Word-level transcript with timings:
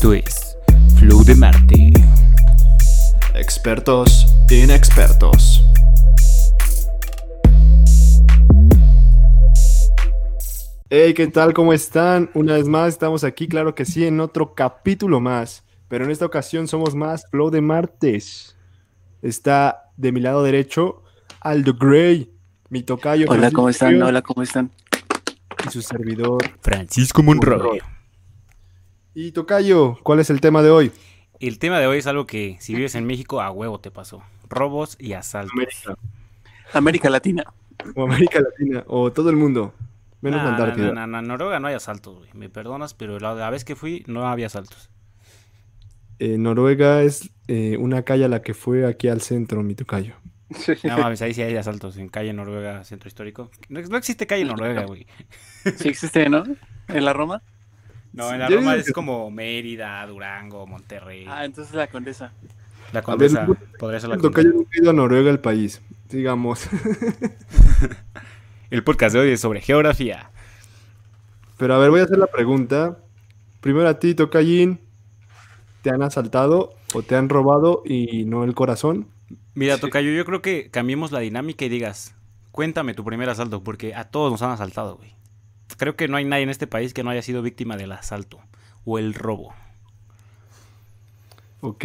Esto 0.00 0.14
es 0.14 0.56
Flow 0.98 1.22
de 1.24 1.34
Marte. 1.34 1.92
Expertos 3.34 4.34
inexpertos. 4.62 5.62
Hey, 10.88 11.12
¿qué 11.12 11.26
tal? 11.26 11.52
¿Cómo 11.52 11.74
están? 11.74 12.30
Una 12.32 12.54
vez 12.54 12.66
más 12.66 12.88
estamos 12.88 13.24
aquí, 13.24 13.46
claro 13.46 13.74
que 13.74 13.84
sí, 13.84 14.06
en 14.06 14.20
otro 14.20 14.54
capítulo 14.54 15.20
más. 15.20 15.64
Pero 15.88 16.06
en 16.06 16.10
esta 16.10 16.24
ocasión 16.24 16.66
somos 16.66 16.94
más 16.94 17.26
Flow 17.30 17.50
de 17.50 17.60
Martes. 17.60 18.56
Está 19.20 19.90
de 19.98 20.12
mi 20.12 20.20
lado 20.20 20.42
derecho 20.42 21.02
Aldo 21.42 21.74
Gray, 21.74 22.32
mi 22.70 22.82
tocayo. 22.82 23.26
Hola, 23.28 23.50
Francisco 23.50 23.56
¿cómo 23.56 23.68
están? 23.68 24.02
Hola, 24.02 24.22
¿cómo 24.22 24.42
están? 24.42 24.70
Y 25.66 25.70
su 25.70 25.82
servidor. 25.82 26.38
Francisco 26.62 27.22
Monroy. 27.22 27.82
Y 29.14 29.32
tocayo, 29.32 29.98
¿cuál 30.02 30.20
es 30.20 30.30
el 30.30 30.40
tema 30.40 30.62
de 30.62 30.70
hoy? 30.70 30.92
El 31.40 31.58
tema 31.58 31.80
de 31.80 31.86
hoy 31.86 31.98
es 31.98 32.06
algo 32.06 32.26
que 32.26 32.56
si 32.60 32.74
vives 32.74 32.94
en 32.94 33.06
México 33.06 33.40
a 33.40 33.50
huevo 33.50 33.80
te 33.80 33.90
pasó. 33.90 34.22
Robos 34.48 34.96
y 35.00 35.14
asaltos. 35.14 35.52
América. 35.52 35.96
América 36.72 37.10
Latina. 37.10 37.44
O 37.96 38.04
América 38.04 38.40
Latina, 38.40 38.84
o 38.86 39.10
todo 39.10 39.30
el 39.30 39.36
mundo. 39.36 39.74
Menos 40.20 40.42
Nah, 40.42 40.50
Antártida. 40.50 41.04
En 41.04 41.26
Noruega 41.26 41.58
no 41.58 41.68
hay 41.68 41.74
asaltos, 41.74 42.18
güey. 42.18 42.30
Me 42.34 42.50
perdonas, 42.50 42.94
pero 42.94 43.18
la, 43.18 43.34
la 43.34 43.50
vez 43.50 43.64
que 43.64 43.74
fui 43.74 44.04
no 44.06 44.28
había 44.28 44.46
asaltos. 44.46 44.90
Eh, 46.18 46.36
Noruega 46.36 47.02
es 47.02 47.30
eh, 47.48 47.78
una 47.78 48.02
calle 48.02 48.26
a 48.26 48.28
la 48.28 48.42
que 48.42 48.52
fue 48.54 48.86
aquí 48.86 49.08
al 49.08 49.22
centro, 49.22 49.62
mi 49.62 49.74
tocayo. 49.74 50.14
No 50.84 50.98
mames, 50.98 51.22
ahí 51.22 51.32
sí 51.32 51.42
hay 51.42 51.56
asaltos 51.56 51.96
en 51.96 52.08
calle 52.08 52.32
Noruega, 52.32 52.84
centro 52.84 53.08
histórico. 53.08 53.50
No, 53.68 53.80
no 53.80 53.96
existe 53.96 54.26
calle 54.26 54.44
Noruega, 54.44 54.84
güey. 54.84 55.06
Sí 55.76 55.88
existe, 55.88 56.28
¿no? 56.28 56.44
En 56.88 57.04
la 57.04 57.12
Roma. 57.12 57.42
No, 58.12 58.32
en 58.32 58.40
la 58.40 58.48
Yo 58.48 58.56
Roma 58.56 58.74
es 58.76 58.86
que- 58.86 58.92
como 58.92 59.30
Mérida, 59.30 60.04
Durango, 60.06 60.66
Monterrey. 60.66 61.26
Ah, 61.28 61.44
entonces 61.44 61.74
la 61.74 61.86
condesa. 61.86 62.32
La 62.92 63.02
Condesa, 63.02 63.46
podría 63.78 64.00
ser 64.00 64.10
la 64.10 64.18
Condesa. 64.18 64.48
nunca 64.48 64.70
ha 64.74 64.82
ido 64.82 64.90
a 64.90 64.92
Noruega, 64.92 65.30
el 65.30 65.38
país. 65.38 65.80
Digamos. 66.08 66.68
El 68.70 68.84
podcast 68.84 69.14
de 69.14 69.20
hoy 69.20 69.30
es 69.30 69.40
sobre 69.40 69.60
geografía. 69.60 70.30
Pero 71.56 71.74
a 71.74 71.78
ver, 71.78 71.90
voy 71.90 72.00
a 72.00 72.04
hacer 72.04 72.18
la 72.18 72.26
pregunta. 72.28 72.98
Primero 73.60 73.88
a 73.88 73.98
ti, 73.98 74.14
tocayín. 74.14 74.80
¿Te 75.82 75.90
han 75.90 76.02
asaltado 76.02 76.74
o 76.94 77.02
te 77.02 77.16
han 77.16 77.28
robado 77.28 77.82
y 77.84 78.24
no 78.26 78.44
el 78.44 78.54
corazón? 78.54 79.06
Mira, 79.54 79.78
Tocayo, 79.78 80.10
yo 80.12 80.24
creo 80.24 80.42
que 80.42 80.70
cambiemos 80.70 81.10
la 81.12 81.20
dinámica 81.20 81.64
y 81.64 81.68
digas, 81.68 82.14
cuéntame 82.52 82.94
tu 82.94 83.04
primer 83.04 83.28
asalto, 83.28 83.62
porque 83.64 83.94
a 83.94 84.04
todos 84.04 84.30
nos 84.30 84.42
han 84.42 84.50
asaltado, 84.50 84.96
güey. 84.96 85.14
Creo 85.78 85.96
que 85.96 86.08
no 86.08 86.16
hay 86.16 86.24
nadie 86.24 86.44
en 86.44 86.50
este 86.50 86.66
país 86.66 86.94
que 86.94 87.02
no 87.04 87.10
haya 87.10 87.22
sido 87.22 87.42
víctima 87.42 87.76
del 87.76 87.92
asalto 87.92 88.40
o 88.84 88.98
el 88.98 89.14
robo. 89.14 89.54
Ok. 91.60 91.84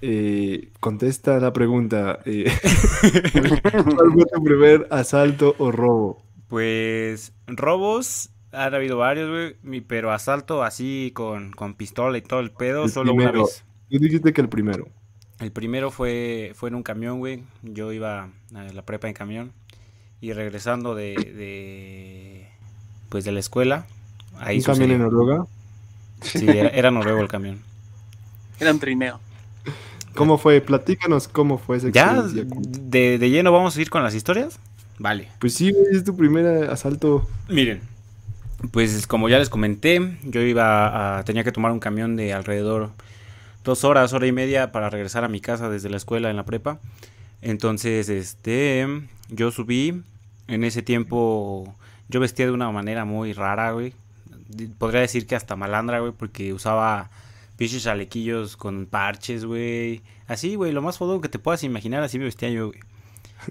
eh, 0.00 0.72
contesta 0.80 1.38
la 1.40 1.52
pregunta. 1.52 2.20
eh, 2.24 2.50
¿Cuál 3.94 4.12
fue 4.12 4.26
tu 4.26 4.42
primer 4.44 4.86
asalto 4.90 5.54
o 5.58 5.70
robo? 5.72 6.22
Pues 6.48 7.32
robos, 7.46 8.30
han 8.52 8.74
habido 8.74 8.98
varios, 8.98 9.30
güey, 9.62 9.80
pero 9.82 10.12
asalto 10.12 10.62
así 10.62 11.10
con, 11.14 11.52
con 11.52 11.74
pistola 11.74 12.18
y 12.18 12.22
todo 12.22 12.40
el 12.40 12.52
pedo, 12.52 12.88
El 12.88 12.88
solo 12.88 13.14
una 13.14 13.32
primero. 13.32 13.32
vez. 13.32 13.64
Tú 13.88 13.98
dijiste 13.98 14.32
que 14.32 14.40
el 14.42 14.48
primero. 14.48 14.88
El 15.40 15.52
primero 15.52 15.90
fue, 15.90 16.52
fue 16.54 16.68
en 16.68 16.76
un 16.76 16.82
camión, 16.82 17.18
güey. 17.18 17.44
Yo 17.62 17.92
iba 17.92 18.30
a 18.54 18.62
la 18.72 18.84
prepa 18.84 19.08
en 19.08 19.14
camión 19.14 19.52
y 20.20 20.32
regresando 20.32 20.94
de, 20.94 21.32
de 21.34 22.31
pues 23.12 23.26
de 23.26 23.32
la 23.32 23.40
escuela, 23.40 23.84
ahí 24.40 24.56
¿Un 24.56 24.64
camión 24.64 24.90
en. 24.90 24.98
Noruega? 25.00 25.44
Sí, 26.22 26.48
era, 26.48 26.70
era 26.70 26.90
noruego 26.90 27.20
el 27.20 27.28
camión. 27.28 27.60
Era 28.58 28.72
un 28.72 28.78
trineo. 28.78 29.20
¿Cómo 30.14 30.38
fue? 30.38 30.62
Platícanos 30.62 31.28
cómo 31.28 31.58
fue 31.58 31.76
esa 31.76 31.90
¿Ya? 31.90 32.22
De, 32.22 33.18
de 33.18 33.30
lleno 33.30 33.52
vamos 33.52 33.76
a 33.76 33.80
ir 33.82 33.90
con 33.90 34.02
las 34.02 34.14
historias? 34.14 34.58
Vale. 34.98 35.28
Pues 35.40 35.52
sí, 35.52 35.74
es 35.90 36.04
tu 36.04 36.16
primer 36.16 36.70
asalto. 36.70 37.28
Miren. 37.50 37.82
Pues 38.70 39.06
como 39.06 39.28
ya 39.28 39.38
les 39.38 39.50
comenté, 39.50 40.16
yo 40.22 40.40
iba 40.40 41.18
a... 41.18 41.24
tenía 41.24 41.44
que 41.44 41.52
tomar 41.52 41.70
un 41.72 41.80
camión 41.80 42.16
de 42.16 42.32
alrededor 42.32 42.92
dos 43.62 43.84
horas, 43.84 44.14
hora 44.14 44.26
y 44.26 44.32
media 44.32 44.72
para 44.72 44.88
regresar 44.88 45.22
a 45.24 45.28
mi 45.28 45.40
casa 45.42 45.68
desde 45.68 45.90
la 45.90 45.98
escuela 45.98 46.30
en 46.30 46.36
la 46.36 46.46
prepa. 46.46 46.80
Entonces, 47.42 48.08
este, 48.08 48.86
yo 49.28 49.50
subí. 49.50 50.02
En 50.48 50.64
ese 50.64 50.82
tiempo 50.82 51.76
yo 52.12 52.20
vestía 52.20 52.46
de 52.46 52.52
una 52.52 52.70
manera 52.70 53.04
muy 53.04 53.32
rara, 53.32 53.72
güey. 53.72 53.94
Podría 54.78 55.00
decir 55.00 55.26
que 55.26 55.34
hasta 55.34 55.56
malandra, 55.56 55.98
güey, 56.00 56.12
porque 56.12 56.52
usaba 56.52 57.10
pinches 57.56 57.82
chalequillos 57.82 58.56
con 58.56 58.86
parches, 58.86 59.44
güey. 59.44 60.02
Así, 60.28 60.54
güey, 60.54 60.72
lo 60.72 60.82
más 60.82 60.98
fodón 60.98 61.20
que 61.20 61.28
te 61.28 61.38
puedas 61.38 61.64
imaginar, 61.64 62.02
así 62.02 62.18
me 62.18 62.26
vestía 62.26 62.50
yo, 62.50 62.68
güey. 62.68 62.80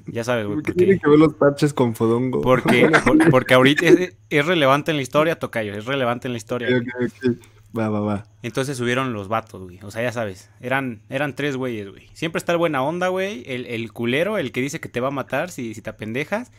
Ya 0.05 0.23
sabes, 0.23 0.45
güey. 0.45 0.59
¿Qué 0.59 0.63
porque- 0.71 0.73
tienen 0.77 0.99
que 0.99 1.09
ver 1.09 1.19
los 1.19 1.33
parches 1.33 1.73
con 1.73 1.95
Fodongo? 1.95 2.39
porque, 2.41 2.89
por- 3.05 3.29
porque 3.29 3.53
ahorita 3.55 3.85
es, 3.87 4.13
es 4.29 4.45
relevante 4.45 4.91
en 4.91 4.97
la 4.97 5.03
historia, 5.03 5.37
Tocayo, 5.37 5.73
es 5.73 5.85
relevante 5.85 6.27
en 6.29 6.33
la 6.33 6.37
historia. 6.37 6.69
Ok, 6.69 6.83
güey. 6.97 7.07
ok, 7.07 7.13
ok. 7.41 7.47
Va, 7.77 7.89
va, 7.89 7.99
va. 8.01 8.25
Entonces 8.43 8.77
subieron 8.77 9.13
los 9.13 9.27
vatos, 9.29 9.63
güey. 9.63 9.79
O 9.83 9.91
sea, 9.91 10.01
ya 10.03 10.11
sabes, 10.11 10.49
eran, 10.59 11.01
eran 11.09 11.35
tres 11.35 11.55
güeyes, 11.57 11.89
güey. 11.89 12.07
Siempre 12.13 12.37
está 12.37 12.51
el 12.51 12.57
buena 12.57 12.83
onda, 12.83 13.07
güey. 13.07 13.43
El, 13.47 13.65
el 13.65 13.91
culero, 13.93 14.37
el 14.37 14.51
que 14.51 14.61
dice 14.61 14.79
que 14.81 14.89
te 14.89 14.99
va 14.99 15.07
a 15.07 15.11
matar 15.11 15.51
si, 15.51 15.73
si 15.73 15.81
te 15.81 15.89
apendejas. 15.89 16.51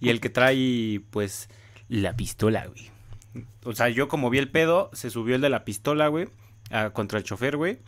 Y 0.00 0.10
el 0.10 0.20
que 0.20 0.30
trae, 0.30 1.00
pues, 1.10 1.48
la 1.88 2.14
pistola, 2.16 2.66
güey. 2.66 2.90
O 3.64 3.72
sea, 3.74 3.88
yo 3.88 4.08
como 4.08 4.30
vi 4.30 4.38
el 4.38 4.50
pedo, 4.50 4.90
se 4.92 5.10
subió 5.10 5.34
el 5.34 5.40
de 5.40 5.50
la 5.50 5.64
pistola, 5.64 6.08
güey, 6.08 6.28
a- 6.70 6.90
contra 6.90 7.18
el 7.18 7.24
chofer, 7.24 7.56
güey. 7.56 7.78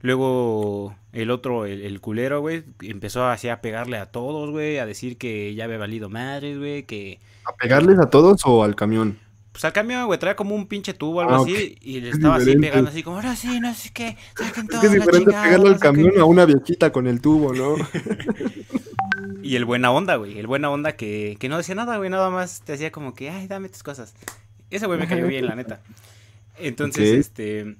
Luego 0.00 0.94
el 1.12 1.30
otro, 1.30 1.66
el, 1.66 1.82
el 1.82 2.00
culero, 2.00 2.40
güey, 2.40 2.62
empezó 2.82 3.26
así 3.26 3.48
a 3.48 3.60
pegarle 3.60 3.96
a 3.98 4.06
todos, 4.06 4.50
güey, 4.50 4.78
a 4.78 4.86
decir 4.86 5.18
que 5.18 5.54
ya 5.54 5.64
había 5.64 5.78
valido 5.78 6.08
madres, 6.08 6.56
güey, 6.58 6.84
que... 6.84 7.18
¿A 7.44 7.52
pegarles 7.56 7.98
a 7.98 8.08
todos 8.08 8.42
o 8.44 8.62
al 8.62 8.76
camión? 8.76 9.18
Pues 9.50 9.64
al 9.64 9.72
camión, 9.72 10.06
güey, 10.06 10.18
traía 10.20 10.36
como 10.36 10.54
un 10.54 10.68
pinche 10.68 10.94
tubo 10.94 11.16
o 11.18 11.20
algo 11.22 11.34
Ah, 11.34 11.38
así. 11.42 11.76
Y 11.80 12.00
le 12.00 12.10
Es 12.10 12.14
estaba 12.16 12.36
así 12.36 12.54
pegando 12.56 12.90
así 12.90 13.02
como, 13.02 13.16
ahora 13.16 13.34
sí, 13.34 13.58
no 13.58 13.74
sé 13.74 13.90
qué, 13.92 14.16
saquen 14.36 14.64
Es 14.64 14.70
todo 14.70 14.80
que 14.82 14.86
es 14.86 14.92
la 14.92 15.04
diferente 15.06 15.30
pegarle 15.32 15.68
al 15.68 15.74
sé 15.74 15.80
qué". 15.80 15.80
camión 15.80 16.18
a 16.20 16.24
una 16.24 16.44
viejita 16.46 16.92
con 16.92 17.06
el 17.08 17.20
tubo, 17.20 17.52
¿no? 17.52 17.74
Y 19.42 19.56
el 19.56 19.64
buena 19.64 19.90
onda, 19.90 20.16
güey, 20.16 20.38
el 20.38 20.46
buena 20.46 20.70
onda 20.70 20.92
que, 20.96 21.36
que 21.38 21.48
no 21.48 21.56
decía 21.56 21.74
nada, 21.74 21.96
güey, 21.96 22.10
nada 22.10 22.30
más 22.30 22.62
te 22.62 22.72
hacía 22.72 22.90
como 22.92 23.14
que, 23.14 23.30
ay, 23.30 23.46
dame 23.46 23.68
tus 23.68 23.82
cosas. 23.82 24.14
Ese 24.70 24.86
güey 24.86 24.98
me 24.98 25.06
cayó 25.08 25.26
bien, 25.26 25.46
la 25.46 25.54
neta. 25.54 25.80
Entonces, 26.58 27.12
este, 27.18 27.76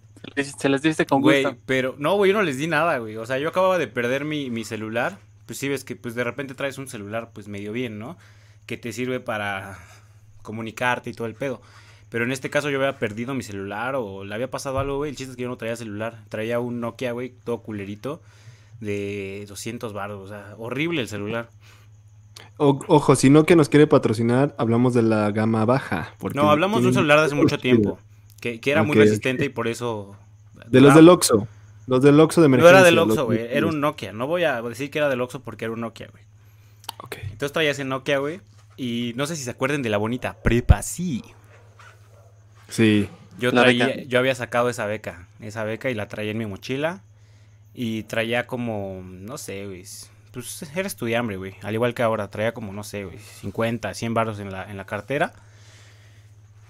Se 0.56 0.68
las 0.68 0.82
diste 0.82 1.06
con 1.06 1.20
güey, 1.20 1.42
gusto. 1.44 1.58
pero 1.66 1.94
no, 1.98 2.14
güey, 2.16 2.30
yo 2.32 2.36
no 2.36 2.42
les 2.42 2.58
di 2.58 2.66
nada, 2.66 2.98
güey. 2.98 3.16
O 3.16 3.26
sea, 3.26 3.38
yo 3.38 3.48
acababa 3.48 3.78
de 3.78 3.88
perder 3.88 4.24
mi, 4.24 4.50
mi 4.50 4.64
celular. 4.64 5.18
Pues 5.46 5.58
sí 5.58 5.68
ves 5.68 5.84
que 5.84 5.96
pues 5.96 6.14
de 6.14 6.24
repente 6.24 6.54
traes 6.54 6.78
un 6.78 6.88
celular 6.88 7.30
pues 7.32 7.48
medio 7.48 7.72
bien, 7.72 7.98
¿no? 7.98 8.18
Que 8.66 8.76
te 8.76 8.92
sirve 8.92 9.18
para 9.18 9.78
comunicarte 10.42 11.10
y 11.10 11.14
todo 11.14 11.26
el 11.26 11.34
pedo. 11.34 11.62
Pero 12.10 12.24
en 12.24 12.32
este 12.32 12.50
caso 12.50 12.70
yo 12.70 12.78
había 12.78 12.98
perdido 12.98 13.34
mi 13.34 13.42
celular 13.42 13.94
o 13.96 14.24
le 14.24 14.34
había 14.34 14.50
pasado 14.50 14.78
algo, 14.78 14.96
güey. 14.98 15.10
El 15.10 15.16
chiste 15.16 15.32
es 15.32 15.36
que 15.36 15.42
yo 15.42 15.48
no 15.48 15.56
traía 15.56 15.76
celular. 15.76 16.22
Traía 16.28 16.60
un 16.60 16.80
Nokia, 16.80 17.12
güey, 17.12 17.30
todo 17.44 17.62
culerito 17.62 18.20
de 18.80 19.44
200 19.48 19.92
baros. 19.92 20.20
O 20.24 20.28
sea, 20.28 20.54
horrible 20.58 21.00
el 21.00 21.08
celular. 21.08 21.50
O- 22.56 22.80
ojo, 22.88 23.16
si 23.16 23.30
no 23.30 23.44
que 23.44 23.56
nos 23.56 23.68
quiere 23.68 23.86
patrocinar, 23.86 24.54
hablamos 24.58 24.94
de 24.94 25.02
la 25.02 25.30
gama 25.30 25.64
baja. 25.64 26.14
porque 26.18 26.38
No, 26.38 26.50
hablamos 26.50 26.82
de 26.82 26.88
un 26.88 26.94
celular 26.94 27.18
de 27.20 27.26
hace 27.26 27.34
mucho 27.34 27.58
tiempo. 27.58 27.98
Que, 28.40 28.60
que 28.60 28.70
era 28.70 28.82
muy 28.84 28.96
resistente 28.96 29.44
y 29.44 29.48
por 29.48 29.66
eso... 29.68 30.16
De 30.68 30.80
los 30.80 30.94
del 30.94 31.08
Oxxo. 31.08 31.48
Los 31.86 32.02
del 32.02 32.20
Oxxo 32.20 32.40
de 32.42 32.48
No 32.48 32.54
emergencia. 32.56 32.78
era 32.78 32.84
del 32.86 32.98
Oxxo, 32.98 33.24
güey. 33.26 33.40
Era 33.50 33.66
un 33.66 33.80
Nokia. 33.80 34.12
No 34.12 34.26
voy 34.26 34.44
a 34.44 34.60
decir 34.62 34.90
que 34.90 34.98
era 34.98 35.08
del 35.08 35.20
Oxxo 35.20 35.40
porque 35.40 35.64
era 35.64 35.74
un 35.74 35.80
Nokia, 35.80 36.08
güey. 36.12 36.22
Ok. 37.02 37.16
Entonces 37.22 37.52
traía 37.52 37.70
ese 37.70 37.84
Nokia, 37.84 38.18
güey. 38.18 38.40
Y 38.76 39.12
no 39.16 39.26
sé 39.26 39.34
si 39.34 39.42
se 39.42 39.50
acuerden 39.50 39.82
de 39.82 39.88
la 39.88 39.96
bonita 39.96 40.36
prepa, 40.42 40.82
sí. 40.82 41.24
Sí. 42.68 43.08
Yo 43.38 43.52
traía, 43.52 44.02
yo 44.04 44.18
había 44.18 44.34
sacado 44.34 44.68
esa 44.68 44.86
beca, 44.86 45.28
esa 45.40 45.64
beca 45.64 45.90
y 45.90 45.94
la 45.94 46.08
traía 46.08 46.32
en 46.32 46.38
mi 46.38 46.46
mochila. 46.46 47.02
Y 47.80 48.02
traía 48.02 48.48
como, 48.48 49.00
no 49.04 49.38
sé, 49.38 49.64
güey. 49.66 49.84
Pues 50.32 50.68
era 50.74 50.88
estudiambre, 50.88 51.36
güey. 51.36 51.54
Al 51.62 51.74
igual 51.74 51.94
que 51.94 52.02
ahora, 52.02 52.28
traía 52.28 52.52
como, 52.52 52.72
no 52.72 52.82
sé, 52.82 53.04
güey, 53.04 53.18
50, 53.18 53.94
100 53.94 54.14
baros 54.14 54.40
en 54.40 54.50
la, 54.50 54.68
en 54.68 54.76
la 54.76 54.84
cartera. 54.84 55.32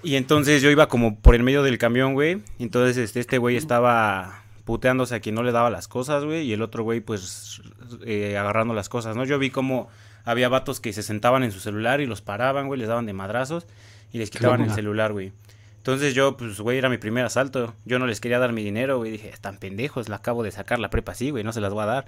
Y 0.02 0.16
entonces 0.16 0.60
yo 0.60 0.70
iba 0.70 0.86
como 0.88 1.18
por 1.18 1.34
el 1.34 1.42
medio 1.42 1.62
del 1.62 1.78
camión, 1.78 2.12
güey. 2.12 2.42
y 2.58 2.64
Entonces 2.64 2.98
este, 2.98 3.20
este 3.20 3.38
güey 3.38 3.56
estaba 3.56 4.42
puteándose 4.66 5.14
a 5.14 5.20
quien 5.20 5.34
no 5.34 5.42
le 5.42 5.50
daba 5.50 5.70
las 5.70 5.88
cosas, 5.88 6.26
güey. 6.26 6.42
Y 6.42 6.52
el 6.52 6.60
otro 6.60 6.82
güey, 6.82 7.00
pues, 7.00 7.62
eh, 8.04 8.36
agarrando 8.36 8.74
las 8.74 8.90
cosas, 8.90 9.16
¿no? 9.16 9.24
Yo 9.24 9.38
vi 9.38 9.48
como 9.48 9.88
había 10.26 10.50
vatos 10.50 10.78
que 10.78 10.92
se 10.92 11.02
sentaban 11.02 11.42
en 11.42 11.52
su 11.52 11.60
celular 11.60 12.02
y 12.02 12.06
los 12.06 12.20
paraban, 12.20 12.66
güey, 12.66 12.78
les 12.78 12.88
daban 12.88 13.06
de 13.06 13.14
madrazos 13.14 13.66
y 14.12 14.18
les 14.18 14.28
quitaban 14.28 14.60
el 14.60 14.72
celular, 14.72 15.14
güey. 15.14 15.32
Entonces 15.78 16.14
yo, 16.14 16.36
pues, 16.36 16.60
güey, 16.60 16.78
era 16.78 16.88
mi 16.88 16.98
primer 16.98 17.24
asalto. 17.24 17.74
Yo 17.84 17.98
no 17.98 18.06
les 18.06 18.20
quería 18.20 18.38
dar 18.38 18.52
mi 18.52 18.62
dinero, 18.62 18.98
güey. 18.98 19.10
Dije, 19.10 19.30
están 19.30 19.58
pendejos, 19.58 20.08
la 20.08 20.16
acabo 20.16 20.42
de 20.42 20.50
sacar 20.50 20.78
la 20.78 20.90
prepa 20.90 21.12
así, 21.12 21.30
güey, 21.30 21.44
no 21.44 21.52
se 21.52 21.60
las 21.60 21.72
voy 21.72 21.82
a 21.82 21.86
dar. 21.86 22.06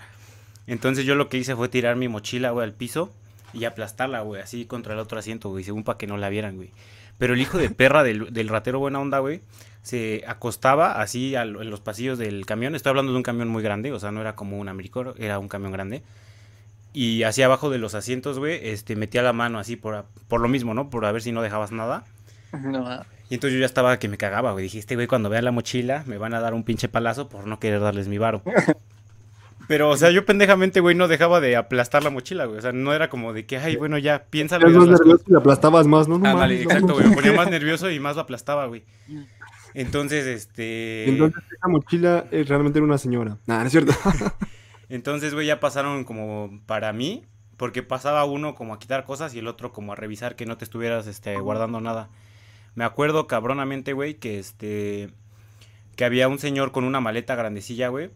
Entonces 0.67 1.05
yo 1.05 1.14
lo 1.14 1.28
que 1.28 1.38
hice 1.38 1.56
fue 1.56 1.69
tirar 1.69 1.96
mi 1.96 2.08
mochila, 2.08 2.50
güey, 2.50 2.64
al 2.64 2.75
piso 2.75 3.12
y 3.52 3.64
aplastarla, 3.64 4.20
güey, 4.20 4.43
así 4.43 4.67
contra 4.67 4.94
el 4.94 5.00
otro 5.00 5.19
asiento, 5.19 5.49
güey, 5.49 5.64
según 5.64 5.84
para 5.84 5.99
que 5.99 6.06
no 6.06 6.17
la 6.17 6.28
vieran, 6.28 6.56
güey. 6.56 6.70
Pero 7.19 7.34
el 7.34 7.40
hijo 7.40 7.58
de 7.58 7.70
perra 7.70 8.02
del, 8.02 8.32
del 8.32 8.49
ratero 8.49 8.78
buena 8.78 9.00
onda, 9.00 9.19
güey, 9.19 9.43
se 9.82 10.25
acostaba 10.26 11.00
así 11.00 11.34
en 11.34 11.70
los 11.70 11.81
pasillos 11.81 12.19
del 12.19 12.46
camión. 12.46 12.75
Estoy 12.75 12.90
hablando 12.90 13.12
de 13.12 13.19
un 13.19 13.23
camión 13.23 13.49
muy 13.49 13.62
grande, 13.62 13.93
o 13.93 13.99
sea, 13.99 14.11
no 14.12 14.20
era 14.20 14.34
como 14.34 14.58
un 14.58 14.69
Americor, 14.69 15.14
era 15.19 15.38
un 15.38 15.49
camión 15.49 15.73
grande. 15.73 16.02
Y 16.93 17.23
así 17.23 17.43
abajo 17.43 17.70
de 17.70 17.78
los 17.78 17.94
asientos, 17.94 18.38
güey, 18.38 18.61
este, 18.62 18.96
metía 18.96 19.23
la 19.23 19.32
mano 19.32 19.58
así 19.58 19.76
por, 19.76 20.06
por 20.28 20.40
lo 20.40 20.49
mismo, 20.49 20.75
¿no? 20.75 20.90
Por 20.90 21.05
a 21.05 21.12
ver 21.12 21.23
si 21.23 21.31
no 21.31 21.43
dejabas 21.43 21.73
nada. 21.73 22.05
No, 22.52 22.87
ah, 22.87 23.06
Y 23.29 23.35
entonces 23.35 23.55
yo 23.55 23.61
ya 23.61 23.67
estaba 23.67 23.99
que 23.99 24.08
me 24.08 24.17
cagaba, 24.17 24.52
güey. 24.52 24.64
Dije, 24.64 24.79
este 24.79 24.94
güey, 24.94 25.06
cuando 25.06 25.29
vea 25.29 25.43
la 25.43 25.52
mochila, 25.52 26.05
me 26.06 26.19
van 26.19 26.35
a 26.35 26.41
dar 26.41 26.55
un 26.55 26.64
pinche 26.64 26.88
palazo 26.88 27.29
por 27.29 27.47
no 27.47 27.58
querer 27.61 27.81
darles 27.81 28.08
mi 28.08 28.19
varo. 28.19 28.43
Pero, 29.69 29.88
o 29.91 29.97
sea, 29.97 30.11
yo 30.11 30.25
pendejamente, 30.25 30.81
güey, 30.81 30.97
no 30.97 31.06
dejaba 31.06 31.41
de 31.41 31.55
aplastar 31.55 32.02
la 32.02 32.11
mochila, 32.11 32.44
güey. 32.47 32.58
O 32.58 32.61
sea, 32.61 32.73
no 32.73 32.93
era 32.93 33.08
como 33.08 33.32
de 33.32 33.47
que, 33.47 33.56
ay, 33.56 33.76
bueno, 33.76 33.99
ya, 33.99 34.25
piénsalo. 34.25 34.69
Eras 34.69 34.79
más 34.79 34.88
nervioso 34.99 35.23
y 35.29 35.32
la 35.32 35.38
aplastabas 35.38 35.87
más, 35.87 36.08
¿no? 36.08 36.19
no 36.19 36.37
mames, 36.37 36.64
no 36.64 36.70
exacto, 36.73 36.94
güey. 36.94 37.06
Me 37.06 37.14
ponía 37.14 37.32
más 37.35 37.49
nervioso 37.49 37.88
y 37.88 38.00
más 38.00 38.17
lo 38.17 38.23
aplastaba, 38.23 38.67
güey. 38.67 38.82
Entonces, 39.75 40.26
este. 40.26 41.08
Entonces 41.08 41.44
esa 41.56 41.69
mochila 41.69 42.26
eh, 42.32 42.44
realmente 42.49 42.81
era 42.81 42.87
una 42.87 42.99
señora. 42.99 43.38
Nah, 43.47 43.61
no 43.61 43.67
es 43.67 43.70
cierto. 43.70 43.93
Entonces, 44.88 45.35
güey, 45.35 45.47
ya 45.47 45.61
pasaron 45.61 46.02
como 46.02 46.61
para 46.67 46.93
mí. 46.93 47.25
Porque 47.56 47.82
pasaba 47.82 48.25
uno 48.25 48.55
como 48.55 48.73
a 48.73 48.79
quitar 48.79 49.05
cosas 49.05 49.35
y 49.35 49.38
el 49.38 49.47
otro 49.47 49.70
como 49.70 49.93
a 49.93 49.94
revisar 49.94 50.35
que 50.35 50.47
no 50.47 50.56
te 50.56 50.64
estuvieras 50.64 51.06
este, 51.06 51.37
guardando 51.37 51.79
nada. 51.81 52.08
Me 52.75 52.84
acuerdo 52.84 53.26
cabronamente, 53.26 53.93
güey, 53.93 54.14
que 54.14 54.38
este. 54.38 55.11
Que 55.96 56.05
había 56.05 56.28
un 56.28 56.38
señor 56.38 56.72
con 56.72 56.84
una 56.84 57.00
maleta 57.00 57.34
grandecilla, 57.34 57.88
güey. 57.88 58.11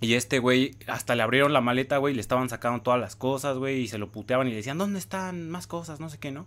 Y 0.00 0.14
este 0.14 0.38
güey, 0.38 0.76
hasta 0.86 1.16
le 1.16 1.22
abrieron 1.22 1.52
la 1.52 1.60
maleta, 1.60 1.98
güey, 1.98 2.12
y 2.12 2.14
le 2.14 2.20
estaban 2.20 2.48
sacando 2.48 2.82
todas 2.82 3.00
las 3.00 3.16
cosas, 3.16 3.56
güey, 3.56 3.80
y 3.80 3.88
se 3.88 3.98
lo 3.98 4.10
puteaban 4.10 4.46
y 4.46 4.50
le 4.50 4.56
decían, 4.56 4.78
¿dónde 4.78 4.98
están 4.98 5.50
más 5.50 5.66
cosas? 5.66 5.98
No 5.98 6.08
sé 6.08 6.18
qué, 6.18 6.30
¿no? 6.30 6.46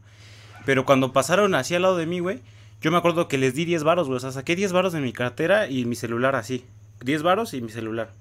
Pero 0.66 0.86
cuando 0.86 1.12
pasaron 1.12 1.54
así 1.56 1.76
al 1.76 1.82
lado 1.82 1.98
de 1.98 2.06
mí, 2.06 2.20
güey, 2.20 2.40
yo 2.82 2.92
me 2.92 2.98
acuerdo 2.98 3.28
que 3.28 3.38
les 3.38 3.54
di 3.54 3.66
10 3.66 3.84
varos, 3.84 4.08
güey. 4.08 4.18
O 4.18 4.20
sea, 4.20 4.32
saqué 4.32 4.56
10 4.56 4.72
varos 4.72 4.94
de 4.94 5.02
mi 5.02 5.12
cartera 5.12 5.68
y 5.68 5.86
mi 5.86 5.96
celular 5.96 6.36
así. 6.36 6.66
10 7.02 7.24
varos 7.24 7.54
y 7.54 7.62
mi 7.62 7.70
celular. 7.70 8.12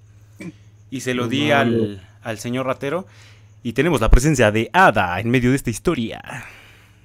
Y 0.91 1.00
se 1.00 1.14
lo 1.14 1.29
di 1.29 1.53
al, 1.53 2.06
al 2.23 2.38
señor 2.38 2.67
ratero. 2.67 3.06
Y 3.62 3.75
tenemos 3.75 4.00
la 4.00 4.11
presencia 4.11 4.50
de 4.50 4.69
Ada 4.73 5.20
en 5.20 5.31
medio 5.31 5.50
de 5.50 5.56
esta 5.56 5.70
historia. 5.70 6.44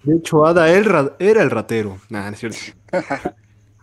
De 0.05 0.15
hecho, 0.17 0.45
Ada 0.45 0.69
era 0.69 1.41
el 1.43 1.49
ratero. 1.51 1.99
Nah, 2.09 2.29
no 2.29 2.35
es 2.35 2.39
cierto. 2.39 2.57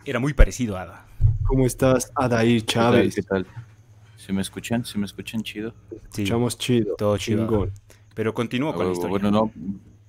Era 0.04 0.18
muy 0.18 0.32
parecido 0.34 0.76
a 0.76 0.82
Ada. 0.82 1.06
¿Cómo 1.46 1.64
estás, 1.66 2.10
Adair. 2.16 2.64
Chávez? 2.64 3.14
¿Qué 3.14 3.22
tal? 3.22 3.46
¿Se 4.16 4.32
me 4.32 4.40
escuchan? 4.42 4.84
¿Se 4.84 4.98
me 4.98 5.04
escuchan 5.06 5.42
chido? 5.42 5.74
Sí, 6.10 6.22
Escuchamos 6.22 6.58
chido. 6.58 6.94
todo 6.96 7.16
chido. 7.18 7.46
chingón. 7.46 7.72
Pero 8.14 8.34
continúo 8.34 8.74
con 8.74 8.86
la 8.86 8.92
historia. 8.92 9.10
bueno, 9.10 9.30
no. 9.30 9.52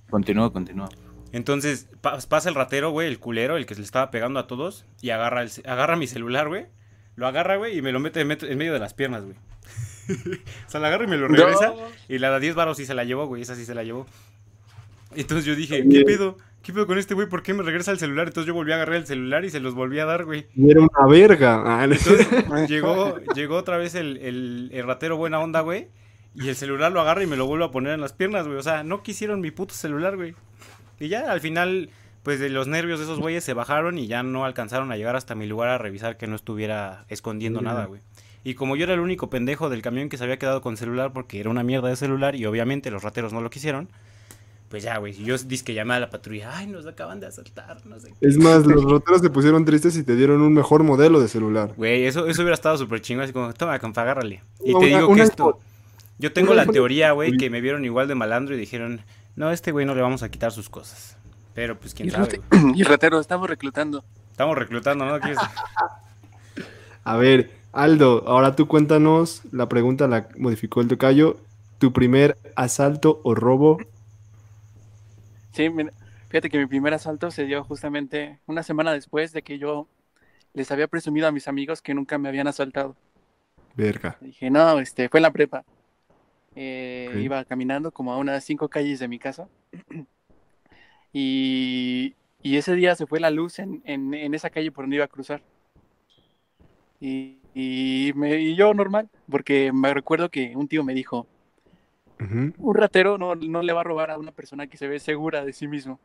Continúa, 0.10 0.52
continúa. 0.52 0.90
Entonces 1.32 1.88
pa- 2.02 2.18
pasa 2.30 2.50
el 2.50 2.56
ratero, 2.56 2.92
güey, 2.92 3.08
el 3.08 3.18
culero, 3.20 3.58
el 3.58 3.66
que 3.66 3.74
se 3.76 3.82
le 3.82 3.86
estaba 3.86 4.12
pegando 4.12 4.40
a 4.40 4.46
todos. 4.48 4.86
Y 5.02 5.10
agarra, 5.12 5.42
el, 5.42 5.50
agarra 5.66 5.96
mi 5.96 6.06
celular, 6.08 6.48
güey. 6.48 6.68
Lo 7.16 7.28
agarra, 7.28 7.58
güey, 7.58 7.78
y 7.78 7.82
me 7.82 7.92
lo 7.92 8.00
mete 8.00 8.22
en 8.22 8.30
met- 8.30 8.48
en 8.48 8.58
medio 8.58 8.74
de 8.74 8.80
las 8.80 8.94
piernas, 8.94 9.24
güey. 9.24 9.36
o 10.68 10.70
sea, 10.70 10.80
la 10.80 10.88
agarra 10.88 11.06
y 11.06 11.08
me 11.08 11.18
lo 11.18 11.28
regresa. 11.28 11.68
No. 11.70 11.76
Y 12.10 12.20
la 12.20 12.32
de 12.34 12.40
10 12.40 12.56
baros 12.56 12.78
sí 12.78 12.86
se 12.86 12.94
la 12.94 13.04
llevó, 13.04 13.26
güey. 13.28 13.42
Esa 13.42 13.56
sí 13.56 13.66
se 13.66 13.74
la 13.76 13.84
llevó. 13.84 14.06
Entonces 15.16 15.46
yo 15.46 15.56
dije, 15.56 15.88
¿qué 15.88 16.04
pedo? 16.04 16.38
¿Qué 16.62 16.72
pedo 16.72 16.88
con 16.88 16.98
este 16.98 17.14
güey? 17.14 17.28
¿Por 17.28 17.44
qué 17.44 17.54
me 17.54 17.64
regresa 17.64 17.92
el 17.92 18.00
celular? 18.00 18.28
Entonces 18.28 18.48
yo 18.48 18.54
volví 18.54 18.72
a 18.72 18.76
agarrar 18.76 18.96
el 18.96 19.06
celular 19.06 19.44
y 19.44 19.50
se 19.50 19.60
los 19.60 19.76
volví 19.76 20.00
a 20.00 20.06
dar, 20.06 20.24
güey. 20.24 20.48
Y 20.56 20.72
era 20.72 20.80
una 20.80 21.08
verga. 21.10 21.62
Ah. 21.66 21.84
Entonces 21.84 22.28
llegó, 22.70 23.20
llegó 23.36 23.58
otra 23.58 23.78
vez 23.78 23.96
el, 23.96 24.18
el, 24.18 24.70
el 24.74 24.86
ratero 24.86 25.18
buena 25.18 25.40
onda, 25.40 25.60
güey. 25.60 25.90
Y 26.36 26.48
el 26.50 26.56
celular 26.56 26.92
lo 26.92 27.02
agarra 27.02 27.22
y 27.24 27.28
me 27.28 27.36
lo 27.36 27.46
vuelve 27.46 27.66
a 27.66 27.72
poner 27.72 27.94
en 27.94 28.02
las 28.02 28.14
piernas, 28.14 28.48
güey. 28.48 28.58
O 28.58 28.64
sea, 28.64 28.84
no 28.84 29.04
quisieron 29.04 29.42
mi 29.42 29.52
puto 29.52 29.74
celular, 29.74 30.16
güey. 30.16 30.36
Y 31.00 31.10
ya 31.10 31.32
al 31.32 31.42
final, 31.42 31.90
pues 32.24 32.40
de 32.40 32.50
los 32.50 32.68
nervios 32.68 33.00
de 33.00 33.06
esos 33.06 33.20
güeyes 33.20 33.44
se 33.44 33.54
bajaron 33.54 33.98
y 34.00 34.08
ya 34.08 34.24
no 34.24 34.46
alcanzaron 34.46 34.92
a 34.92 34.98
llegar 34.98 35.16
hasta 35.16 35.36
mi 35.36 35.46
lugar 35.46 35.70
a 35.70 35.78
revisar 35.78 36.18
que 36.18 36.28
no 36.28 36.36
estuviera 36.36 37.06
escondiendo 37.10 37.62
nada, 37.62 37.86
güey. 37.86 38.02
Y 38.46 38.56
como 38.56 38.76
yo 38.76 38.84
era 38.84 38.94
el 38.94 39.00
único 39.00 39.30
pendejo 39.30 39.70
del 39.70 39.82
camión 39.82 40.10
que 40.10 40.18
se 40.18 40.24
había 40.24 40.38
quedado 40.38 40.62
con 40.62 40.76
celular 40.76 41.14
porque 41.14 41.40
era 41.40 41.50
una 41.50 41.64
mierda 41.64 41.90
de 41.90 41.96
celular 41.96 42.36
y 42.36 42.46
obviamente 42.46 42.92
los 42.92 43.04
rateros 43.04 43.32
no 43.32 43.42
lo 43.42 43.50
quisieron, 43.50 43.90
pues 44.74 44.82
ya, 44.82 44.98
güey. 44.98 45.14
Yo 45.14 45.38
dije 45.38 45.64
que 45.64 45.76
llamé 45.76 45.94
a 45.94 46.00
la 46.00 46.10
patrulla, 46.10 46.58
ay, 46.58 46.66
nos 46.66 46.88
acaban 46.88 47.20
de 47.20 47.28
asaltar, 47.28 47.86
no 47.86 48.00
sé. 48.00 48.08
qué". 48.20 48.28
Es 48.28 48.40
más, 48.40 48.66
los 48.66 48.84
rateros 48.84 49.22
se 49.22 49.30
pusieron 49.30 49.66
tristes 49.66 49.96
y 49.98 50.02
te 50.04 50.16
dieron 50.16 50.42
un 50.42 50.52
mejor 50.52 50.82
modelo 50.82 51.20
de 51.20 51.28
celular. 51.28 51.76
Güey, 51.78 52.08
eso, 52.08 52.26
eso 52.26 52.42
hubiera 52.42 52.56
estado 52.56 52.76
súper 52.80 53.00
chingón, 53.00 53.26
así 53.26 53.34
como, 53.34 53.54
toma, 53.54 53.78
compa, 53.78 54.02
agárrale. 54.02 54.42
Y 54.66 54.72
No, 54.74 54.80
te 54.80 54.88
una- 54.88 54.98
digo 54.98 55.14
que 55.14 55.22
esto... 55.22 55.60
Yo 56.18 56.34
tengo 56.34 56.56
la 56.56 56.66
teoría, 56.66 57.12
güey, 57.12 57.38
que 57.38 57.52
me 57.52 57.62
vieron 57.62 57.86
igual 57.86 58.08
de 58.08 58.16
malandro 58.16 58.56
y 58.56 58.58
dijeron, 58.58 59.02
no, 59.36 59.50
a 59.50 59.54
este 59.54 59.72
güey 59.72 59.86
no 59.86 59.94
le 59.94 60.02
vamos 60.02 60.24
a 60.24 60.30
quitar 60.30 60.52
sus 60.52 60.70
cosas. 60.70 61.18
Pero 61.54 61.78
pues 61.80 61.94
quién 61.94 62.08
Y, 62.08 62.12
sabe. 62.12 62.42
y 62.76 62.82
ratero, 62.82 63.20
estamos 63.20 63.48
reclutando. 63.48 64.04
Estamos 64.32 64.58
reclutando, 64.58 65.06
¿no? 65.06 65.20
¿Quieres- 65.20 65.38
A 67.04 67.16
ver, 67.18 67.52
Aldo, 67.74 68.24
ahora 68.28 68.56
tú 68.56 68.68
cuéntanos. 68.68 69.44
La 69.52 69.70
pregunta 69.70 70.08
la 70.08 70.30
modificó 70.36 70.82
el 70.82 70.88
tocayo. 70.88 71.38
¿Tu 71.78 71.94
primer 71.94 72.38
asalto 72.56 73.20
o 73.24 73.36
robo? 73.36 73.78
Sí, 75.54 75.70
mira, 75.70 75.94
fíjate 76.30 76.50
que 76.50 76.58
mi 76.58 76.66
primer 76.66 76.94
asalto 76.94 77.32
se 77.32 77.46
dio 77.46 77.64
justamente 77.64 78.40
una 78.48 78.64
semana 78.64 78.92
después 78.94 79.32
de 79.34 79.44
que 79.44 79.58
yo 79.60 79.88
les 80.54 80.72
había 80.72 80.88
presumido 80.88 81.28
a 81.28 81.32
mis 81.32 81.48
amigos 81.48 81.82
que 81.82 81.94
nunca 81.94 82.18
me 82.18 82.30
habían 82.30 82.48
asaltado. 82.48 82.96
Verga. 83.76 84.18
Dije, 84.20 84.50
no, 84.50 84.80
este, 84.80 85.10
fue 85.10 85.20
en 85.20 85.24
la 85.24 85.32
prepa. 85.32 85.66
Eh. 86.56 87.22
Iba 87.24 87.46
caminando 87.46 87.92
como 87.92 88.14
a 88.14 88.18
unas 88.18 88.44
cinco 88.44 88.70
calles 88.70 89.00
de 89.00 89.08
mi 89.08 89.20
casa. 89.20 89.50
Y, 91.14 92.16
y 92.42 92.58
ese 92.58 92.76
día 92.76 92.96
se 92.96 93.06
fue 93.08 93.20
la 93.20 93.30
luz 93.30 93.60
en, 93.60 93.82
en- 93.86 94.14
en 94.14 94.34
esa 94.34 94.50
calle 94.50 94.72
por 94.72 94.84
donde 94.86 94.96
iba 94.98 95.06
a 95.06 95.10
cruzar. 95.10 95.44
Y, 97.00 97.40
y 97.54 98.14
me, 98.16 98.40
y 98.40 98.56
yo 98.56 98.74
normal, 98.74 99.10
porque 99.30 99.72
me 99.74 99.94
recuerdo 99.94 100.30
que 100.30 100.56
un 100.56 100.68
tío 100.68 100.84
me 100.84 100.94
dijo, 100.94 101.28
Un 102.20 102.76
ratero 102.76 103.18
no, 103.18 103.36
no 103.36 103.62
le 103.62 103.74
va 103.74 103.82
a 103.82 103.84
robar 103.84 104.12
a 104.12 104.18
una 104.18 104.32
persona 104.32 104.68
que 104.68 104.78
se 104.78 104.88
ve 104.88 105.00
segura 105.00 105.44
de 105.44 105.54
sí 105.54 105.68
mismo. 105.68 106.00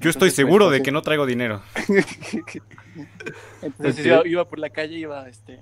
Yo 0.00 0.10
estoy 0.10 0.28
Entonces, 0.28 0.34
seguro 0.34 0.66
pues, 0.66 0.72
de 0.72 0.78
sí. 0.78 0.82
que 0.84 0.92
no 0.92 1.02
traigo 1.02 1.26
dinero. 1.26 1.60
Entonces 3.62 4.06
iba, 4.06 4.26
iba 4.26 4.44
por 4.48 4.60
la 4.60 4.70
calle, 4.70 4.96
iba 4.96 5.28
este, 5.28 5.58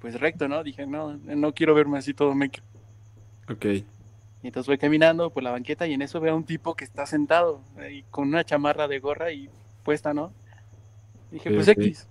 pues 0.00 0.18
recto, 0.18 0.48
¿no? 0.48 0.62
Dije, 0.62 0.86
no, 0.86 1.14
no 1.16 1.52
quiero 1.52 1.74
verme 1.74 1.98
así 1.98 2.14
todo 2.14 2.34
meco. 2.34 2.60
Ok. 3.50 3.64
Y 3.64 4.48
entonces 4.48 4.68
voy 4.68 4.78
caminando 4.78 5.30
por 5.30 5.42
la 5.42 5.50
banqueta 5.50 5.86
y 5.86 5.94
en 5.94 6.02
eso 6.02 6.20
veo 6.20 6.34
a 6.34 6.36
un 6.36 6.44
tipo 6.44 6.74
que 6.74 6.84
está 6.84 7.06
sentado 7.06 7.62
ahí 7.78 8.04
con 8.10 8.28
una 8.28 8.44
chamarra 8.44 8.88
de 8.88 8.98
gorra 8.98 9.32
y 9.32 9.48
puesta, 9.82 10.12
¿no? 10.12 10.32
Dije, 11.30 11.50
pues. 11.50 11.68
X. 11.68 12.08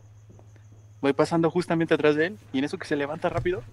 Voy 1.02 1.14
pasando 1.14 1.52
justamente 1.52 1.94
atrás 1.94 2.16
de 2.16 2.28
él 2.28 2.38
y 2.52 2.60
en 2.60 2.64
eso 2.64 2.78
que 2.78 2.88
se 2.88 2.96
levanta 2.96 3.30
rápido 3.30 3.64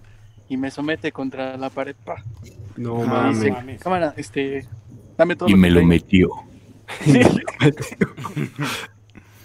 y 0.51 0.57
me 0.57 0.69
somete 0.69 1.11
contra 1.11 1.55
la 1.57 1.69
pared. 1.69 1.95
¡pa! 2.03 2.21
No 2.77 3.03
Y 3.03 3.07
mames. 3.07 3.39
dice, 3.41 3.77
cámara, 3.79 4.13
este, 4.17 4.67
dame 5.17 5.35
todo 5.35 5.47
Y 5.49 5.55
me 5.55 5.69
lo 5.69 5.75
traigo". 5.75 5.87
metió. 5.89 6.29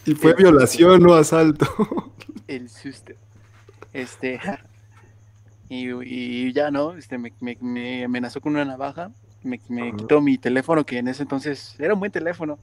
Y 0.04 0.14
fue 0.14 0.34
violación, 0.34 1.02
no 1.02 1.14
asalto. 1.14 1.66
el 2.48 2.68
susto. 2.68 3.12
Este, 3.92 4.38
y, 5.68 5.88
y 6.04 6.52
ya, 6.52 6.70
¿no? 6.70 6.96
Este, 6.96 7.18
me, 7.18 7.32
me- 7.40 7.58
me 7.60 8.04
amenazó 8.04 8.40
con 8.40 8.52
una 8.54 8.64
navaja, 8.64 9.10
me, 9.42 9.58
quitó 9.96 10.20
mi 10.20 10.38
teléfono, 10.38 10.84
que 10.86 10.98
en 10.98 11.08
ese 11.08 11.22
entonces 11.22 11.74
era 11.80 11.94
un 11.94 12.00
buen 12.00 12.12
teléfono. 12.12 12.58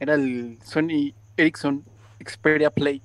Era 0.00 0.14
el 0.14 0.58
Sony 0.64 1.14
Ericsson 1.36 1.84
Xperia 2.24 2.70
Play. 2.70 3.00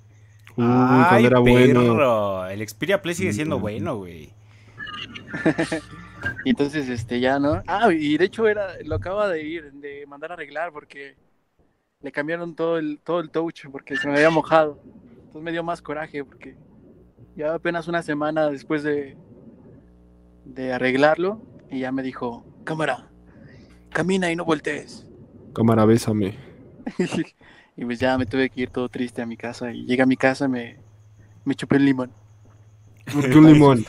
Uy, 0.55 0.65
Ay, 0.67 1.25
era 1.25 1.37
bueno. 1.39 1.81
perro. 1.81 2.47
El 2.47 2.67
Xperia 2.67 3.01
Play 3.03 3.13
sigue 3.13 3.33
siendo 3.33 3.59
Mm. 3.59 3.61
bueno, 3.61 3.97
güey. 3.97 4.31
Y 6.43 6.49
entonces, 6.49 6.89
este, 6.89 7.19
ya, 7.19 7.39
¿no? 7.39 7.61
Ah, 7.67 7.91
y 7.93 8.17
de 8.17 8.25
hecho 8.25 8.47
era, 8.47 8.75
lo 8.83 8.95
acaba 8.95 9.29
de 9.29 9.43
ir, 9.43 9.71
de 9.73 10.05
mandar 10.07 10.31
a 10.31 10.33
arreglar 10.33 10.71
porque 10.71 11.15
le 12.01 12.11
cambiaron 12.11 12.55
todo 12.55 12.77
el, 12.77 12.99
todo 13.03 13.19
el 13.19 13.29
touch 13.29 13.65
porque 13.71 13.97
se 13.97 14.07
me 14.07 14.15
había 14.15 14.29
mojado. 14.29 14.79
Entonces 14.85 15.41
me 15.41 15.51
dio 15.51 15.63
más 15.63 15.81
coraje 15.81 16.23
porque 16.23 16.55
ya 17.35 17.53
apenas 17.53 17.87
una 17.87 18.01
semana 18.01 18.49
después 18.49 18.83
de, 18.83 19.15
de 20.45 20.73
arreglarlo 20.73 21.41
y 21.69 21.79
ya 21.79 21.91
me 21.91 22.03
dijo, 22.03 22.45
cámara, 22.63 23.09
camina 23.91 24.31
y 24.31 24.35
no 24.35 24.45
voltees. 24.45 25.05
Cámara, 25.53 25.85
bésame. 25.85 26.35
y 27.77 27.85
pues 27.85 27.99
ya 27.99 28.17
me 28.17 28.25
tuve 28.25 28.49
que 28.49 28.61
ir 28.61 28.69
todo 28.69 28.89
triste 28.89 29.21
a 29.21 29.25
mi 29.25 29.37
casa 29.37 29.71
y 29.71 29.85
llegué 29.85 30.01
a 30.01 30.07
mi 30.07 30.17
casa 30.17 30.45
y 30.45 30.49
me, 30.49 30.77
me 31.45 31.55
chupé 31.55 31.77
el 31.77 31.85
limón. 31.85 32.11
¿Por 33.13 33.29
qué 33.29 33.37
un 33.37 33.47
limón? 33.47 33.85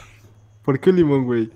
¿Por 0.68 0.78
qué 0.78 0.90
un 0.90 0.96
limón, 0.96 1.24
güey? 1.24 1.50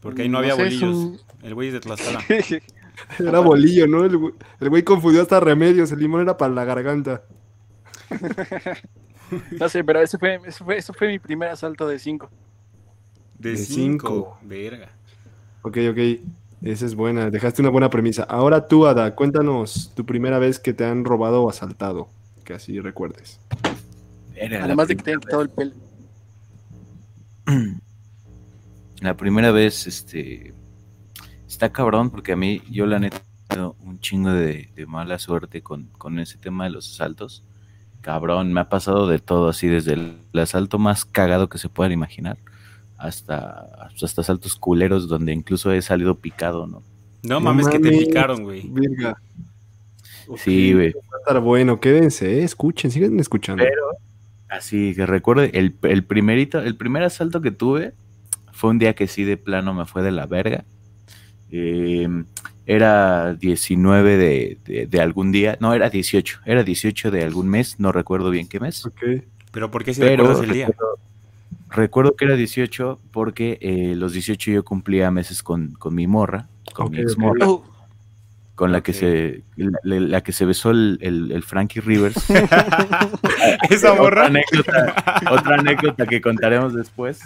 Porque 0.00 0.22
ahí 0.22 0.30
no 0.30 0.38
había 0.38 0.54
sé, 0.56 0.62
bolillos. 0.64 0.96
un- 0.96 1.20
El 1.42 1.54
güey 1.54 1.68
es 1.68 1.74
de 1.74 1.80
Tlaxcala. 1.80 2.24
Era 3.18 3.40
bolillo, 3.40 3.86
¿no? 3.86 4.02
El 4.06 4.16
güey, 4.16 4.32
el 4.60 4.70
güey 4.70 4.82
confundió 4.82 5.20
hasta 5.20 5.38
remedios. 5.40 5.92
El 5.92 5.98
limón 5.98 6.22
era 6.22 6.34
para 6.38 6.54
la 6.54 6.64
garganta. 6.64 7.20
no 9.60 9.68
sé, 9.68 9.84
pero 9.84 10.00
ese 10.00 10.16
fue, 10.16 10.40
ese 10.42 10.64
fue, 10.64 10.78
ese 10.78 10.92
fue 10.94 11.08
mi 11.08 11.18
primer 11.18 11.50
asalto 11.50 11.86
de 11.86 11.98
cinco. 11.98 12.30
De 13.38 13.50
De 13.50 13.56
5. 13.58 13.74
cinco. 13.74 14.38
Verga. 14.40 14.88
Ok, 15.60 15.76
ok. 15.90 15.98
Esa 16.62 16.86
es 16.86 16.94
buena, 16.94 17.28
dejaste 17.28 17.60
una 17.60 17.70
buena 17.70 17.90
premisa. 17.90 18.22
Ahora 18.22 18.68
tú, 18.68 18.86
Ada, 18.86 19.14
cuéntanos 19.14 19.92
tu 19.94 20.06
primera 20.06 20.38
vez 20.38 20.58
que 20.58 20.72
te 20.72 20.86
han 20.86 21.04
robado 21.04 21.42
o 21.42 21.50
asaltado, 21.50 22.08
que 22.44 22.54
así 22.54 22.80
recuerdes. 22.80 23.38
Era 24.34 24.64
Además 24.64 24.88
de 24.88 24.96
que 24.96 25.02
te 25.02 25.12
han 25.12 25.20
quitado 25.20 25.42
el 25.42 25.50
pelo. 25.50 25.74
La 29.00 29.16
primera 29.16 29.52
vez, 29.52 29.86
este, 29.86 30.52
está 31.46 31.70
cabrón 31.70 32.10
porque 32.10 32.32
a 32.32 32.36
mí, 32.36 32.62
yo 32.70 32.86
la 32.86 32.98
neta, 32.98 33.18
he 33.18 33.48
tenido 33.48 33.76
un 33.84 34.00
chingo 34.00 34.30
de, 34.30 34.70
de 34.74 34.86
mala 34.86 35.18
suerte 35.18 35.62
con, 35.62 35.86
con 35.98 36.18
ese 36.18 36.38
tema 36.38 36.64
de 36.64 36.70
los 36.70 36.92
asaltos. 36.92 37.44
Cabrón, 38.00 38.52
me 38.52 38.60
ha 38.60 38.68
pasado 38.68 39.06
de 39.06 39.18
todo, 39.18 39.48
así 39.48 39.66
desde 39.66 39.92
el, 39.94 40.18
el 40.32 40.40
asalto 40.40 40.78
más 40.78 41.04
cagado 41.04 41.48
que 41.48 41.58
se 41.58 41.68
puedan 41.68 41.92
imaginar, 41.92 42.38
hasta, 42.96 43.88
hasta 44.02 44.20
asaltos 44.20 44.56
culeros 44.56 45.08
donde 45.08 45.32
incluso 45.32 45.72
he 45.72 45.82
salido 45.82 46.16
picado, 46.16 46.66
¿no? 46.66 46.82
No 47.22 47.40
mames 47.40 47.68
que 47.68 47.78
te 47.78 47.90
picaron, 47.90 48.44
güey. 48.44 48.68
Virga. 48.68 49.20
Sí, 50.36 50.72
güey. 50.72 50.92
Va 50.92 51.16
a 51.16 51.18
estar 51.20 51.40
bueno, 51.40 51.80
quédense, 51.80 52.40
eh, 52.40 52.44
escuchen, 52.44 52.90
sigan 52.90 53.18
escuchando. 53.18 53.64
Pero, 53.64 53.82
así 54.48 54.94
que 54.94 55.06
recuerde, 55.06 55.50
el, 55.54 55.76
el 55.82 56.04
primerito, 56.04 56.60
el 56.60 56.76
primer 56.76 57.02
asalto 57.02 57.40
que 57.40 57.50
tuve 57.50 57.94
fue 58.58 58.70
un 58.70 58.78
día 58.78 58.94
que 58.94 59.06
sí 59.06 59.22
de 59.24 59.36
plano 59.36 59.72
me 59.72 59.86
fue 59.86 60.02
de 60.02 60.10
la 60.10 60.26
verga. 60.26 60.64
Eh, 61.50 62.08
era 62.66 63.34
19 63.34 64.16
de, 64.18 64.58
de- 64.64 64.86
de 64.86 65.00
algún 65.00 65.32
día, 65.32 65.56
no, 65.60 65.72
era 65.72 65.88
18, 65.88 66.40
era 66.44 66.62
18 66.64 67.10
de 67.10 67.22
algún 67.24 67.48
mes, 67.48 67.76
no 67.78 67.92
recuerdo 67.92 68.30
bien 68.30 68.48
qué 68.48 68.60
mes. 68.60 68.84
Ok. 68.84 69.02
Pero 69.52 69.70
¿por 69.70 69.84
qué 69.84 69.94
si 69.94 70.00
pero 70.00 70.24
recuerdas 70.24 70.42
el 70.44 70.52
día? 70.52 70.66
recuerdo, 70.66 70.98
recuerdo 71.70 72.16
que 72.16 72.24
era 72.26 72.34
18 72.36 72.98
porque 73.12 73.58
eh, 73.62 73.94
los 73.94 74.12
18 74.12 74.50
yo 74.50 74.64
cumplía 74.64 75.10
meses 75.10 75.42
con, 75.42 75.68
con 75.72 75.94
mi 75.94 76.06
morra, 76.06 76.48
con 76.74 76.90
mi 76.90 76.98
ex 76.98 77.16
morra, 77.16 77.46
con 78.58 78.72
la 78.72 78.80
que 78.82 78.92
se 78.92 79.44
la, 79.54 79.78
la- 79.84 80.00
la 80.00 80.20
que 80.24 80.32
se 80.32 80.44
besó 80.44 80.72
el, 80.72 80.98
el- 81.00 81.30
el 81.30 81.44
Frankie 81.44 81.80
Rivers. 81.80 82.16
Esa 83.70 83.92
otra 83.92 84.02
morra. 84.02 84.26
anécdota, 84.26 85.22
otra 85.30 85.54
anécdota 85.60 86.06
que 86.06 86.20
contaremos 86.20 86.74
después. 86.74 87.20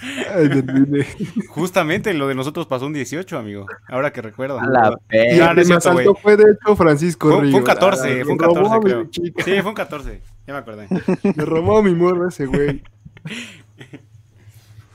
Justamente 1.48 2.12
lo 2.12 2.28
de 2.28 2.34
nosotros 2.34 2.66
pasó 2.66 2.84
un 2.86 2.92
18, 2.92 3.38
amigo. 3.38 3.66
Ahora 3.88 4.12
que 4.12 4.20
recuerdo. 4.20 4.60
A 4.60 4.66
la 4.66 4.98
Y 5.10 5.38
no, 5.38 5.50
el 5.52 5.56
que 5.56 5.64
me 5.94 6.14
fue 6.20 6.36
de 6.36 6.52
hecho 6.52 6.76
Francisco 6.76 7.28
Fue, 7.28 7.36
fue 7.38 7.46
un 7.46 7.52
Ríos. 7.54 7.64
14, 7.64 8.20
Ah, 8.20 8.24
fue 8.24 8.32
un 8.32 8.38
me 8.38 8.44
robó 8.44 8.54
14, 8.70 8.74
a 8.74 8.78
mi 8.78 8.84
creo. 8.84 9.44
Sí, 9.44 9.60
fue 9.62 9.68
un 9.70 9.74
14. 9.74 10.20
Ya 10.46 10.52
me 10.52 10.58
acordé. 10.58 10.86
Me 11.34 11.44
robó 11.46 11.82
mi 11.82 11.94
morra 11.94 12.28
ese 12.28 12.44
güey. 12.44 12.82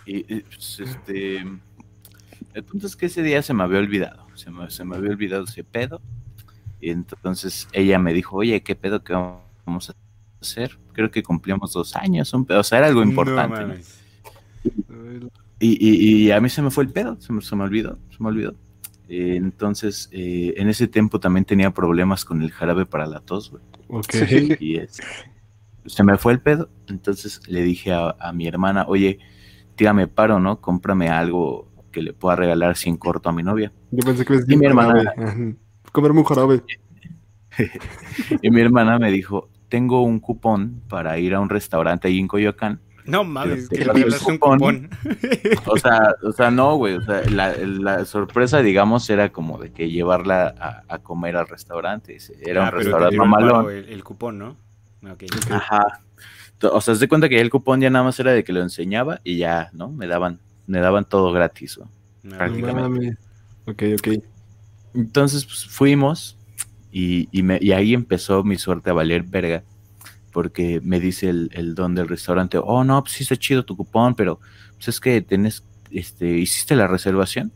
Y, 0.05 0.17
y, 0.35 0.41
pues, 0.41 0.81
este. 0.81 1.37
El 2.53 2.63
punto 2.63 2.85
es 2.85 2.95
que 2.95 3.07
ese 3.07 3.23
día 3.23 3.41
se 3.41 3.55
me 3.55 3.63
había 3.63 3.79
olvidado. 3.79 4.27
Se 4.35 4.51
me, 4.51 4.69
se 4.69 4.85
me 4.85 4.95
había 4.95 5.09
olvidado 5.09 5.45
ese 5.45 5.63
pedo. 5.63 5.99
Y 6.79 6.91
entonces 6.91 7.67
ella 7.73 7.97
me 7.99 8.13
dijo, 8.13 8.37
oye, 8.37 8.61
¿qué 8.61 8.75
pedo 8.75 9.03
que 9.03 9.13
vamos 9.13 9.89
a 9.89 9.95
hacer? 10.41 10.77
Creo 10.93 11.09
que 11.11 11.23
cumplíamos 11.23 11.73
dos 11.73 11.95
años, 11.95 12.33
un 12.33 12.45
pedo. 12.45 12.59
O 12.59 12.63
sea, 12.63 12.77
era 12.79 12.87
algo 12.87 13.01
importante. 13.03 13.55
No 13.59 13.67
¿no? 13.67 13.67
mames. 13.67 14.01
Y, 15.59 15.77
y- 15.79 16.25
y 16.27 16.31
a 16.31 16.39
mí 16.39 16.49
se 16.49 16.61
me 16.61 16.69
fue 16.69 16.83
el 16.83 16.91
pedo, 16.91 17.19
se 17.19 17.33
me, 17.33 17.41
se 17.41 17.55
me 17.55 17.63
olvidó, 17.63 17.97
se 18.15 18.17
me 18.21 18.29
olvidó. 18.29 18.53
Eh, 19.09 19.35
entonces, 19.37 20.09
eh, 20.11 20.53
en 20.57 20.67
ese 20.69 20.87
tiempo 20.87 21.19
también 21.19 21.45
tenía 21.45 21.71
problemas 21.71 22.25
con 22.25 22.41
el 22.41 22.51
jarabe 22.51 22.85
para 22.85 23.07
la 23.07 23.21
tos, 23.21 23.49
güey. 23.51 23.63
Ok. 23.87 24.13
Y 24.59 24.79
se 25.85 26.03
me 26.03 26.17
fue 26.17 26.33
el 26.33 26.41
pedo. 26.41 26.69
Entonces 26.87 27.41
le 27.47 27.63
dije 27.63 27.93
a, 27.93 28.15
a 28.19 28.33
mi 28.33 28.47
hermana, 28.47 28.85
oye, 28.87 29.19
tírame 29.75 30.07
paro, 30.07 30.39
¿no? 30.39 30.59
Cómprame 30.59 31.09
algo 31.09 31.71
que 31.91 32.01
le 32.01 32.13
pueda 32.13 32.35
regalar 32.35 32.75
sin 32.75 32.97
corto 32.97 33.29
a 33.29 33.31
mi 33.31 33.41
novia. 33.43 33.71
Yo 33.91 34.03
pensé 34.05 34.25
que 34.25 34.33
me 34.33 34.43
Y 34.47 34.57
mi 34.57 34.65
hermana- 34.65 35.13
Comerme 35.97 36.19
un 36.19 36.25
jarabe. 36.25 36.61
Y 38.43 38.51
mi 38.51 38.61
hermana 38.61 38.99
me 38.99 39.09
dijo, 39.11 39.49
tengo 39.67 40.03
un 40.03 40.19
cupón 40.19 40.83
para 40.87 41.17
ir 41.17 41.33
a 41.33 41.39
un 41.39 41.49
restaurante 41.49 42.07
ahí 42.07 42.19
en 42.19 42.27
Coyoacán. 42.27 42.79
No 43.05 43.23
mames, 43.23 43.67
Te 43.67 43.79
que 43.79 43.85
le 43.85 43.93
regalaste 43.93 44.31
un 44.31 44.37
cupón. 44.37 44.89
O 45.65 45.75
sea, 45.77 46.13
o 46.21 46.31
sea, 46.33 46.51
no, 46.51 46.75
güey. 46.75 46.93
O 46.97 47.01
sea, 47.01 47.23
la, 47.31 47.55
la 47.57 48.05
sorpresa, 48.05 48.61
digamos, 48.61 49.09
era 49.09 49.29
como 49.31 49.57
de 49.57 49.71
que 49.71 49.89
llevarla 49.89 50.53
a, 50.59 50.83
a 50.87 50.99
comer 50.99 51.35
al 51.35 51.47
restaurante. 51.47 52.15
Era 52.45 52.61
Ah, 52.61 52.65
un 52.65 52.69
pero 52.69 52.83
restaurante 52.83 53.17
mamalón. 53.17 53.71
El, 53.71 53.89
el 53.89 54.03
cupón, 54.03 54.37
¿no? 54.37 54.49
Ok. 55.11 55.23
Ajá. 55.49 56.01
To- 56.59 56.75
O 56.75 56.81
sea, 56.81 56.93
se 56.93 57.07
cuenta 57.07 57.27
que 57.27 57.41
el 57.41 57.49
cupón 57.49 57.81
ya 57.81 57.89
nada 57.89 58.05
más 58.05 58.19
era 58.19 58.33
de 58.33 58.43
que 58.43 58.53
lo 58.53 58.61
enseñaba 58.61 59.19
y 59.23 59.37
ya, 59.37 59.71
¿no? 59.73 59.89
Me 59.89 60.05
daban, 60.05 60.39
me 60.67 60.77
daban 60.79 61.05
todo 61.05 61.31
gratis. 61.31 61.79
No, 61.79 61.89
No 62.21 62.37
Prácticamente. 62.37 62.81
mames. 62.89 63.17
Ok, 63.65 63.83
ok. 63.97 64.23
Entonces, 64.97 65.45
pues 65.45 65.65
fuimos 65.65 66.37
y, 66.91 67.29
y, 67.31 67.43
me- 67.43 67.59
y 67.61 67.71
ahí 67.71 67.93
empezó 67.93 68.43
mi 68.43 68.57
suerte 68.57 68.89
a 68.89 68.93
valer 68.93 69.23
verga. 69.23 69.63
Porque 70.33 70.81
me 70.83 70.99
dice 70.99 71.29
el, 71.29 71.49
el 71.53 71.73
don 71.75 71.95
del 71.95 72.07
restaurante, 72.07 72.57
oh, 72.61 72.83
no, 72.83 73.01
pues 73.03 73.13
sí 73.15 73.23
está 73.23 73.35
chido 73.37 73.63
tu 73.65 73.75
cupón, 73.75 74.13
pero 74.15 74.39
pues 74.75 74.87
es 74.89 74.99
que 74.99 75.21
tenés, 75.21 75.63
este, 75.89 76.37
¿hiciste 76.37 76.75
la 76.75 76.85
reservación? 76.87 77.51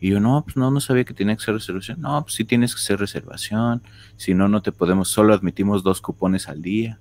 Y 0.00 0.10
yo, 0.10 0.20
no, 0.20 0.42
pues 0.44 0.56
no, 0.56 0.70
no 0.70 0.80
sabía 0.80 1.04
que 1.04 1.12
tenía 1.12 1.36
que 1.36 1.42
ser 1.44 1.54
reservación. 1.54 2.00
No, 2.00 2.22
pues 2.22 2.34
sí 2.34 2.44
tienes 2.44 2.74
que 2.74 2.80
hacer 2.80 2.98
reservación. 3.00 3.82
Si 4.16 4.32
no, 4.32 4.48
no 4.48 4.62
te 4.62 4.72
podemos, 4.72 5.10
solo 5.10 5.34
admitimos 5.34 5.82
dos 5.82 6.00
cupones 6.00 6.48
al 6.48 6.62
día. 6.62 6.98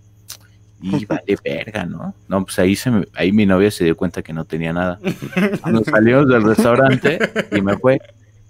Y 0.81 1.05
vale 1.05 1.37
verga, 1.43 1.85
¿no? 1.85 2.13
No, 2.27 2.43
pues 2.43 2.59
ahí, 2.59 2.75
se 2.75 2.91
me- 2.91 3.07
ahí 3.15 3.31
mi 3.31 3.45
novia 3.45 3.71
se 3.71 3.85
dio 3.85 3.95
cuenta 3.95 4.21
que 4.21 4.33
no 4.33 4.43
tenía 4.43 4.73
nada. 4.73 4.99
Nos 5.71 5.83
salimos 5.85 6.27
del 6.27 6.43
restaurante 6.43 7.19
y 7.55 7.61
me 7.61 7.77
fue, 7.77 8.01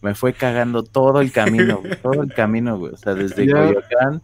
me 0.01 0.15
fue 0.15 0.33
cagando 0.33 0.83
todo 0.83 1.21
el 1.21 1.31
camino, 1.31 1.77
güey, 1.81 1.95
todo 2.01 2.23
el 2.23 2.33
camino, 2.33 2.77
güey. 2.77 2.93
O 2.93 2.97
sea, 2.97 3.13
desde. 3.13 3.49
Coyoacán 3.49 4.21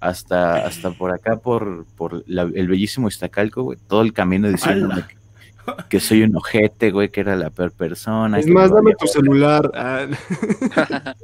hasta, 0.00 0.64
hasta 0.64 0.90
por 0.92 1.10
acá, 1.10 1.36
por, 1.38 1.84
por 1.96 2.22
la- 2.28 2.42
el 2.54 2.68
bellísimo 2.68 3.08
Iztacalco, 3.08 3.62
güey. 3.64 3.78
Todo 3.88 4.02
el 4.02 4.12
camino 4.12 4.48
diciéndome 4.48 5.02
que, 5.08 5.16
que 5.88 5.98
soy 6.00 6.22
un 6.22 6.36
ojete, 6.36 6.92
güey, 6.92 7.08
que 7.10 7.20
era 7.20 7.34
la 7.36 7.50
peor 7.50 7.72
persona. 7.72 8.38
Es 8.38 8.46
más, 8.46 8.70
me 8.70 8.76
dame 8.76 8.94
tu 8.98 9.06
celular. 9.08 9.70
Ah, 9.74 10.06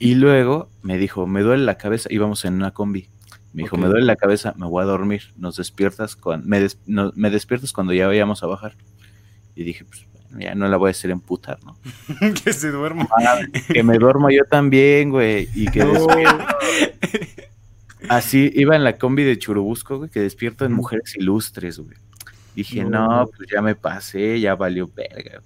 Y 0.00 0.14
luego 0.14 0.68
me 0.82 0.96
dijo, 0.96 1.26
me 1.26 1.42
duele 1.42 1.64
la 1.64 1.76
cabeza, 1.76 2.08
íbamos 2.12 2.44
en 2.44 2.54
una 2.54 2.70
combi. 2.72 3.08
Me 3.52 3.62
dijo, 3.64 3.76
me 3.76 3.88
duele 3.88 4.04
la 4.06 4.14
cabeza, 4.16 4.54
me 4.56 4.66
voy 4.66 4.82
a 4.82 4.86
dormir. 4.86 5.22
Nos 5.36 5.56
despiertas 5.56 6.14
cuando, 6.14 6.46
me, 6.46 6.60
des- 6.60 6.78
no- 6.86 7.12
me 7.16 7.30
despiertas 7.30 7.72
cuando 7.72 7.92
ya 7.92 8.06
vayamos 8.06 8.42
a 8.42 8.46
bajar. 8.46 8.74
Y 9.56 9.64
dije, 9.64 9.84
pues 9.84 10.04
ya 10.38 10.54
no 10.54 10.68
la 10.68 10.76
voy 10.76 10.88
a 10.88 10.90
hacer 10.90 11.10
emputar, 11.10 11.58
¿no? 11.64 11.76
que 12.44 12.52
se 12.52 12.70
duerma. 12.70 13.08
que 13.72 13.82
me 13.82 13.98
duermo 13.98 14.30
yo 14.30 14.44
también, 14.44 15.10
güey. 15.10 15.48
Y 15.54 15.66
que 15.66 15.84
despierto. 15.84 16.46
Así 18.08 18.50
iba 18.54 18.76
en 18.76 18.84
la 18.84 18.96
combi 18.96 19.24
de 19.24 19.38
Churubusco, 19.38 19.98
güey, 19.98 20.10
que 20.10 20.20
despierto 20.20 20.64
en 20.64 20.72
mujeres 20.72 21.16
ilustres, 21.16 21.78
güey. 21.78 21.96
Dije, 22.54 22.84
No. 22.84 23.20
no, 23.20 23.26
pues 23.26 23.48
ya 23.52 23.60
me 23.62 23.74
pasé, 23.74 24.40
ya 24.40 24.54
valió 24.54 24.88
verga. 24.94 25.40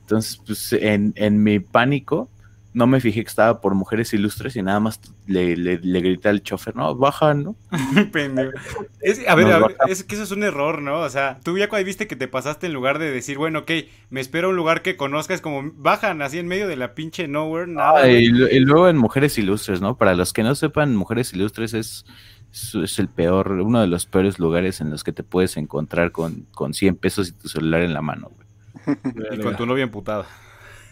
Entonces, 0.00 0.40
pues 0.44 0.72
en, 0.74 1.12
en 1.16 1.42
mi 1.42 1.60
pánico, 1.60 2.28
no 2.74 2.86
me 2.88 3.00
fijé 3.00 3.22
que 3.22 3.28
estaba 3.28 3.60
por 3.60 3.74
mujeres 3.74 4.12
ilustres 4.12 4.56
y 4.56 4.62
nada 4.62 4.80
más 4.80 5.00
le, 5.26 5.56
le, 5.56 5.78
le 5.78 6.00
grité 6.00 6.28
al 6.28 6.42
chofer, 6.42 6.74
no, 6.74 6.94
baja, 6.96 7.32
¿no? 7.32 7.54
Es- 9.00 9.26
a 9.28 9.34
ver, 9.34 9.52
a 9.52 9.58
ver, 9.60 9.76
es 9.88 10.02
que 10.04 10.14
eso 10.16 10.24
es 10.24 10.30
un 10.32 10.42
error, 10.42 10.82
¿no? 10.82 11.00
O 11.00 11.08
sea, 11.08 11.38
tú 11.42 11.56
ya 11.56 11.68
cuando 11.68 11.86
viste 11.86 12.06
que 12.06 12.16
te 12.16 12.28
pasaste 12.28 12.66
en 12.66 12.72
lugar 12.72 12.98
de 12.98 13.10
decir, 13.10 13.38
bueno, 13.38 13.60
ok, 13.60 13.70
me 14.10 14.20
espero 14.20 14.48
a 14.48 14.50
un 14.50 14.56
lugar 14.56 14.82
que 14.82 14.96
conozcas, 14.96 15.40
como 15.40 15.70
bajan 15.76 16.20
así 16.20 16.38
en 16.38 16.48
medio 16.48 16.66
de 16.68 16.76
la 16.76 16.94
pinche 16.94 17.28
nowhere, 17.28 17.70
nada. 17.70 18.02
Ah, 18.02 18.08
y 18.08 18.28
luego 18.28 18.88
en 18.88 18.96
mujeres 18.96 19.38
ilustres, 19.38 19.80
¿no? 19.80 19.96
Para 19.96 20.14
los 20.14 20.32
que 20.32 20.42
no 20.42 20.54
sepan, 20.54 20.96
mujeres 20.96 21.32
ilustres 21.32 21.74
es, 21.74 22.04
es, 22.52 22.74
es 22.74 22.98
el 22.98 23.08
peor, 23.08 23.52
uno 23.52 23.80
de 23.80 23.86
los 23.86 24.06
peores 24.06 24.38
lugares 24.38 24.80
en 24.80 24.90
los 24.90 25.04
que 25.04 25.12
te 25.12 25.22
puedes 25.22 25.56
encontrar 25.56 26.10
con, 26.10 26.46
con 26.52 26.74
100 26.74 26.96
pesos 26.96 27.28
y 27.28 27.32
tu 27.32 27.48
celular 27.48 27.82
en 27.82 27.94
la 27.94 28.02
mano, 28.02 28.30
güey. 28.34 28.96
Y 29.38 29.40
con 29.40 29.56
tu 29.56 29.64
novia 29.64 29.84
emputada. 29.84 30.26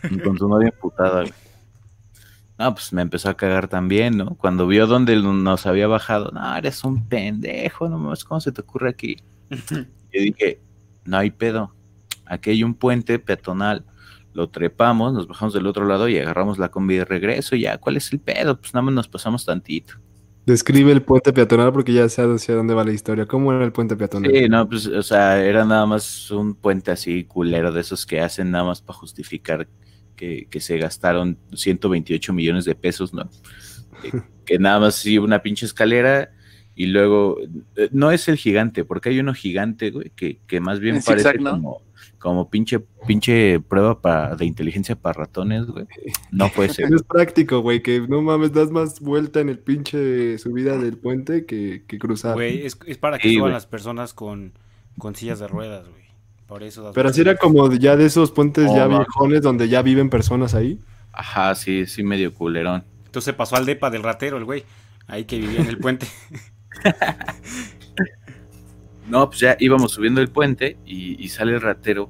Y 0.08 0.18
con 0.18 0.36
tu 0.36 0.48
novia 0.48 0.68
emputada, 0.68 1.22
güey. 1.22 1.32
No, 2.62 2.74
pues 2.74 2.92
me 2.92 3.02
empezó 3.02 3.28
a 3.28 3.34
cagar 3.34 3.66
también, 3.66 4.16
¿no? 4.16 4.36
Cuando 4.36 4.68
vio 4.68 4.86
dónde 4.86 5.16
nos 5.16 5.66
había 5.66 5.88
bajado, 5.88 6.30
no, 6.30 6.56
eres 6.56 6.84
un 6.84 7.08
pendejo, 7.08 7.88
no 7.88 7.98
mames, 7.98 8.24
¿cómo 8.24 8.40
se 8.40 8.52
te 8.52 8.60
ocurre 8.60 8.88
aquí? 8.88 9.16
Yo 9.50 9.84
dije, 10.12 10.60
no 11.04 11.16
hay 11.16 11.32
pedo. 11.32 11.74
Aquí 12.24 12.50
hay 12.50 12.62
un 12.62 12.74
puente 12.74 13.18
peatonal. 13.18 13.84
Lo 14.32 14.48
trepamos, 14.48 15.12
nos 15.12 15.26
bajamos 15.26 15.54
del 15.54 15.66
otro 15.66 15.86
lado 15.86 16.08
y 16.08 16.18
agarramos 16.18 16.58
la 16.58 16.68
combi 16.68 16.98
de 16.98 17.04
regreso. 17.04 17.56
y 17.56 17.62
Ya, 17.62 17.78
¿cuál 17.78 17.96
es 17.96 18.12
el 18.12 18.20
pedo? 18.20 18.60
Pues 18.60 18.72
nada 18.74 18.82
más 18.82 18.94
nos 18.94 19.08
pasamos 19.08 19.44
tantito. 19.44 19.94
Describe 20.46 20.92
el 20.92 21.02
puente 21.02 21.32
peatonal 21.32 21.72
porque 21.72 21.92
ya 21.92 22.08
sé 22.08 22.22
hacia 22.22 22.54
dónde 22.54 22.74
va 22.74 22.84
la 22.84 22.92
historia. 22.92 23.26
¿Cómo 23.26 23.52
era 23.52 23.64
el 23.64 23.72
puente 23.72 23.96
peatonal? 23.96 24.30
Sí, 24.30 24.48
no, 24.48 24.68
pues, 24.68 24.86
o 24.86 25.02
sea, 25.02 25.42
era 25.42 25.64
nada 25.64 25.84
más 25.84 26.30
un 26.30 26.54
puente 26.54 26.92
así 26.92 27.24
culero 27.24 27.72
de 27.72 27.80
esos 27.80 28.06
que 28.06 28.20
hacen 28.20 28.52
nada 28.52 28.62
más 28.62 28.80
para 28.80 29.00
justificar 29.00 29.66
que, 30.16 30.46
que 30.50 30.60
se 30.60 30.78
gastaron 30.78 31.38
128 31.54 32.32
millones 32.32 32.64
de 32.64 32.74
pesos, 32.74 33.12
¿no? 33.14 33.28
Que, 34.02 34.12
que 34.44 34.58
nada 34.58 34.80
más 34.80 34.96
sí 34.96 35.18
una 35.18 35.42
pinche 35.42 35.66
escalera 35.66 36.30
Y 36.74 36.86
luego, 36.86 37.36
eh, 37.76 37.88
no 37.92 38.10
es 38.10 38.28
el 38.28 38.36
gigante, 38.36 38.84
porque 38.84 39.10
hay 39.10 39.20
uno 39.20 39.34
gigante, 39.34 39.90
güey, 39.90 40.10
que, 40.16 40.38
que 40.46 40.60
más 40.60 40.80
bien 40.80 40.96
En 40.96 41.02
parece 41.02 41.38
como, 41.38 41.82
como 42.18 42.48
pinche, 42.48 42.80
pinche 43.06 43.60
prueba 43.60 44.00
para, 44.00 44.34
de 44.36 44.46
inteligencia 44.46 44.96
para 44.96 45.20
ratones, 45.24 45.66
güey. 45.66 45.86
No 46.30 46.50
puede 46.50 46.70
ser. 46.70 46.92
Es 46.92 47.02
práctico, 47.02 47.60
güey, 47.60 47.82
que 47.82 48.00
no 48.08 48.22
mames, 48.22 48.52
das 48.52 48.70
más 48.70 49.00
vuelta 49.00 49.40
en 49.40 49.50
el 49.50 49.58
pinche 49.58 50.38
subida 50.38 50.78
del 50.78 50.96
puente 50.96 51.44
que, 51.46 51.84
que 51.86 51.98
cruzar. 51.98 52.34
Güey, 52.34 52.64
es, 52.66 52.78
es 52.86 52.96
para 52.98 53.18
que 53.18 53.28
Sí, 53.28 53.34
suban 53.34 53.50
güey. 53.50 53.52
las 53.52 53.66
personas 53.66 54.14
con, 54.14 54.52
con 54.98 55.14
sillas 55.14 55.40
de 55.40 55.48
ruedas, 55.48 55.86
güey. 55.88 56.01
Por 56.52 56.62
eso. 56.64 56.82
das 56.82 56.94
Pero 56.94 57.08
así 57.08 57.22
era 57.22 57.36
como 57.36 57.72
ya 57.72 57.96
de 57.96 58.04
esos 58.04 58.30
puentes 58.30 58.66
ya 58.74 58.86
mames. 58.86 59.06
viejones 59.06 59.40
donde 59.40 59.70
ya 59.70 59.80
viven 59.80 60.10
personas 60.10 60.54
ahí. 60.54 60.78
Ajá, 61.10 61.54
sí, 61.54 61.86
sí, 61.86 62.02
medio 62.02 62.34
culerón. 62.34 62.84
Entonces 63.06 63.32
pasó 63.34 63.56
al 63.56 63.64
depa 63.64 63.88
del 63.88 64.02
ratero, 64.02 64.36
el 64.36 64.44
güey. 64.44 64.64
Ahí 65.06 65.24
que 65.24 65.38
vivía 65.38 65.60
en 65.60 65.68
el 65.68 65.78
puente. 65.78 66.06
No, 69.08 69.28
pues 69.28 69.40
ya 69.40 69.56
íbamos 69.58 69.92
subiendo 69.92 70.20
el 70.20 70.28
puente 70.28 70.76
y, 70.86 71.22
y 71.22 71.28
sale 71.28 71.52
el 71.54 71.60
ratero 71.60 72.08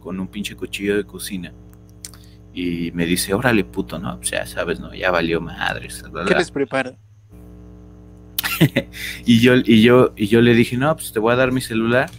con 0.00 0.18
un 0.18 0.26
pinche 0.28 0.56
cuchillo 0.56 0.96
de 0.96 1.04
cocina. 1.04 1.52
Y 2.52 2.90
me 2.92 3.06
dice, 3.06 3.34
órale, 3.34 3.64
puto, 3.64 3.98
no, 3.98 4.16
pues 4.16 4.30
ya 4.32 4.44
sabes, 4.44 4.80
no, 4.80 4.92
ya 4.94 5.10
valió 5.10 5.40
madres. 5.40 6.02
bla, 6.10 6.24
¿Qué 6.24 6.30
bla". 6.30 6.38
les 6.38 6.50
prepara? 6.50 6.96
Y 9.24 9.40
yo, 9.40 9.54
y 9.56 9.82
yo, 9.82 10.12
y 10.16 10.26
yo 10.26 10.40
le 10.40 10.54
dije, 10.54 10.76
no, 10.76 10.94
pues 10.96 11.12
te 11.12 11.20
voy 11.20 11.32
a 11.32 11.36
dar 11.36 11.52
mi 11.52 11.60
celular. 11.60 12.10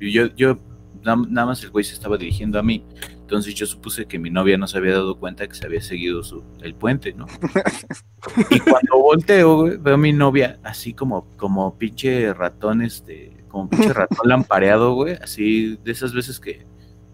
Y 0.00 0.12
yo, 0.12 0.26
yo, 0.36 0.58
na- 1.02 1.16
nada 1.28 1.46
más 1.48 1.62
el 1.64 1.70
güey 1.70 1.84
se 1.84 1.94
estaba 1.94 2.16
dirigiendo 2.16 2.58
a 2.58 2.62
mí. 2.62 2.84
Entonces 3.20 3.54
yo 3.54 3.66
supuse 3.66 4.06
que 4.06 4.18
mi 4.18 4.30
novia 4.30 4.56
no 4.56 4.66
se 4.66 4.78
había 4.78 4.92
dado 4.92 5.18
cuenta 5.18 5.46
que 5.46 5.54
se 5.54 5.66
había 5.66 5.82
seguido 5.82 6.22
su, 6.22 6.42
el 6.62 6.74
puente, 6.74 7.12
¿no? 7.12 7.26
y 8.50 8.58
cuando 8.60 8.98
volteo, 8.98 9.56
güey, 9.56 9.76
veo 9.76 9.94
a 9.94 9.98
mi 9.98 10.12
novia 10.12 10.58
así 10.62 10.94
como, 10.94 11.26
como 11.36 11.76
pinche 11.76 12.32
ratón, 12.32 12.80
este, 12.82 13.32
como 13.48 13.68
pinche 13.68 13.92
ratón 13.92 14.28
lampareado, 14.28 14.94
güey, 14.94 15.14
así 15.22 15.78
de 15.84 15.92
esas 15.92 16.14
veces 16.14 16.40
que, 16.40 16.52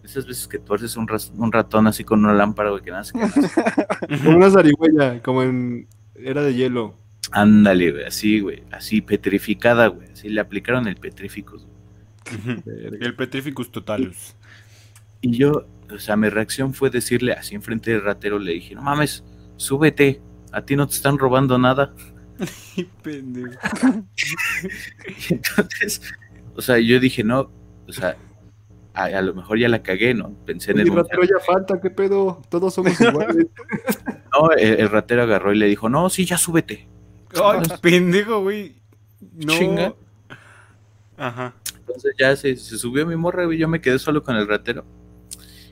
de 0.02 0.04
esas 0.04 0.26
veces 0.26 0.46
que 0.46 0.58
tuerces 0.60 0.96
un, 0.96 1.08
ras- 1.08 1.32
un 1.36 1.50
ratón 1.50 1.86
así 1.88 2.04
con 2.04 2.24
una 2.24 2.32
lámpara, 2.34 2.70
güey, 2.70 2.82
que 2.82 2.90
nada, 2.90 3.02
así. 3.02 3.12
Como 4.24 4.36
una 4.36 4.50
zarigüeya, 4.50 5.20
como 5.22 5.42
en 5.42 5.88
era 6.14 6.42
de 6.42 6.54
hielo. 6.54 6.94
ándale, 7.32 7.90
güey, 7.90 8.04
así, 8.04 8.38
güey, 8.40 8.62
así 8.70 9.00
petrificada, 9.00 9.88
güey, 9.88 10.08
así 10.12 10.28
le 10.28 10.40
aplicaron 10.40 10.86
el 10.86 10.94
petrífico. 10.96 11.56
El 12.56 13.14
Petrificus 13.14 13.70
totalus. 13.70 14.34
Y 15.20 15.38
yo, 15.38 15.66
o 15.90 15.98
sea, 15.98 16.16
mi 16.16 16.28
reacción 16.28 16.74
fue 16.74 16.90
decirle 16.90 17.32
así 17.32 17.54
enfrente 17.54 17.90
del 17.90 18.02
ratero, 18.02 18.38
le 18.38 18.52
dije, 18.52 18.74
no 18.74 18.82
mames, 18.82 19.24
súbete, 19.56 20.20
a 20.52 20.62
ti 20.62 20.76
no 20.76 20.86
te 20.86 20.94
están 20.94 21.18
robando 21.18 21.58
nada. 21.58 21.94
Pendejo. 23.02 23.58
Y 25.28 25.34
entonces, 25.34 26.02
o 26.56 26.60
sea, 26.60 26.78
yo 26.78 27.00
dije, 27.00 27.24
no, 27.24 27.50
o 27.88 27.92
sea, 27.92 28.16
a, 28.94 29.04
a 29.04 29.22
lo 29.22 29.34
mejor 29.34 29.58
ya 29.58 29.68
la 29.68 29.82
cagué, 29.82 30.14
¿no? 30.14 30.32
Pensé 30.46 30.72
en 30.72 30.80
el 30.80 30.94
ratero 30.94 31.24
ya 31.24 31.44
falta, 31.44 31.80
¿qué 31.80 31.90
pedo? 31.90 32.42
Todos 32.48 32.74
somos 32.74 33.00
iguales. 33.00 33.46
No, 34.32 34.50
el, 34.52 34.80
el 34.80 34.90
ratero 34.90 35.22
agarró 35.22 35.52
y 35.52 35.58
le 35.58 35.66
dijo, 35.66 35.88
no, 35.88 36.08
sí, 36.10 36.24
ya 36.24 36.38
súbete. 36.38 36.88
Ay, 37.42 37.62
pendejo, 37.80 38.42
güey. 38.42 38.76
No. 39.32 39.52
Chinga. 39.52 39.94
Ajá. 41.16 41.54
Entonces 41.86 42.14
ya 42.18 42.34
se, 42.36 42.56
se 42.56 42.78
subió 42.78 43.06
mi 43.06 43.16
morra, 43.16 43.44
güey, 43.44 43.58
yo 43.58 43.68
me 43.68 43.80
quedé 43.80 43.98
solo 43.98 44.22
con 44.22 44.36
el 44.36 44.48
ratero. 44.48 44.84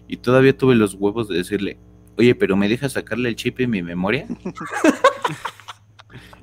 Y 0.09 0.19
todavía 0.19 0.57
tuve 0.57 0.75
los 0.75 0.95
huevos 0.95 1.29
de 1.29 1.37
decirle, 1.39 1.79
oye, 2.19 2.35
pero 2.35 2.57
¿me 2.57 2.69
dejas 2.69 2.93
sacarle 2.93 3.31
el 3.31 3.37
chip 3.37 3.61
en 3.61 3.71
mi 3.71 3.83
memoria? 3.83 4.27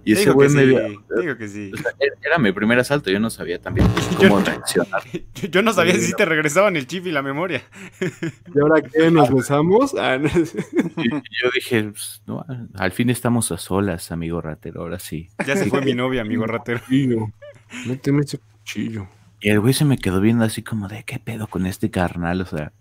y 0.05 0.13
ese 0.13 0.31
güey 0.31 0.49
me 0.49 0.61
sí, 0.63 0.67
vio- 0.69 1.03
digo 1.21 1.37
que 1.37 1.47
sí. 1.47 1.71
o 1.73 1.77
sea, 1.77 1.91
era- 1.99 2.15
era 2.23 2.37
mi 2.39 2.51
primer 2.51 2.79
asalto, 2.79 3.11
yo 3.11 3.19
no 3.19 3.29
sabía 3.29 3.61
también 3.61 3.85
Yo- 4.19 4.29
cómo 4.29 4.39
reaccionar. 4.39 5.03
Yo, 5.35 5.47
yo 5.51 5.61
no 5.61 5.71
sabía 5.73 5.93
si 5.95 6.13
te 6.13 6.25
regresaban 6.25 6.75
el 6.77 6.87
chip 6.87 7.05
y 7.05 7.11
la 7.11 7.21
memoria. 7.21 7.61
¿Y 8.55 8.59
ahora 8.59 8.81
qué? 8.81 9.11
¿Nos 9.11 9.29
besamos? 9.31 9.93
Ah, 9.95 10.17
no. 10.17 10.29
Y, 10.29 11.07
y 11.07 11.43
yo 11.43 11.49
dije, 11.53 11.83
pues, 11.83 12.23
no, 12.25 12.43
al 12.73 12.91
fin 12.91 13.09
estamos 13.11 13.51
a 13.51 13.57
solas, 13.57 14.11
amigo 14.11 14.41
ratero, 14.41 14.81
ahora 14.81 14.97
sí. 14.99 15.29
Ya 15.45 15.55
se 15.55 15.65
fue 15.67 15.81
mi 15.81 15.93
novia, 15.93 16.21
amigo 16.21 16.47
ratero. 16.47 16.79
Cuchillo. 16.79 17.27
Méteme 17.85 18.21
ese 18.21 18.39
cuchillo. 18.39 19.07
Y 19.41 19.49
el 19.49 19.59
güey 19.59 19.73
se 19.73 19.85
me 19.85 19.97
quedó 19.97 20.19
viendo 20.21 20.43
así 20.43 20.63
como 20.63 20.87
de, 20.87 21.03
¿qué 21.03 21.19
pedo 21.19 21.47
con 21.47 21.65
este 21.65 21.89
carnal? 21.89 22.41
O 22.41 22.45
sea, 22.45 22.73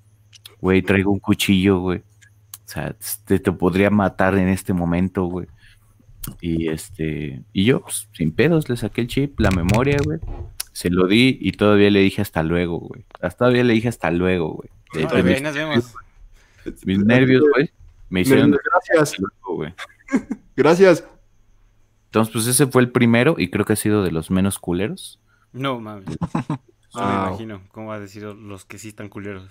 güey, 0.61 0.83
traigo 0.83 1.13
un 1.13 1.21
cuchillo, 1.21 1.79
güey. 1.81 1.99
O 1.99 2.71
sea, 2.71 2.95
te, 3.25 3.39
te 3.39 3.53
podría 3.53 3.91
matar 3.91 4.37
en 4.37 4.49
este 4.49 4.73
momento, 4.73 5.25
güey. 5.25 5.47
Y 6.41 6.69
este, 6.69 7.43
y 7.53 7.65
yo, 7.65 7.81
pues, 7.83 8.09
sin 8.13 8.33
pedos, 8.33 8.69
le 8.69 8.77
saqué 8.77 9.03
el 9.03 9.07
chip, 9.07 9.41
la 9.41 9.51
memoria, 9.51 9.97
güey. 10.05 10.19
Se 10.73 10.91
lo 10.91 11.07
di 11.07 11.39
y 11.41 11.53
todavía 11.53 11.91
le 11.91 12.01
dije 12.01 12.23
hasta 12.23 12.43
luego, 12.43 12.79
güey. 12.79 13.05
Hasta 13.21 13.39
todavía 13.39 13.65
le 13.65 13.75
dije 13.75 13.89
hasta 13.89 14.11
luego, 14.11 14.55
güey. 14.55 14.69
De- 14.95 15.23
mis, 15.23 15.43
nos 15.43 15.55
vemos. 15.55 15.95
mis 16.85 16.99
nervios, 16.99 17.45
güey, 17.55 17.71
me 18.09 18.21
hicieron 18.21 18.51
Gracias, 18.51 19.21
güey. 19.47 19.75
gracias. 20.57 21.05
Entonces, 22.07 22.33
pues 22.33 22.47
ese 22.47 22.67
fue 22.67 22.83
el 22.83 22.91
primero 22.91 23.35
y 23.39 23.51
creo 23.51 23.65
que 23.65 23.75
ha 23.75 23.77
sido 23.77 24.03
de 24.03 24.11
los 24.11 24.31
menos 24.31 24.59
culeros. 24.59 25.21
No, 25.59 25.81
mames. 25.81 26.17
No 26.95 27.07
me 27.07 27.13
imagino 27.29 27.61
cómo 27.71 27.89
va 27.89 27.97
a 27.97 28.01
decir 28.01 28.23
los 28.23 28.65
que 28.65 28.79
sí 28.79 28.89
están 28.89 29.09
culeros. 29.11 29.47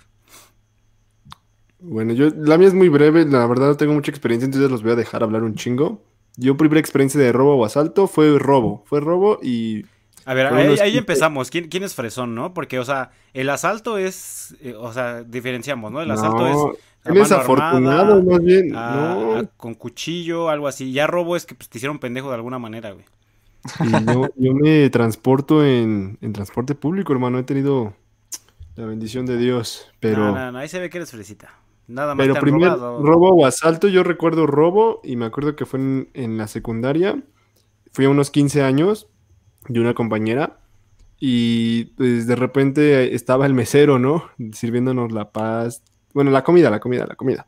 Bueno, 1.80 2.12
yo, 2.12 2.30
la 2.36 2.58
mía 2.58 2.66
es 2.68 2.74
muy 2.74 2.88
breve, 2.88 3.24
la 3.24 3.46
verdad 3.46 3.68
no 3.68 3.76
tengo 3.76 3.92
mucha 3.94 4.10
experiencia, 4.10 4.46
entonces 4.46 4.70
los 4.70 4.82
voy 4.82 4.92
a 4.92 4.96
dejar 4.96 5.22
hablar 5.22 5.44
un 5.44 5.54
chingo. 5.54 6.02
Yo 6.36 6.56
primera 6.56 6.80
experiencia 6.80 7.20
de 7.20 7.32
robo 7.32 7.54
o 7.56 7.64
asalto 7.64 8.06
fue 8.08 8.38
robo, 8.38 8.82
fue 8.86 9.00
robo 9.00 9.38
y 9.42 9.84
A 10.24 10.34
ver, 10.34 10.46
ahí, 10.46 10.66
unos 10.66 10.80
ahí 10.80 10.98
empezamos. 10.98 11.50
¿Quién, 11.50 11.68
¿Quién 11.68 11.84
es 11.84 11.94
fresón, 11.94 12.34
no? 12.34 12.52
Porque, 12.54 12.78
o 12.80 12.84
sea, 12.84 13.12
el 13.32 13.48
asalto 13.50 13.98
es. 13.98 14.56
eh, 14.60 14.74
o 14.76 14.92
sea, 14.92 15.22
diferenciamos, 15.22 15.90
¿no? 15.92 16.02
El 16.02 16.10
asalto 16.10 16.38
no, 16.42 16.72
es. 16.72 17.32
afortunado 17.32 18.14
armada, 18.14 18.22
más 18.22 18.42
bien. 18.44 18.74
a- 18.76 18.94
no, 18.94 19.36
a- 19.36 19.44
con 19.56 19.74
cuchillo, 19.74 20.48
algo 20.48 20.66
así. 20.68 20.92
Ya 20.92 21.06
robo 21.06 21.36
es 21.36 21.46
que 21.46 21.54
pues, 21.54 21.68
te 21.68 21.78
hicieron 21.78 21.98
pendejo 22.00 22.28
de 22.28 22.34
alguna 22.34 22.58
manera, 22.58 22.90
güey. 22.90 23.04
Y 23.84 24.12
yo, 24.12 24.28
yo 24.36 24.54
me 24.54 24.88
transporto 24.90 25.64
en, 25.64 26.18
en 26.20 26.32
transporte 26.32 26.74
público, 26.74 27.12
hermano, 27.12 27.38
he 27.38 27.42
tenido 27.44 27.94
la 28.76 28.86
bendición 28.86 29.26
de 29.26 29.36
Dios, 29.36 29.90
pero... 30.00 30.26
No, 30.26 30.34
no, 30.34 30.52
no, 30.52 30.58
ahí 30.58 30.68
se 30.68 30.78
ve 30.78 30.88
que 30.90 30.98
eres 30.98 31.10
fresita. 31.10 31.50
Nada 31.88 32.14
más 32.14 32.22
Pero 32.22 32.34
te 32.34 32.38
han 32.38 32.42
primer 32.42 32.68
robado. 32.70 33.02
robo 33.02 33.30
o 33.30 33.46
asalto, 33.46 33.88
yo 33.88 34.02
recuerdo 34.02 34.46
robo 34.46 35.00
y 35.02 35.16
me 35.16 35.24
acuerdo 35.24 35.56
que 35.56 35.64
fue 35.66 35.80
en, 35.80 36.10
en 36.12 36.36
la 36.36 36.46
secundaria. 36.46 37.22
Fui 37.92 38.04
a 38.04 38.10
unos 38.10 38.30
15 38.30 38.62
años 38.62 39.08
de 39.68 39.80
una 39.80 39.94
compañera 39.94 40.60
y 41.18 41.86
pues 41.96 42.26
de 42.26 42.36
repente 42.36 43.14
estaba 43.14 43.46
el 43.46 43.54
mesero, 43.54 43.98
¿no? 43.98 44.28
Sirviéndonos 44.52 45.12
la 45.12 45.32
paz. 45.32 45.82
Bueno, 46.12 46.30
la 46.30 46.44
comida, 46.44 46.70
la 46.70 46.78
comida, 46.78 47.06
la 47.06 47.16
comida. 47.16 47.46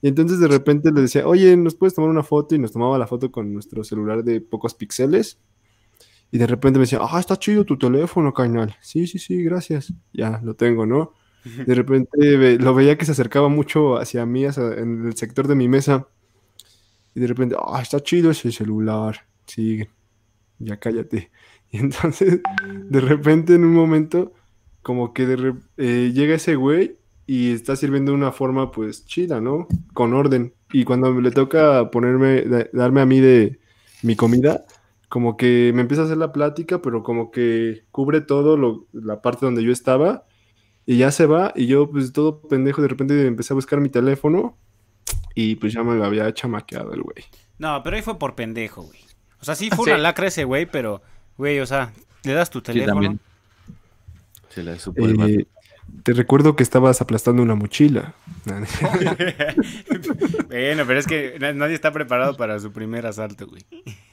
Y 0.00 0.08
entonces 0.08 0.38
de 0.40 0.48
repente 0.48 0.92
le 0.92 1.00
decía, 1.02 1.26
oye, 1.26 1.56
¿nos 1.56 1.74
puedes 1.74 1.94
tomar 1.94 2.10
una 2.10 2.22
foto? 2.22 2.54
Y 2.54 2.58
nos 2.58 2.72
tomaba 2.72 2.98
la 2.98 3.06
foto 3.06 3.32
con 3.32 3.52
nuestro 3.52 3.82
celular 3.84 4.22
de 4.24 4.40
pocos 4.40 4.74
píxeles. 4.74 5.38
Y 6.30 6.38
de 6.38 6.46
repente 6.46 6.78
me 6.78 6.84
decía, 6.84 7.00
ah, 7.02 7.18
está 7.18 7.36
chido 7.36 7.64
tu 7.64 7.78
teléfono, 7.78 8.32
carnal. 8.34 8.76
Sí, 8.80 9.06
sí, 9.06 9.18
sí, 9.18 9.42
gracias. 9.42 9.92
Ya, 10.12 10.40
lo 10.44 10.54
tengo, 10.54 10.86
¿no? 10.86 11.12
De 11.66 11.74
repente 11.74 12.58
lo 12.58 12.74
veía 12.74 12.98
que 12.98 13.06
se 13.06 13.12
acercaba 13.12 13.48
mucho 13.48 13.96
hacia 13.96 14.26
mí, 14.26 14.44
hacia- 14.44 14.74
en 14.74 15.06
el 15.06 15.14
sector 15.16 15.48
de 15.48 15.54
mi 15.54 15.66
mesa. 15.68 16.06
Y 17.14 17.20
de 17.20 17.26
repente, 17.26 17.56
ah, 17.58 17.80
está 17.80 18.00
chido 18.00 18.30
ese 18.30 18.52
celular. 18.52 19.26
Sí, 19.46 19.86
ya 20.58 20.78
cállate. 20.78 21.30
Y 21.70 21.76
entonces, 21.78 22.40
de 22.88 23.00
repente, 23.00 23.54
en 23.54 23.62
un 23.64 23.74
momento, 23.74 24.32
como 24.82 25.12
que 25.12 25.26
de 25.26 25.54
eh, 25.76 26.12
llega 26.14 26.36
ese 26.36 26.54
güey 26.56 26.96
y 27.28 27.52
está 27.52 27.76
sirviendo 27.76 28.10
de 28.12 28.16
una 28.16 28.32
forma, 28.32 28.72
pues, 28.72 29.04
chida, 29.04 29.38
¿no? 29.40 29.68
Con 29.92 30.14
orden. 30.14 30.54
Y 30.72 30.84
cuando 30.84 31.12
le 31.20 31.30
toca 31.30 31.90
ponerme, 31.90 32.40
da- 32.42 32.66
darme 32.72 33.02
a 33.02 33.06
mí 33.06 33.20
de 33.20 33.60
mi 34.02 34.16
comida, 34.16 34.64
como 35.10 35.36
que 35.36 35.70
me 35.74 35.82
empieza 35.82 36.02
a 36.02 36.06
hacer 36.06 36.16
la 36.16 36.32
plática, 36.32 36.80
pero 36.82 37.02
como 37.02 37.30
que 37.30 37.84
cubre 37.90 38.22
todo 38.22 38.56
lo, 38.56 38.86
la 38.92 39.20
parte 39.22 39.44
donde 39.46 39.62
yo 39.62 39.70
estaba. 39.72 40.24
Y 40.86 40.96
ya 40.96 41.10
se 41.10 41.26
va, 41.26 41.52
y 41.54 41.66
yo, 41.66 41.90
pues 41.90 42.14
todo 42.14 42.40
pendejo, 42.40 42.80
de 42.80 42.88
repente 42.88 43.26
empecé 43.26 43.52
a 43.52 43.56
buscar 43.56 43.78
mi 43.78 43.90
teléfono 43.90 44.56
y 45.34 45.56
pues 45.56 45.74
ya 45.74 45.82
me 45.82 45.94
lo 45.96 46.04
había 46.04 46.32
chamaqueado 46.32 46.94
el 46.94 47.02
güey. 47.02 47.26
No, 47.58 47.82
pero 47.82 47.96
ahí 47.96 48.02
fue 48.02 48.18
por 48.18 48.34
pendejo, 48.34 48.82
güey. 48.84 48.98
O 49.40 49.44
sea, 49.44 49.54
sí 49.54 49.68
fue 49.68 49.84
Sí. 49.84 49.90
una 49.90 49.98
lacra 49.98 50.28
ese 50.28 50.44
güey, 50.44 50.64
pero, 50.64 51.02
güey, 51.36 51.60
o 51.60 51.66
sea, 51.66 51.92
le 52.24 52.32
das 52.32 52.48
tu 52.48 52.60
Sí, 52.60 52.64
teléfono. 52.64 52.94
también. 52.94 53.20
Se 54.48 54.62
la 54.62 54.78
supo. 54.78 55.06
Eh, 55.06 55.46
te 56.02 56.12
recuerdo 56.12 56.56
que 56.56 56.62
estabas 56.62 57.00
aplastando 57.00 57.42
una 57.42 57.54
mochila. 57.54 58.14
bueno, 60.48 60.84
pero 60.86 60.98
es 60.98 61.06
que 61.06 61.36
na- 61.38 61.52
nadie 61.52 61.74
está 61.74 61.92
preparado 61.92 62.36
para 62.36 62.58
su 62.60 62.72
primer 62.72 63.06
asalto, 63.06 63.46
güey. 63.46 63.64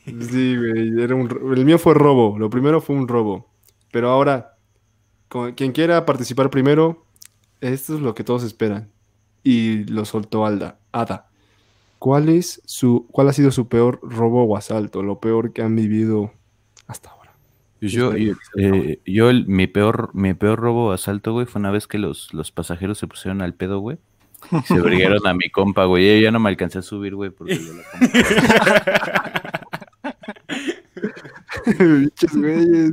Sí, 0.05 0.55
güey, 0.57 1.01
era 1.01 1.15
un 1.15 1.29
el 1.55 1.65
mío 1.65 1.79
fue 1.79 1.93
robo, 1.93 2.38
lo 2.38 2.49
primero 2.49 2.81
fue 2.81 2.95
un 2.95 3.07
robo. 3.07 3.49
Pero 3.91 4.09
ahora, 4.09 4.57
con- 5.29 5.53
quien 5.53 5.71
quiera 5.71 6.05
participar 6.05 6.49
primero, 6.49 7.05
esto 7.61 7.95
es 7.95 8.01
lo 8.01 8.13
que 8.15 8.23
todos 8.23 8.43
esperan. 8.43 8.89
Y 9.43 9.83
lo 9.85 10.05
soltó 10.05 10.45
Alda. 10.45 10.79
Ada. 10.91 11.27
¿Cuál 11.99 12.29
es 12.29 12.61
su, 12.65 13.07
cuál 13.11 13.29
ha 13.29 13.33
sido 13.33 13.51
su 13.51 13.67
peor 13.67 13.99
robo 14.03 14.43
o 14.43 14.57
asalto? 14.57 15.01
Lo 15.03 15.19
peor 15.19 15.53
que 15.53 15.61
han 15.61 15.75
vivido 15.75 16.33
hasta 16.88 17.09
ahora. 17.11 17.24
Pues 17.86 17.93
yo, 17.93 18.15
yo, 18.15 18.34
eh, 18.58 19.00
yo 19.06 19.30
el- 19.30 19.45
mi 19.48 19.67
peor, 19.67 20.10
mi 20.13 20.34
peor 20.34 20.60
robo 20.60 20.91
asalto, 20.91 21.34
güey, 21.34 21.45
fue 21.45 21.60
una 21.60 21.71
vez 21.71 21.88
que 21.88 21.98
los, 21.98 22.34
los 22.34 22.52
pasajeros 22.52 22.98
se 22.98 23.08
pusieron 23.08 23.41
al 23.41 23.54
pedo, 23.54 23.80
güey. 23.80 23.98
Se 24.65 24.80
brigueron 24.80 25.26
a 25.28 25.34
mi 25.34 25.50
compa, 25.50 25.86
güey. 25.86 26.19
y 26.19 26.21
Ya 26.21 26.32
no 26.32 26.39
me 26.39 26.50
alcancé 26.50 26.80
a 26.80 26.82
subir, 26.84 27.15
güey, 27.15 27.32
porque 27.32 27.58
yo 27.58 27.74
la 27.74 27.84
compa- 27.84 29.36
Pinches 31.78 32.36
güeyes. 32.36 32.91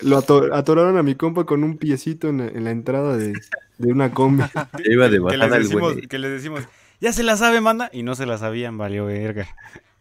Lo 0.00 0.18
ato- 0.18 0.52
atoraron 0.54 0.96
a 0.96 1.02
mi 1.02 1.14
compa 1.14 1.44
con 1.44 1.64
un 1.64 1.76
piecito 1.76 2.28
en 2.28 2.38
la, 2.38 2.46
en 2.48 2.64
la 2.64 2.70
entrada 2.70 3.16
de, 3.16 3.32
de 3.78 3.92
una 3.92 4.12
combi. 4.12 4.42
Ya 4.54 4.92
iba 4.92 5.08
de 5.08 5.18
que, 5.18 5.20
les 5.20 5.22
bajada 5.22 5.56
el 5.56 5.62
decimos, 5.64 5.92
güey. 5.94 6.06
que 6.08 6.18
les 6.18 6.30
decimos, 6.32 6.68
ya 7.00 7.12
se 7.12 7.22
la 7.22 7.36
sabe, 7.36 7.60
manda. 7.60 7.90
Y 7.92 8.02
no 8.02 8.14
se 8.14 8.26
la 8.26 8.38
sabían, 8.38 8.78
valió 8.78 9.06
verga. 9.06 9.48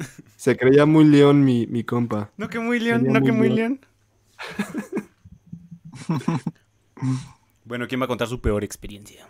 Se 0.36 0.58
creía 0.58 0.86
muy 0.86 1.06
león 1.06 1.44
mi, 1.44 1.68
mi 1.68 1.84
compa. 1.84 2.32
No 2.38 2.50
que 2.50 2.60
muy 2.60 2.80
león, 2.80 3.06
no 3.08 3.22
que 3.22 3.32
muy 3.32 3.50
león. 3.50 3.86
bueno, 7.66 7.88
¿quién 7.88 8.02
va 8.02 8.06
a 8.06 8.08
contar 8.08 8.28
su 8.28 8.42
peor 8.42 8.64
experiencia? 8.64 9.28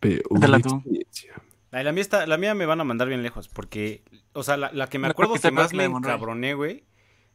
Peor 0.00 0.22
experiencia. 0.56 1.34
Ay, 1.70 1.84
la, 1.84 1.92
mía 1.92 2.02
está, 2.02 2.26
la 2.26 2.36
mía 2.36 2.54
me 2.54 2.66
van 2.66 2.80
a 2.80 2.84
mandar 2.84 3.08
bien 3.08 3.22
lejos, 3.22 3.48
porque, 3.48 4.02
o 4.34 4.42
sea, 4.42 4.56
la, 4.56 4.70
la 4.72 4.88
que 4.88 4.98
me 4.98 5.08
acuerdo 5.08 5.34
que 5.34 5.50
más 5.50 5.72
me 5.72 5.84
encabroné, 5.84 6.54
güey, 6.54 6.84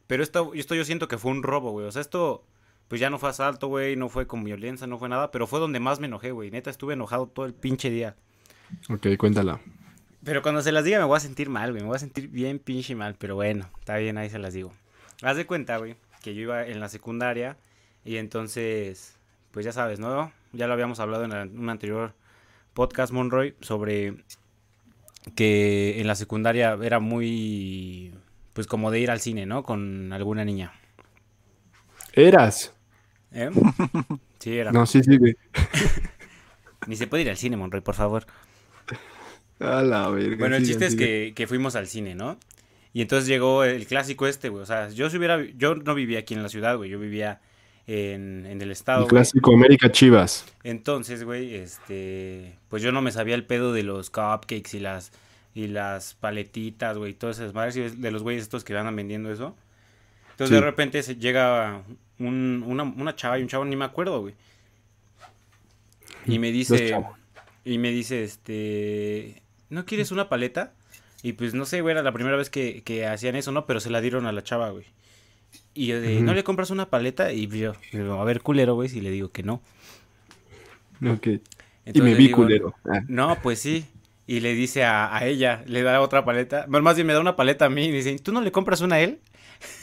pero 0.06 0.22
esto, 0.22 0.52
esto 0.54 0.76
yo 0.76 0.84
siento 0.84 1.08
que 1.08 1.18
fue 1.18 1.32
un 1.32 1.42
robo, 1.42 1.72
güey, 1.72 1.86
o 1.86 1.90
sea, 1.90 2.00
esto, 2.00 2.44
pues 2.86 3.00
ya 3.00 3.10
no 3.10 3.18
fue 3.18 3.30
asalto, 3.30 3.66
güey, 3.66 3.96
no 3.96 4.08
fue 4.08 4.28
con 4.28 4.44
violencia, 4.44 4.86
no 4.86 4.96
fue 4.96 5.08
nada, 5.08 5.32
pero 5.32 5.48
fue 5.48 5.58
donde 5.58 5.80
más 5.80 5.98
me 5.98 6.06
enojé, 6.06 6.30
güey, 6.30 6.52
neta, 6.52 6.70
estuve 6.70 6.94
enojado 6.94 7.26
todo 7.26 7.46
el 7.46 7.54
pinche 7.54 7.90
día. 7.90 8.14
Ok, 8.88 9.08
cuéntala. 9.18 9.60
Pero 10.24 10.42
cuando 10.42 10.62
se 10.62 10.72
las 10.72 10.84
diga 10.84 10.98
me 10.98 11.04
voy 11.04 11.16
a 11.16 11.20
sentir 11.20 11.48
mal, 11.48 11.70
güey, 11.70 11.82
me 11.82 11.88
voy 11.88 11.96
a 11.96 12.00
sentir 12.00 12.28
bien 12.28 12.58
pinche 12.58 12.94
mal, 12.94 13.14
pero 13.18 13.34
bueno, 13.36 13.68
está 13.78 13.96
bien, 13.96 14.18
ahí 14.18 14.28
se 14.30 14.38
las 14.38 14.52
digo. 14.54 14.72
Haz 15.22 15.36
de 15.36 15.46
cuenta, 15.46 15.76
güey, 15.78 15.96
que 16.22 16.34
yo 16.34 16.42
iba 16.42 16.66
en 16.66 16.80
la 16.80 16.88
secundaria 16.88 17.56
y 18.04 18.16
entonces, 18.16 19.16
pues 19.52 19.64
ya 19.64 19.72
sabes, 19.72 19.98
¿no? 20.00 20.32
Ya 20.52 20.66
lo 20.66 20.72
habíamos 20.72 20.98
hablado 21.00 21.24
en 21.24 21.30
la- 21.30 21.42
un 21.44 21.68
anterior 21.70 22.14
podcast, 22.74 23.12
Monroy, 23.12 23.54
sobre 23.60 24.24
que 25.34 26.00
en 26.00 26.06
la 26.06 26.14
secundaria 26.14 26.76
era 26.82 27.00
muy, 27.00 28.14
pues 28.54 28.66
como 28.66 28.90
de 28.90 29.00
ir 29.00 29.10
al 29.10 29.20
cine, 29.20 29.46
¿no? 29.46 29.62
Con 29.62 30.12
alguna 30.12 30.44
niña. 30.44 30.72
Eras. 32.12 32.74
¿Eh? 33.32 33.50
Sí, 34.40 34.56
era. 34.56 34.70
No, 34.70 34.86
sí, 34.86 35.02
sí, 35.02 35.16
güey. 35.16 35.36
Ni 36.86 36.94
se 36.94 37.08
puede 37.08 37.24
ir 37.24 37.30
al 37.30 37.36
cine, 37.36 37.56
Monroy, 37.56 37.80
por 37.80 37.96
favor. 37.96 38.24
A 39.60 39.82
la 39.82 40.08
verga. 40.08 40.36
Bueno, 40.38 40.56
el 40.56 40.64
chiste 40.66 40.86
es 40.86 40.94
que, 40.96 41.32
que 41.34 41.46
fuimos 41.46 41.74
al 41.76 41.86
cine, 41.88 42.14
¿no? 42.14 42.38
Y 42.92 43.02
entonces 43.02 43.28
llegó 43.28 43.64
el 43.64 43.86
clásico 43.86 44.26
este, 44.26 44.48
güey. 44.48 44.62
O 44.62 44.66
sea, 44.66 44.88
yo 44.90 45.10
si 45.10 45.18
hubiera, 45.18 45.42
yo 45.56 45.74
no 45.74 45.94
vivía 45.94 46.20
aquí 46.20 46.34
en 46.34 46.42
la 46.42 46.48
ciudad, 46.48 46.76
güey. 46.76 46.88
Yo 46.90 46.98
vivía 46.98 47.40
en, 47.86 48.46
en 48.46 48.62
el 48.62 48.70
estado. 48.70 49.00
El 49.00 49.04
güey. 49.04 49.10
clásico 49.10 49.52
América 49.54 49.90
Chivas. 49.92 50.46
Entonces, 50.64 51.24
güey, 51.24 51.54
este, 51.54 52.56
pues 52.68 52.82
yo 52.82 52.92
no 52.92 53.02
me 53.02 53.10
sabía 53.12 53.34
el 53.34 53.44
pedo 53.44 53.72
de 53.72 53.82
los 53.82 54.10
cupcakes 54.10 54.74
y 54.76 54.80
las 54.80 55.12
y 55.54 55.66
las 55.66 56.14
paletitas, 56.14 56.96
güey, 56.98 57.14
todas 57.14 57.38
esas 57.38 57.52
madres 57.52 58.00
de 58.00 58.10
los 58.12 58.22
güeyes 58.22 58.44
estos 58.44 58.62
que 58.62 58.76
andan 58.76 58.94
vendiendo 58.94 59.32
eso. 59.32 59.56
Entonces 60.30 60.50
Sí. 60.50 60.54
de 60.54 60.60
repente 60.60 61.02
se 61.02 61.16
llega 61.16 61.82
un- 62.20 62.62
una, 62.64 62.84
una 62.84 63.16
chava 63.16 63.38
y 63.38 63.42
un 63.42 63.48
chavo, 63.48 63.64
ni 63.64 63.74
me 63.74 63.84
acuerdo, 63.84 64.20
güey. 64.20 64.34
Y 66.26 66.38
me 66.38 66.52
dice, 66.52 66.96
y 67.64 67.78
me 67.78 67.90
dice, 67.90 68.22
este, 68.22 69.42
¿no 69.70 69.84
quieres 69.84 70.10
una 70.10 70.28
paleta? 70.28 70.72
Y 71.22 71.32
pues 71.32 71.54
no 71.54 71.64
sé, 71.64 71.80
güey, 71.80 71.92
era 71.92 72.02
la 72.02 72.12
primera 72.12 72.36
vez 72.36 72.50
que, 72.50 72.82
que 72.82 73.06
hacían 73.06 73.36
eso, 73.36 73.52
¿no? 73.52 73.66
Pero 73.66 73.80
se 73.80 73.90
la 73.90 74.00
dieron 74.00 74.26
a 74.26 74.32
la 74.32 74.42
chava, 74.42 74.70
güey. 74.70 74.86
Y 75.74 75.86
yo 75.86 76.00
de. 76.00 76.20
¿no 76.20 76.34
le 76.34 76.44
compras 76.44 76.70
una 76.70 76.90
paleta? 76.90 77.32
Y 77.32 77.46
yo, 77.48 77.72
digo, 77.92 78.20
a 78.20 78.24
ver, 78.24 78.40
culero, 78.42 78.74
güey, 78.74 78.88
si 78.88 79.00
le 79.00 79.10
digo 79.10 79.30
que 79.30 79.42
no. 79.42 79.62
Ok. 81.04 81.26
y 81.26 81.40
Entonces 81.84 82.02
me 82.02 82.10
le 82.10 82.16
vi 82.16 82.24
digo, 82.28 82.36
culero. 82.36 82.74
Ah, 82.84 83.02
No, 83.08 83.38
pues 83.42 83.60
sí. 83.60 83.86
Y 84.26 84.40
le 84.40 84.54
dice 84.54 84.84
a, 84.84 85.16
a 85.16 85.24
ella, 85.26 85.64
le 85.66 85.82
da 85.82 86.00
otra 86.00 86.24
paleta. 86.24 86.66
Más 86.68 86.96
bien 86.96 87.06
me 87.06 87.14
da 87.14 87.20
una 87.20 87.34
paleta 87.36 87.64
a 87.64 87.70
mí 87.70 87.86
y 87.86 87.92
dice, 87.92 88.18
¿tú 88.18 88.32
no 88.32 88.42
le 88.42 88.52
compras 88.52 88.80
una 88.82 88.96
a 88.96 89.00
él? 89.00 89.20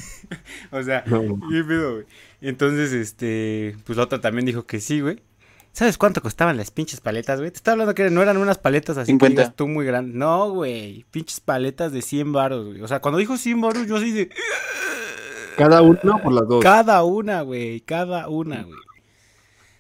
o 0.72 0.84
sea, 0.84 1.04
no. 1.08 1.40
qué 1.50 1.64
pedo, 1.64 1.94
güey. 1.96 2.06
Y 2.42 2.50
entonces, 2.50 2.92
este, 2.94 3.76
pues 3.86 3.98
la 3.98 4.04
otra 4.04 4.22
también 4.22 4.46
dijo 4.46 4.66
que 4.68 4.80
sí, 4.80 5.02
güey. 5.02 5.20
¿Sabes 5.76 5.98
cuánto 5.98 6.22
costaban 6.22 6.56
las 6.56 6.72
pinches 6.72 7.02
paletas, 7.02 7.38
güey? 7.40 7.52
Te 7.52 7.58
estaba 7.58 7.74
hablando 7.74 7.94
que 7.94 8.10
no 8.10 8.22
eran 8.22 8.38
unas 8.38 8.58
paletas 8.58 8.98
así 8.98 9.08
50. 9.08 9.28
que 9.28 9.42
digas 9.42 9.56
tú 9.58 9.68
muy 9.68 9.86
grandes. 9.86 10.16
No, 10.16 10.50
güey. 10.52 11.06
Pinches 11.12 11.42
paletas 11.42 11.92
de 11.92 12.02
100 12.02 12.32
baros, 12.32 12.66
güey. 12.68 12.82
O 12.82 12.88
sea, 12.88 13.02
cuando 13.02 13.18
dijo 13.18 13.36
100 13.36 13.60
baros, 13.60 13.86
yo 13.86 13.98
así 13.98 14.14
de... 14.14 14.30
Cada 15.58 15.82
uno 15.82 16.22
por 16.24 16.32
las 16.32 16.48
dos. 16.48 16.64
Cada 16.64 17.04
una, 17.04 17.42
güey. 17.42 17.82
Cada 17.82 18.30
una, 18.30 18.64
güey. 18.64 18.80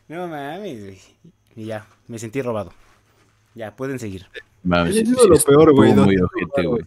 No 0.09 0.27
mames, 0.27 0.83
güey. 0.83 0.99
Y 1.55 1.63
ya, 1.63 1.87
me 2.09 2.19
sentí 2.19 2.41
robado. 2.41 2.73
Ya, 3.53 3.73
pueden 3.73 3.97
seguir. 3.97 4.27
Mames, 4.63 4.95
sí, 4.95 5.05
sí, 5.05 5.13
lo 5.13 5.37
peor, 5.37 5.73
güey. 5.73 5.93
Muy 5.93 6.17
ojete, 6.17 6.67
güey. 6.67 6.83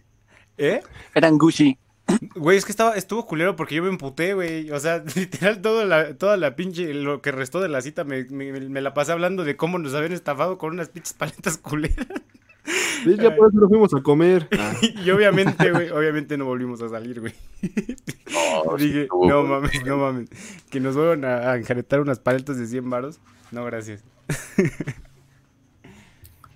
¿Eh? 0.55 0.81
Eran 1.15 1.39
Gucci. 1.39 1.75
Güey, 2.35 2.57
es 2.57 2.65
que 2.65 2.71
estaba, 2.71 2.95
estuvo 2.95 3.25
culero 3.25 3.55
porque 3.55 3.75
yo 3.75 3.83
me 3.83 3.89
emputé, 3.89 4.33
güey. 4.33 4.71
O 4.71 4.79
sea, 4.79 5.03
literal, 5.15 5.61
todo 5.61 5.85
la, 5.85 6.15
toda 6.15 6.37
la 6.37 6.55
pinche, 6.55 6.93
lo 6.93 7.21
que 7.21 7.31
restó 7.31 7.59
de 7.61 7.69
la 7.69 7.81
cita 7.81 8.03
me, 8.03 8.23
me- 8.25 8.51
me 8.69 8.81
la 8.81 8.93
pasé 8.93 9.11
hablando 9.11 9.43
de 9.43 9.55
cómo 9.55 9.77
nos 9.79 9.93
habían 9.93 10.11
estafado 10.13 10.57
con 10.57 10.73
unas 10.73 10.89
pinches 10.89 11.13
paletas 11.13 11.57
culeras. 11.57 12.07
Sí, 13.03 13.15
ya 13.15 13.33
por 13.35 13.49
eso 13.49 13.57
nos 13.61 13.69
fuimos 13.69 13.93
a 13.95 14.01
comer. 14.03 14.47
Ah, 14.59 14.73
Y 15.03 15.09
obviamente, 15.09 15.71
güey, 15.71 15.89
obviamente 15.89 16.37
no 16.37 16.45
volvimos 16.45 16.81
a 16.83 16.89
salir, 16.89 17.19
güey. 17.21 17.33
No, 17.63 18.77
sí 18.77 18.85
Dije, 18.85 19.01
estuvo, 19.03 19.27
no 19.27 19.43
mames, 19.43 19.83
no 19.85 19.97
mames. 19.97 20.29
Que 20.69 20.79
nos 20.79 20.95
vuelvan 20.95 21.23
a, 21.25 21.51
a 21.51 21.55
enjaretar 21.57 21.99
unas 22.01 22.19
paletas 22.19 22.57
de 22.59 22.67
100 22.67 22.87
varos. 22.89 23.19
No, 23.51 23.63
gracias. 23.65 24.03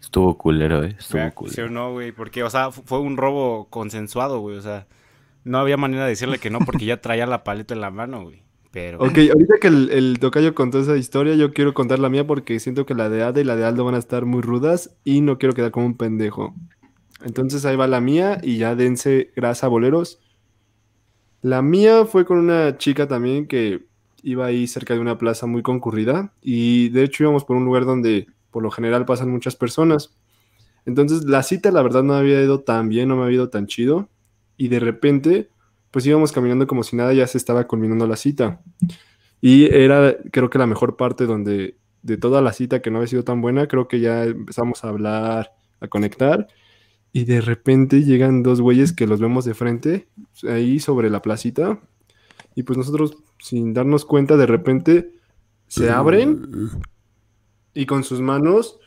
Estuvo 0.02 0.38
culero, 0.38 0.84
eh. 0.84 0.96
Estuvo 1.00 1.22
¿Sí 1.22 1.28
o 1.28 1.34
culero. 1.34 1.70
no, 1.70 1.92
güey? 1.94 2.12
Porque, 2.12 2.44
o 2.44 2.50
sea, 2.50 2.72
fu- 2.72 2.84
fue 2.86 3.00
un 3.00 3.18
robo 3.18 3.68
consensuado, 3.70 4.39
güey. 4.39 4.58
O 4.58 4.62
sea, 4.62 4.86
no 5.43 5.58
había 5.60 5.77
manera 5.77 6.03
de 6.03 6.10
decirle 6.10 6.39
que 6.39 6.49
no 6.49 6.60
porque 6.60 6.86
ya 6.86 7.01
traía 7.01 7.25
la 7.25 7.43
paleta 7.43 7.73
en 7.73 7.82
la 7.82 7.91
mano, 7.91 8.23
güey. 8.23 8.43
Pero... 8.71 8.99
Ok, 8.99 9.17
ahorita 9.32 9.56
que 9.62 9.67
el, 9.67 9.89
el 9.91 10.19
tocayo 10.19 10.56
contó 10.56 10.79
esa 10.79 10.97
historia, 10.97 11.36
yo 11.36 11.53
quiero 11.53 11.73
contar 11.73 11.99
la 11.99 12.10
mía 12.10 12.25
porque 12.25 12.60
siento 12.60 12.86
que 12.86 12.95
la 12.95 13.08
de 13.08 13.21
Ada 13.21 13.39
y 13.39 13.43
la 13.43 13.56
de 13.56 13.65
Aldo 13.65 13.86
van 13.86 13.95
a 13.95 13.99
estar 13.99 14.25
muy 14.25 14.41
rudas 14.41 14.95
y 15.03 15.21
no 15.21 15.38
quiero 15.38 15.53
quedar 15.53 15.71
como 15.71 15.86
un 15.86 15.95
pendejo. 15.95 16.56
Entonces 17.23 17.65
ahí 17.65 17.75
va 17.75 17.88
la 17.88 18.01
mía 18.01 18.39
y 18.41 18.58
ya 18.58 18.75
dense 18.75 19.32
grasa, 19.36 19.67
boleros. 19.67 20.19
La 21.41 21.62
mía 21.62 22.06
fue 22.06 22.25
con 22.25 22.39
una 22.39 22.77
chica 22.77 23.08
también 23.08 23.47
que 23.47 23.86
iba 24.23 24.45
ahí 24.45 24.65
cerca 24.65 24.93
de 24.93 25.01
una 25.01 25.17
plaza 25.17 25.45
muy 25.45 25.62
concurrida 25.62 26.34
y 26.41 26.89
de 26.89 27.03
hecho 27.03 27.23
íbamos 27.23 27.43
por 27.43 27.58
un 27.58 27.65
lugar 27.65 27.86
donde 27.86 28.27
por 28.49 28.63
lo 28.63 28.71
general 28.71 29.06
pasan 29.06 29.29
muchas 29.29 29.56
personas. 29.56 30.15
Entonces 30.86 31.25
la 31.25 31.43
cita 31.43 31.71
la 31.71 31.82
verdad 31.84 32.01
no 32.01 32.13
había 32.13 32.41
ido 32.41 32.62
tan 32.62 32.89
bien, 32.89 33.10
no 33.10 33.17
me 33.17 33.23
había 33.23 33.36
ido 33.36 33.49
tan 33.49 33.67
chido 33.67 34.10
y 34.58 34.68
de 34.68 34.80
repente 34.80 35.50
pues 35.94 36.08
íbamos 36.08 36.32
caminando 36.32 36.66
como 36.66 36.82
si 36.82 36.96
nada, 36.96 37.13
ya 37.13 37.28
se 37.28 37.38
estaba 37.38 37.68
culminando 37.68 38.08
la 38.08 38.16
cita. 38.16 38.60
Y 39.42 39.66
era, 39.66 40.18
creo 40.32 40.50
que 40.50 40.58
la 40.58 40.66
mejor 40.66 40.98
parte 40.98 41.28
donde, 41.28 41.78
de 42.02 42.18
toda 42.18 42.42
la 42.42 42.52
cita 42.52 42.82
que 42.82 42.89
no 42.89 42.98
había 42.98 43.10
sido 43.10 43.24
tan 43.24 43.42
buena, 43.42 43.68
creo 43.68 43.88
que 43.88 44.00
ya 44.00 44.24
empezamos 44.24 44.84
a 44.84 44.89
hablar, 44.89 45.52
a 45.82 45.88
conectar. 45.88 46.48
Y 47.12 47.26
de 47.26 47.42
repente 47.42 48.02
llegan 48.04 48.42
dos 48.42 48.60
güeyes 48.60 48.92
que 48.92 49.06
los 49.06 49.20
vemos 49.20 49.46
de 49.46 49.54
frente, 49.54 50.08
ahí 50.50 50.80
sobre 50.80 51.12
la 51.12 51.22
placita. 51.22 51.80
Y 52.56 52.63
pues 52.63 52.76
nosotros, 52.76 53.16
sin 53.38 53.76
darnos 53.76 54.04
cuenta, 54.04 54.36
de 54.36 54.48
repente 54.48 55.12
se 55.68 55.92
abren 55.92 56.72
y 57.76 57.86
con 57.86 58.04
sus 58.04 58.20
manos 58.20 58.80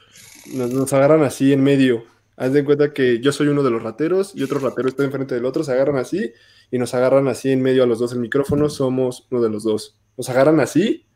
nos, 0.53 0.73
nos 0.73 0.93
agarran 0.93 1.23
así 1.23 1.53
en 1.53 1.63
medio. 1.63 2.03
Haz 2.37 2.53
de 2.53 2.65
cuenta 2.65 2.93
que 2.93 3.21
yo 3.21 3.33
soy 3.33 3.49
uno 3.49 3.63
de 3.63 3.71
los 3.71 3.83
rateros 3.83 4.33
y 4.35 4.43
otro 4.43 4.59
ratero 4.59 4.89
está 4.89 5.05
enfrente 5.05 5.35
del 5.35 5.47
otro, 5.47 5.65
se 5.65 5.73
agarran 5.73 5.97
así 5.97 6.33
y 6.71 6.79
nos 6.79 6.93
agarran 6.95 7.29
así 7.29 7.51
en 7.51 7.63
medio 7.63 7.83
a 7.83 7.87
los 7.87 7.99
dos 7.99 8.13
el 8.13 8.19
micrófono, 8.21 8.69
somos 8.69 9.27
uno 9.31 9.41
de 9.41 9.49
los 9.51 9.65
dos. 9.65 9.99
Nos 10.17 10.29
agarran 10.29 10.61
así 10.61 11.07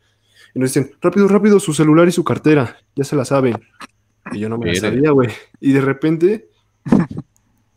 y 0.55 0.59
nos 0.59 0.73
dicen, 0.73 0.93
rápido, 1.01 1.29
rápido, 1.29 1.61
su 1.61 1.75
celular 1.75 2.09
y 2.09 2.13
su 2.13 2.25
cartera, 2.25 2.79
ya 2.97 3.05
se 3.05 3.17
la 3.17 3.25
saben. 3.25 3.57
Y 4.33 4.39
yo 4.39 4.49
no 4.49 4.59
me 4.59 4.67
la 4.67 4.73
Mire. 4.73 4.81
sabía, 4.81 5.11
güey. 5.11 5.29
Y 5.61 5.73
de 5.73 5.81
repente, 5.81 6.49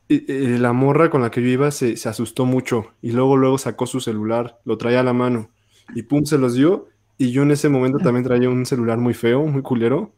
eh, 0.10 0.26
eh, 0.28 0.58
la 0.60 0.74
morra 0.74 1.10
con 1.10 1.22
la 1.22 1.32
que 1.32 1.42
yo 1.42 1.48
iba 1.48 1.72
se, 1.72 1.98
se 1.98 2.10
asustó 2.10 2.46
mucho 2.46 2.94
y 3.02 3.12
luego, 3.12 3.38
luego 3.38 3.58
sacó 3.58 3.88
su 3.88 4.00
celular, 4.00 4.60
lo 4.66 4.78
traía 4.78 5.02
a 5.02 5.04
la 5.04 5.14
mano 5.14 5.50
y 5.96 6.04
pum, 6.04 6.26
se 6.26 6.38
los 6.38 6.54
dio. 6.54 6.88
Y 7.18 7.32
yo 7.32 7.44
en 7.44 7.52
ese 7.52 7.70
momento 7.70 8.00
también 8.00 8.24
traía 8.24 8.50
un 8.50 8.66
celular 8.66 8.98
muy 8.98 9.14
feo, 9.14 9.46
muy 9.46 9.62
culero. 9.62 10.14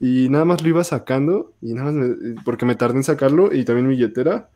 Y 0.00 0.28
nada 0.28 0.44
más 0.44 0.62
lo 0.62 0.68
iba 0.68 0.84
sacando, 0.84 1.52
y 1.62 1.72
nada 1.74 1.90
más 1.90 1.94
me- 1.94 2.34
porque 2.44 2.66
me 2.66 2.74
tardé 2.74 2.96
en 2.98 3.04
sacarlo, 3.04 3.52
y 3.54 3.64
también 3.64 3.86
mi 3.88 3.94
billetera. 3.94 4.50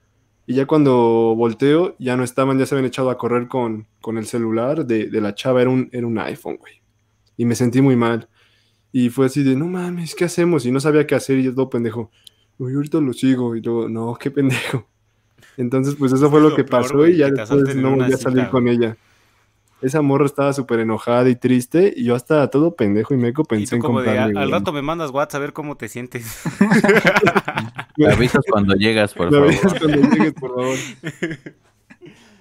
Y 0.46 0.54
ya 0.54 0.66
cuando 0.66 1.34
volteo, 1.36 1.94
ya 1.98 2.16
no 2.16 2.24
estaban, 2.24 2.58
ya 2.58 2.66
se 2.66 2.74
habían 2.74 2.86
echado 2.88 3.10
a 3.10 3.16
correr 3.18 3.46
con, 3.48 3.86
con 4.00 4.18
el 4.18 4.26
celular 4.26 4.84
de, 4.86 5.08
de 5.08 5.20
la 5.20 5.34
chava, 5.34 5.62
era 5.62 5.70
un, 5.70 5.88
era 5.92 6.06
un 6.06 6.18
iPhone, 6.18 6.56
güey. 6.56 6.74
Y 7.36 7.44
me 7.44 7.54
sentí 7.54 7.80
muy 7.80 7.96
mal. 7.96 8.28
Y 8.92 9.08
fue 9.10 9.26
así 9.26 9.42
de, 9.44 9.54
no 9.56 9.66
mames, 9.66 10.14
¿qué 10.14 10.24
hacemos? 10.24 10.66
Y 10.66 10.72
no 10.72 10.80
sabía 10.80 11.06
qué 11.06 11.14
hacer, 11.14 11.38
y 11.38 11.44
yo 11.44 11.54
todo 11.54 11.70
pendejo. 11.70 12.10
Uy, 12.58 12.74
ahorita 12.74 13.00
lo 13.00 13.12
sigo. 13.12 13.54
Y 13.56 13.60
yo, 13.60 13.88
no, 13.88 14.16
qué 14.20 14.30
pendejo. 14.30 14.86
Entonces, 15.56 15.94
pues 15.94 16.12
eso 16.12 16.28
fue 16.30 16.40
lo 16.40 16.50
lo 16.50 16.56
que 16.56 16.64
peor, 16.64 16.82
pasó 16.82 16.96
güey, 16.98 17.14
y 17.14 17.16
ya 17.18 17.26
después 17.30 17.76
no 17.82 17.90
volví 17.90 18.12
a 18.12 18.16
salir 18.18 18.48
con 18.50 18.68
ella. 18.68 18.96
Esa 19.82 20.02
morra 20.02 20.26
estaba 20.26 20.52
súper 20.52 20.80
enojada 20.80 21.28
y 21.28 21.36
triste 21.36 21.92
y 21.96 22.04
yo 22.04 22.14
hasta 22.14 22.48
todo 22.50 22.74
pendejo 22.76 23.14
y 23.14 23.16
meco 23.16 23.44
pensé 23.44 23.76
en 23.76 23.80
como 23.82 24.02
de, 24.02 24.18
al 24.18 24.32
güey. 24.34 24.50
rato 24.50 24.72
me 24.72 24.82
mandas 24.82 25.10
WhatsApp 25.10 25.38
a 25.38 25.40
ver 25.40 25.52
cómo 25.52 25.76
te 25.76 25.88
sientes. 25.88 26.42
Me 27.96 28.12
avisas 28.12 28.42
cuando 28.50 28.74
llegas, 28.74 29.12
por 29.14 29.26
Me 29.30 29.32
favor. 29.32 29.48
avisas 29.48 29.74
cuando 29.78 29.96
llegues, 30.10 30.32
por 30.34 30.50
favor. 30.54 30.76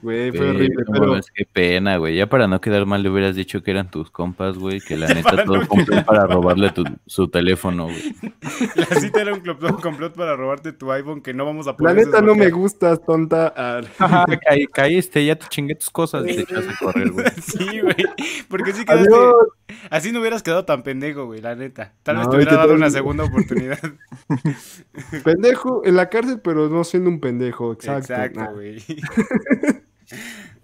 Güey, 0.02 0.32
fue 0.32 0.50
horrible, 0.50 0.84
no 0.88 0.94
pero 0.94 1.08
mames, 1.08 1.30
qué 1.34 1.46
pena, 1.46 1.98
güey. 1.98 2.16
Ya 2.16 2.28
para 2.28 2.48
no 2.48 2.62
quedar 2.62 2.86
mal 2.86 3.04
le 3.04 3.10
hubieras 3.10 3.36
dicho 3.36 3.62
que 3.62 3.72
eran 3.72 3.92
tus 3.92 4.10
compas, 4.10 4.58
güey. 4.58 4.80
Que 4.80 4.96
la 4.96 5.08
neta 5.14 5.44
todo 5.44 5.58
no 5.58 6.06
para 6.06 6.26
robarle 6.26 6.70
tu, 6.72 6.84
su 7.06 7.28
teléfono, 7.28 7.86
güey. 7.86 8.16
La 8.76 9.00
cita 9.00 9.22
era 9.22 9.34
un 9.34 9.42
complot, 9.42 9.72
un 9.72 9.82
complot 9.82 10.16
para 10.16 10.36
robarte 10.36 10.72
tu 10.72 10.92
iPhone 10.92 11.22
que 11.22 11.34
no 11.34 11.46
vamos 11.46 11.68
a 11.68 11.72
la 11.72 11.78
poder 11.78 11.96
neta 11.96 12.22
no 12.22 12.36
me 12.36 12.50
gustas, 12.50 13.04
tonta. 13.06 13.54
Ah, 13.56 13.82
Ajá, 13.98 14.26
caí, 14.46 14.66
caíste, 14.68 15.26
ya 15.26 15.36
te 15.36 15.48
chingué 15.48 15.76
tus 15.76 15.90
cosas 15.90 16.24
y 16.28 16.36
te 16.36 16.42
echas 16.42 16.66
a 16.68 16.78
correr, 16.78 17.12
güey. 17.12 17.26
Sí, 17.42 17.82
güey. 17.82 17.96
Porque 18.48 18.74
sí 18.74 18.86
quedaste. 18.86 19.14
Adiós. 19.14 19.36
Así 19.90 20.12
no 20.12 20.20
hubieras 20.22 20.44
quedado 20.44 20.66
tan 20.66 20.84
pendejo, 20.84 21.26
güey, 21.26 21.42
la 21.42 21.56
neta. 21.56 21.94
Tal 22.04 22.18
vez 22.18 22.26
No, 22.26 22.32
te 22.32 22.38
hubiera 22.38 22.56
dado 22.56 22.74
una 22.74 22.90
segunda 22.90 23.24
oportunidad. 23.26 23.80
Pendejo 25.24 25.82
en 25.86 25.96
la 25.96 26.10
cárcel, 26.10 26.40
pero 26.42 26.70
no 26.70 26.84
siendo 26.84 27.10
un 27.10 27.20
pendejo, 27.20 27.74
exacto. 27.74 28.14
Exacto, 28.14 28.40
Nah, 28.40 28.52
güey. 28.52 28.84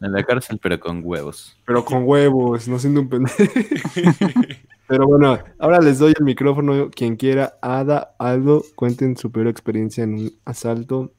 En 0.01 0.11
la 0.11 0.23
cárcel, 0.23 0.59
pero 0.61 0.79
con 0.79 1.01
huevos. 1.03 1.57
pero 1.65 1.85
con 1.85 2.03
huevos, 2.05 2.67
no 2.67 2.79
siendo 2.79 3.01
un 3.01 3.09
pendejo. 3.09 3.35
pero 4.87 5.07
bueno, 5.07 5.39
ahora 5.59 5.79
les 5.79 5.99
doy 5.99 6.13
el 6.17 6.23
micrófono. 6.23 6.89
Quien 6.89 7.15
quiera, 7.15 7.57
Ada, 7.61 8.15
Aldo, 8.19 8.63
cuenten 8.75 9.17
su 9.17 9.31
peor 9.31 9.47
experiencia 9.47 10.03
en 10.03 10.13
un 10.15 10.33
asalto. 10.45 11.13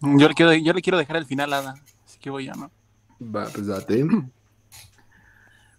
Yo 0.00 0.28
le 0.28 0.34
quiero, 0.34 0.52
yo 0.54 0.72
le 0.72 0.82
quiero 0.82 0.98
dejar 0.98 1.16
el 1.16 1.26
final, 1.26 1.52
Ada. 1.52 1.74
Así 2.04 2.18
que 2.18 2.30
voy 2.30 2.46
yo, 2.46 2.52
¿no? 2.54 2.70
Va, 3.20 3.46
pues 3.52 3.66
date. 3.66 4.06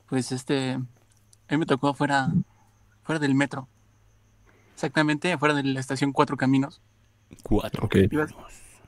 Pues 0.08 0.32
este, 0.32 0.74
a 0.74 1.52
mí 1.52 1.58
me 1.58 1.66
tocó 1.66 1.94
fuera, 1.94 2.30
fuera 3.04 3.20
del 3.20 3.36
metro. 3.36 3.68
Exactamente, 4.74 5.38
fuera 5.38 5.54
de 5.54 5.64
la 5.64 5.80
estación 5.80 6.14
Cuatro 6.14 6.38
Caminos. 6.38 6.82
Cuatro. 7.44 7.86
Ok. 7.86 7.96
Iba, 8.12 8.28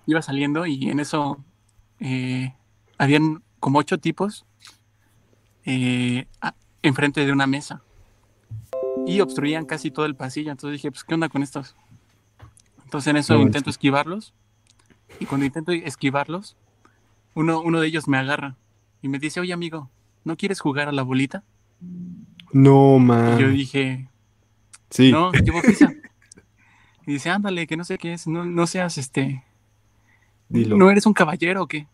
iba 0.06 0.22
saliendo 0.22 0.66
y 0.66 0.90
en 0.90 1.00
eso 1.00 1.44
eh, 2.00 2.54
habían 3.00 3.42
como 3.60 3.80
ocho 3.80 3.98
tipos 3.98 4.46
eh, 5.66 6.28
enfrente 6.84 7.26
de 7.26 7.32
una 7.32 7.48
mesa. 7.48 7.82
Y 9.08 9.22
obstruían 9.22 9.66
casi 9.66 9.90
todo 9.90 10.06
el 10.06 10.16
pasillo. 10.16 10.52
Entonces 10.52 10.74
dije, 10.78 10.92
pues, 10.92 11.04
¿qué 11.04 11.16
onda 11.16 11.30
con 11.30 11.42
estos? 11.42 11.76
Entonces 12.84 13.10
en 13.10 13.18
eso 13.18 13.34
No 13.36 13.42
intento 13.42 13.70
esquivarlos. 13.72 14.34
Y 15.20 15.26
cuando 15.26 15.46
intento 15.46 15.72
esquivarlos, 15.72 16.56
uno, 17.34 17.62
uno 17.62 17.80
de 17.82 17.88
ellos 17.88 18.08
me 18.08 18.18
agarra 18.18 18.56
y 19.02 19.08
me 19.08 19.18
dice, 19.18 19.40
oye 19.40 19.54
amigo, 19.54 19.90
¿no 20.24 20.38
quieres 20.38 20.60
jugar 20.60 20.88
a 20.88 20.92
la 20.92 21.02
bolita? 21.02 21.44
No, 22.52 22.98
Y 22.98 23.00
man. 23.00 23.38
yo 23.40 23.50
dije, 23.50 24.08
Sí. 24.90 25.12
no, 25.12 25.32
llevo 25.32 25.62
ficha. 25.62 25.92
Y 27.08 27.14
dice, 27.14 27.30
ándale, 27.32 27.66
que 27.66 27.78
no 27.78 27.84
sé 27.84 27.98
qué 27.98 28.14
es, 28.14 28.28
no, 28.28 28.46
no 28.46 28.68
seas 28.68 28.98
este, 29.00 29.44
Dilo. 30.48 30.78
¿no 30.78 30.92
eres 30.92 31.06
un 31.08 31.14
caballero 31.14 31.64
o 31.64 31.68
qué? 31.68 31.88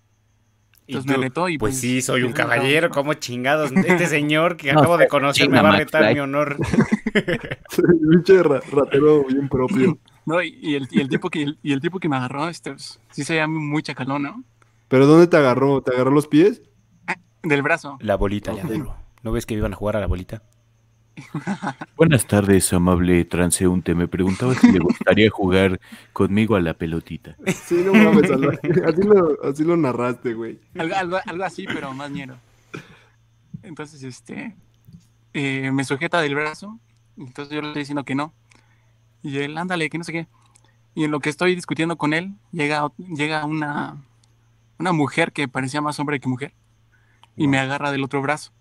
Y 0.88 0.92
Entonces 0.94 1.10
me 1.10 1.16
tú, 1.16 1.22
retó 1.22 1.50
y 1.50 1.58
pues, 1.58 1.74
pues, 1.74 1.82
sí, 1.82 2.02
soy 2.02 2.22
un 2.24 2.32
caballero, 2.32 2.90
no. 2.90 2.94
como 2.94 3.14
chingados. 3.16 3.72
Este 3.86 4.06
señor 4.06 4.56
que 4.56 4.72
No, 4.72 4.82
acabo 4.82 4.98
de 4.98 5.08
conocer 5.08 5.50
me 5.50 5.62
va 5.62 5.70
a 5.74 5.78
retar 5.78 6.14
mi 6.14 6.20
honor. 6.20 6.58
Pinche 8.12 8.44
ra- 8.44 8.62
ratero 8.72 9.24
bien 9.26 9.50
propio. 9.50 9.98
No, 10.28 10.42
y, 10.42 10.58
y 10.60 10.74
el, 10.74 10.88
y 10.90 11.02
el 11.02 11.08
tipo 11.08 11.30
que, 11.30 11.54
y 11.62 11.72
el 11.72 11.80
tipo 11.82 12.00
que 12.00 12.10
me 12.10 12.16
agarró, 12.16 12.50
este, 12.50 12.72
pues, 12.72 13.00
sí 13.12 13.24
se 13.24 13.36
llama 13.36 13.60
muy 13.60 13.84
chacalón, 13.84 14.24
¿no? 14.24 14.44
¿Pero 14.88 15.06
dónde 15.06 15.28
te 15.28 15.38
agarró? 15.38 15.82
¿Te 15.84 15.94
agarró 15.94 16.10
los 16.10 16.28
pies? 16.28 16.64
Del 17.44 17.62
brazo. 17.62 18.00
La 18.02 18.16
bolita. 18.16 18.52
Leandro. 18.52 18.96
¿No 19.22 19.32
ves 19.32 19.46
que 19.46 19.54
iban 19.54 19.74
a 19.74 19.76
jugar 19.76 19.98
a 19.98 20.00
la 20.00 20.08
bolita? 20.08 20.42
Buenas 21.96 22.26
tardes, 22.26 22.72
amable 22.74 23.26
transeúnte. 23.26 23.96
Me 23.96 24.08
preguntaba 24.08 24.54
si 24.56 24.72
le 24.72 24.80
gustaría 24.80 25.30
jugar 25.30 25.80
conmigo 26.14 26.56
a 26.56 26.62
la 26.62 26.74
pelotita. 26.74 27.36
Sí, 27.66 27.84
no 27.86 27.94
mames. 27.94 28.30
Así 28.32 29.04
lo, 29.04 29.44
así 29.44 29.64
lo 29.64 29.78
narraste, 29.78 30.34
güey. 30.34 30.60
Algo, 30.78 30.96
algo, 30.96 31.18
algo 31.26 31.44
así, 31.44 31.66
pero 31.66 31.94
más 31.94 32.12
ñero. 32.12 32.36
Entonces, 33.64 34.04
este, 34.04 34.56
eh, 35.34 35.72
me 35.72 35.84
sujeta 35.84 36.22
del 36.22 36.36
brazo, 36.36 36.80
entonces 37.18 37.54
yo 37.54 37.62
le 37.62 37.68
estoy 37.70 37.82
diciendo 37.82 38.04
que 38.04 38.16
no. 38.16 38.34
Y 39.24 39.40
él, 39.40 39.58
ándale, 39.58 39.90
que 39.90 39.98
no 39.98 40.04
sé 40.04 40.12
qué. 40.12 40.28
Y 40.94 41.04
en 41.04 41.12
lo 41.12 41.20
que 41.20 41.30
estoy 41.30 41.56
discutiendo 41.56 41.98
con 41.98 42.14
él, 42.14 42.36
llega, 42.52 42.92
llega 42.98 43.46
una, 43.46 43.98
una 44.78 44.92
mujer 44.92 45.32
que 45.32 45.48
parecía 45.48 45.82
más 45.82 46.00
hombre 46.00 46.20
que 46.20 46.30
mujer 46.30 46.54
y 47.36 47.48
me 47.48 47.58
agarra 47.58 47.92
del 47.92 48.04
otro 48.04 48.22
brazo. 48.22 48.52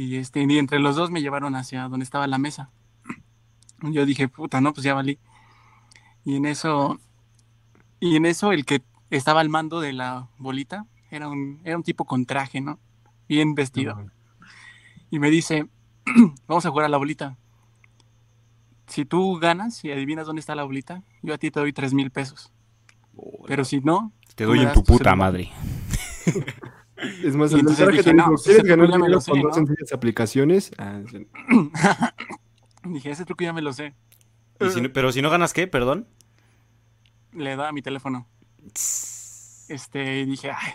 Y, 0.00 0.16
este, 0.16 0.42
y 0.42 0.58
entre 0.58 0.78
los 0.78 0.96
dos 0.96 1.10
me 1.10 1.20
llevaron 1.20 1.54
hacia 1.54 1.86
donde 1.86 2.04
estaba 2.04 2.26
la 2.26 2.38
mesa. 2.38 2.70
Yo 3.82 4.06
dije, 4.06 4.28
puta, 4.28 4.62
no, 4.62 4.72
pues 4.72 4.82
ya 4.82 4.94
valí. 4.94 5.18
Y 6.24 6.36
en 6.36 6.46
eso, 6.46 6.98
y 8.00 8.16
en 8.16 8.24
eso 8.24 8.52
el 8.52 8.64
que 8.64 8.82
estaba 9.10 9.42
al 9.42 9.50
mando 9.50 9.78
de 9.78 9.92
la 9.92 10.30
bolita 10.38 10.86
era 11.10 11.28
un, 11.28 11.60
era 11.64 11.76
un 11.76 11.82
tipo 11.82 12.06
con 12.06 12.24
traje, 12.24 12.62
¿no? 12.62 12.78
Bien 13.28 13.54
vestido. 13.54 14.06
Y 15.10 15.18
me 15.18 15.28
dice, 15.28 15.68
vamos 16.46 16.64
a 16.64 16.70
jugar 16.70 16.86
a 16.86 16.88
la 16.88 16.96
bolita. 16.96 17.36
Si 18.86 19.04
tú 19.04 19.38
ganas 19.38 19.84
y 19.84 19.92
adivinas 19.92 20.24
dónde 20.26 20.40
está 20.40 20.54
la 20.54 20.64
bolita, 20.64 21.02
yo 21.20 21.34
a 21.34 21.38
ti 21.38 21.50
te 21.50 21.60
doy 21.60 21.74
tres 21.74 21.92
mil 21.92 22.10
pesos. 22.10 22.50
Pero 23.46 23.66
si 23.66 23.80
no, 23.80 24.14
Te 24.34 24.44
doy 24.44 24.60
en 24.60 24.72
tu 24.72 24.82
puta 24.82 25.14
madre. 25.14 25.50
Es 27.24 27.34
más, 27.36 27.52
el 27.52 27.60
entonces 27.60 27.86
mensaje 27.86 28.02
te 28.02 28.12
dijo, 28.14 28.28
pues, 28.30 28.42
¿quieres 29.66 29.92
aplicaciones? 29.92 30.70
Ah, 30.78 31.00
sí. 31.10 31.26
dije, 32.84 33.10
ese 33.10 33.24
truco 33.24 33.44
ya 33.44 33.52
me 33.52 33.62
lo 33.62 33.72
sé. 33.72 33.94
Y 34.60 34.68
si 34.70 34.80
no- 34.80 34.92
pero 34.92 35.10
si 35.12 35.22
no 35.22 35.30
ganas, 35.30 35.52
¿qué? 35.52 35.66
Perdón. 35.66 36.06
Le 37.32 37.56
da 37.56 37.72
mi 37.72 37.82
teléfono. 37.82 38.26
Este, 39.68 40.20
y 40.20 40.24
dije, 40.26 40.50
ay. 40.50 40.72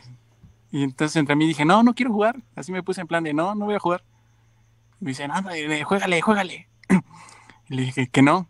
Y 0.72 0.84
entonces 0.84 1.16
entre 1.18 1.36
mí 1.36 1.48
dije, 1.48 1.66
no, 1.66 1.84
no 1.84 1.94
quiero 1.94 2.12
jugar. 2.12 2.42
Así 2.56 2.72
me 2.72 2.84
puse 2.84 3.02
en 3.02 3.08
plan 3.08 3.24
de, 3.24 3.34
no, 3.34 3.56
no 3.56 3.66
voy 3.66 3.76
a 3.76 3.80
jugar. 3.80 4.04
Y 5.02 5.06
me 5.06 5.12
dicen, 5.12 5.32
anda, 5.32 5.56
eh, 5.56 5.84
juégale, 5.84 6.22
juégale. 6.22 6.70
Y 7.70 7.76
le 7.76 7.82
dije 7.84 8.08
que 8.08 8.22
no. 8.22 8.48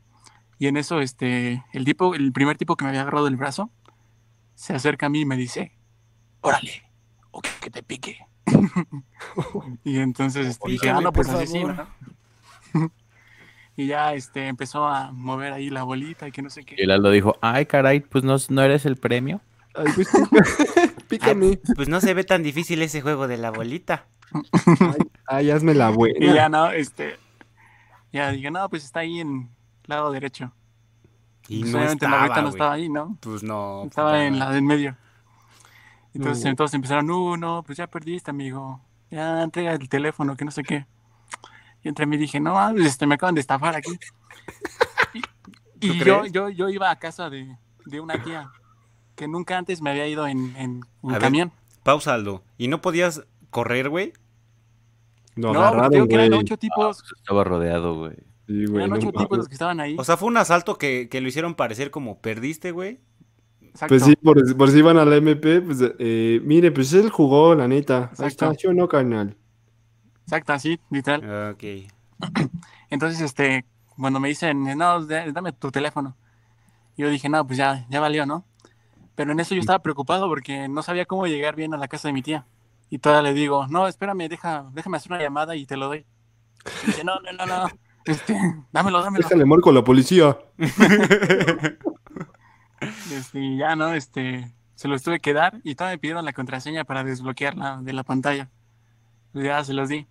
Y 0.60 0.68
en 0.68 0.76
eso, 0.78 1.00
este, 1.00 1.64
el 1.74 1.86
tipo, 1.86 2.16
el 2.16 2.32
primer 2.34 2.58
tipo 2.58 2.76
que 2.76 2.84
me 2.84 2.90
había 2.90 3.02
agarrado 3.02 3.28
el 3.28 3.38
brazo, 3.38 3.70
se 4.56 4.74
acerca 4.74 5.06
a 5.06 5.10
mí 5.10 5.22
y 5.22 5.26
me 5.26 5.38
dice, 5.38 5.72
órale, 6.42 6.84
o 7.36 7.42
que, 7.42 7.50
que 7.62 7.70
te 7.70 7.84
pique. 7.84 8.18
y 9.84 10.00
entonces 10.00 10.48
este, 10.48 10.72
dije, 10.72 10.90
ah, 10.90 11.02
no, 11.02 11.12
pues 11.12 11.28
por 11.28 11.38
así 11.38 11.48
sí, 11.48 11.60
favor. 11.60 11.88
¿no? 12.74 12.92
y 13.76 13.88
ya 13.88 14.14
este, 14.14 14.48
empezó 14.48 14.88
a 14.88 15.12
mover 15.12 15.52
ahí 15.52 15.70
la 15.70 15.84
bolita 15.84 16.30
y 16.30 16.32
que 16.32 16.42
no 16.42 16.50
sé 16.50 16.64
qué. 16.64 16.76
Y 16.78 16.84
el 16.84 16.92
Aldo 16.92 17.12
dijo, 17.12 17.36
ay, 17.42 17.66
caray, 17.66 18.00
pues 18.00 18.24
no, 18.24 18.38
no 18.50 18.62
eres 18.62 18.86
el 18.86 18.96
premio. 18.96 19.42
Ay, 19.76 19.88
pues, 19.94 20.10
pícame. 21.10 21.60
Pues 21.76 21.90
no 21.90 22.00
se 22.00 22.14
ve 22.14 22.24
tan 22.24 22.42
difícil 22.42 22.82
ese 22.82 23.02
juego 23.02 23.28
de 23.28 23.38
la 23.38 23.52
bolita. 23.52 24.08
Ay, 25.28 25.52
hazme 25.52 25.74
la 25.74 25.92
Y 25.92 25.94
buena. 25.94 26.34
ya 26.34 26.48
no, 26.48 26.72
este, 26.72 27.18
ya 28.14 28.32
dije, 28.32 28.50
no, 28.50 28.70
pues 28.70 28.86
está 28.86 29.02
ahí 29.02 29.20
en 29.20 29.50
lado 29.88 30.10
derecho. 30.14 30.54
Y 31.50 31.60
Pues, 31.60 31.72
no 31.74 31.80
obviamente 31.80 32.08
la 32.08 32.18
bolita 32.22 32.42
no 32.42 32.50
estaba 32.50 32.74
ahí, 32.74 32.88
¿no? 32.88 33.18
Pues 33.20 33.44
no. 33.44 33.84
Estaba 33.84 34.12
puta 34.12 34.26
en 34.26 34.40
la 34.40 34.52
del 34.52 34.64
medio. 34.64 34.96
Entonces, 36.16 36.46
No. 36.46 36.56
todos 36.56 36.74
empezaron, 36.74 37.08
no, 37.08 37.38
no, 37.38 37.64
pues 37.64 37.78
ya 37.78 37.88
perdiste, 37.88 38.32
amigo. 38.32 38.82
Ya 39.12 39.44
entrega 39.44 39.74
el 39.74 39.88
teléfono, 39.90 40.36
que 40.36 40.46
no 40.46 40.52
sé 40.52 40.64
qué. 40.64 40.86
Y 41.84 41.88
entre 41.90 42.06
mí 42.06 42.18
dije, 42.18 42.40
no, 42.40 42.58
ah, 42.58 42.72
pues, 42.74 42.86
este, 42.88 43.06
me 43.06 43.16
acaban 43.16 43.36
de 43.36 43.42
estafar 43.42 43.76
aquí. 43.76 43.92
Y, 45.14 45.20
y 45.92 46.00
¿Tú 46.00 46.06
yo, 46.06 46.26
yo, 46.26 46.50
yo 46.50 46.70
iba 46.70 46.90
a 46.90 46.98
casa 46.98 47.30
de, 47.30 47.58
de 47.86 48.00
una 48.00 48.24
tía 48.24 48.50
que 49.16 49.28
nunca 49.28 49.58
antes 49.58 49.82
me 49.82 49.92
había 49.92 50.08
ido 50.08 50.26
en, 50.28 50.56
en 50.56 50.82
un 51.02 51.12
A 51.12 51.14
ver. 51.16 51.22
camión. 51.22 51.52
Pausa, 51.84 52.14
Aldo. 52.14 52.44
¿Y 52.58 52.68
no 52.68 52.82
podías 52.82 53.24
correr, 53.50 53.90
güey? 53.90 54.14
No, 55.36 55.50
porque 55.50 55.60
agarraron, 55.60 55.92
digo 55.92 56.08
que 56.08 56.16
eran 56.16 56.34
ocho 56.34 56.58
tipos, 56.58 57.04
Estaba 57.18 57.44
rodeado, 57.44 57.96
güey. 57.96 58.16
Sí, 58.48 58.66
güey, 58.66 58.78
eran 58.78 58.90
no 58.92 58.96
ocho 58.96 59.12
tipos 59.12 59.38
los 59.38 59.48
que 59.48 59.54
estaban 59.56 59.80
ahí. 59.80 59.96
O 60.00 60.04
sea, 60.04 60.18
fue 60.18 60.28
un 60.30 60.38
asalto 60.38 60.78
que, 60.78 61.08
que 61.10 61.22
lo 61.22 61.28
hicieron 61.28 61.56
parecer 61.56 61.92
como 61.92 62.20
perdiste, 62.20 62.72
güey. 62.72 63.00
Exacto. 63.76 63.92
Pues 63.92 64.04
sí, 64.04 64.16
por, 64.16 64.56
por 64.56 64.72
si 64.72 64.78
iban 64.80 64.98
a 64.98 65.04
la 65.04 65.18
MP, 65.18 65.60
pues, 65.60 65.80
eh, 66.00 66.40
mire, 66.46 66.72
pues 66.72 66.94
él 66.94 67.10
jugó, 67.10 67.54
la 67.56 67.68
neta. 67.68 67.98
Ahí 67.98 68.04
Exacto. 68.12 68.52
está, 68.52 68.54
yo 68.54 68.74
no, 68.74 68.88
carnal. 68.88 69.36
Exacto, 70.24 70.54
así, 70.54 70.80
literal. 70.90 71.52
Ok. 71.52 71.92
Entonces, 72.90 73.20
este, 73.20 73.66
cuando 73.98 74.22
me 74.22 74.30
dicen, 74.30 74.64
no, 74.78 75.06
da- 75.06 75.30
dame 75.30 75.52
tu 75.52 75.72
teléfono, 75.72 76.16
yo 76.96 77.10
dije, 77.10 77.28
no, 77.28 77.46
pues 77.46 77.58
ya, 77.58 77.86
ya 77.90 78.00
valió, 78.00 78.26
¿no? 78.26 78.46
Pero 79.14 79.34
en 79.34 79.42
eso 79.42 79.54
yo 79.54 79.60
estaba 79.60 79.80
preocupado 79.80 80.30
porque 80.30 80.70
no 80.70 80.82
sabía 80.82 81.06
cómo 81.06 81.28
llegar 81.28 81.58
bien 81.58 81.74
a 81.74 81.78
la 81.78 81.90
casa 81.90 82.08
de 82.08 82.14
mi 82.14 82.22
tía. 82.22 82.46
Y 82.90 83.00
todavía 83.00 83.34
le 83.34 83.38
digo, 83.38 83.68
no, 83.68 83.90
espérame, 83.90 84.30
deja, 84.30 84.70
déjame 84.72 84.96
hacer 84.96 85.12
una 85.12 85.22
llamada 85.22 85.54
y 85.58 85.66
te 85.66 85.76
lo 85.76 85.88
doy. 85.88 86.06
Y 86.84 86.88
dice, 86.88 87.04
no, 87.04 87.16
no, 87.20 87.34
no, 87.34 87.46
no, 87.46 87.70
este, 88.06 88.40
dámelo, 88.72 89.04
dámelo. 89.04 89.22
Déjale 89.22 89.44
marco 89.44 89.70
a 89.70 89.74
la 89.74 89.84
policía. 89.84 90.38
Este, 93.12 93.58
ya, 93.58 93.76
¿no? 93.76 93.94
Este, 93.94 94.52
se 94.76 94.88
los 94.88 95.04
tuve 95.04 95.20
que 95.20 95.34
dar 95.34 95.60
y 95.64 95.76
todavía 95.76 95.96
me 95.96 96.00
pidieron 96.00 96.26
la 96.26 96.34
contraseña 96.34 96.84
para 96.84 97.04
desbloquearla 97.04 97.82
de 97.82 97.94
la 97.94 98.04
pantalla. 98.04 98.50
Ya 99.34 99.64
se 99.64 99.74
los 99.74 99.90
di. 99.90 100.08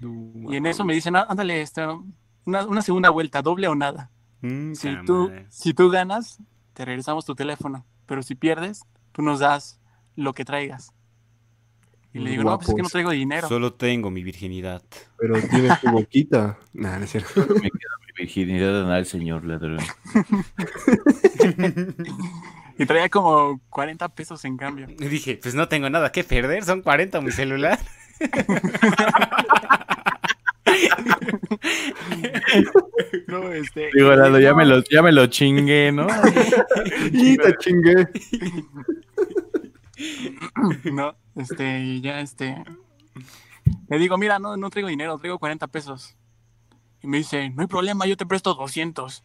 Y 0.00 0.56
en 0.56 0.66
eso 0.66 0.84
me 0.84 0.94
dicen, 0.94 1.16
"Ah, 1.16 1.26
ándale, 1.28 1.60
esta, 1.62 1.92
una, 2.44 2.66
una 2.66 2.82
segunda 2.82 3.10
vuelta, 3.10 3.40
doble 3.42 3.68
o 3.68 3.74
nada. 3.74 4.10
Mm, 4.40 4.72
Si 4.74 4.88
tú, 5.06 5.28
madre. 5.28 5.46
si 5.48 5.74
tú 5.74 5.90
ganas, 5.90 6.38
te 6.74 6.84
regresamos 6.84 7.24
tu 7.24 7.34
teléfono. 7.34 7.84
Pero 8.06 8.22
si 8.22 8.34
pierdes, 8.34 8.82
tú 9.12 9.22
nos 9.22 9.38
das 9.40 9.80
lo 10.16 10.32
que 10.34 10.44
traigas. 10.44 10.92
Y 12.14 12.18
le 12.18 12.30
digo, 12.30 12.44
no, 12.44 12.58
pues 12.58 12.68
es 12.68 12.74
que 12.74 12.82
no 12.82 12.88
traigo 12.88 13.10
dinero. 13.10 13.48
Solo 13.48 13.72
tengo 13.72 14.10
mi 14.10 14.22
virginidad. 14.22 14.82
Pero 15.18 15.40
tienes 15.40 15.80
tu 15.80 15.90
boquita. 15.90 16.58
Nah, 16.74 16.98
no 16.98 17.04
es 17.04 17.10
cierto. 17.10 17.40
Me 17.40 17.70
queda 17.70 17.96
mi 18.06 18.12
virginidad 18.18 18.92
al 18.92 19.06
señor 19.06 19.44
ladrón. 19.44 19.78
Y 22.78 22.86
traía 22.86 23.08
como 23.10 23.60
40 23.68 24.08
pesos 24.08 24.44
en 24.44 24.56
cambio. 24.56 24.88
Y 24.98 25.06
dije, 25.06 25.38
pues 25.40 25.54
no 25.54 25.68
tengo 25.68 25.90
nada 25.90 26.10
que 26.10 26.24
perder, 26.24 26.64
son 26.64 26.82
40 26.82 27.20
mi 27.20 27.30
celular. 27.30 27.78
No, 33.26 33.52
este, 33.52 33.90
Digo, 33.94 34.14
Lalo, 34.14 34.38
ya 34.40 34.54
me 34.54 34.64
lo, 34.64 34.82
ya 34.84 35.02
me 35.02 35.12
lo 35.12 35.26
chingué, 35.26 35.92
¿no? 35.92 36.06
Y 37.12 37.36
te 37.36 37.54
chingué. 37.58 38.08
No, 40.92 41.16
este, 41.36 41.80
y 41.80 42.00
ya 42.00 42.20
este. 42.20 42.62
Le 43.88 43.98
digo, 43.98 44.18
mira, 44.18 44.38
no, 44.38 44.56
no 44.56 44.70
traigo 44.70 44.88
dinero, 44.88 45.18
traigo 45.18 45.38
40 45.38 45.66
pesos. 45.68 46.16
Y 47.02 47.06
me 47.06 47.18
dice, 47.18 47.50
no 47.50 47.62
hay 47.62 47.68
problema, 47.68 48.06
yo 48.06 48.16
te 48.16 48.26
presto 48.26 48.54
200. 48.54 49.24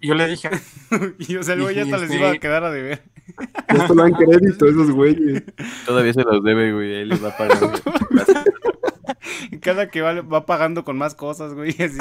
Y 0.00 0.08
yo 0.08 0.14
le 0.14 0.26
dije, 0.28 0.48
Y 1.18 1.36
o 1.36 1.42
sea, 1.42 1.56
luego 1.56 1.70
ya 1.70 1.82
hasta 1.82 1.98
les 1.98 2.04
Este- 2.10 2.18
iba 2.18 2.30
a 2.30 2.38
quedar 2.38 2.64
a 2.64 2.70
deber. 2.70 3.02
Ya 3.72 3.82
esto 3.82 3.94
lo 3.94 4.02
dan 4.02 4.12
crédito 4.12 4.66
esos 4.66 4.90
güeyes. 4.90 5.44
Todavía 5.86 6.12
se 6.12 6.22
los 6.22 6.42
debe, 6.42 6.72
güey. 6.72 6.94
Él 6.94 7.08
les 7.10 7.22
va 7.22 7.28
a 7.28 7.36
pagar. 7.36 7.58
Cada 9.60 9.88
que 9.88 10.00
va, 10.00 10.20
va 10.22 10.46
pagando 10.46 10.84
con 10.84 10.96
más 10.96 11.14
cosas, 11.14 11.54
güey, 11.54 11.70
así. 11.70 11.98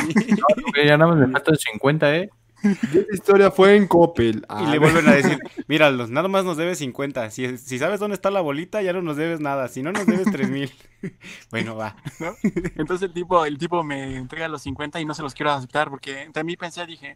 Güey, 0.74 0.88
ya 0.88 0.98
nada 0.98 1.14
más 1.14 1.28
me 1.28 1.32
faltan 1.32 1.56
50, 1.56 2.16
¿eh? 2.16 2.30
Y 2.64 2.98
esta 2.98 3.14
historia 3.14 3.52
fue 3.52 3.76
en 3.76 3.88
Coppel. 3.88 4.38
Y 4.40 4.44
Ah, 4.50 4.62
le 4.70 4.80
vuelven 4.80 5.08
a 5.08 5.14
decir, 5.14 5.40
mira, 5.68 5.90
los- 5.92 6.10
nada 6.10 6.28
más 6.28 6.44
nos 6.46 6.58
debes 6.58 6.78
50. 6.80 7.30
Si, 7.32 7.58
si 7.58 7.80
sabes 7.80 8.00
dónde 8.00 8.16
está 8.16 8.32
la 8.32 8.42
bolita, 8.42 8.82
ya 8.82 8.94
no 8.94 9.02
nos 9.02 9.18
debes 9.18 9.40
nada. 9.40 9.68
Si 9.68 9.82
no, 9.84 9.92
nos 9.92 10.06
debes 10.06 10.30
3 10.32 10.50
mil. 10.52 10.72
bueno, 11.52 11.76
va. 11.76 11.96
¿no? 12.20 12.34
Entonces 12.76 13.08
el 13.08 13.14
tipo, 13.14 13.46
el 13.46 13.58
tipo 13.58 13.84
me 13.84 14.18
entrega 14.18 14.48
los 14.48 14.62
50 14.64 15.00
y 15.00 15.06
no 15.06 15.14
se 15.14 15.22
los 15.22 15.34
quiero 15.34 15.52
aceptar 15.52 15.90
porque 15.90 16.24
entre 16.24 16.44
mí 16.44 16.58
pensé, 16.58 16.86
dije, 16.86 17.16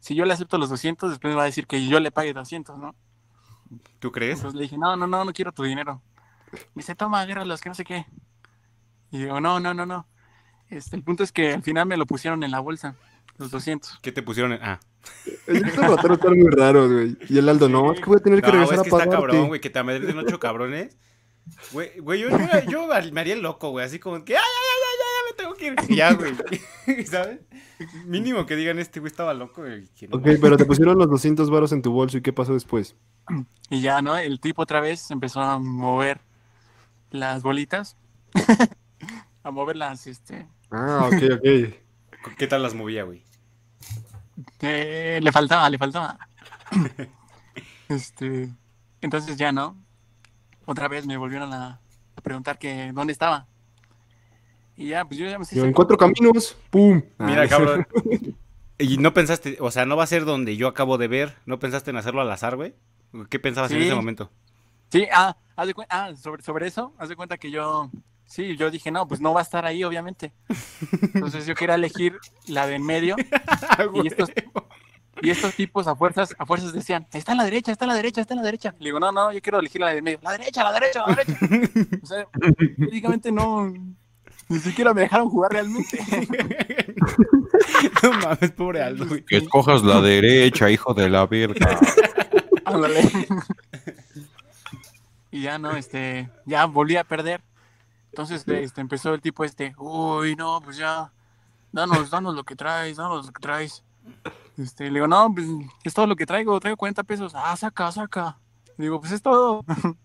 si 0.00 0.14
yo 0.14 0.24
le 0.24 0.32
acepto 0.34 0.58
los 0.58 0.70
200, 0.70 1.10
después 1.10 1.32
me 1.32 1.36
va 1.36 1.42
a 1.42 1.46
decir 1.46 1.66
que 1.66 1.86
yo 1.86 1.98
le 2.00 2.10
pague 2.12 2.32
200, 2.32 2.78
¿no? 2.78 2.94
¿Tú 3.98 4.12
crees? 4.12 4.36
Entonces 4.38 4.56
le 4.56 4.62
dije, 4.64 4.78
no, 4.78 4.96
no, 4.96 5.06
no, 5.06 5.24
no 5.24 5.32
quiero 5.32 5.50
tu 5.52 5.62
dinero. 5.64 6.00
Me 6.52 6.60
dice, 6.82 6.94
toma, 6.94 7.20
agárralos, 7.22 7.60
que 7.60 7.68
no 7.70 7.74
sé 7.74 7.84
qué. 7.84 8.06
Y 9.10 9.18
digo, 9.18 9.40
no, 9.40 9.58
no, 9.60 9.74
no, 9.74 9.86
no. 9.86 10.06
Este, 10.68 10.94
el 10.96 11.02
punto 11.02 11.22
es 11.24 11.32
que 11.32 11.54
al 11.54 11.62
final 11.62 11.86
me 11.86 11.96
lo 11.96 12.06
pusieron 12.06 12.42
en 12.44 12.50
la 12.50 12.60
bolsa, 12.60 12.96
los 13.38 13.50
200. 13.50 13.98
¿Qué 14.02 14.12
te 14.12 14.22
pusieron? 14.22 14.52
en- 14.52 14.60
Ah. 14.62 14.80
Estos 15.46 15.76
rateros 15.86 16.18
están 16.18 16.38
muy 16.38 16.50
raros, 16.50 16.90
güey. 16.90 17.16
Y 17.28 17.38
el 17.38 17.48
Aldo, 17.48 17.68
no, 17.68 17.92
es 17.92 18.00
que 18.00 18.06
voy 18.06 18.16
a 18.16 18.20
tener 18.20 18.40
que 18.40 18.46
No, 18.46 18.52
regresar 18.52 18.74
es 18.74 18.80
a 18.80 18.82
que 18.84 18.88
está 18.90 19.10
cabrón, 19.10 19.48
güey, 19.48 19.60
que 19.60 19.68
te 19.70 19.78
amedrenten 19.78 20.18
ocho 20.18 20.40
cabrones. 20.40 20.96
Güey, 21.72 21.98
güey, 22.00 22.20
yo, 22.20 22.30
yo, 22.30 22.38
yo 22.70 22.88
me 23.12 23.20
haría 23.20 23.34
el 23.34 23.42
loco, 23.42 23.68
güey, 23.70 23.84
así 23.84 23.98
como 23.98 24.24
que, 24.24 24.34
ay, 24.34 24.42
ay, 24.42 24.80
ay, 24.80 24.86
ay, 24.88 24.96
ya 24.98 25.30
me 25.30 25.36
tengo 25.42 25.54
que 25.54 25.66
ir. 25.66 25.92
Y 25.92 25.96
ya, 25.96 26.14
güey, 26.14 26.32
¿sabes? 27.06 27.40
Mínimo 28.06 28.46
que 28.46 28.56
digan, 28.56 28.78
este 28.78 29.00
güey 29.00 29.10
estaba 29.10 29.34
loco, 29.34 29.60
güey. 29.60 29.86
que 29.88 30.08
no 30.08 30.16
Ok, 30.16 30.22
pero 30.40 30.56
te 30.56 30.64
pusieron 30.64 30.96
los 30.96 31.10
200 31.10 31.50
varos 31.50 31.72
en 31.72 31.82
tu 31.82 31.92
bolso 31.92 32.16
y 32.16 32.22
¿qué 32.22 32.32
pasó 32.32 32.54
después? 32.54 32.96
Y 33.68 33.82
ya, 33.82 34.00
¿no? 34.00 34.16
El 34.16 34.40
tipo 34.40 34.62
otra 34.62 34.80
vez 34.80 35.10
empezó 35.10 35.40
a 35.42 35.58
mover 35.58 36.20
las 37.10 37.42
bolitas. 37.42 37.96
a 39.42 39.50
moverlas, 39.50 40.06
este. 40.06 40.46
Ah, 40.70 41.10
ok, 41.12 41.22
ok. 41.34 41.74
¿Qué 42.38 42.46
tal 42.46 42.62
las 42.62 42.74
movía, 42.74 43.04
güey? 43.04 43.22
Eh, 44.60 45.20
le 45.22 45.32
faltaba, 45.32 45.68
le 45.70 45.78
faltaba. 45.78 46.18
este, 47.88 48.50
entonces 49.00 49.36
ya, 49.36 49.52
¿no? 49.52 49.76
Otra 50.66 50.88
vez 50.88 51.06
me 51.06 51.16
volvieron 51.16 51.52
a, 51.52 51.80
a 52.16 52.20
preguntar 52.20 52.58
que 52.58 52.92
dónde 52.92 53.12
estaba. 53.12 53.46
Y 54.76 54.88
ya, 54.88 55.04
pues 55.04 55.18
yo 55.18 55.26
ya 55.26 55.38
me 55.38 55.44
Yo, 55.44 55.64
en 55.64 55.72
cuatro 55.72 55.96
caminos, 55.96 56.56
¡pum! 56.70 57.02
Ah, 57.18 57.26
Mira, 57.26 57.48
cabrón. 57.48 57.86
Y 58.76 58.98
no 58.98 59.14
pensaste, 59.14 59.56
o 59.60 59.70
sea, 59.70 59.86
no 59.86 59.96
va 59.96 60.02
a 60.02 60.08
ser 60.08 60.24
donde 60.24 60.56
yo 60.56 60.66
acabo 60.66 60.98
de 60.98 61.06
ver. 61.06 61.36
¿No 61.46 61.60
pensaste 61.60 61.90
en 61.90 61.96
hacerlo 61.96 62.20
al 62.20 62.30
azar, 62.32 62.56
güey? 62.56 62.74
¿Qué 63.30 63.38
pensabas 63.38 63.70
en 63.70 63.82
ese 63.82 63.94
momento? 63.94 64.32
Sí, 64.90 65.06
ah, 65.12 65.36
haz 65.54 65.68
de 65.68 65.74
ah 65.88 66.12
sobre, 66.16 66.42
sobre 66.42 66.66
eso, 66.66 66.92
haz 66.98 67.08
de 67.08 67.14
cuenta 67.14 67.38
que 67.38 67.52
yo, 67.52 67.88
sí, 68.34 68.56
yo 68.56 68.68
dije, 68.68 68.90
no, 68.90 69.06
pues 69.06 69.20
no 69.20 69.32
va 69.32 69.40
a 69.40 69.42
estar 69.44 69.64
ahí, 69.64 69.84
obviamente. 69.84 70.32
Entonces 71.14 71.46
yo 71.46 71.54
quería 71.54 71.76
elegir 71.76 72.18
la 72.48 72.66
de 72.66 72.74
en 72.74 72.84
medio 72.84 73.14
y 74.02 74.08
estos, 74.08 74.32
y 75.22 75.30
estos 75.30 75.54
tipos 75.54 75.86
a 75.86 75.94
fuerzas, 75.94 76.34
a 76.36 76.44
fuerzas 76.44 76.72
decían, 76.72 77.06
está 77.12 77.30
en 77.30 77.38
la 77.38 77.44
derecha, 77.44 77.70
está 77.70 77.84
en 77.84 77.90
la 77.90 77.94
derecha, 77.94 78.20
está 78.20 78.34
en 78.34 78.40
la 78.40 78.44
derecha. 78.44 78.74
Le 78.80 78.86
digo, 78.86 78.98
no, 78.98 79.12
no, 79.12 79.32
yo 79.32 79.40
quiero 79.40 79.60
elegir 79.60 79.80
la 79.80 79.90
de 79.90 79.98
en 79.98 80.04
medio. 80.04 80.18
La 80.22 80.32
derecha, 80.32 80.64
la 80.64 80.72
derecha, 80.72 81.04
la 81.06 81.14
derecha. 81.14 81.38
O 82.02 82.06
sea, 82.06 82.26
prácticamente 82.76 83.30
no, 83.30 83.72
ni 84.48 84.58
siquiera 84.58 84.92
me 84.92 85.02
dejaron 85.02 85.30
jugar 85.30 85.52
realmente. 85.52 85.96
no 88.02 88.12
mames, 88.14 88.50
pobre 88.50 88.82
Aldo, 88.82 89.06
güey. 89.06 89.24
Que 89.24 89.36
escojas 89.36 89.84
la 89.84 90.00
derecha, 90.00 90.70
hijo 90.70 90.92
de 90.92 91.08
la 91.08 91.24
verga. 91.26 91.78
Ándale. 92.64 93.00
y 95.30 95.42
ya 95.42 95.56
no, 95.56 95.76
este, 95.76 96.28
ya 96.46 96.64
volví 96.64 96.96
a 96.96 97.04
perder. 97.04 97.40
Entonces 98.14 98.44
este, 98.46 98.80
empezó 98.80 99.12
el 99.12 99.20
tipo 99.20 99.42
este, 99.42 99.74
uy, 99.76 100.36
no, 100.36 100.60
pues 100.62 100.76
ya, 100.76 101.10
danos, 101.72 102.10
danos 102.10 102.36
lo 102.36 102.44
que 102.44 102.54
traes, 102.54 102.96
danos 102.96 103.26
lo 103.26 103.32
que 103.32 103.40
traes. 103.40 103.82
Este, 104.56 104.84
le 104.84 104.92
digo, 104.92 105.08
no, 105.08 105.34
pues 105.34 105.48
es 105.82 105.92
todo 105.92 106.06
lo 106.06 106.14
que 106.14 106.24
traigo, 106.24 106.60
traigo 106.60 106.76
40 106.76 107.02
pesos. 107.02 107.32
Ah, 107.34 107.56
saca, 107.56 107.90
saca. 107.90 108.38
Le 108.78 108.84
digo, 108.84 109.00
pues 109.00 109.10
es 109.10 109.20
todo. 109.20 109.64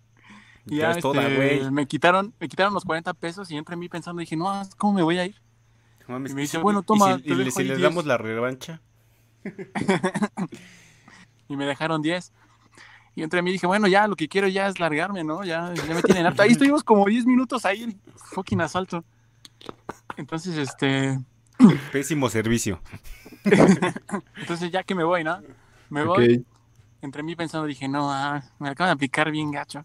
y 0.65 0.77
ya, 0.77 0.99
toda, 0.99 1.21
este, 1.21 1.35
güey. 1.35 1.71
me 1.71 1.87
quitaron, 1.87 2.33
me 2.39 2.49
quitaron 2.49 2.73
los 2.73 2.83
40 2.83 3.13
pesos 3.13 3.51
y 3.51 3.57
entre 3.57 3.75
mí 3.75 3.89
pensando, 3.89 4.21
dije, 4.21 4.35
no, 4.35 4.59
¿cómo 4.77 4.93
me 4.93 5.03
voy 5.03 5.19
a 5.19 5.25
ir? 5.27 5.39
Mames, 6.07 6.31
Y 6.31 6.35
me 6.35 6.41
dice, 6.41 6.57
bueno, 6.57 6.81
toma, 6.81 7.19
¿Y 7.23 7.35
si, 7.35 7.41
y 7.41 7.51
si 7.51 7.63
les 7.63 7.77
10? 7.77 7.81
damos 7.81 8.07
la 8.07 8.17
revancha? 8.17 8.81
y 11.47 11.55
me 11.55 11.65
dejaron 11.65 12.01
10. 12.01 12.33
Y 13.19 13.23
entre 13.23 13.41
mí 13.41 13.51
dije, 13.51 13.67
bueno, 13.67 13.85
ya 13.89 14.07
lo 14.07 14.15
que 14.15 14.29
quiero 14.29 14.47
ya 14.47 14.67
es 14.67 14.79
largarme, 14.79 15.25
¿no? 15.25 15.43
Ya, 15.43 15.73
ya 15.73 15.93
me 15.93 16.01
tienen 16.01 16.25
harto. 16.25 16.41
Ahí 16.41 16.51
estuvimos 16.51 16.85
como 16.85 17.05
10 17.05 17.25
minutos 17.25 17.65
ahí 17.65 17.83
en 17.83 17.99
fucking 18.15 18.61
asalto. 18.61 19.03
Entonces, 20.15 20.57
este, 20.57 21.19
Pésimo 21.91 22.29
servicio. 22.29 22.79
entonces 24.37 24.71
ya 24.71 24.83
que 24.83 24.95
me 24.95 25.03
voy, 25.03 25.25
¿no? 25.25 25.37
Me 25.89 26.05
voy, 26.05 26.45
entre 27.01 27.21
mí 27.23 27.35
pensando, 27.35 27.67
dije, 27.67 27.89
no, 27.89 28.09
ah, 28.09 28.41
me 28.57 28.69
acaban 28.69 28.91
de 28.91 28.93
aplicar 28.93 29.31
bien 29.31 29.51
gacho. 29.51 29.83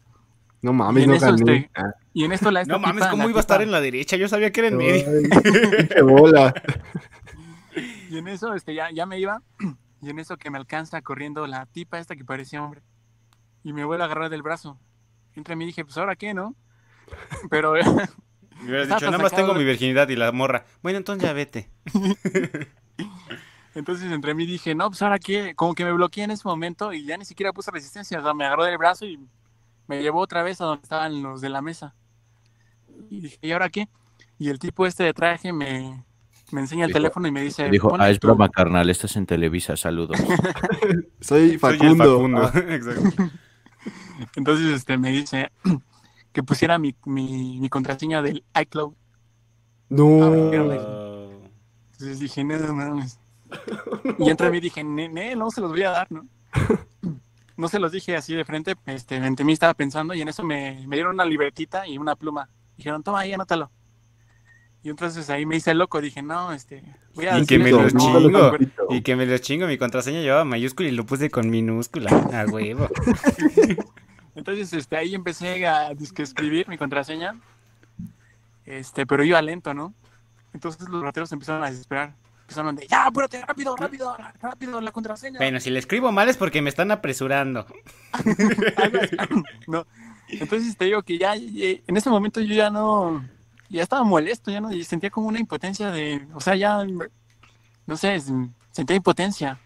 No 0.62 0.70
Y 0.70 0.74
mames, 0.74 1.02
en 1.04 1.10
no 1.10 1.18
gané. 1.18 1.56
este, 1.56 1.70
Y 2.12 2.24
en 2.24 2.32
esto 2.32 2.52
la 2.52 2.60
esta 2.60 2.72
No 2.72 2.78
mames, 2.78 3.02
tipa- 3.02 3.10
¿cómo 3.10 3.28
iba 3.28 3.38
a 3.38 3.40
estar 3.40 3.62
en 3.62 3.72
la 3.72 3.80
derecha? 3.80 4.16
Yo 4.16 4.28
sabía 4.28 4.52
que 4.52 4.60
era 4.60 4.68
en 4.68 4.76
medio. 4.76 5.04
Qué 5.92 6.02
bola. 6.02 6.54
Y 8.10 8.18
en 8.18 8.28
eso, 8.28 8.54
este, 8.54 8.76
ya, 8.76 8.92
ya 8.92 9.06
me 9.06 9.18
iba. 9.18 9.42
Y 10.02 10.10
en 10.10 10.20
eso 10.20 10.36
que 10.36 10.50
me 10.50 10.58
alcanza 10.58 11.02
corriendo 11.02 11.48
la 11.48 11.66
tipa 11.66 11.98
esta 11.98 12.14
que 12.14 12.24
parecía 12.24 12.62
hombre. 12.62 12.80
Y 13.64 13.72
me 13.72 13.84
vuelve 13.84 14.04
a 14.04 14.06
agarrar 14.06 14.30
del 14.30 14.42
brazo. 14.42 14.78
Y 15.34 15.40
entre 15.40 15.56
mí 15.56 15.66
dije, 15.66 15.84
pues 15.84 15.96
ahora 15.98 16.14
qué, 16.14 16.32
¿no? 16.34 16.54
Pero 17.50 17.72
Me 17.72 17.80
hubieras 17.80 18.88
dicho, 18.88 19.06
nada 19.06 19.18
más 19.18 19.30
sacado 19.30 19.36
tengo 19.48 19.52
de- 19.54 19.58
mi 19.58 19.64
virginidad 19.64 20.08
y 20.10 20.16
la 20.16 20.30
morra. 20.30 20.64
Bueno, 20.82 20.98
entonces 20.98 21.24
ya 21.24 21.32
vete. 21.32 21.70
Entonces 23.74 24.12
entre 24.12 24.34
mí 24.34 24.46
dije, 24.46 24.72
no, 24.76 24.88
pues 24.88 25.02
ahora 25.02 25.18
qué, 25.18 25.54
como 25.56 25.74
que 25.74 25.84
me 25.84 25.92
bloqueé 25.92 26.22
en 26.24 26.30
ese 26.30 26.46
momento 26.46 26.92
y 26.92 27.04
ya 27.04 27.16
ni 27.16 27.24
siquiera 27.24 27.52
puse 27.52 27.72
resistencia, 27.72 28.20
o 28.20 28.22
sea, 28.22 28.32
me 28.32 28.44
agarró 28.46 28.64
del 28.64 28.78
brazo 28.78 29.04
y 29.04 29.18
me 29.88 30.00
llevó 30.00 30.20
otra 30.20 30.44
vez 30.44 30.60
a 30.60 30.64
donde 30.66 30.82
estaban 30.84 31.20
los 31.24 31.40
de 31.40 31.48
la 31.48 31.60
mesa. 31.60 31.92
Y 33.10 33.20
dije, 33.22 33.38
¿y 33.42 33.50
ahora 33.50 33.68
qué? 33.70 33.88
Y 34.38 34.48
el 34.50 34.60
tipo 34.60 34.86
este 34.86 35.02
de 35.02 35.12
traje 35.12 35.52
me, 35.52 36.04
me 36.52 36.60
enseña 36.60 36.84
el 36.84 36.90
Dijo- 36.92 36.98
teléfono 36.98 37.26
y 37.26 37.32
me 37.32 37.42
dice, 37.42 37.68
Dijo, 37.68 37.88
"Ponle 37.88 38.04
ah, 38.06 38.10
es 38.10 38.20
tu-". 38.20 38.28
broma, 38.28 38.48
carnal, 38.48 38.88
estás 38.90 39.16
en 39.16 39.26
Televisa, 39.26 39.76
saludos. 39.76 40.18
Soy 41.20 41.48
Soy 41.50 41.58
Facundo. 41.58 42.04
Facundo. 42.16 42.50
Ah, 42.54 42.58
Exacto. 42.68 43.30
Entonces 44.36 44.66
este 44.74 44.96
me 44.98 45.10
dice 45.10 45.50
que 46.32 46.42
pusiera 46.42 46.78
mi, 46.78 46.94
mi, 47.04 47.58
mi 47.60 47.68
contraseña 47.68 48.22
del 48.22 48.44
iCloud. 48.60 48.94
no. 49.90 50.18
Ah, 50.24 50.30
Entonces 51.92 52.20
dije, 52.20 52.44
no, 52.44 52.58
no 52.58 52.74
mames. 52.74 53.18
Y 54.18 54.30
entre 54.30 54.50
mí 54.50 54.60
dije, 54.60 54.84
"Ne- 54.84 55.08
ne, 55.08 55.34
no 55.36 55.50
se 55.50 55.60
los 55.60 55.70
voy 55.70 55.82
a 55.82 55.90
dar, 55.90 56.10
¿no? 56.12 56.26
No 57.56 57.68
se 57.68 57.78
los 57.78 57.92
dije 57.92 58.16
así 58.16 58.34
de 58.34 58.44
frente, 58.44 58.74
este, 58.86 59.14
entre 59.14 59.44
mí 59.44 59.52
estaba 59.52 59.74
pensando 59.74 60.12
y 60.12 60.20
en 60.20 60.26
eso 60.28 60.42
me, 60.42 60.84
me 60.88 60.96
dieron 60.96 61.14
una 61.14 61.24
libretita 61.24 61.86
y 61.86 61.98
una 61.98 62.16
pluma. 62.16 62.48
Dijeron, 62.76 63.04
toma 63.04 63.20
ahí, 63.20 63.32
anótalo. 63.32 63.70
Y 64.84 64.90
entonces 64.90 65.30
ahí 65.30 65.46
me 65.46 65.56
hice 65.56 65.72
loco, 65.72 65.98
dije, 65.98 66.22
no, 66.22 66.52
este, 66.52 66.84
voy 67.14 67.26
a 67.26 67.38
Y 67.38 67.46
que 67.46 67.58
me 67.58 67.70
lo 67.70 67.88
chingo. 67.88 68.52
Y 68.90 69.00
que 69.00 69.16
me 69.16 69.24
lo 69.24 69.38
chingo, 69.38 69.66
mi 69.66 69.78
contraseña 69.78 70.20
llevaba 70.20 70.44
mayúscula 70.44 70.90
y 70.90 70.92
lo 70.92 71.06
puse 71.06 71.30
con 71.30 71.48
minúscula. 71.48 72.10
A 72.10 72.44
huevo. 72.44 72.88
Entonces, 74.34 74.74
este, 74.74 74.98
ahí 74.98 75.14
empecé 75.14 75.66
a 75.66 75.94
dizque, 75.94 76.22
escribir 76.22 76.68
mi 76.68 76.76
contraseña, 76.76 77.40
este, 78.66 79.06
pero 79.06 79.24
iba 79.24 79.40
lento, 79.40 79.72
¿no? 79.72 79.94
Entonces 80.52 80.86
los 80.86 81.02
rateros 81.02 81.32
empezaron 81.32 81.64
a 81.64 81.70
desesperar. 81.70 82.14
Empezaron 82.42 82.76
de, 82.76 82.86
ya, 82.86 83.06
apúrate, 83.06 83.40
rápido, 83.40 83.74
rápido, 83.76 84.14
rápido, 84.42 84.80
la 84.82 84.92
contraseña. 84.92 85.38
Bueno, 85.38 85.60
si 85.60 85.70
le 85.70 85.78
escribo 85.78 86.12
mal 86.12 86.28
es 86.28 86.36
porque 86.36 86.60
me 86.60 86.68
están 86.68 86.90
apresurando. 86.90 87.66
No. 89.66 89.86
Entonces 90.28 90.76
te 90.76 90.86
digo 90.86 91.02
que 91.02 91.16
ya, 91.16 91.36
eh, 91.36 91.82
en 91.86 91.96
ese 91.96 92.10
momento 92.10 92.40
yo 92.40 92.54
ya 92.54 92.68
no, 92.68 93.24
ya 93.76 93.82
estaba 93.82 94.04
molesto, 94.04 94.50
ya 94.50 94.60
no, 94.60 94.72
y 94.72 94.84
sentía 94.84 95.10
como 95.10 95.28
una 95.28 95.40
impotencia 95.40 95.90
de, 95.90 96.26
o 96.34 96.40
sea, 96.40 96.54
ya, 96.56 96.84
no 97.86 97.96
sé, 97.96 98.20
sentía 98.70 98.96
impotencia. 98.96 99.58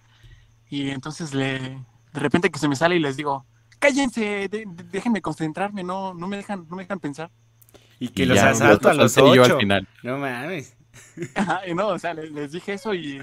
Y 0.70 0.90
entonces 0.90 1.34
le, 1.34 1.58
de 1.58 2.20
repente 2.20 2.50
que 2.50 2.58
se 2.58 2.68
me 2.68 2.76
sale 2.76 2.96
y 2.96 3.00
les 3.00 3.16
digo, 3.16 3.46
cállense, 3.78 4.20
de- 4.20 4.48
de- 4.48 4.66
déjenme 4.90 5.22
concentrarme, 5.22 5.82
no, 5.84 6.12
no 6.14 6.26
me 6.28 6.36
dejan, 6.36 6.66
no 6.68 6.76
me 6.76 6.82
dejan 6.82 7.00
pensar. 7.00 7.30
Y 8.00 8.08
que 8.08 8.22
Y 8.24 8.26
los 8.26 8.38
asalto 8.38 8.88
a 8.90 8.94
los 8.94 9.12
asalté 9.12 9.36
yo 9.36 9.44
al 9.44 9.50
ocho. 9.52 9.58
final. 9.60 9.88
No 10.02 10.18
mames. 10.18 10.76
Ajá, 11.34 11.66
y 11.66 11.74
no, 11.74 11.88
o 11.88 11.98
sea, 11.98 12.14
les, 12.14 12.30
les 12.32 12.52
dije 12.52 12.74
eso 12.74 12.92
y, 12.94 13.22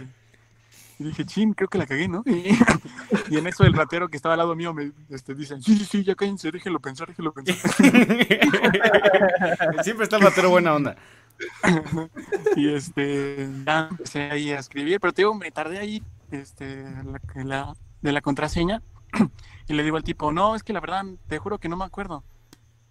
y 0.98 1.04
dije, 1.04 1.26
chin, 1.26 1.54
creo 1.54 1.68
que 1.68 1.78
la 1.78 1.86
cagué, 1.86 2.08
¿no? 2.08 2.24
Y, 2.26 2.50
y 3.30 3.38
en 3.38 3.48
eso 3.48 3.64
el 3.64 3.74
ratero 3.74 4.10
que 4.10 4.18
estaba 4.18 4.34
al 4.34 4.40
lado 4.40 4.56
mío 4.56 4.74
me 4.74 4.92
este, 5.10 5.36
dice, 5.36 5.60
sí, 5.62 5.78
sí, 5.78 5.86
sí, 5.86 6.04
ya 6.04 6.16
cállense, 6.16 6.52
déjenlo 6.52 6.80
pensar, 6.80 7.08
déjenlo 7.10 7.34
pensar. 7.34 7.56
Siempre 9.84 10.04
está 10.04 10.18
el 10.18 10.24
ratero 10.24 10.50
buena 10.50 10.76
onda. 10.76 10.96
y 12.56 12.74
este, 12.74 13.50
ya 13.66 13.90
empecé 13.92 14.32
ahí 14.32 14.52
a 14.52 14.60
escribir, 14.60 15.00
pero 15.00 15.14
te 15.14 15.22
digo, 15.22 15.36
me 15.36 15.52
tardé 15.52 15.80
ahí, 15.80 16.04
este, 16.32 16.84
la, 17.04 17.20
la- 17.44 17.74
de 18.02 18.12
la 18.12 18.22
contraseña, 18.22 18.82
y 19.68 19.74
le 19.74 19.84
digo 19.84 19.98
al 19.98 20.04
tipo, 20.04 20.32
no, 20.32 20.56
es 20.56 20.64
que 20.64 20.74
la 20.74 20.80
verdad, 20.80 21.04
te 21.28 21.40
juro 21.40 21.60
que 21.60 21.70
no 21.70 21.78
me 21.78 21.86
acuerdo. 21.86 22.24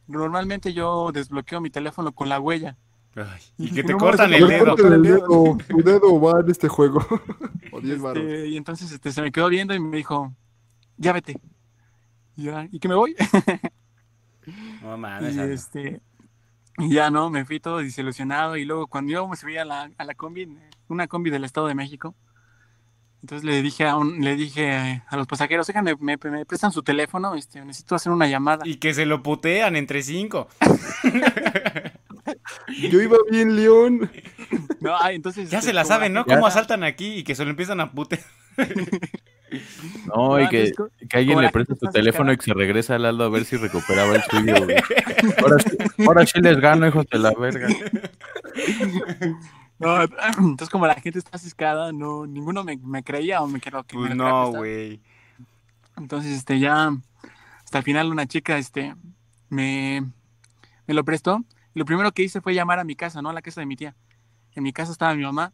Normalmente 0.06 0.74
yo 0.74 1.10
desbloqueo 1.12 1.60
mi 1.60 1.70
teléfono 1.70 2.12
con 2.12 2.28
la 2.28 2.40
huella. 2.40 2.76
Ay, 3.16 3.40
Y 3.58 3.66
y 3.66 3.70
que 3.72 3.84
te 3.84 3.92
no 3.92 3.98
cortan 3.98 4.32
el 4.34 4.46
dedo. 4.48 4.64
cortan 4.76 4.92
el 4.92 5.02
dedo. 5.02 5.58
Tu 5.68 5.82
dedo 5.82 6.20
va 6.20 6.40
en 6.40 6.50
este 6.50 6.68
juego. 6.68 6.98
o 7.72 7.80
10 7.80 8.00
varos. 8.00 8.24
Este, 8.24 8.48
y 8.48 8.56
entonces 8.56 8.90
este, 8.90 9.12
se 9.12 9.22
me 9.22 9.30
quedó 9.30 9.48
viendo 9.48 9.72
y 9.74 9.78
me 9.80 9.96
dijo, 9.98 10.34
ya 10.96 11.12
vete. 11.12 11.40
Y 12.36 12.44
ya, 12.44 12.66
¿y 12.72 12.78
que 12.80 12.88
me 12.88 12.94
voy? 12.96 13.14
No 14.82 14.98
mames. 14.98 15.36
Y 15.36 15.40
este, 15.40 16.00
y 16.78 16.90
ya 16.92 17.10
no, 17.10 17.30
me 17.30 17.44
fui 17.44 17.60
todo 17.60 17.78
desilusionado. 17.78 18.56
Y 18.56 18.64
luego 18.64 18.88
cuando 18.88 19.12
yo 19.12 19.28
me 19.28 19.36
subí 19.36 19.56
a 19.56 19.64
la, 19.64 19.90
a 19.96 20.04
la 20.04 20.14
combi, 20.14 20.48
una 20.88 21.06
combi 21.06 21.30
del 21.30 21.44
Estado 21.44 21.68
de 21.68 21.74
México, 21.76 22.14
entonces 23.22 23.44
le 23.44 23.62
dije 23.62 23.86
a, 23.86 23.96
un- 23.96 24.20
le 24.22 24.34
dije 24.36 25.02
a 25.08 25.16
los 25.16 25.26
pasajeros, 25.26 25.66
oigan, 25.68 25.84
me, 25.84 25.94
me- 25.98 26.18
me 26.30 26.44
prestan 26.44 26.72
su 26.72 26.82
teléfono, 26.82 27.34
este, 27.36 27.64
necesito 27.64 27.94
hacer 27.94 28.12
una 28.12 28.26
llamada. 28.26 28.66
Y 28.66 28.76
que 28.76 28.92
se 28.92 29.06
lo 29.06 29.22
putean 29.22 29.76
entre 29.76 30.02
cinco. 30.02 30.48
Yo 32.90 33.00
iba 33.00 33.16
bien, 33.30 33.56
León. 33.56 34.10
No, 34.80 34.96
entonces, 35.08 35.50
Ya 35.50 35.58
este, 35.58 35.70
se 35.70 35.74
la 35.74 35.84
saben, 35.84 36.12
¿no? 36.12 36.24
Cómo 36.24 36.46
asaltan 36.46 36.84
aquí 36.84 37.14
y 37.14 37.24
que 37.24 37.34
se 37.34 37.44
lo 37.44 37.50
empiezan 37.50 37.80
a 37.80 37.92
putear. 37.92 38.22
No, 40.06 40.40
y 40.40 40.48
que, 40.48 40.72
que 41.08 41.16
alguien 41.16 41.40
le 41.40 41.50
su 41.50 41.72
está 41.72 41.90
teléfono 41.90 42.32
y 42.32 42.36
que 42.36 42.42
se 42.42 42.54
regresa 42.54 42.96
al 42.96 43.04
Aldo 43.04 43.24
a 43.24 43.28
ver 43.28 43.44
si 43.44 43.56
recuperaba 43.56 44.16
el 44.16 44.22
suyo, 44.22 44.64
güey. 44.64 44.76
Ahora 45.42 45.58
sí, 45.58 45.76
ahora 46.06 46.26
sí 46.26 46.40
les 46.40 46.60
gano, 46.60 46.86
hijos 46.86 47.06
de 47.10 47.18
la 47.18 47.32
verga. 47.32 47.68
No, 49.78 50.02
entonces 50.02 50.70
como 50.70 50.86
la 50.86 50.94
gente 50.94 51.18
está 51.18 51.36
ciscada, 51.38 51.92
no, 51.92 52.26
ninguno 52.26 52.64
me, 52.64 52.76
me 52.78 53.02
creía 53.02 53.42
o 53.42 53.46
me 53.46 53.60
creo 53.60 53.82
que 53.84 53.96
me 53.96 54.02
Pues 54.02 54.10
quería 54.10 54.24
no, 54.24 54.52
güey. 54.52 55.00
Entonces, 55.96 56.32
este, 56.32 56.58
ya, 56.58 56.96
hasta 57.64 57.78
el 57.78 57.84
final 57.84 58.10
una 58.10 58.26
chica, 58.26 58.58
este, 58.58 58.94
me, 59.48 60.04
me 60.86 60.94
lo 60.94 61.04
prestó. 61.04 61.44
Y 61.74 61.78
lo 61.78 61.84
primero 61.84 62.12
que 62.12 62.22
hice 62.22 62.40
fue 62.40 62.54
llamar 62.54 62.78
a 62.78 62.84
mi 62.84 62.94
casa, 62.96 63.22
¿no? 63.22 63.30
A 63.30 63.32
la 63.32 63.42
casa 63.42 63.60
de 63.60 63.66
mi 63.66 63.76
tía. 63.76 63.96
En 64.52 64.62
mi 64.62 64.72
casa 64.72 64.92
estaba 64.92 65.14
mi 65.14 65.22
mamá. 65.24 65.52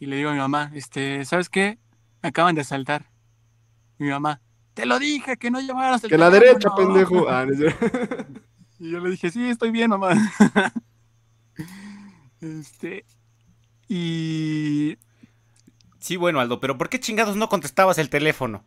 Y 0.00 0.06
le 0.06 0.16
digo 0.16 0.30
a 0.30 0.32
mi 0.32 0.38
mamá, 0.38 0.70
este, 0.74 1.24
¿sabes 1.24 1.48
qué? 1.48 1.78
Me 2.22 2.30
acaban 2.30 2.54
de 2.54 2.62
asaltar. 2.62 3.10
Mi 3.98 4.08
mamá, 4.08 4.40
te 4.74 4.86
lo 4.86 4.98
dije, 4.98 5.36
que 5.36 5.50
no 5.50 5.60
llamaras 5.60 6.02
el 6.04 6.10
Que 6.10 6.18
la 6.18 6.30
teléfono". 6.30 6.52
derecha, 6.52 6.70
pendejo. 6.76 7.26
Ah. 7.28 7.46
Y 8.80 8.90
yo 8.92 9.00
le 9.00 9.10
dije, 9.10 9.30
sí, 9.30 9.48
estoy 9.48 9.72
bien, 9.72 9.90
mamá. 9.90 10.10
este, 12.40 13.04
y 13.88 14.96
Sí, 15.98 16.16
bueno, 16.16 16.38
Aldo, 16.38 16.60
pero 16.60 16.78
¿por 16.78 16.88
qué 16.88 17.00
chingados 17.00 17.34
no 17.36 17.48
contestabas 17.48 17.98
el 17.98 18.10
teléfono? 18.10 18.64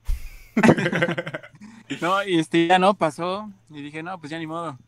No, 1.99 2.23
y 2.23 2.39
este 2.39 2.67
ya 2.67 2.79
no 2.79 2.93
pasó. 2.93 3.51
Y 3.69 3.81
dije, 3.81 4.01
no, 4.01 4.17
pues 4.17 4.31
ya 4.31 4.39
ni 4.39 4.47
modo. 4.47 4.79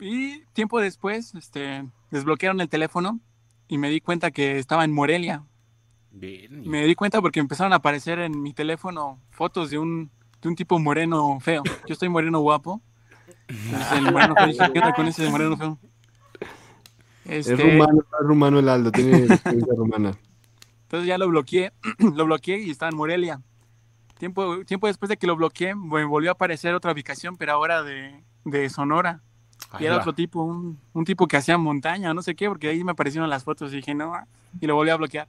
Y 0.00 0.44
tiempo 0.52 0.80
después, 0.80 1.34
este, 1.34 1.86
desbloquearon 2.10 2.60
el 2.60 2.68
teléfono 2.68 3.20
y 3.68 3.78
me 3.78 3.90
di 3.90 4.00
cuenta 4.00 4.30
que 4.30 4.58
estaba 4.58 4.84
en 4.84 4.92
Morelia. 4.92 5.44
Bien. 6.10 6.68
Me 6.68 6.84
di 6.86 6.94
cuenta 6.94 7.20
porque 7.20 7.40
empezaron 7.40 7.72
a 7.72 7.76
aparecer 7.76 8.18
en 8.18 8.42
mi 8.42 8.52
teléfono 8.52 9.20
fotos 9.30 9.70
de 9.70 9.78
un, 9.78 10.10
de 10.40 10.48
un 10.48 10.56
tipo 10.56 10.78
moreno 10.78 11.38
feo. 11.40 11.62
Yo 11.86 11.92
estoy 11.92 12.08
moreno 12.08 12.40
guapo. 12.40 12.80
Entonces, 13.46 13.92
el 13.92 14.12
moreno 14.12 14.34
feo, 14.34 14.46
dije, 14.46 14.72
¿qué 14.72 14.78
onda 14.78 14.92
con 14.94 15.06
ese 15.06 15.30
moreno 15.30 15.56
feo? 15.56 15.78
Es 17.24 17.46
Este, 17.46 17.62
rumano, 17.62 18.00
es 18.00 18.26
rumano 18.26 18.58
el 18.58 18.68
Aldo. 18.68 18.90
Tiene 18.90 19.18
experiencia 19.26 19.74
rumana. 19.76 20.18
Entonces 20.82 21.06
ya 21.06 21.18
lo 21.18 21.28
bloqueé, 21.28 21.72
lo 21.98 22.24
bloqueé 22.24 22.58
y 22.58 22.70
estaba 22.70 22.90
en 22.90 22.96
Morelia. 22.96 23.40
Tiempo, 24.18 24.64
tiempo 24.64 24.88
después 24.88 25.08
de 25.08 25.16
que 25.16 25.28
lo 25.28 25.36
bloqueé, 25.36 25.74
me 25.74 26.04
volvió 26.04 26.30
a 26.30 26.32
aparecer 26.32 26.74
otra 26.74 26.92
ubicación, 26.92 27.36
pero 27.36 27.52
ahora 27.52 27.82
de, 27.84 28.24
de 28.44 28.68
Sonora. 28.68 29.22
Ahí 29.70 29.82
Y 29.84 29.86
era 29.86 29.94
va. 29.96 30.00
otro 30.00 30.12
tipo, 30.14 30.42
un, 30.42 30.78
un 30.92 31.04
tipo 31.04 31.26
que 31.28 31.36
hacía 31.36 31.56
montaña, 31.58 32.12
no 32.14 32.22
sé 32.22 32.34
qué, 32.34 32.48
porque 32.48 32.68
ahí 32.68 32.82
me 32.84 32.92
aparecieron 32.92 33.30
las 33.30 33.44
fotos 33.44 33.72
y 33.72 33.76
dije, 33.76 33.94
no, 33.94 34.12
y 34.60 34.66
lo 34.66 34.74
volví 34.74 34.90
a 34.90 34.96
bloquear. 34.96 35.28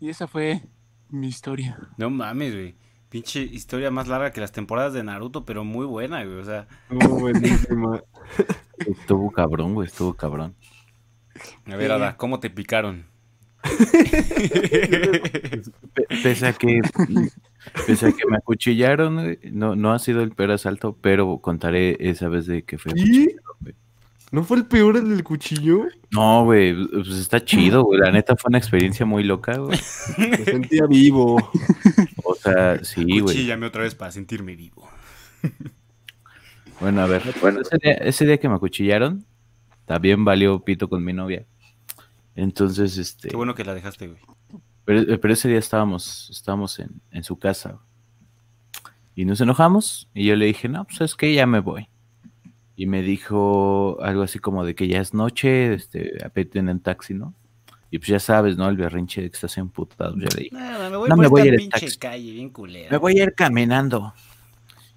Y 0.00 0.08
esa 0.10 0.26
fue 0.26 0.62
mi 1.08 1.28
historia. 1.28 1.78
No 1.96 2.10
mames, 2.10 2.52
güey. 2.54 2.76
Pinche 3.08 3.40
historia 3.40 3.90
más 3.90 4.08
larga 4.08 4.30
que 4.32 4.40
las 4.40 4.52
temporadas 4.52 4.92
de 4.92 5.02
Naruto, 5.04 5.44
pero 5.44 5.64
muy 5.64 5.86
buena, 5.86 6.24
güey. 6.24 6.38
O 6.38 6.44
sea, 6.44 6.66
Oh, 6.90 7.18
buenísima. 7.20 8.00
Estuvo 8.78 9.30
cabrón, 9.30 9.74
güey, 9.74 9.86
estuvo 9.88 10.14
cabrón. 10.14 10.54
a 11.66 11.76
ver. 11.76 11.92
Ada, 11.92 12.16
¿cómo 12.16 12.40
te 12.40 12.50
picaron? 12.50 13.06
Pe- 15.94 16.06
Pese 16.22 16.46
a 16.46 16.52
que, 16.52 16.80
pese 17.86 18.06
a 18.06 18.12
que 18.12 18.26
me 18.28 18.36
acuchillaron, 18.36 19.14
güey, 19.14 19.38
no, 19.52 19.76
no 19.76 19.92
ha 19.92 19.98
sido 19.98 20.22
el 20.22 20.32
peor 20.32 20.52
asalto, 20.52 20.96
pero 21.00 21.38
contaré 21.38 21.96
esa 22.00 22.28
vez 22.28 22.46
de 22.46 22.62
que 22.62 22.78
fue. 22.78 22.92
¿No 24.32 24.42
fue 24.42 24.58
el 24.58 24.66
peor 24.66 24.96
el 24.96 25.08
del 25.08 25.22
cuchillo? 25.22 25.84
No, 26.10 26.44
güey, 26.44 26.74
pues 26.88 27.08
está 27.10 27.44
chido, 27.44 27.84
güey. 27.84 28.00
La 28.00 28.10
neta 28.10 28.34
fue 28.36 28.48
una 28.48 28.58
experiencia 28.58 29.06
muy 29.06 29.22
loca, 29.22 29.56
güey. 29.56 29.78
Me 30.18 30.44
sentía 30.44 30.86
vivo. 30.86 31.36
O 32.24 32.34
sea, 32.34 32.82
sí, 32.84 33.04
güey. 33.04 33.36
Cuchíllame 33.36 33.66
otra 33.66 33.82
vez 33.82 33.94
para 33.94 34.10
sentirme 34.10 34.56
vivo. 34.56 34.88
Bueno, 36.80 37.00
a 37.02 37.06
ver, 37.06 37.22
bueno, 37.40 37.60
ese 37.60 37.78
día, 37.80 37.92
ese 37.94 38.26
día 38.26 38.38
que 38.38 38.48
me 38.48 38.56
acuchillaron, 38.56 39.24
también 39.86 40.24
valió 40.24 40.60
pito 40.60 40.88
con 40.88 41.02
mi 41.02 41.12
novia. 41.12 41.46
Entonces, 42.34 42.98
este, 42.98 43.28
Qué 43.28 43.36
bueno 43.36 43.54
que 43.54 43.64
la 43.64 43.74
dejaste, 43.74 44.08
güey. 44.08 44.20
Pero, 44.86 45.20
pero 45.20 45.34
ese 45.34 45.48
día 45.50 45.58
estábamos, 45.58 46.30
estábamos 46.30 46.78
en, 46.78 47.02
en 47.10 47.22
su 47.24 47.38
casa. 47.38 47.78
Y 49.14 49.24
nos 49.26 49.40
enojamos 49.42 50.08
y 50.14 50.24
yo 50.26 50.36
le 50.36 50.46
dije, 50.46 50.68
no, 50.70 50.84
pues 50.86 51.00
es 51.02 51.14
que 51.14 51.34
ya 51.34 51.44
me 51.46 51.60
voy. 51.60 51.88
Y 52.76 52.86
me 52.86 53.02
dijo 53.02 53.98
algo 54.02 54.22
así 54.22 54.38
como 54.38 54.64
de 54.64 54.74
que 54.74 54.88
ya 54.88 55.00
es 55.00 55.12
noche, 55.14 55.74
este, 55.74 56.22
apeten 56.24 56.68
en 56.68 56.80
taxi, 56.80 57.12
¿no? 57.14 57.34
Y 57.90 57.98
pues 57.98 58.08
ya 58.08 58.18
sabes, 58.20 58.56
¿no? 58.58 58.68
El 58.68 58.76
berrinche 58.76 59.22
de 59.22 59.30
que 59.30 59.34
estás 59.34 59.56
emputado. 59.58 60.14
Ya 60.16 60.26
le 60.36 60.42
dije, 60.44 60.56
No, 60.56 60.90
me 60.90 60.96
voy 60.96 61.08
No 61.08 61.16
por 61.16 61.22
me 61.24 61.28
voy 61.28 61.40
a 61.42 61.46
ir 61.54 61.68
taxi. 61.70 61.98
calle 61.98 62.32
bien 62.32 62.50
culera. 62.50 62.90
me 62.90 62.96
voy 62.98 63.18
a 63.18 63.22
ir 63.24 63.34
caminando. 63.34 64.12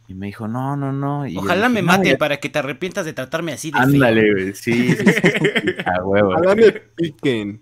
Y 0.09 0.15
me 0.15 0.25
dijo, 0.25 0.47
no, 0.47 0.75
no, 0.75 0.91
no. 0.91 1.27
Y 1.27 1.37
Ojalá 1.37 1.67
dije, 1.69 1.73
me 1.75 1.81
"No, 1.81 1.87
maten 1.87 2.11
ya- 2.13 2.17
para 2.17 2.37
que 2.37 2.49
te 2.49 2.57
arrepientas 2.59 3.05
de 3.05 3.13
tratarme 3.13 3.53
así 3.53 3.69
de 3.69 3.77
feo. 3.77 3.87
Ándale, 3.87 4.33
güey. 4.33 4.55
Sí, 4.55 4.73
sí, 4.95 4.95
sí, 4.97 5.03
sí, 5.05 5.69
a 5.85 6.03
huevo. 6.03 6.29
Ojalá 6.31 6.55
me 6.55 6.71
piquen. 6.71 7.61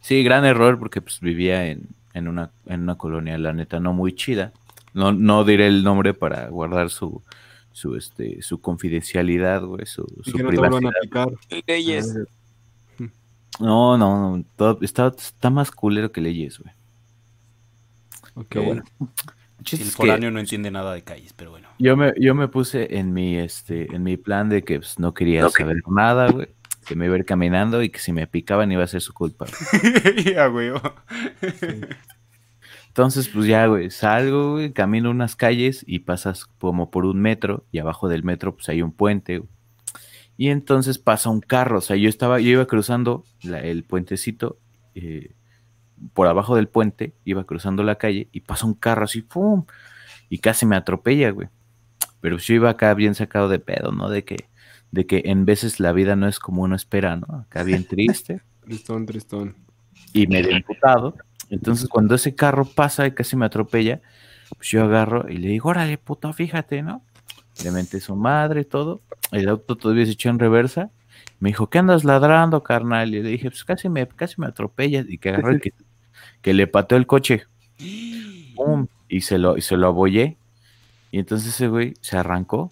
Sí, 0.00 0.22
gran 0.22 0.44
error 0.44 0.78
porque 0.78 1.00
pues 1.00 1.20
vivía 1.20 1.66
en, 1.66 1.88
en 2.14 2.28
una, 2.28 2.50
en 2.66 2.82
una 2.82 2.96
colonia, 2.96 3.36
la 3.38 3.52
neta, 3.52 3.80
no 3.80 3.92
muy 3.92 4.14
chida. 4.14 4.52
No, 4.94 5.12
no 5.12 5.44
diré 5.44 5.66
el 5.66 5.84
nombre 5.84 6.14
para 6.14 6.48
guardar 6.48 6.90
su, 6.90 7.22
su, 7.72 7.96
este, 7.96 8.42
su 8.42 8.60
confidencialidad, 8.60 9.62
güey, 9.62 9.86
su, 9.86 10.04
su 10.24 10.32
que 10.32 10.42
no 10.42 10.50
te 10.50 10.56
privacidad. 10.56 10.90
a 10.90 11.00
picar. 11.02 11.28
Leyes. 11.66 12.14
No, 13.58 13.98
no, 13.98 14.36
no, 14.38 14.44
todo- 14.56 14.78
está, 14.80 15.12
está 15.16 15.50
más 15.50 15.70
culero 15.70 16.10
que 16.12 16.20
leyes, 16.20 16.58
güey. 16.58 16.72
Ok. 18.34 18.46
Pero 18.48 18.64
bueno. 18.64 18.82
El 19.00 19.06
Sí, 19.66 19.76
chiste 19.76 19.82
el 19.84 19.88
es 19.90 19.96
que 19.96 20.02
foráneo 20.06 20.30
no 20.30 20.40
entiende 20.40 20.70
nada 20.70 20.94
de 20.94 21.02
calles, 21.02 21.34
pero 21.34 21.50
bueno. 21.50 21.68
yo 21.78 21.94
me, 21.94 22.14
yo 22.18 22.34
me 22.34 22.48
puse 22.48 22.96
en 22.98 23.12
mi, 23.12 23.36
este, 23.36 23.94
en 23.94 24.02
mi 24.02 24.16
plan 24.16 24.48
de 24.48 24.62
que 24.62 24.78
pues, 24.78 24.98
no 24.98 25.12
quería 25.12 25.46
saber 25.50 25.82
nada, 25.86 26.30
güey. 26.30 26.48
Que 26.90 26.96
me 26.96 27.04
iba 27.06 27.14
a 27.14 27.18
ir 27.18 27.24
caminando 27.24 27.84
y 27.84 27.88
que 27.90 28.00
si 28.00 28.12
me 28.12 28.26
picaban 28.26 28.72
iba 28.72 28.82
a 28.82 28.88
ser 28.88 29.00
su 29.00 29.14
culpa. 29.14 29.46
ya, 30.24 30.48
güey. 30.48 30.72
Entonces, 32.88 33.28
pues 33.28 33.46
ya, 33.46 33.66
güey, 33.66 33.90
salgo, 33.90 34.52
güey, 34.54 34.72
camino 34.72 35.10
unas 35.10 35.36
calles 35.36 35.84
y 35.86 36.00
pasas 36.00 36.46
como 36.58 36.90
por 36.90 37.04
un 37.04 37.20
metro 37.20 37.64
y 37.70 37.78
abajo 37.78 38.08
del 38.08 38.24
metro 38.24 38.56
pues 38.56 38.68
hay 38.68 38.82
un 38.82 38.90
puente. 38.90 39.38
güey. 39.38 39.48
Y 40.36 40.48
entonces 40.48 40.98
pasa 40.98 41.30
un 41.30 41.40
carro, 41.40 41.78
o 41.78 41.80
sea, 41.82 41.94
yo 41.96 42.08
estaba, 42.08 42.40
yo 42.40 42.48
iba 42.50 42.66
cruzando 42.66 43.24
la- 43.42 43.60
el 43.60 43.84
puentecito 43.84 44.58
eh, 44.96 45.34
por 46.14 46.26
abajo 46.26 46.56
del 46.56 46.66
puente, 46.66 47.14
iba 47.24 47.44
cruzando 47.44 47.84
la 47.84 47.94
calle 47.96 48.28
y 48.32 48.40
pasa 48.40 48.66
un 48.66 48.74
carro 48.74 49.04
así, 49.04 49.22
¡pum! 49.22 49.66
Y 50.28 50.38
casi 50.38 50.66
me 50.66 50.74
atropella, 50.76 51.30
güey. 51.30 51.48
Pero 52.20 52.38
yo 52.38 52.54
iba 52.54 52.70
acá 52.70 52.92
bien 52.94 53.14
sacado 53.14 53.48
de 53.48 53.60
pedo, 53.60 53.92
¿no? 53.92 54.08
De 54.10 54.24
que, 54.24 54.48
de 54.92 55.06
que 55.06 55.22
en 55.26 55.44
veces 55.44 55.80
la 55.80 55.92
vida 55.92 56.16
no 56.16 56.28
es 56.28 56.38
como 56.38 56.62
uno 56.62 56.74
espera, 56.74 57.16
¿no? 57.16 57.44
Acá 57.46 57.62
bien 57.62 57.84
triste 57.84 58.42
Tristón, 58.64 59.06
tristón. 59.06 59.56
y 60.12 60.26
medio 60.26 60.50
emputado. 60.50 61.16
Entonces, 61.48 61.88
cuando 61.88 62.14
ese 62.14 62.34
carro 62.34 62.64
pasa 62.64 63.06
y 63.06 63.12
casi 63.12 63.36
me 63.36 63.46
atropella, 63.46 64.00
pues 64.56 64.68
yo 64.68 64.84
agarro 64.84 65.28
y 65.28 65.38
le 65.38 65.48
digo, 65.48 65.70
órale, 65.70 65.98
puto, 65.98 66.32
fíjate, 66.32 66.82
¿no? 66.82 67.02
Le 67.64 67.70
menté 67.72 68.00
su 68.00 68.14
madre 68.14 68.60
y 68.60 68.64
todo. 68.64 69.00
El 69.32 69.48
auto 69.48 69.76
todavía 69.76 70.06
se 70.06 70.12
echó 70.12 70.30
en 70.30 70.38
reversa. 70.38 70.90
Me 71.40 71.50
dijo, 71.50 71.68
¿qué 71.68 71.78
andas 71.78 72.04
ladrando, 72.04 72.62
carnal? 72.62 73.14
Y 73.14 73.22
le 73.22 73.30
dije, 73.30 73.50
pues 73.50 73.64
casi 73.64 73.88
me, 73.88 74.06
casi 74.06 74.40
me 74.40 74.46
atropellas. 74.46 75.06
Y 75.08 75.18
que 75.18 75.30
agarró 75.30 75.56
y 75.56 75.60
que, 75.60 75.72
que 76.42 76.54
le 76.54 76.66
pateó 76.66 76.96
el 76.96 77.06
coche. 77.06 77.44
¡Pum! 78.54 78.86
Y 79.08 79.22
se 79.22 79.38
lo, 79.38 79.56
y 79.56 79.62
se 79.62 79.76
lo 79.76 79.88
abollé. 79.88 80.36
Y 81.10 81.18
entonces 81.18 81.48
ese 81.54 81.68
güey 81.68 81.94
se 82.00 82.16
arrancó. 82.16 82.70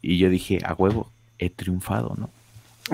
Y 0.00 0.18
yo 0.18 0.30
dije, 0.30 0.58
a 0.64 0.74
huevo, 0.74 1.11
he 1.44 1.50
triunfado, 1.50 2.14
¿no? 2.18 2.30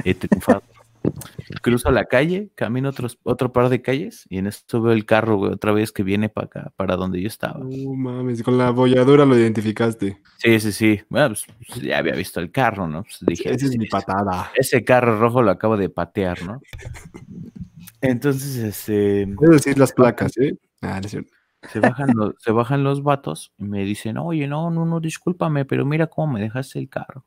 He 0.05 0.15
triunfado. 0.15 0.63
Cruzo 1.63 1.91
la 1.91 2.05
calle, 2.05 2.51
camino 2.55 2.89
otros, 2.91 3.19
otro 3.23 3.53
par 3.53 3.69
de 3.69 3.81
calles 3.81 4.27
y 4.29 4.39
en 4.39 4.47
esto 4.47 4.83
veo 4.83 4.93
el 4.93 5.07
carro, 5.07 5.37
güey, 5.37 5.53
otra 5.53 5.73
vez 5.73 5.93
que 5.93 6.03
viene 6.03 6.29
para 6.29 6.47
acá, 6.47 6.73
para 6.77 6.97
donde 6.97 7.21
yo 7.23 7.29
estaba. 7.29 7.61
No 7.61 7.95
mames, 7.95 8.43
con 8.43 8.59
la 8.59 8.71
bolladura 8.71 9.25
lo 9.25 9.37
identificaste. 9.39 10.21
Sí, 10.39 10.61
sí, 10.61 10.73
sí. 10.73 11.01
Bueno, 11.09 11.29
pues, 11.29 11.47
pues, 11.69 11.81
ya 11.83 11.99
había 11.99 12.15
visto 12.15 12.41
el 12.41 12.51
carro, 12.51 12.87
¿no? 12.89 13.05
Pues 13.05 13.19
dije, 13.21 13.51
Esa 13.55 13.67
es 13.67 13.73
"Sí, 13.73 13.79
mi 13.79 13.87
patada. 13.87 14.51
ese 14.57 14.85
carro 14.85 15.19
rojo 15.19 15.43
lo 15.43 15.51
acabo 15.53 15.77
de 15.77 15.89
patear, 15.89 16.43
¿no? 16.43 16.61
Entonces, 18.01 18.57
este, 18.57 19.27
Puedes 19.37 19.63
decir 19.65 19.79
las 19.79 19.93
placas, 19.93 20.37
¿eh? 20.39 20.57
Ah, 20.83 20.99
no 21.01 21.07
es 21.07 21.11
cierto. 21.11 21.33
se 21.73 21.81
bajan 21.81 22.11
los, 22.15 22.35
se 22.39 22.53
bajan 22.53 22.85
los 22.85 23.03
vatos 23.03 23.53
y 23.59 23.65
me 23.65 23.85
dicen, 23.85 24.19
oye, 24.19 24.47
no, 24.47 24.71
no, 24.71 24.85
no, 24.85 25.01
discúlpame, 25.01 25.65
pero 25.65 25.85
mira 25.85 26.07
cómo 26.07 26.35
me 26.35 26.41
dejaste 26.41 26.79
el 26.79 26.89
carro. 26.89 27.25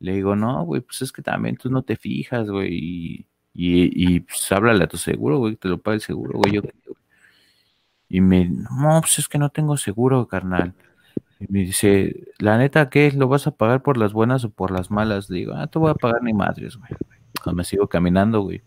Le 0.00 0.12
digo, 0.12 0.36
no, 0.36 0.64
güey, 0.64 0.80
pues 0.82 1.02
es 1.02 1.12
que 1.12 1.22
también 1.22 1.56
tú 1.56 1.70
no 1.70 1.82
te 1.82 1.96
fijas, 1.96 2.48
güey, 2.48 2.72
y, 2.72 3.26
y, 3.54 4.20
pues 4.20 4.50
háblale 4.52 4.84
a 4.84 4.88
tu 4.88 4.96
seguro, 4.96 5.38
güey, 5.38 5.56
te 5.56 5.68
lo 5.68 5.78
pague 5.78 5.96
el 5.96 6.00
seguro, 6.00 6.38
güey, 6.38 6.54
yo. 6.54 6.62
Y 8.08 8.20
me, 8.20 8.48
no, 8.48 9.00
pues 9.00 9.18
es 9.18 9.28
que 9.28 9.38
no 9.38 9.50
tengo 9.50 9.76
seguro, 9.76 10.26
carnal. 10.28 10.74
Y 11.40 11.46
me 11.48 11.60
dice, 11.60 12.26
la 12.38 12.58
neta, 12.58 12.90
¿qué? 12.90 13.10
¿Lo 13.12 13.28
vas 13.28 13.46
a 13.46 13.56
pagar 13.56 13.82
por 13.82 13.96
las 13.96 14.12
buenas 14.12 14.44
o 14.44 14.50
por 14.50 14.70
las 14.70 14.90
malas? 14.90 15.30
Le 15.30 15.38
digo, 15.38 15.54
ah, 15.54 15.66
te 15.66 15.78
voy 15.78 15.90
a 15.90 15.94
pagar 15.94 16.22
ni 16.22 16.32
madres, 16.32 16.76
güey. 16.76 16.90
Cuando 17.42 17.58
me 17.58 17.64
sigo 17.64 17.88
caminando, 17.88 18.40
güey. 18.42 18.62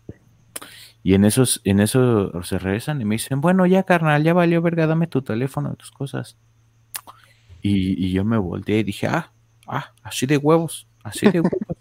Y 1.02 1.14
en 1.14 1.24
esos, 1.24 1.60
en 1.64 1.80
eso 1.80 2.42
se 2.42 2.58
regresan 2.58 3.00
y 3.00 3.04
me 3.04 3.14
dicen, 3.14 3.40
bueno, 3.40 3.66
ya, 3.66 3.84
carnal, 3.84 4.22
ya 4.22 4.34
valió, 4.34 4.60
verga, 4.60 4.86
dame 4.86 5.06
tu 5.06 5.22
teléfono, 5.22 5.74
tus 5.76 5.90
cosas. 5.90 6.36
Y, 7.62 8.04
y 8.04 8.12
yo 8.12 8.24
me 8.24 8.36
volteé 8.36 8.80
y 8.80 8.84
dije, 8.84 9.06
ah, 9.06 9.32
ah, 9.66 9.92
así 10.02 10.26
de 10.26 10.36
huevos, 10.36 10.87
así 11.08 11.30
de 11.30 11.40
huevos. 11.40 11.76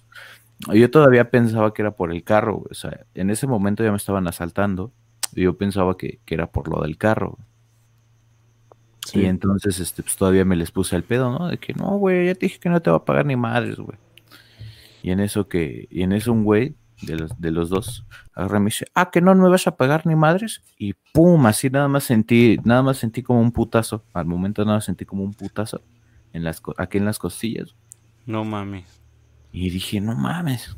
yo 0.73 0.91
todavía 0.91 1.29
pensaba 1.29 1.73
que 1.73 1.81
era 1.81 1.91
por 1.91 2.11
el 2.11 2.23
carro. 2.23 2.63
O 2.69 2.73
sea, 2.73 3.05
en 3.13 3.29
ese 3.29 3.47
momento 3.47 3.83
ya 3.83 3.91
me 3.91 3.97
estaban 3.97 4.27
asaltando. 4.27 4.91
Y 5.33 5.43
yo 5.43 5.57
pensaba 5.57 5.97
que, 5.97 6.19
que 6.25 6.35
era 6.35 6.47
por 6.47 6.67
lo 6.67 6.81
del 6.81 6.97
carro. 6.97 7.37
Sí. 9.05 9.21
Y 9.21 9.25
entonces, 9.25 9.79
este, 9.79 10.03
pues 10.03 10.17
todavía 10.17 10.43
me 10.45 10.55
les 10.55 10.71
puse 10.71 10.95
al 10.95 11.03
pedo, 11.03 11.31
¿no? 11.37 11.47
De 11.47 11.57
que 11.57 11.73
no, 11.73 11.97
güey, 11.97 12.27
ya 12.27 12.35
te 12.35 12.47
dije 12.47 12.59
que 12.59 12.69
no 12.69 12.81
te 12.81 12.89
va 12.89 12.97
a 12.97 13.05
pagar 13.05 13.25
ni 13.25 13.35
madres, 13.35 13.77
güey. 13.77 13.97
Y 15.01 15.11
en 15.11 15.19
eso 15.19 15.47
que, 15.47 15.87
y 15.89 16.01
en 16.01 16.11
eso 16.11 16.33
un 16.33 16.43
güey 16.43 16.75
de 17.01 17.15
los, 17.15 17.39
de 17.39 17.51
los 17.51 17.69
dos 17.69 18.05
agarra 18.33 18.57
y 18.57 18.61
me 18.61 18.65
dice, 18.65 18.85
ah, 18.93 19.09
que 19.11 19.21
no 19.21 19.33
me 19.35 19.49
vas 19.49 19.67
a 19.67 19.77
pagar 19.77 20.05
ni 20.05 20.15
madres. 20.15 20.63
Y 20.77 20.93
pum, 21.13 21.45
así 21.45 21.69
nada 21.69 21.87
más 21.87 22.03
sentí, 22.03 22.57
nada 22.63 22.83
más 22.83 22.97
sentí 22.97 23.23
como 23.23 23.41
un 23.41 23.51
putazo. 23.51 24.03
Al 24.13 24.25
momento 24.25 24.63
nada 24.65 24.77
más 24.77 24.85
sentí 24.85 25.05
como 25.05 25.23
un 25.23 25.33
putazo 25.33 25.81
en 26.33 26.43
las, 26.43 26.61
aquí 26.77 26.97
en 26.97 27.05
las 27.05 27.19
costillas. 27.19 27.75
No 28.25 28.43
mames. 28.43 29.01
Y 29.51 29.69
dije, 29.69 29.99
no 30.01 30.15
mames. 30.15 30.75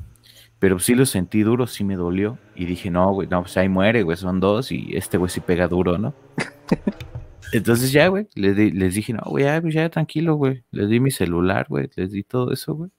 Pero 0.59 0.77
sí 0.79 0.93
lo 0.95 1.05
sentí 1.05 1.41
duro, 1.41 1.67
sí 1.67 1.83
me 1.83 1.95
dolió. 1.95 2.37
Y 2.55 2.65
dije, 2.65 2.89
no, 2.91 3.11
güey, 3.13 3.27
no, 3.29 3.41
pues 3.41 3.55
ahí 3.57 3.69
muere, 3.69 4.03
güey, 4.03 4.17
son 4.17 4.39
dos. 4.39 4.71
Y 4.71 4.95
este 4.95 5.17
güey 5.17 5.29
sí 5.29 5.39
pega 5.39 5.67
duro, 5.67 5.97
¿no? 5.97 6.13
Entonces 7.51 7.91
ya, 7.91 8.07
güey, 8.09 8.27
les, 8.35 8.55
di- 8.55 8.71
les 8.71 8.93
dije, 8.93 9.13
no, 9.13 9.21
güey, 9.25 9.45
ya, 9.45 9.59
pues, 9.61 9.73
ya 9.73 9.89
tranquilo, 9.89 10.35
güey. 10.35 10.63
Les 10.71 10.87
di 10.89 10.99
mi 10.99 11.09
celular, 11.11 11.65
güey, 11.69 11.89
les 11.95 12.11
di 12.11 12.23
todo 12.23 12.51
eso, 12.53 12.75
güey. 12.75 12.91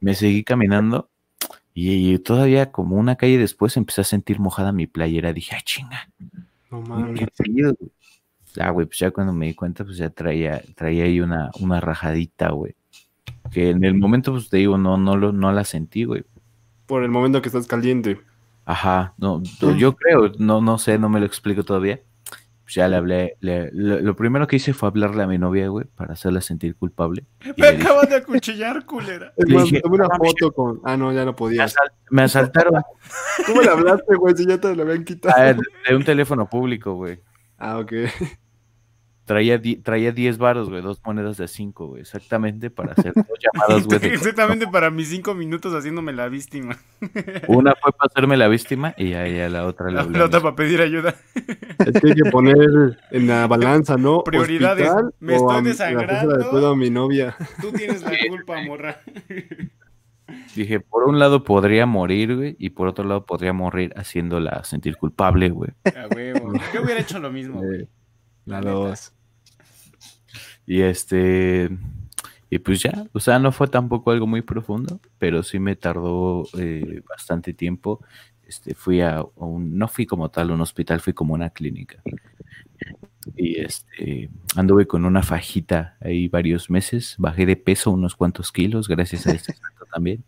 Me 0.00 0.14
seguí 0.14 0.44
caminando. 0.44 1.08
Y, 1.72 2.12
y 2.14 2.18
todavía 2.18 2.70
como 2.72 2.96
una 2.96 3.16
calle 3.16 3.38
después 3.38 3.76
empecé 3.76 4.00
a 4.02 4.04
sentir 4.04 4.40
mojada 4.40 4.72
mi 4.72 4.86
playera. 4.86 5.32
Dije, 5.32 5.54
ay, 5.56 5.62
chinga, 5.64 6.08
No 6.70 6.80
mames. 6.82 7.18
qué 7.20 7.26
pedo, 7.44 7.74
güey". 7.78 7.90
Ah, 8.58 8.70
güey, 8.70 8.86
pues 8.86 8.98
ya 8.98 9.10
cuando 9.10 9.32
me 9.32 9.46
di 9.46 9.54
cuenta, 9.54 9.84
pues 9.84 9.98
ya 9.98 10.08
traía, 10.10 10.62
traía 10.74 11.04
ahí 11.04 11.20
una, 11.20 11.50
una 11.60 11.78
rajadita, 11.80 12.50
güey. 12.50 12.74
Que 13.50 13.70
en 13.70 13.84
el 13.84 13.94
momento, 13.94 14.32
pues 14.32 14.48
te 14.48 14.58
digo, 14.58 14.78
no, 14.78 14.96
no, 14.96 15.16
lo, 15.16 15.32
no 15.32 15.52
la 15.52 15.64
sentí, 15.64 16.04
güey. 16.04 16.24
Por 16.86 17.02
el 17.02 17.10
momento 17.10 17.40
que 17.42 17.48
estás 17.48 17.66
caliente. 17.66 18.20
Ajá, 18.64 19.14
no, 19.18 19.42
yo- 19.60 19.76
yo 19.76 19.94
creo, 19.96 20.32
no, 20.38 20.60
no 20.60 20.78
sé, 20.78 20.98
no 20.98 21.08
me 21.08 21.20
lo 21.20 21.26
explico 21.26 21.62
todavía. 21.62 22.00
Pues 22.64 22.74
ya 22.74 22.88
le 22.88 22.96
hablé, 22.96 23.36
le- 23.40 23.70
lo, 23.72 24.00
lo 24.00 24.16
primero 24.16 24.48
que 24.48 24.56
hice 24.56 24.72
fue 24.72 24.88
hablarle 24.88 25.22
a 25.22 25.28
mi 25.28 25.38
novia, 25.38 25.68
güey, 25.68 25.86
para 25.94 26.14
hacerla 26.14 26.40
sentir 26.40 26.74
culpable. 26.74 27.24
Me 27.56 27.68
acaban 27.68 28.08
de 28.08 28.16
acuchillar, 28.16 28.84
culera. 28.84 29.32
Le 29.36 29.56
dije, 29.62 29.80
tomé 29.80 29.94
una 29.96 30.08
foto 30.16 30.50
con. 30.50 30.80
Ah, 30.84 30.96
no, 30.96 31.12
ya 31.12 31.24
no 31.24 31.36
me, 31.38 31.56
asal- 31.58 31.92
me 32.10 32.22
asaltaron 32.22 32.82
¿Cómo 33.46 33.62
le 33.62 33.70
hablaste, 33.70 34.16
güey? 34.16 34.34
Si 34.36 34.44
ya 34.46 34.58
te 34.60 34.74
lo 34.74 34.82
habían 34.82 35.04
quitado. 35.04 35.32
ah, 35.38 35.44
de, 35.52 35.60
de 35.88 35.94
un 35.96 36.04
teléfono 36.04 36.48
público, 36.50 36.94
güey. 36.94 37.20
Ah, 37.56 37.78
ok. 37.78 37.92
Traía, 39.26 39.58
di- 39.58 39.74
traía 39.76 40.12
10 40.12 40.38
varos, 40.38 40.70
güey, 40.70 40.80
dos 40.82 41.00
monedas 41.04 41.36
de 41.36 41.48
5, 41.48 41.88
güey, 41.88 42.02
exactamente 42.02 42.70
para 42.70 42.92
hacer 42.92 43.12
dos 43.14 43.26
llamadas, 43.42 43.84
güey. 43.84 43.98
de- 43.98 44.06
Exactamente 44.14 44.66
para 44.68 44.88
mis 44.90 45.08
cinco 45.08 45.34
minutos 45.34 45.74
haciéndome 45.74 46.12
la 46.12 46.28
víctima. 46.28 46.78
Una 47.48 47.74
fue 47.74 47.90
para 47.92 48.06
hacerme 48.08 48.36
la 48.36 48.46
víctima 48.46 48.94
y 48.96 49.10
ya, 49.10 49.26
ya 49.26 49.48
la 49.48 49.66
otra 49.66 49.90
La, 49.90 50.04
la 50.04 50.24
otra 50.26 50.40
para 50.40 50.54
pedir 50.54 50.80
ayuda. 50.80 51.16
Es 51.34 52.00
que 52.00 52.08
hay 52.10 52.14
que 52.14 52.30
poner 52.30 52.56
en 53.10 53.26
la 53.26 53.46
balanza, 53.48 53.96
¿no? 53.96 54.22
Prioridades. 54.22 54.88
Hospital 54.88 55.14
Me 55.18 55.34
estoy 55.34 55.62
desangrando. 55.64 56.68
A 56.70 56.76
mi 56.76 56.90
novia. 56.90 57.36
Tú 57.60 57.72
tienes 57.72 58.02
la 58.02 58.12
culpa, 58.28 58.62
morra. 58.62 59.00
Dije, 60.54 60.80
por 60.80 61.04
un 61.04 61.18
lado 61.18 61.44
podría 61.44 61.84
morir, 61.86 62.34
güey, 62.36 62.56
y 62.58 62.70
por 62.70 62.88
otro 62.88 63.04
lado 63.04 63.26
podría 63.26 63.52
morir 63.52 63.92
haciéndola 63.96 64.62
sentir 64.64 64.96
culpable, 64.96 65.50
güey. 65.50 65.70
A 65.84 66.06
huevo. 66.14 66.52
Yo 66.72 66.82
hubiera 66.82 67.00
hecho 67.00 67.18
lo 67.18 67.30
mismo, 67.30 67.60
güey. 67.60 67.88
La 68.44 68.60
dos. 68.60 69.12
Y 70.66 70.80
este, 70.82 71.70
y 72.50 72.58
pues 72.58 72.82
ya, 72.82 73.06
o 73.12 73.20
sea, 73.20 73.38
no 73.38 73.52
fue 73.52 73.68
tampoco 73.68 74.10
algo 74.10 74.26
muy 74.26 74.42
profundo, 74.42 75.00
pero 75.18 75.42
sí 75.42 75.58
me 75.58 75.76
tardó 75.76 76.46
eh, 76.58 77.02
bastante 77.08 77.54
tiempo. 77.54 78.00
Este, 78.46 78.74
fui 78.74 79.00
a, 79.00 79.18
a 79.18 79.24
un, 79.36 79.76
no 79.76 79.88
fui 79.88 80.06
como 80.06 80.30
tal 80.30 80.50
a 80.50 80.54
un 80.54 80.60
hospital, 80.60 81.00
fui 81.00 81.12
como 81.12 81.34
a 81.34 81.36
una 81.36 81.50
clínica. 81.50 82.02
Y 83.34 83.60
este, 83.60 84.30
anduve 84.54 84.86
con 84.86 85.04
una 85.04 85.22
fajita 85.22 85.96
ahí 86.00 86.28
varios 86.28 86.70
meses, 86.70 87.16
bajé 87.18 87.46
de 87.46 87.56
peso 87.56 87.90
unos 87.90 88.14
cuantos 88.14 88.52
kilos, 88.52 88.86
gracias 88.86 89.26
a 89.26 89.32
este 89.32 89.52
santo 89.54 89.84
también. 89.92 90.22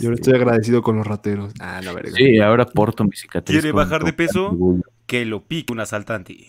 Yo 0.00 0.12
estoy 0.12 0.34
agradecido 0.34 0.82
con 0.82 0.96
los 0.96 1.06
rateros. 1.06 1.52
Ah, 1.60 1.80
la 1.82 1.92
verga. 1.92 2.12
sí, 2.12 2.38
ahora 2.38 2.64
porto 2.64 3.04
mi 3.04 3.16
cicatriz. 3.16 3.60
¿Quiere 3.60 3.72
bajar 3.72 4.02
de 4.04 4.12
peso? 4.12 4.56
Que 5.06 5.24
lo 5.24 5.44
pique 5.44 5.72
un 5.72 5.80
asaltante. 5.80 6.48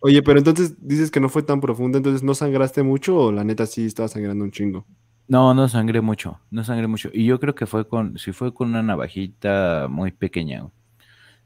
Oye, 0.00 0.22
pero 0.22 0.38
entonces 0.38 0.74
dices 0.80 1.10
que 1.10 1.20
no 1.20 1.28
fue 1.28 1.42
tan 1.42 1.60
profundo, 1.60 1.98
entonces 1.98 2.22
¿no 2.22 2.34
sangraste 2.34 2.82
mucho 2.82 3.16
o 3.16 3.32
la 3.32 3.44
neta 3.44 3.66
sí 3.66 3.84
estaba 3.84 4.08
sangrando 4.08 4.44
un 4.44 4.50
chingo? 4.50 4.86
No, 5.28 5.54
no 5.54 5.68
sangré 5.68 6.00
mucho, 6.00 6.40
no 6.50 6.64
sangré 6.64 6.88
mucho. 6.88 7.10
Y 7.12 7.24
yo 7.24 7.38
creo 7.38 7.54
que 7.54 7.66
fue 7.66 7.86
con, 7.86 8.18
si 8.18 8.32
fue 8.32 8.52
con 8.52 8.70
una 8.70 8.82
navajita 8.82 9.86
muy 9.88 10.10
pequeña. 10.10 10.64
O 10.64 10.72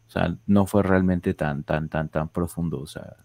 sea, 0.07 0.39
no 0.47 0.67
fue 0.67 0.83
realmente 0.83 1.35
tan, 1.35 1.65
tan, 1.65 1.89
tan, 1.89 2.09
tan 2.09 2.29
profundo. 2.31 2.81
O 2.81 2.87
sea, 2.87 3.17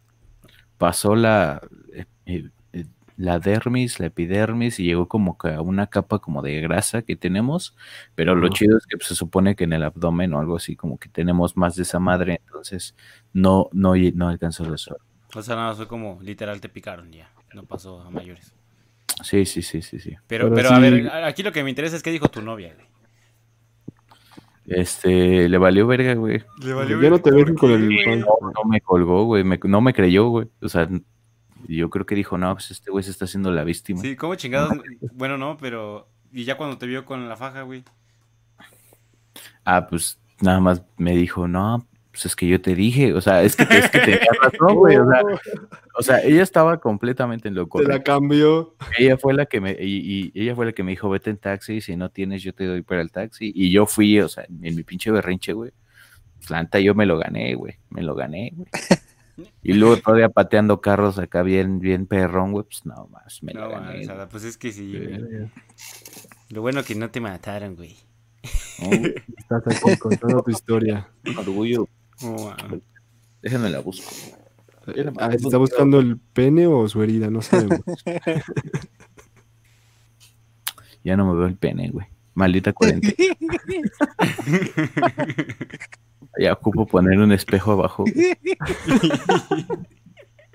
pasó 0.77 1.15
la, 1.15 1.61
eh, 1.93 2.05
eh, 2.25 2.49
eh, 2.73 2.85
la 3.15 3.39
dermis, 3.39 3.99
la 4.01 4.07
epidermis 4.07 4.79
y 4.81 4.85
llegó 4.85 5.07
como 5.07 5.37
que 5.37 5.53
a 5.53 5.61
una 5.61 5.87
capa 5.87 6.19
como 6.19 6.41
de 6.41 6.59
grasa 6.61 7.03
que 7.03 7.15
tenemos. 7.15 7.75
Pero 8.15 8.35
lo 8.35 8.49
chido 8.49 8.77
es 8.77 8.85
que 8.85 8.97
pues, 8.97 9.07
se 9.07 9.15
supone 9.15 9.55
que 9.55 9.63
en 9.65 9.73
el 9.73 9.83
abdomen 9.83 10.33
o 10.33 10.39
algo 10.39 10.57
así 10.57 10.75
como 10.75 10.97
que 10.97 11.07
tenemos 11.07 11.55
más 11.55 11.75
de 11.75 11.83
esa 11.83 11.99
madre. 11.99 12.41
Entonces, 12.45 12.95
no, 13.31 13.69
no, 13.71 13.93
no 13.95 14.27
alcanzó 14.27 14.65
a 14.65 14.69
resolver. 14.69 15.08
O 15.35 15.41
sea, 15.43 15.55
nada, 15.55 15.75
fue 15.75 15.87
como 15.87 16.19
literal 16.21 16.59
te 16.61 16.69
picaron 16.69 17.11
ya. 17.11 17.29
No 17.53 17.63
pasó 17.63 18.01
a 18.01 18.09
mayores. 18.09 18.53
Sí, 19.23 19.45
sí, 19.45 19.61
sí, 19.61 19.81
sí, 19.81 19.99
sí. 19.99 20.15
Pero, 20.27 20.45
Pero 20.45 20.55
pero 20.55 20.69
a 20.71 20.79
ver, 20.79 21.09
aquí 21.25 21.43
lo 21.43 21.51
que 21.51 21.63
me 21.63 21.69
interesa 21.69 21.95
es 21.95 22.03
qué 22.03 22.11
dijo 22.11 22.29
tu 22.29 22.41
novia, 22.41 22.73
güey. 22.73 22.87
Este, 24.65 25.49
le 25.49 25.57
valió 25.57 25.87
verga, 25.87 26.13
güey. 26.13 26.43
Le 26.61 27.01
Ya 27.01 27.09
no 27.09 27.19
te 27.19 27.31
ves 27.31 27.51
con 27.57 27.71
el. 27.71 28.19
No, 28.19 28.27
no 28.41 28.69
me 28.69 28.81
colgó, 28.81 29.25
güey. 29.25 29.43
me- 29.43 29.59
no 29.63 29.81
me 29.81 29.93
creyó, 29.93 30.27
güey. 30.29 30.47
O 30.61 30.69
sea, 30.69 30.87
yo 31.67 31.89
creo 31.89 32.05
que 32.05 32.15
dijo, 32.15 32.37
no, 32.37 32.53
pues 32.53 32.69
este 32.71 32.91
güey 32.91 33.03
se 33.03 33.09
está 33.11 33.25
haciendo 33.25 33.51
la 33.51 33.63
víctima. 33.63 33.99
Sí, 34.01 34.15
¿cómo 34.15 34.35
chingados? 34.35 34.77
Bueno, 35.13 35.37
no, 35.37 35.57
pero... 35.57 36.07
Y 36.31 36.43
ya 36.43 36.55
cuando 36.55 36.77
te 36.77 36.85
vio 36.85 37.03
con 37.05 37.27
la 37.27 37.35
faja, 37.35 37.63
güey. 37.63 37.83
Ah, 39.65 39.87
pues 39.87 40.19
nada 40.41 40.59
más 40.59 40.83
me 40.97 41.15
dijo, 41.15 41.47
no, 41.47 41.85
pues 42.11 42.25
es 42.25 42.35
que 42.35 42.47
yo 42.47 42.59
te 42.61 42.75
dije. 42.75 43.13
O 43.13 43.21
sea, 43.21 43.43
es 43.43 43.55
que, 43.55 43.63
es 43.63 43.89
que 43.89 43.99
tenía 43.99 44.19
razón, 44.41 44.75
güey. 44.75 44.97
O 44.97 45.05
sea, 45.09 45.21
o 45.97 46.01
sea, 46.01 46.19
ella 46.23 46.43
estaba 46.43 46.79
completamente 46.79 47.47
en 47.47 47.55
lo 47.55 47.63
Te 47.67 47.79
la 47.79 47.85
correcto. 47.85 48.11
cambió. 48.11 48.75
Ella 48.97 49.17
fue 49.17 49.33
la 49.33 49.45
que 49.45 49.61
me, 49.61 49.71
y, 49.79 50.31
y 50.33 50.41
ella 50.41 50.55
fue 50.55 50.65
la 50.65 50.71
que 50.73 50.83
me 50.83 50.91
dijo, 50.91 51.09
vete 51.09 51.29
en 51.29 51.37
taxi, 51.37 51.81
si 51.81 51.95
no 51.95 52.09
tienes, 52.09 52.41
yo 52.43 52.53
te 52.53 52.65
doy 52.65 52.81
para 52.81 53.01
el 53.01 53.11
taxi. 53.11 53.51
Y 53.55 53.71
yo 53.71 53.85
fui, 53.85 54.19
o 54.19 54.27
sea, 54.27 54.45
en 54.45 54.75
mi 54.75 54.83
pinche 54.83 55.11
berrinche, 55.11 55.53
güey. 55.53 55.71
La 56.49 56.61
neta, 56.63 56.79
yo 56.79 56.95
me 56.95 57.05
lo 57.05 57.17
gané, 57.19 57.53
güey. 57.55 57.75
Me 57.89 58.01
lo 58.01 58.15
gané, 58.15 58.53
güey. 58.55 58.67
Y 59.63 59.71
luego 59.71 59.95
todavía 59.95 60.27
pateando 60.27 60.81
carros 60.81 61.17
acá 61.17 61.43
bien, 61.43 61.79
bien 61.79 62.07
perrón, 62.07 62.51
güey. 62.51 62.65
Pues 62.65 62.85
no 62.85 63.07
más, 63.07 63.41
me 63.41 63.53
No, 63.53 63.61
lo 63.61 63.69
gané. 63.69 64.05
pues 64.29 64.43
es 64.43 64.57
que 64.57 64.73
sí, 64.73 64.91
güey. 64.91 65.49
Lo 66.49 66.61
bueno 66.61 66.83
que 66.83 66.93
no 66.93 67.09
te 67.09 67.21
mataron, 67.21 67.77
güey. 67.77 67.95
No, 68.81 68.89
Estás 69.37 69.63
aquí 69.67 69.97
contando 69.97 70.41
tu 70.43 70.51
historia. 70.51 71.07
orgullo. 71.37 71.87
No, 72.21 72.45
man. 72.45 72.81
Déjenme 73.41 73.69
la 73.69 73.79
busco. 73.79 74.09
Ah, 75.17 75.31
¿se 75.31 75.37
¿Está 75.37 75.57
buscando 75.57 75.99
el 75.99 76.17
pene 76.17 76.67
o 76.67 76.87
su 76.87 77.01
herida? 77.03 77.29
No 77.29 77.41
sabemos. 77.41 77.81
Ya 81.01 81.15
no 81.15 81.25
me 81.25 81.39
veo 81.39 81.47
el 81.47 81.55
pene, 81.55 81.89
güey. 81.89 82.05
Maldita 82.33 82.73
cuarentena. 82.73 83.13
Ya 86.37 86.53
ocupo 86.53 86.85
poner 86.85 87.17
un 87.19 87.31
espejo 87.31 87.71
abajo. 87.71 88.05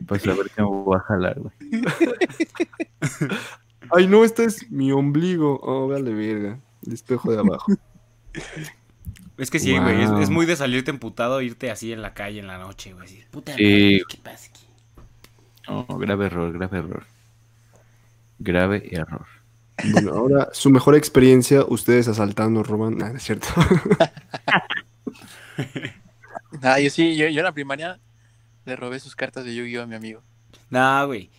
Para 0.07 0.21
saber 0.21 0.51
que 0.51 0.63
me 0.63 0.69
voy 0.69 0.97
a 0.97 1.01
jalar, 1.01 1.41
güey. 1.41 1.53
Ay, 3.91 4.07
no, 4.07 4.25
este 4.25 4.45
es 4.45 4.71
mi 4.71 4.93
ombligo. 4.93 5.59
Oh, 5.63 5.89
vale, 5.89 6.15
verga. 6.15 6.61
El 6.87 6.93
espejo 6.93 7.33
de 7.33 7.39
abajo. 7.39 7.73
Es 9.37 9.51
que 9.51 9.59
sí, 9.59 9.77
güey. 9.77 10.03
Es, 10.03 10.11
Wow. 10.11 10.21
es 10.21 10.31
muy 10.31 10.47
de 10.47 10.55
salirte 10.57 10.91
emputado 10.91 11.41
e 11.41 11.45
irte 11.47 11.71
así 11.71 11.93
en 11.93 12.03
la 12.03 12.15
calle 12.15 12.39
en 12.41 12.47
la 12.47 12.59
noche, 12.59 12.93
güey. 12.93 13.05
así, 13.07 13.25
Puta 13.31 13.55
Sí. 13.57 13.63
madre, 13.65 14.03
¿qué 14.09 14.17
pasa 14.23 14.51
aquí? 14.51 14.67
No, 15.69 15.87
grave 15.99 16.27
error, 16.27 16.53
grave 16.53 16.79
error. 16.79 17.05
Grave 18.39 18.89
error. 18.95 19.27
Bueno, 19.93 20.13
ahora, 20.13 20.49
su 20.53 20.71
mejor 20.71 20.95
experiencia, 20.95 21.65
ustedes 21.67 22.07
asaltando, 22.07 22.63
roban. 22.63 22.97
Nah, 22.97 23.11
no 23.11 23.17
es 23.17 23.23
cierto. 23.25 23.49
Ah, 26.63 26.79
yo 26.81 26.89
sí, 26.91 27.17
yo, 27.17 27.27
yo 27.29 27.41
en 27.41 27.45
la 27.45 27.53
primaria 27.53 27.99
le 28.65 28.77
robé 28.77 29.01
sus 29.01 29.17
cartas 29.17 29.45
de 29.45 29.55
Yu-Gi-Oh 29.55 29.83
a 29.83 29.87
mi 29.87 29.95
amigo. 29.97 30.23
Nah, 30.71 31.05
güey. 31.05 31.31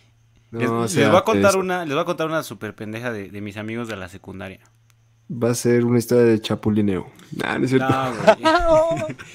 Les, 0.52 0.68
o 0.68 0.82
les 0.84 0.94
voy 1.08 1.16
a 1.16 1.22
contar 1.22 1.50
es- 1.50 1.56
una, 1.56 1.84
les 1.84 1.94
voy 1.94 2.02
a 2.02 2.04
contar 2.04 2.26
una 2.26 2.42
super 2.42 2.74
pendeja 2.74 3.10
de, 3.12 3.30
de 3.30 3.40
mis 3.40 3.56
amigos 3.56 3.88
de 3.88 3.96
la 3.96 4.08
secundaria. 4.08 4.60
Va 5.30 5.50
a 5.50 5.54
ser 5.54 5.84
una 5.84 5.98
historia 5.98 6.24
de 6.24 6.40
chapulineo. 6.40 7.08
Nah, 7.32 7.58
no 7.58 7.64
es 7.64 7.70
cierto. 7.70 7.88
No, 7.88 8.90
güey. 8.90 9.16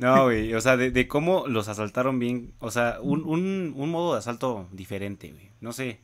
No, 0.00 0.24
güey. 0.24 0.52
O 0.54 0.60
sea, 0.60 0.76
de, 0.76 0.90
de 0.90 1.06
cómo 1.06 1.46
los 1.46 1.68
asaltaron 1.68 2.18
bien. 2.18 2.52
O 2.58 2.72
sea, 2.72 2.98
un, 3.00 3.22
un, 3.24 3.72
un 3.76 3.90
modo 3.90 4.14
de 4.14 4.18
asalto 4.18 4.66
diferente, 4.72 5.30
güey. 5.30 5.50
No 5.60 5.72
sé. 5.72 6.00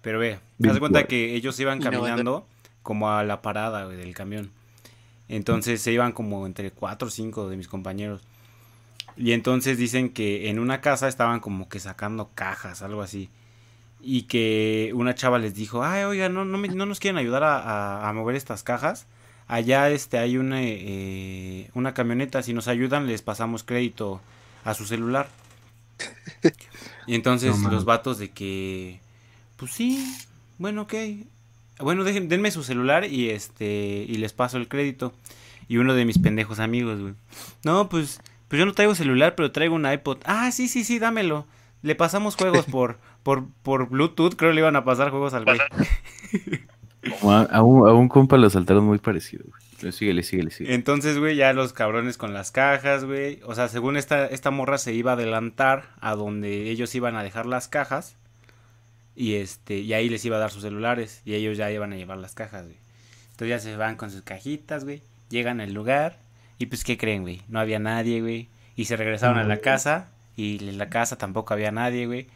Pero 0.00 0.20
ve, 0.20 0.34
haz 0.34 0.40
de 0.40 0.44
Virtual. 0.58 0.78
cuenta 0.80 1.04
que 1.08 1.34
ellos 1.34 1.58
iban 1.58 1.80
caminando 1.80 2.46
como 2.84 3.10
a 3.10 3.24
la 3.24 3.42
parada, 3.42 3.86
güey, 3.86 3.96
del 3.96 4.14
camión. 4.14 4.52
Entonces 5.28 5.80
se 5.82 5.90
iban 5.90 6.12
como 6.12 6.46
entre 6.46 6.70
cuatro 6.70 7.08
o 7.08 7.10
cinco 7.10 7.48
de 7.48 7.56
mis 7.56 7.66
compañeros. 7.66 8.22
Y 9.16 9.32
entonces 9.32 9.76
dicen 9.78 10.10
que 10.10 10.50
en 10.50 10.58
una 10.60 10.80
casa 10.80 11.08
estaban 11.08 11.40
como 11.40 11.68
que 11.68 11.80
sacando 11.80 12.30
cajas, 12.34 12.82
algo 12.82 13.02
así. 13.02 13.28
Y 14.04 14.22
que 14.24 14.92
una 14.94 15.14
chava 15.14 15.38
les 15.38 15.54
dijo, 15.54 15.82
ay, 15.82 16.04
oiga, 16.04 16.28
no, 16.28 16.44
no, 16.44 16.58
me- 16.58 16.68
no 16.68 16.84
nos 16.86 17.00
quieren 17.00 17.16
ayudar 17.18 17.42
a, 17.44 17.58
a- 17.58 18.08
a 18.08 18.12
mover 18.12 18.36
estas 18.36 18.62
cajas. 18.62 19.06
Allá 19.48 19.90
este, 19.90 20.18
hay 20.18 20.36
una, 20.36 20.58
eh, 20.62 21.70
una 21.74 21.94
camioneta, 21.94 22.42
si 22.42 22.52
nos 22.54 22.68
ayudan 22.68 23.06
les 23.06 23.22
pasamos 23.22 23.62
crédito 23.64 24.20
a 24.64 24.74
su 24.74 24.84
celular. 24.86 25.28
Y 27.06 27.14
entonces 27.14 27.58
No 27.58 27.70
los 27.70 27.84
vatos 27.84 28.18
de 28.18 28.30
que, 28.30 29.00
pues 29.56 29.72
sí, 29.72 30.02
bueno, 30.58 30.82
ok. 30.82 30.94
Bueno, 31.80 32.04
dejen, 32.04 32.28
denme 32.28 32.50
su 32.50 32.62
celular 32.62 33.04
y 33.04 33.30
este 33.30 34.06
y 34.08 34.14
les 34.16 34.32
paso 34.32 34.56
el 34.56 34.68
crédito. 34.68 35.12
Y 35.68 35.76
uno 35.78 35.94
de 35.94 36.04
mis 36.04 36.18
pendejos 36.18 36.60
amigos, 36.60 37.00
güey. 37.00 37.14
No, 37.64 37.88
pues, 37.88 38.20
pues 38.48 38.58
yo 38.58 38.64
no 38.66 38.72
traigo 38.72 38.94
celular, 38.94 39.34
pero 39.34 39.50
traigo 39.52 39.74
un 39.74 39.90
iPod. 39.90 40.18
Ah, 40.24 40.50
sí, 40.52 40.68
sí, 40.68 40.84
sí, 40.84 40.98
dámelo. 40.98 41.46
Le 41.82 41.94
pasamos 41.94 42.36
juegos 42.36 42.64
por, 42.70 42.98
por, 43.24 43.48
por 43.62 43.88
Bluetooth, 43.88 44.36
creo 44.36 44.50
que 44.50 44.54
le 44.54 44.60
iban 44.60 44.76
a 44.76 44.84
pasar 44.84 45.10
juegos 45.10 45.34
al 45.34 45.44
güey. 45.44 45.58
A, 47.22 47.42
a 47.42 47.62
un, 47.62 47.88
a 47.88 47.92
un 47.92 48.08
compa 48.08 48.36
lo 48.36 48.48
saltaron 48.48 48.84
muy 48.84 48.98
parecido, 48.98 49.44
güey. 49.48 49.92
Síguele, 49.92 50.22
síguele, 50.22 50.50
síguele. 50.50 50.74
Entonces, 50.74 51.18
güey, 51.18 51.36
ya 51.36 51.52
los 51.52 51.72
cabrones 51.72 52.16
con 52.16 52.32
las 52.32 52.50
cajas, 52.50 53.04
güey. 53.04 53.40
O 53.44 53.54
sea, 53.54 53.68
según 53.68 53.96
esta, 53.96 54.26
esta 54.26 54.50
morra 54.50 54.78
se 54.78 54.94
iba 54.94 55.10
a 55.10 55.14
adelantar 55.14 55.90
a 56.00 56.14
donde 56.14 56.70
ellos 56.70 56.94
iban 56.94 57.16
a 57.16 57.22
dejar 57.22 57.46
las 57.46 57.68
cajas. 57.68 58.16
Y 59.16 59.34
este, 59.34 59.78
y 59.78 59.92
ahí 59.92 60.08
les 60.08 60.24
iba 60.24 60.36
a 60.36 60.40
dar 60.40 60.50
sus 60.50 60.62
celulares. 60.62 61.20
Y 61.24 61.34
ellos 61.34 61.58
ya 61.58 61.70
iban 61.70 61.92
a 61.92 61.96
llevar 61.96 62.18
las 62.18 62.34
cajas, 62.34 62.64
güey. 62.64 62.78
Entonces 63.32 63.48
ya 63.48 63.58
se 63.58 63.76
van 63.76 63.96
con 63.96 64.10
sus 64.10 64.22
cajitas, 64.22 64.84
güey. 64.84 65.02
Llegan 65.28 65.60
al 65.60 65.74
lugar. 65.74 66.18
Y 66.58 66.66
pues, 66.66 66.84
¿qué 66.84 66.96
creen, 66.96 67.22
güey? 67.22 67.42
No 67.48 67.60
había 67.60 67.78
nadie, 67.78 68.20
güey. 68.22 68.48
Y 68.76 68.86
se 68.86 68.96
regresaron 68.96 69.38
a 69.38 69.44
la 69.44 69.58
casa. 69.58 70.08
Y 70.36 70.66
en 70.66 70.78
la 70.78 70.88
casa 70.88 71.16
tampoco 71.16 71.52
había 71.52 71.72
nadie, 71.72 72.06
güey. 72.06 72.28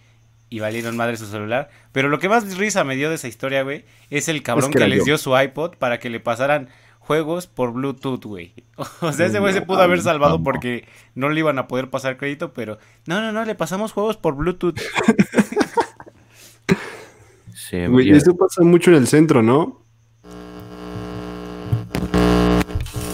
Y 0.51 0.61
valieron 0.61 0.97
madre 0.97 1.17
su 1.17 1.27
celular. 1.27 1.69
Pero 1.93 2.09
lo 2.09 2.19
que 2.19 2.29
más 2.29 2.57
risa 2.57 2.85
me 2.85 2.97
dio 2.97 3.09
de 3.09 3.17
esa 3.17 3.29
historia, 3.29 3.63
güey, 3.63 3.85
es 4.11 4.29
el 4.29 4.43
cabrón 4.43 4.73
que 4.73 4.89
les 4.89 5.01
yo. 5.01 5.05
dio 5.05 5.19
su 5.19 5.39
iPod 5.39 5.77
para 5.77 5.99
que 5.99 6.09
le 6.11 6.21
pasaran 6.21 6.69
juegos 6.99 7.47
por 7.47 7.73
Bluetooth, 7.73 8.25
güey. 8.25 8.55
O 9.01 9.13
sea, 9.13 9.27
ese 9.27 9.39
güey 9.41 9.53
se 9.53 9.63
pudo 9.63 9.83
haber 9.83 10.03
salvado 10.03 10.43
porque 10.43 10.87
no 11.15 11.29
le 11.31 11.41
iban 11.41 11.59
a 11.59 11.67
poder 11.67 11.91
pasar 11.91 12.17
crédito, 12.17 12.53
pero 12.53 12.79
no, 13.07 13.21
no, 13.21 13.33
no, 13.33 13.45
le 13.45 13.55
pasamos 13.55 13.93
juegos 13.93 14.17
por 14.17 14.37
Bluetooth. 14.37 14.79
Se 17.55 17.89
Güey, 17.89 18.11
eso 18.13 18.35
pasa 18.35 18.63
mucho 18.63 18.91
en 18.91 18.97
el 18.97 19.07
centro, 19.07 19.43
¿no? 19.43 19.83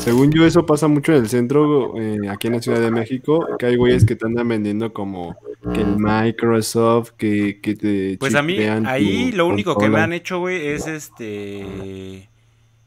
Según 0.05 0.31
yo, 0.33 0.45
eso 0.45 0.67
pasa 0.67 0.87
mucho 0.87 1.13
en 1.13 1.23
el 1.23 1.29
centro, 1.31 1.99
eh, 1.99 2.29
aquí 2.29 2.49
en 2.49 2.53
la 2.53 2.61
Ciudad 2.61 2.79
de 2.79 2.91
México, 2.91 3.47
que 3.59 3.65
hay 3.65 3.77
güeyes 3.77 4.05
que 4.05 4.17
te 4.17 4.27
andan 4.27 4.47
vendiendo 4.47 4.93
como 4.93 5.35
que 5.73 5.81
el 5.81 5.97
Microsoft, 5.97 7.13
que, 7.17 7.59
que 7.63 7.75
te 7.75 8.19
Pues 8.19 8.35
a 8.35 8.43
mí, 8.43 8.59
ahí 8.59 9.33
lo 9.33 9.47
único 9.47 9.79
que 9.79 9.89
me 9.89 10.01
han 10.01 10.13
hecho, 10.13 10.41
güey, 10.41 10.67
es 10.67 10.87
este. 10.87 12.29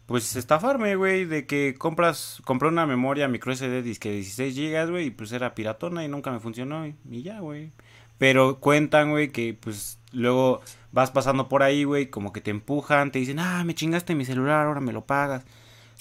Pues 0.05 0.35
estafarme, 0.35 0.95
güey, 0.95 1.25
de 1.25 1.47
que 1.47 1.73
compras, 1.75 2.39
compré 2.45 2.69
una 2.69 2.85
memoria 2.85 3.27
micro 3.27 3.53
SD 3.53 3.81
disque 3.81 4.09
de 4.09 4.15
16 4.17 4.55
GB, 4.55 4.91
güey, 4.91 5.07
y 5.07 5.11
pues 5.11 5.31
era 5.31 5.55
piratona 5.55 6.05
y 6.05 6.07
nunca 6.07 6.31
me 6.31 6.39
funcionó, 6.39 6.85
y, 6.85 6.93
y 7.09 7.23
ya, 7.23 7.39
güey. 7.39 7.71
Pero 8.19 8.59
cuentan, 8.59 9.09
güey, 9.09 9.29
que 9.31 9.57
pues 9.59 9.99
luego 10.11 10.61
vas 10.91 11.09
pasando 11.09 11.49
por 11.49 11.63
ahí, 11.63 11.83
güey, 11.83 12.11
como 12.11 12.31
que 12.31 12.41
te 12.41 12.51
empujan, 12.51 13.11
te 13.11 13.17
dicen, 13.17 13.39
ah, 13.39 13.63
me 13.65 13.73
chingaste 13.73 14.13
mi 14.13 14.23
celular, 14.23 14.67
ahora 14.67 14.81
me 14.81 14.93
lo 14.93 15.05
pagas. 15.05 15.43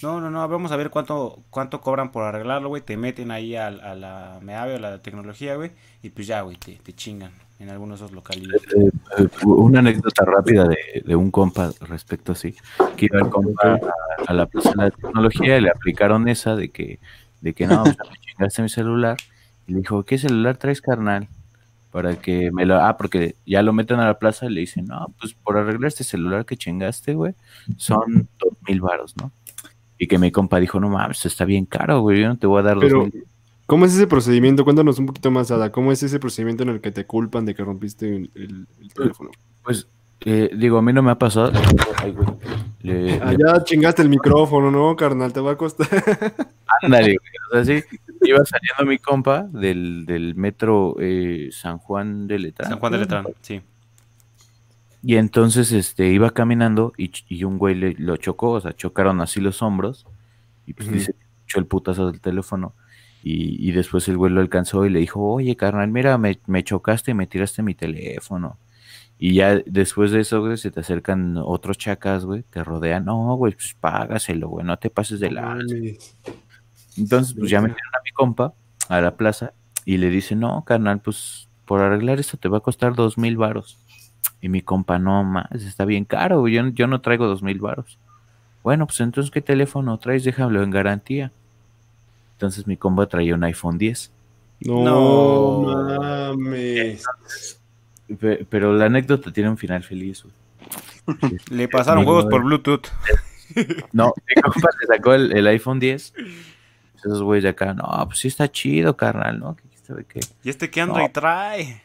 No, 0.02 0.20
no, 0.20 0.30
no, 0.30 0.46
vamos 0.46 0.72
a 0.72 0.76
ver 0.76 0.90
cuánto, 0.90 1.42
cuánto 1.48 1.80
cobran 1.80 2.12
por 2.12 2.24
arreglarlo, 2.24 2.68
güey, 2.68 2.82
te 2.82 2.96
meten 2.96 3.30
ahí 3.30 3.56
a, 3.56 3.68
a 3.68 3.94
la 3.94 4.38
MEAVE 4.42 4.74
o 4.74 4.78
la 4.78 4.98
tecnología, 5.00 5.56
güey, 5.56 5.70
y 6.02 6.10
pues 6.10 6.26
ya, 6.26 6.42
güey, 6.42 6.56
te, 6.58 6.92
chingan 6.92 7.32
en 7.58 7.70
algunos 7.70 8.00
de 8.00 8.06
esos 8.06 8.14
localidades. 8.14 8.62
Eh, 8.76 8.90
eh, 9.18 9.28
una 9.46 9.78
anécdota 9.78 10.24
rápida 10.26 10.64
de, 10.64 11.02
de 11.04 11.16
un 11.16 11.30
compa 11.30 11.72
respecto 11.80 12.32
así, 12.32 12.54
que 12.96 13.06
iba 13.06 13.18
el 13.20 13.30
compa 13.30 13.74
a, 13.74 13.80
a 14.26 14.34
la 14.34 14.44
plaza 14.46 14.70
de 14.70 14.76
la 14.76 14.90
tecnología 14.90 15.56
y 15.56 15.62
le 15.62 15.70
aplicaron 15.70 16.28
esa 16.28 16.56
de 16.56 16.68
que, 16.70 16.98
de 17.40 17.54
que 17.54 17.66
no, 17.66 17.84
me 17.84 17.94
chingaste 18.20 18.62
mi 18.62 18.68
celular. 18.68 19.16
Y 19.66 19.72
le 19.72 19.78
dijo, 19.80 20.04
¿qué 20.04 20.18
celular 20.18 20.56
traes, 20.58 20.80
carnal? 20.80 21.28
Para 21.90 22.16
que 22.16 22.52
me 22.52 22.66
lo... 22.66 22.80
Ah, 22.80 22.96
porque 22.96 23.34
ya 23.46 23.62
lo 23.62 23.72
meten 23.72 23.98
a 23.98 24.06
la 24.06 24.18
plaza 24.18 24.46
y 24.46 24.50
le 24.50 24.60
dicen, 24.60 24.84
no, 24.86 25.12
pues 25.18 25.34
por 25.34 25.56
arreglar 25.56 25.88
este 25.88 26.04
celular 26.04 26.44
que 26.44 26.56
chingaste, 26.56 27.14
güey, 27.14 27.34
son 27.76 28.28
dos 28.38 28.52
mil 28.68 28.80
varos, 28.80 29.16
¿no? 29.16 29.32
Y 29.98 30.06
que 30.06 30.18
mi 30.18 30.30
compa 30.30 30.58
dijo, 30.60 30.78
no 30.80 30.88
mames, 30.90 31.24
está 31.26 31.44
bien 31.44 31.64
caro, 31.66 32.00
güey, 32.00 32.20
yo 32.20 32.28
no 32.28 32.36
te 32.36 32.46
voy 32.46 32.60
a 32.60 32.62
dar 32.62 32.74
dos 32.76 32.84
Pero, 32.84 33.04
mil. 33.04 33.24
¿cómo 33.66 33.84
es 33.86 33.94
ese 33.94 34.06
procedimiento? 34.06 34.64
Cuéntanos 34.64 34.98
un 34.98 35.06
poquito 35.06 35.30
más, 35.30 35.50
Ada. 35.50 35.72
¿Cómo 35.72 35.90
es 35.92 36.02
ese 36.02 36.18
procedimiento 36.18 36.62
en 36.64 36.68
el 36.70 36.80
que 36.80 36.90
te 36.92 37.06
culpan 37.06 37.44
de 37.46 37.54
que 37.54 37.64
rompiste 37.64 38.06
el, 38.14 38.30
el- 38.34 38.66
el 38.80 38.92
teléfono? 38.92 39.30
Pues, 39.62 39.88
eh, 40.20 40.50
digo, 40.56 40.78
a 40.78 40.82
mí 40.82 40.92
no 40.92 41.02
me 41.02 41.10
ha 41.10 41.18
pasado. 41.18 41.52
Ay, 41.98 42.12
güey. 42.12 42.26
Le- 42.82 43.20
Ah, 43.20 43.32
le- 43.32 43.64
chingaste 43.64 44.02
el 44.02 44.08
micrófono, 44.08 44.70
¿no, 44.70 44.94
carnal? 44.96 45.32
Te 45.32 45.40
va 45.40 45.52
a 45.52 45.56
costar. 45.56 45.86
Ándale, 46.82 47.16
güey. 47.18 47.60
O 47.62 47.64
sea, 47.64 47.80
sí, 47.80 47.84
iba 48.22 48.38
saliendo 48.44 48.90
mi 48.90 48.98
compa 48.98 49.42
del, 49.50 50.04
del 50.06 50.34
metro 50.34 50.96
eh, 51.00 51.48
San 51.52 51.78
Juan 51.78 52.26
de 52.26 52.38
Letrán. 52.38 52.70
San 52.70 52.78
Juan 52.78 52.92
de 52.92 52.98
Letrán, 52.98 53.26
sí. 53.40 53.60
Y 55.08 55.18
entonces 55.18 55.70
este, 55.70 56.08
iba 56.08 56.32
caminando 56.32 56.92
y, 56.98 57.12
y 57.28 57.44
un 57.44 57.58
güey 57.58 57.76
le, 57.76 57.94
lo 57.94 58.16
chocó, 58.16 58.50
o 58.50 58.60
sea, 58.60 58.72
chocaron 58.72 59.20
así 59.20 59.40
los 59.40 59.62
hombros. 59.62 60.04
Y 60.66 60.72
pues 60.72 60.88
Ujú. 60.88 60.98
dice, 60.98 61.14
escuchó 61.36 61.60
el 61.60 61.66
putazo 61.66 62.10
del 62.10 62.20
teléfono. 62.20 62.74
Y, 63.22 63.68
y 63.68 63.70
después 63.70 64.08
el 64.08 64.16
güey 64.16 64.32
lo 64.32 64.40
alcanzó 64.40 64.84
y 64.84 64.90
le 64.90 64.98
dijo, 64.98 65.20
oye, 65.20 65.54
carnal, 65.54 65.92
mira, 65.92 66.18
me, 66.18 66.40
me 66.46 66.64
chocaste 66.64 67.12
y 67.12 67.14
me 67.14 67.28
tiraste 67.28 67.62
mi 67.62 67.76
teléfono. 67.76 68.58
Y 69.16 69.34
ya 69.34 69.62
después 69.64 70.10
de 70.10 70.22
eso, 70.22 70.40
güey, 70.40 70.56
se 70.56 70.72
te 70.72 70.80
acercan 70.80 71.36
otros 71.36 71.78
chacas, 71.78 72.24
güey, 72.24 72.42
te 72.42 72.64
rodean. 72.64 73.04
No, 73.04 73.36
güey, 73.36 73.52
pues 73.52 73.76
págaselo, 73.78 74.48
güey, 74.48 74.66
no 74.66 74.76
te 74.76 74.90
pases 74.90 75.20
de 75.20 75.30
la... 75.30 75.56
Entonces, 76.96 77.32
pues 77.38 77.48
ya 77.48 77.60
metieron 77.60 77.94
a 77.94 78.02
mi 78.04 78.10
compa 78.10 78.54
a 78.88 79.00
la 79.00 79.16
plaza 79.16 79.52
y 79.84 79.98
le 79.98 80.10
dice, 80.10 80.34
no, 80.34 80.64
carnal, 80.64 80.98
pues 80.98 81.48
por 81.64 81.80
arreglar 81.80 82.18
esto 82.18 82.38
te 82.38 82.48
va 82.48 82.58
a 82.58 82.60
costar 82.60 82.96
dos 82.96 83.16
mil 83.18 83.36
varos. 83.36 83.78
Y 84.46 84.48
mi 84.48 84.62
compa, 84.62 85.00
no 85.00 85.24
más, 85.24 85.50
está 85.50 85.84
bien 85.84 86.04
caro, 86.04 86.46
yo, 86.46 86.68
yo 86.68 86.86
no 86.86 87.00
traigo 87.00 87.26
dos 87.26 87.42
mil 87.42 87.58
varos. 87.58 87.98
Bueno, 88.62 88.86
pues 88.86 89.00
entonces, 89.00 89.32
¿qué 89.32 89.40
teléfono 89.40 89.98
traes? 89.98 90.22
Déjalo 90.22 90.62
en 90.62 90.70
garantía. 90.70 91.32
Entonces 92.34 92.64
mi 92.68 92.76
compa 92.76 93.06
traía 93.06 93.34
un 93.34 93.42
iPhone 93.42 93.76
10. 93.76 94.12
No, 94.60 94.84
No. 94.84 95.98
mames. 96.36 97.02
Pe- 98.20 98.46
Pero 98.48 98.72
la 98.72 98.84
anécdota 98.84 99.32
tiene 99.32 99.50
un 99.50 99.56
final 99.58 99.82
feliz, 99.82 100.22
güey. 100.22 101.38
Le 101.50 101.66
pasaron 101.66 102.04
juegos 102.04 102.26
no, 102.26 102.30
por 102.30 102.44
Bluetooth. 102.44 102.86
No, 103.92 104.12
mi 104.28 104.40
compa 104.42 104.68
le 104.80 104.86
sacó 104.96 105.14
el, 105.14 105.32
el 105.36 105.46
iPhone 105.48 105.80
10. 105.80 106.14
Esos 106.98 107.20
güeyes 107.20 107.42
de 107.42 107.48
acá, 107.48 107.74
no, 107.74 107.84
pues 108.06 108.20
sí 108.20 108.28
está 108.28 108.48
chido, 108.48 108.96
carnal, 108.96 109.40
¿no? 109.40 109.56
¿Qué 109.56 109.64
sabe 109.84 110.04
qué? 110.04 110.20
¿Y 110.44 110.50
este 110.50 110.70
qué 110.70 110.82
Android 110.82 111.10
trae? 111.12 111.82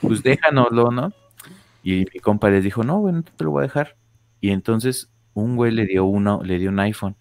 Pues 0.00 0.22
déjanoslo, 0.22 0.90
¿no? 0.90 1.12
Y 1.84 2.06
mi 2.12 2.18
compa 2.20 2.50
les 2.50 2.64
dijo, 2.64 2.82
no, 2.82 2.98
güey, 2.98 3.14
no 3.14 3.22
te 3.22 3.44
lo 3.44 3.50
voy 3.52 3.60
a 3.60 3.66
dejar. 3.66 3.96
Y 4.40 4.50
entonces 4.50 5.10
un 5.34 5.54
güey 5.54 5.70
le 5.70 5.86
dio 5.86 6.04
uno, 6.04 6.42
le 6.42 6.58
dio 6.58 6.70
un 6.70 6.80
iPhone. 6.80 7.14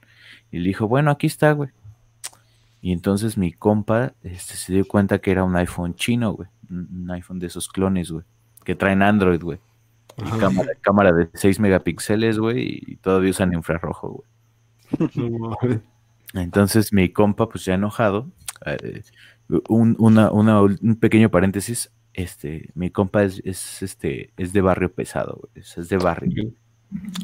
Y 0.51 0.59
le 0.59 0.69
dijo, 0.69 0.87
bueno, 0.87 1.11
aquí 1.11 1.27
está, 1.27 1.51
güey. 1.51 1.69
Y 2.81 2.91
entonces 2.91 3.37
mi 3.37 3.51
compa 3.53 4.13
este, 4.23 4.55
se 4.55 4.73
dio 4.73 4.85
cuenta 4.87 5.19
que 5.19 5.31
era 5.31 5.43
un 5.43 5.55
iPhone 5.55 5.93
chino, 5.95 6.31
güey. 6.33 6.49
Un, 6.69 7.09
iPhone 7.11 7.39
de 7.39 7.47
esos 7.47 7.67
clones, 7.69 8.09
güey. 8.11 8.23
Que 8.63 8.73
traen 8.75 9.01
Android, 9.01 9.41
güey. 9.41 9.59
Y 10.17 10.39
cámara, 10.39 10.69
cámara 10.81 11.11
de 11.11 11.29
6 11.33 11.59
megapíxeles, 11.59 12.39
güey. 12.39 12.81
Y 12.87 12.95
todavía 12.97 13.31
usan 13.31 13.53
infrarrojo, 13.53 14.23
güey. 14.89 15.09
Entonces 16.33 16.93
mi 16.93 17.09
compa, 17.09 17.47
pues 17.49 17.65
ya 17.65 17.75
enojado, 17.75 18.27
eh, 18.65 19.01
un, 19.69 19.95
una- 19.99 20.31
una- 20.31 20.61
un 20.61 20.97
pequeño 20.99 21.29
paréntesis, 21.29 21.91
este, 22.13 22.69
mi 22.75 22.89
compa 22.91 23.23
es, 23.23 23.41
es, 23.45 23.81
este, 23.81 24.31
es 24.37 24.53
de 24.53 24.61
barrio 24.61 24.91
pesado, 24.93 25.37
güey, 25.41 25.51
es, 25.55 25.77
es 25.77 25.89
de 25.89 25.97
barrio. 25.97 26.51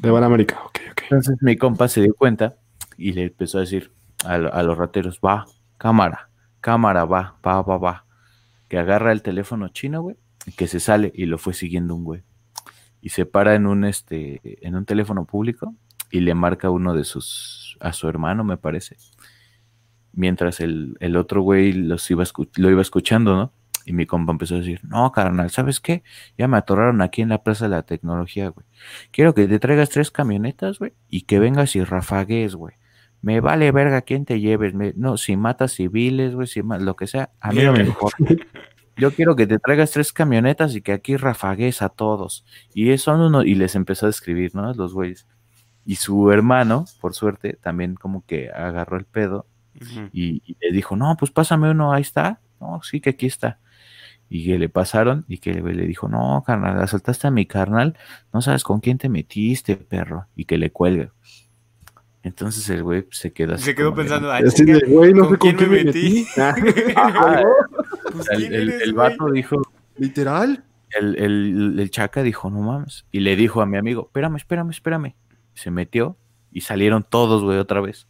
A 0.03 0.07
la 0.07 0.25
América. 0.25 0.59
Ok, 0.65 0.79
ok. 0.91 1.01
Entonces 1.03 1.37
mi 1.41 1.55
compa 1.55 1.87
se 1.87 2.01
dio 2.01 2.15
cuenta 2.15 2.57
y 2.97 3.13
le 3.13 3.23
empezó 3.25 3.57
a 3.59 3.61
decir 3.61 3.91
a, 4.25 4.37
lo- 4.37 4.53
a 4.53 4.63
los 4.63 4.77
rateros, 4.77 5.19
va, 5.23 5.45
cámara, 5.77 6.29
cámara, 6.59 7.05
va, 7.05 7.37
va, 7.45 7.61
va, 7.61 7.77
va. 7.77 8.05
Que 8.67 8.77
agarra 8.79 9.11
el 9.11 9.21
teléfono 9.21 9.67
chino, 9.69 10.01
güey, 10.01 10.15
y 10.45 10.51
que 10.53 10.67
se 10.67 10.79
sale 10.79 11.11
y 11.15 11.25
lo 11.25 11.37
fue 11.37 11.53
siguiendo 11.53 11.93
un 11.95 12.03
güey. 12.03 12.23
Y 13.01 13.09
se 13.09 13.25
para 13.25 13.55
en 13.55 13.65
un, 13.67 13.85
este, 13.85 14.41
en 14.67 14.75
un 14.75 14.85
teléfono 14.85 15.25
público 15.25 15.75
y 16.11 16.19
le 16.21 16.33
marca 16.33 16.69
uno 16.69 16.93
de 16.95 17.03
sus, 17.03 17.77
a 17.79 17.93
su 17.93 18.07
hermano, 18.09 18.43
me 18.43 18.57
parece. 18.57 18.97
Mientras 20.13 20.59
el, 20.59 20.97
el 20.99 21.15
otro 21.15 21.41
güey 21.41 21.71
los 21.73 22.09
iba 22.09 22.23
escu- 22.23 22.49
lo 22.57 22.69
iba 22.69 22.81
escuchando, 22.81 23.35
¿no? 23.35 23.53
Y 23.89 23.93
mi 23.93 24.05
compa 24.05 24.31
empezó 24.31 24.53
a 24.53 24.59
decir, 24.59 24.81
no, 24.83 25.11
carnal, 25.11 25.49
¿sabes 25.49 25.79
qué? 25.79 26.03
Ya 26.37 26.47
me 26.47 26.57
atoraron 26.57 27.01
aquí 27.01 27.23
en 27.23 27.29
la 27.29 27.41
Plaza 27.41 27.65
de 27.65 27.71
la 27.71 27.81
Tecnología, 27.81 28.49
güey. 28.49 28.67
Quiero 29.09 29.33
que 29.33 29.47
te 29.47 29.57
traigas 29.57 29.89
tres 29.89 30.11
camionetas, 30.11 30.77
güey, 30.77 30.93
y 31.09 31.21
que 31.21 31.39
vengas 31.39 31.75
y 31.75 31.83
rafagues, 31.83 32.53
güey. 32.53 32.75
Me 33.23 33.41
vale 33.41 33.71
verga 33.71 34.03
quién 34.03 34.25
te 34.25 34.39
lleves. 34.39 34.75
me- 34.75 34.93
no, 34.95 35.17
si 35.17 35.35
matas 35.37 35.71
civiles, 35.73 36.35
güey, 36.35 36.45
si 36.45 36.61
lo 36.61 36.95
que 36.95 37.07
sea, 37.07 37.31
a 37.41 37.51
mí 37.51 37.63
no 37.63 37.73
me 37.73 37.79
importa. 37.83 38.17
Yo 38.95 39.09
quiero 39.11 39.35
que 39.35 39.47
te 39.47 39.57
traigas 39.57 39.89
tres 39.89 40.13
camionetas 40.13 40.75
y 40.75 40.81
que 40.81 40.91
aquí 40.91 41.17
rafagues 41.17 41.81
a 41.81 41.89
todos. 41.89 42.45
Y 42.75 42.95
son 42.99 43.21
uno, 43.21 43.41
y 43.43 43.55
les 43.55 43.73
empezó 43.73 44.05
a 44.05 44.09
escribir, 44.11 44.53
¿no? 44.53 44.71
Los 44.75 44.93
güeyes. 44.93 45.25
Y 45.83 45.95
su 45.95 46.31
hermano, 46.31 46.85
por 47.01 47.15
suerte, 47.15 47.53
también 47.59 47.95
como 47.95 48.23
que 48.25 48.51
agarró 48.51 48.97
el 48.97 49.05
pedo 49.05 49.47
y 50.13 50.55
le 50.59 50.71
dijo, 50.71 50.95
no, 50.95 51.15
pues 51.17 51.31
pásame 51.31 51.71
uno, 51.71 51.91
ahí 51.91 52.03
está. 52.03 52.39
No, 52.59 52.81
sí, 52.83 52.99
que 52.99 53.11
aquí 53.11 53.25
está. 53.25 53.57
Y 54.29 54.45
que 54.45 54.59
le 54.59 54.69
pasaron 54.69 55.25
y 55.27 55.39
que 55.39 55.53
le, 55.53 55.73
le 55.73 55.87
dijo, 55.87 56.07
no, 56.07 56.43
carnal, 56.45 56.79
asaltaste 56.81 57.27
a 57.27 57.31
mi 57.31 57.45
carnal, 57.47 57.97
no 58.31 58.41
sabes 58.41 58.63
con 58.63 58.79
quién 58.79 58.97
te 58.99 59.09
metiste, 59.09 59.75
perro. 59.75 60.27
Y 60.35 60.45
que 60.45 60.57
le 60.57 60.71
cuelga. 60.71 61.11
Entonces 62.21 62.69
el 62.69 62.83
güey 62.83 63.07
se 63.11 63.31
quedó 63.31 63.53
así 63.55 63.63
Se 63.63 63.75
quedó 63.75 63.95
pensando, 63.95 64.29
ay, 64.31 64.43
de, 64.43 64.79
güey, 64.87 65.13
no 65.13 65.23
¿con 65.23 65.31
sé 65.33 65.37
con 65.37 65.51
quién 65.51 65.55
quién 65.57 65.71
me 65.71 65.77
me 65.77 65.83
metí? 65.85 66.27
Ah, 66.37 66.53
Pues, 68.11 68.27
el, 68.31 68.37
¿quién 68.39 68.53
el- 68.53 68.69
eres, 68.69 68.81
el 68.83 68.93
güey? 68.93 69.09
vato 69.09 69.31
dijo, 69.31 69.61
Literal. 69.97 70.63
el, 70.99 71.15
el, 71.17 71.79
el 71.79 71.89
chaca 71.91 72.21
dijo, 72.23 72.49
no 72.49 72.59
mames. 72.61 73.05
Y 73.11 73.21
le 73.21 73.35
dijo 73.35 73.61
a 73.61 73.65
mi 73.65 73.77
amigo, 73.77 74.03
espérame, 74.07 74.35
espérame, 74.37 74.69
espérame. 74.71 75.15
Se 75.53 75.71
metió 75.71 76.17
y 76.51 76.61
salieron 76.61 77.05
todos, 77.09 77.43
güey, 77.43 77.57
otra 77.57 77.81
vez. 77.81 78.07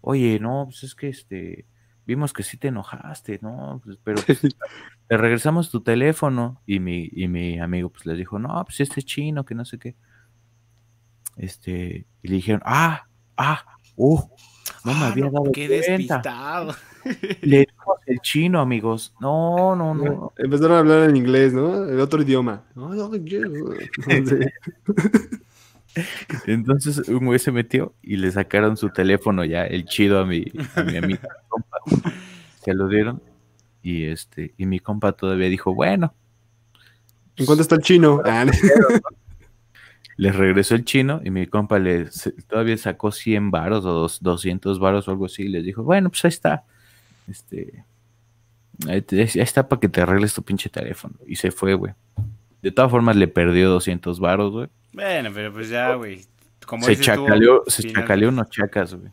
Oye, 0.00 0.38
no, 0.40 0.64
pues 0.66 0.84
es 0.84 0.94
que 0.94 1.08
este, 1.08 1.66
vimos 2.08 2.32
que 2.32 2.42
sí 2.42 2.56
te 2.56 2.68
enojaste, 2.68 3.38
¿no? 3.42 3.80
Pues, 3.84 3.98
pero 4.02 4.20
pues, 4.26 4.40
te 5.08 5.16
regresamos 5.18 5.70
tu 5.70 5.82
teléfono. 5.82 6.60
Y 6.66 6.80
mi, 6.80 7.08
y 7.12 7.28
mi 7.28 7.60
amigo, 7.60 7.90
pues 7.90 8.06
les 8.06 8.16
dijo, 8.18 8.38
no, 8.38 8.64
pues 8.64 8.80
este 8.80 9.02
chino, 9.02 9.44
que 9.44 9.54
no 9.54 9.64
sé 9.66 9.78
qué. 9.78 9.94
Este, 11.36 12.06
y 12.22 12.28
le 12.28 12.34
dijeron, 12.36 12.62
ah, 12.64 13.06
ah, 13.36 13.62
uh, 13.96 14.18
no 14.84 14.94
me 14.94 15.00
Ah, 15.04 15.08
había 15.08 15.26
no, 15.26 15.30
dado 15.32 15.52
Qué 15.52 15.68
cuenta. 15.68 15.86
despistado. 15.86 16.74
Le 17.42 17.58
dijo 17.60 17.98
el 18.06 18.18
chino, 18.20 18.60
amigos. 18.60 19.14
No, 19.20 19.76
no, 19.76 19.94
no. 19.94 20.32
Empezaron 20.38 20.76
a 20.76 20.78
hablar 20.80 21.10
en 21.10 21.16
inglés, 21.16 21.52
¿no? 21.52 21.84
El 21.84 22.00
otro 22.00 22.22
idioma. 22.22 22.64
No, 22.74 22.88
no, 22.94 23.14
yo- 23.16 23.40
no 23.48 24.26
sé. 24.26 24.52
Entonces 26.46 27.08
un 27.08 27.26
güey 27.26 27.38
se 27.38 27.50
metió 27.50 27.94
y 28.02 28.16
le 28.16 28.30
sacaron 28.30 28.76
su 28.76 28.90
teléfono 28.90 29.44
ya, 29.44 29.64
el 29.64 29.84
chido 29.84 30.20
a 30.20 30.26
mi, 30.26 30.44
a 30.76 30.82
mi 30.84 30.96
amigo. 30.96 31.20
Se 32.64 32.74
lo 32.74 32.88
dieron 32.88 33.22
y 33.82 34.04
este, 34.04 34.52
y 34.58 34.66
mi 34.66 34.80
compa 34.80 35.12
todavía 35.12 35.48
dijo, 35.48 35.74
bueno, 35.74 36.14
¿En 37.36 37.46
cuánto 37.46 37.62
está 37.62 37.76
el 37.76 37.82
chino? 37.82 38.20
Ah, 38.24 38.44
les 40.16 40.34
regresó 40.34 40.74
el 40.74 40.84
chino 40.84 41.20
y 41.24 41.30
mi 41.30 41.46
compa 41.46 41.78
le 41.78 42.10
se- 42.10 42.32
todavía 42.32 42.76
sacó 42.76 43.12
100 43.12 43.50
varos 43.52 43.84
o 43.84 43.92
dos- 43.92 44.18
200 44.20 44.78
varos 44.80 45.06
o 45.06 45.12
algo 45.12 45.26
así 45.26 45.44
y 45.44 45.48
les 45.48 45.64
dijo, 45.64 45.84
bueno, 45.84 46.10
pues 46.10 46.24
ahí 46.24 46.30
está. 46.30 46.64
Este, 47.28 47.84
ahí, 48.88 49.02
te- 49.02 49.20
ahí 49.22 49.30
está 49.34 49.68
para 49.68 49.78
que 49.78 49.88
te 49.88 50.00
arregles 50.00 50.34
tu 50.34 50.42
pinche 50.42 50.68
teléfono. 50.68 51.14
Y 51.26 51.36
se 51.36 51.52
fue, 51.52 51.74
güey. 51.74 51.92
De 52.60 52.72
todas 52.72 52.90
formas 52.90 53.14
le 53.14 53.28
perdió 53.28 53.70
200 53.70 54.18
varos, 54.18 54.50
güey. 54.50 54.68
Bueno, 54.92 55.30
pero 55.32 55.52
pues 55.52 55.68
ya, 55.68 55.94
güey. 55.94 56.22
Como 56.66 56.84
Se 56.84 56.96
tú, 56.96 57.02
chacaleó, 57.02 57.62
se 57.68 57.84
chacaleó 57.92 58.30
unos 58.30 58.50
chacas, 58.50 58.94
güey. 58.94 59.12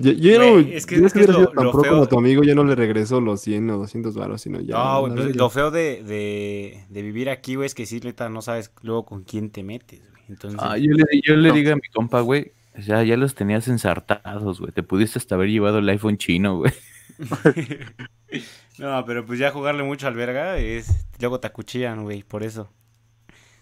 Yo, 0.00 0.12
yo 0.12 0.32
ya 0.32 0.38
no, 0.38 0.58
es 0.60 0.86
que- 0.86 1.00
yo 1.00 1.06
es 1.06 1.12
que 1.12 1.20
es 1.20 1.28
lo- 1.28 1.48
tan 1.48 1.64
lo 1.64 1.72
pro 1.72 1.82
feo- 1.82 1.90
como 1.92 2.06
tu 2.06 2.18
amigo, 2.18 2.42
ya 2.44 2.54
no 2.54 2.62
le 2.64 2.74
regreso 2.76 3.20
los 3.20 3.40
100 3.40 3.68
o 3.70 3.78
200 3.78 4.14
baros, 4.14 4.40
sino 4.42 4.60
ya. 4.60 4.74
No, 4.76 5.06
pues, 5.14 5.34
lo 5.36 5.50
feo 5.50 5.70
de, 5.70 6.02
de, 6.04 6.84
de 6.88 7.02
vivir 7.02 7.30
aquí, 7.30 7.56
güey, 7.56 7.66
es 7.66 7.74
que 7.74 7.84
sí, 7.86 7.98
neta, 8.00 8.28
no 8.28 8.40
sabes 8.42 8.72
luego 8.82 9.04
con 9.04 9.24
quién 9.24 9.50
te 9.50 9.62
metes, 9.64 10.00
güey. 10.10 10.22
Entonces, 10.28 10.60
Ah, 10.62 10.76
yo 10.78 10.92
le, 10.92 11.04
yo 11.26 11.34
le 11.36 11.48
No. 11.48 11.54
digo 11.54 11.72
a 11.72 11.76
mi 11.76 11.88
compa, 11.92 12.20
güey, 12.20 12.52
ya, 12.78 13.02
ya 13.02 13.16
los 13.16 13.34
tenías 13.34 13.66
ensartados, 13.66 14.60
güey. 14.60 14.70
Te 14.72 14.82
pudiste 14.84 15.18
hasta 15.18 15.34
haber 15.34 15.48
llevado 15.48 15.78
el 15.78 15.88
iPhone 15.88 16.16
chino, 16.16 16.58
güey. 16.58 16.72
no, 18.78 19.04
pero 19.04 19.24
pues 19.26 19.38
ya 19.38 19.50
jugarle 19.50 19.82
mucho 19.82 20.06
al 20.06 20.14
verga 20.14 20.58
es... 20.58 21.06
Luego 21.20 21.40
te 21.40 21.48
acuchillan, 21.48 22.04
güey, 22.04 22.22
por 22.22 22.42
eso. 22.44 22.70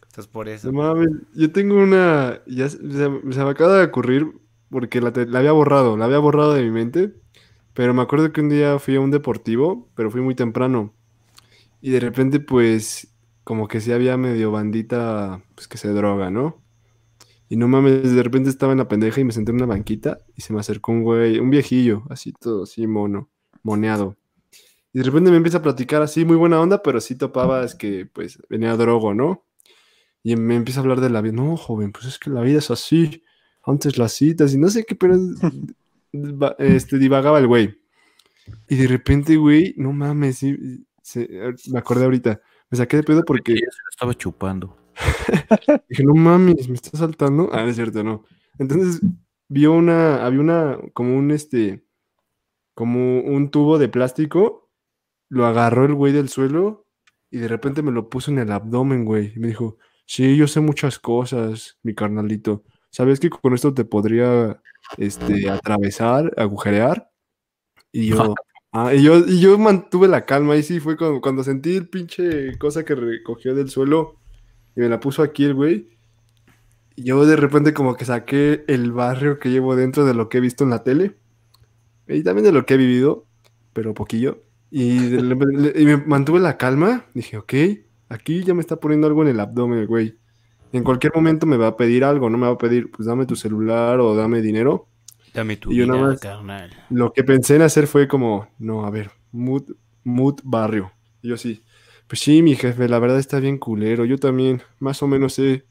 Entonces, 0.03 0.27
por 0.27 0.49
eso. 0.49 0.71
No 0.73 0.83
mames, 0.83 1.09
yo 1.35 1.51
tengo 1.53 1.77
una. 1.77 2.41
Ya 2.47 2.69
se, 2.69 2.79
se- 2.79 3.33
se 3.33 3.45
me 3.45 3.51
acaba 3.51 3.79
de 3.79 3.85
ocurrir 3.85 4.27
porque 4.71 5.01
la, 5.01 5.13
la 5.15 5.39
había 5.39 5.53
borrado, 5.53 5.97
la 5.97 6.07
había 6.07 6.19
borrado 6.19 6.55
de 6.55 6.63
mi 6.63 6.71
mente. 6.71 7.15
Pero 7.75 7.93
me 7.95 8.03
acuerdo 8.03 8.33
que 8.33 8.41
un 8.41 8.49
día 8.49 8.79
fui 8.79 8.97
a 8.97 9.01
un 9.01 9.11
deportivo, 9.11 9.91
pero 9.95 10.11
fui 10.11 10.23
muy 10.23 10.35
temprano. 10.35 10.95
Y 11.81 11.91
de 11.91 12.01
repente, 12.01 12.41
pues, 12.41 13.15
como 13.45 13.69
que 13.69 13.81
sí 13.81 13.93
había 13.93 14.17
medio 14.17 14.51
bandita, 14.51 15.45
pues 15.55 15.69
que 15.69 15.79
se 15.79 15.89
droga, 15.91 16.31
¿no? 16.31 16.63
Y 17.49 17.57
no 17.57 17.69
mames, 17.69 18.15
de 18.15 18.23
repente 18.23 18.51
estaba 18.51 18.73
en 18.73 18.79
la 18.79 18.89
pendeja 18.89 19.21
y 19.21 19.25
me 19.25 19.33
senté 19.33 19.53
en 19.53 19.57
una 19.57 19.67
banquita 19.67 20.21
y 20.35 20.43
se 20.43 20.53
me 20.53 20.61
acercó 20.61 20.93
un 20.93 21.05
güey, 21.05 21.39
un 21.39 21.51
viejillo, 21.51 22.03
así 22.11 22.33
todo, 22.33 22.65
así 22.65 22.87
mono, 22.87 23.31
moneado. 23.63 24.17
Y 24.93 24.99
de 24.99 25.05
repente 25.05 25.31
me 25.31 25.37
empieza 25.37 25.59
a 25.59 25.63
platicar 25.63 26.03
así, 26.03 26.25
muy 26.25 26.37
buena 26.37 26.61
onda, 26.61 26.83
pero 26.83 27.01
sí 27.01 27.17
topaba, 27.17 27.65
es 27.65 27.75
que, 27.75 28.07
pues, 28.07 28.43
venía 28.49 28.77
drogo, 28.77 29.15
¿no? 29.15 29.45
Y 30.23 30.37
me 30.37 30.57
empieza 30.57 30.81
a 30.81 30.83
hablar 30.83 31.01
de 31.01 31.11
la 31.11 31.21
vida. 31.21 31.35
No, 31.35 31.57
joven, 31.57 31.93
pues 31.93 32.07
es 32.07 32.19
que 32.19 32.31
la 32.31 32.41
vida 32.43 32.59
es 32.59 32.71
así. 32.71 33.23
Antes 33.67 33.99
las 33.99 34.13
citas 34.13 34.55
y 34.55 34.59
no 34.59 34.69
sé 34.71 34.85
qué, 34.85 34.95
pero 34.95 35.17
este, 36.59 36.99
divagaba 36.99 37.39
el 37.39 37.47
güey. 37.47 37.79
Y 38.69 38.77
de 38.77 38.89
repente, 38.89 39.37
güey, 39.37 39.75
no 39.77 39.93
mames, 39.93 40.39
sí, 40.39 40.87
se- 41.03 41.29
me 41.73 41.79
acordé 41.79 42.05
ahorita. 42.05 42.41
Me 42.71 42.79
saqué 42.79 42.99
de 42.99 43.03
pedo 43.05 43.25
porque 43.25 43.55
se 43.55 43.61
lo 43.61 43.91
estaba 43.91 44.15
chupando. 44.15 44.77
dije, 45.89 46.05
no 46.05 46.15
mames, 46.15 46.69
me 46.69 46.75
está 46.75 46.97
saltando. 46.99 47.51
Ah, 47.53 47.63
no 47.63 47.69
es 47.69 47.77
cierto, 47.77 48.03
no. 48.05 48.25
Entonces, 48.59 49.01
vio 49.49 49.73
una, 49.73 50.25
había 50.25 50.41
una, 50.41 50.79
como 50.95 51.17
un 51.17 51.31
este, 51.31 51.85
como 52.75 53.21
un 53.21 53.51
tubo 53.51 53.79
de 53.79 53.89
plástico, 53.89 54.71
lo 55.29 55.47
agarró 55.47 55.87
el 55.87 55.95
güey 55.95 56.13
del 56.13 56.29
suelo 56.29 56.87
y 57.31 57.39
de 57.39 57.49
repente 57.49 57.83
me 57.83 57.93
lo 57.93 58.09
puso 58.11 58.31
en 58.31 58.39
el 58.39 58.53
abdomen, 58.53 59.05
güey. 59.05 59.33
Y 59.37 59.39
me 59.41 59.49
dijo, 59.49 59.79
sí, 60.07 60.37
yo 60.37 60.47
sé 60.49 60.61
muchas 60.61 60.99
cosas, 60.99 61.79
mi 61.83 61.95
carnalito. 61.95 62.65
¿Sabes 62.97 63.21
que 63.21 63.29
con 63.29 63.53
esto 63.53 63.75
te 63.75 63.85
podría, 63.85 64.59
este, 64.97 65.51
atravesar, 65.51 66.33
agujerear? 66.39 67.11
Y 67.93 68.07
yo, 68.09 68.35
ah, 68.73 68.95
y 68.95 69.03
yo, 69.03 69.19
y 69.19 69.39
yo 69.39 69.59
mantuve 69.59 70.09
la 70.09 70.25
calma. 70.25 70.57
Y 70.57 70.63
sí, 70.63 70.81
fue 70.81 70.97
cuando, 70.97 71.21
cuando 71.21 71.45
sentí 71.45 71.77
el 71.77 71.89
pinche 71.91 72.57
cosa 72.57 72.87
que 72.87 72.95
recogió 72.95 73.55
del 73.55 73.69
suelo 73.69 74.17
y 74.75 74.81
me 74.81 74.89
la 74.89 74.99
puso 74.99 75.23
aquí 75.23 75.45
el 75.45 75.53
güey. 75.53 75.91
Y 76.95 77.03
yo 77.05 77.27
de 77.27 77.37
repente 77.37 77.75
como 77.75 77.97
que 77.97 78.07
saqué 78.07 78.65
el 78.67 78.93
barrio 78.93 79.39
que 79.39 79.51
llevo 79.51 79.77
dentro 79.77 80.07
de 80.07 80.15
lo 80.15 80.31
que 80.31 80.39
he 80.39 80.41
visto 80.41 80.65
en 80.65 80.71
la 80.71 80.83
tele. 80.83 81.17
Y 82.09 82.23
también 82.23 82.47
de 82.47 82.53
lo 82.53 82.65
que 82.65 82.75
he 82.75 82.79
vivido, 82.79 83.27
pero 83.75 83.93
poquillo. 83.93 84.43
Y, 84.71 85.09
de- 85.11 85.73
y 85.77 85.85
me 85.85 85.99
mantuve 85.99 86.41
la 86.41 86.57
calma. 86.57 87.05
Dije, 87.13 87.37
ok, 87.37 87.53
aquí 88.09 88.43
ya 88.43 88.55
me 88.55 88.63
está 88.63 88.77
poniendo 88.77 89.07
algo 89.07 89.21
en 89.21 89.29
el 89.29 89.41
abdomen, 89.41 89.85
güey. 89.87 90.17
En 90.73 90.83
cualquier 90.85 91.13
momento 91.15 91.47
me 91.47 91.57
va 91.57 91.69
a 91.69 91.77
pedir 91.77 92.05
algo, 92.05 92.29
no 92.29 92.39
me 92.39 92.47
va 92.47 92.53
a 92.55 92.59
pedir, 92.59 92.91
pues 92.91 93.07
dame 93.07 93.27
tu 93.27 93.37
celular 93.37 94.01
o 94.01 94.15
dame 94.15 94.43
dinero. 94.43 94.89
Dame 95.33 95.57
tu 95.57 95.71
Y 95.73 95.77
yo 95.77 95.87
nada 95.87 96.01
más- 96.01 96.21
carnal. 96.21 96.71
Lo 96.91 97.13
que 97.13 97.25
pensé 97.25 97.57
en 97.57 97.63
hacer 97.63 97.87
fue 97.87 98.09
como, 98.09 98.49
no, 98.59 98.85
a 98.87 98.91
ver, 98.91 99.11
mood, 99.33 99.65
mood 100.05 100.41
barrio. 100.45 100.93
Y 101.23 101.29
yo 101.29 101.37
sí, 101.37 101.63
pues 102.07 102.21
sí, 102.21 102.43
mi 102.43 102.55
jefe, 102.57 102.89
la 102.89 102.99
verdad 102.99 103.19
está 103.19 103.41
bien 103.41 103.59
culero. 103.59 104.05
Yo 104.05 104.19
también, 104.19 104.63
más 104.79 105.03
o 105.03 105.07
menos 105.07 105.35
sé, 105.35 105.65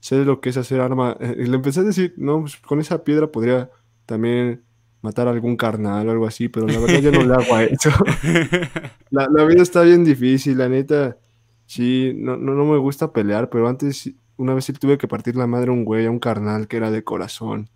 sé 0.00 0.24
lo 0.24 0.40
que 0.40 0.50
es 0.50 0.56
hacer 0.56 0.80
arma. 0.80 1.16
Eh, 1.20 1.36
Y 1.38 1.46
le 1.46 1.56
empecé 1.56 1.80
a 1.80 1.84
decir, 1.84 2.14
no, 2.16 2.40
pues 2.40 2.56
con 2.56 2.80
esa 2.80 3.04
piedra 3.04 3.26
podría 3.30 3.70
también 4.06 4.62
matar 5.02 5.26
a 5.28 5.30
algún 5.32 5.56
carnal 5.56 6.08
o 6.08 6.12
algo 6.12 6.26
así, 6.26 6.48
pero 6.48 6.66
la 6.66 6.78
verdad 6.78 7.00
yo 7.00 7.10
no 7.12 7.22
le 7.24 7.34
hago 7.34 7.54
a 7.54 7.64
eso. 7.64 7.90
La, 9.10 9.28
la 9.30 9.44
vida 9.44 9.62
está 9.62 9.82
bien 9.82 10.04
difícil, 10.04 10.56
la 10.58 10.68
neta. 10.68 11.18
Sí, 11.66 12.12
no, 12.16 12.36
no, 12.36 12.54
no 12.54 12.64
me 12.64 12.78
gusta 12.78 13.12
pelear, 13.12 13.50
pero 13.50 13.68
antes 13.68 14.10
una 14.42 14.54
vez 14.54 14.64
sí 14.64 14.72
tuve 14.72 14.98
que 14.98 15.08
partir 15.08 15.36
la 15.36 15.46
madre 15.46 15.70
a 15.70 15.72
un 15.72 15.84
güey, 15.84 16.06
a 16.06 16.10
un 16.10 16.18
carnal 16.18 16.68
que 16.68 16.76
era 16.76 16.90
de 16.90 17.04
corazón. 17.04 17.70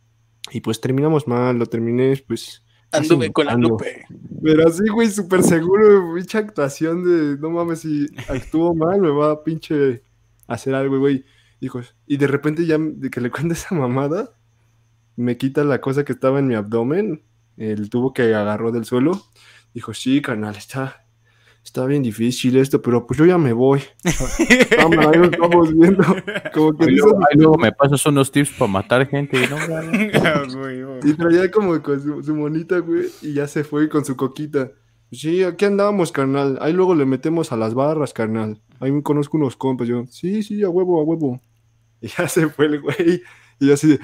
Y 0.50 0.60
pues 0.60 0.80
terminamos 0.80 1.26
mal, 1.26 1.58
lo 1.58 1.66
terminé 1.66 2.22
pues... 2.26 2.62
Anduve 2.92 3.32
con 3.32 3.46
la. 3.46 3.56
Lupe. 3.56 4.06
Pero 4.42 4.68
así, 4.68 4.88
güey, 4.88 5.10
súper 5.10 5.42
seguro, 5.42 6.14
pinche 6.14 6.38
actuación 6.38 7.02
de, 7.02 7.36
no 7.36 7.50
mames, 7.50 7.80
si 7.80 8.06
actúo 8.28 8.74
mal, 8.74 9.00
me 9.00 9.10
va 9.10 9.32
a 9.32 9.42
pinche 9.42 10.02
hacer 10.46 10.72
algo, 10.74 10.98
güey. 11.00 11.24
Y 12.06 12.16
de 12.16 12.26
repente 12.26 12.66
ya 12.66 12.78
de 12.78 13.10
que 13.10 13.20
le 13.20 13.30
cuente 13.32 13.54
esa 13.54 13.74
mamada, 13.74 14.36
me 15.16 15.36
quita 15.36 15.64
la 15.64 15.80
cosa 15.80 16.04
que 16.04 16.12
estaba 16.12 16.38
en 16.38 16.46
mi 16.46 16.54
abdomen, 16.54 17.22
el 17.56 17.90
tubo 17.90 18.12
que 18.12 18.34
agarró 18.34 18.72
del 18.72 18.84
suelo. 18.84 19.22
Dijo, 19.74 19.92
sí, 19.94 20.22
carnal, 20.22 20.56
está, 20.56 21.05
está 21.66 21.84
bien 21.84 22.02
difícil 22.02 22.56
esto, 22.56 22.80
pero 22.80 23.06
pues 23.06 23.18
yo 23.18 23.26
ya 23.26 23.36
me 23.38 23.52
voy. 23.52 23.82
Cámara, 24.76 25.10
ahí 25.10 25.18
nos 25.18 25.32
estamos 25.32 25.76
viendo. 25.76 26.04
Como 26.54 26.76
que 26.76 26.86
dices, 26.86 27.04
luego, 27.04 27.18
ahí 27.18 27.36
luego 27.36 27.58
me 27.58 27.72
pasas 27.72 28.06
unos 28.06 28.30
tips 28.30 28.52
para 28.52 28.70
matar 28.70 29.06
gente. 29.08 29.36
y 29.36 29.46
no, 29.48 29.56
güey. 30.58 30.82
Ah. 30.82 31.00
Y 31.04 31.12
traía 31.14 31.50
como 31.50 31.82
con 31.82 32.00
su, 32.00 32.22
su 32.22 32.34
monita, 32.34 32.78
güey, 32.78 33.06
y 33.20 33.34
ya 33.34 33.48
se 33.48 33.64
fue 33.64 33.88
con 33.88 34.04
su 34.04 34.16
coquita. 34.16 34.70
Sí, 35.10 35.42
aquí 35.42 35.64
andamos, 35.64 36.12
carnal. 36.12 36.56
Ahí 36.60 36.72
luego 36.72 36.94
le 36.94 37.04
metemos 37.04 37.52
a 37.52 37.56
las 37.56 37.74
barras, 37.74 38.12
carnal. 38.12 38.60
Ahí 38.78 38.92
me 38.92 39.02
conozco 39.02 39.36
unos 39.36 39.56
compas. 39.56 39.88
Yo, 39.88 40.04
sí, 40.06 40.42
sí, 40.42 40.62
a 40.62 40.68
huevo, 40.68 41.00
a 41.00 41.04
huevo. 41.04 41.40
Y 42.00 42.08
ya 42.08 42.28
se 42.28 42.48
fue 42.48 42.66
el 42.66 42.80
güey. 42.80 43.22
Y 43.58 43.66
yo 43.66 43.74
así, 43.74 43.88
de, 43.88 44.00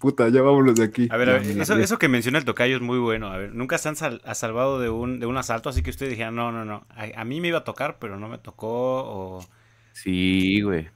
puta, 0.00 0.28
ya 0.30 0.42
vámonos 0.42 0.74
de 0.74 0.84
aquí. 0.84 1.06
A 1.10 1.16
ver, 1.16 1.30
a 1.30 1.32
ver, 1.34 1.54
me 1.54 1.62
eso, 1.62 1.76
eso 1.76 1.98
que 1.98 2.08
menciona 2.08 2.38
el 2.38 2.44
tocayo 2.44 2.74
es 2.76 2.82
muy 2.82 2.98
bueno. 2.98 3.28
A 3.28 3.36
ver, 3.38 3.54
nunca 3.54 3.78
se 3.78 3.88
han 3.88 3.94
sal- 3.96 4.20
ha 4.24 4.34
salvado 4.34 4.80
de 4.80 4.88
un, 4.90 5.20
de 5.20 5.26
un 5.26 5.36
asalto, 5.36 5.68
así 5.68 5.82
que 5.82 5.90
ustedes 5.90 6.10
dijeran, 6.10 6.34
no, 6.34 6.50
no, 6.50 6.64
no. 6.64 6.84
A, 6.90 7.20
a 7.20 7.24
mí 7.24 7.40
me 7.40 7.48
iba 7.48 7.58
a 7.58 7.64
tocar, 7.64 7.98
pero 8.00 8.18
no 8.18 8.26
me 8.28 8.38
tocó. 8.38 8.66
O. 8.68 9.46
Sí, 9.92 10.60
güey. 10.62 10.88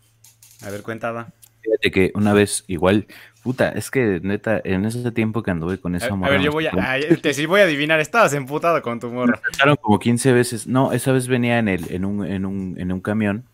A 0.62 0.70
ver, 0.70 0.82
cuentada. 0.82 1.32
Fíjate 1.62 1.90
que 1.90 2.12
una 2.14 2.32
vez, 2.34 2.64
igual, 2.66 3.06
puta, 3.42 3.70
es 3.70 3.90
que 3.90 4.20
neta, 4.22 4.60
en 4.64 4.84
ese 4.84 5.10
tiempo 5.12 5.42
que 5.42 5.50
anduve 5.50 5.78
con 5.78 5.94
A, 5.94 5.98
esa 5.98 6.08
a 6.08 6.16
morra. 6.16 6.32
ver, 6.32 6.42
yo 6.42 6.50
voy 6.52 6.66
a. 6.66 6.72
ay, 6.76 7.04
te, 7.22 7.32
sí 7.32 7.46
voy 7.46 7.60
a 7.60 7.64
adivinar, 7.64 8.00
estabas 8.00 8.34
emputado 8.34 8.80
con 8.82 9.00
tu 9.00 9.10
morra. 9.10 9.40
pasaron 9.50 9.76
como 9.76 9.98
15 9.98 10.32
veces. 10.32 10.66
No, 10.66 10.92
esa 10.92 11.12
vez 11.12 11.26
venía 11.28 11.58
en, 11.58 11.68
el, 11.68 11.90
en, 11.90 12.04
un, 12.04 12.26
en, 12.26 12.44
un, 12.44 12.74
en 12.78 12.92
un 12.92 13.00
camión. 13.00 13.44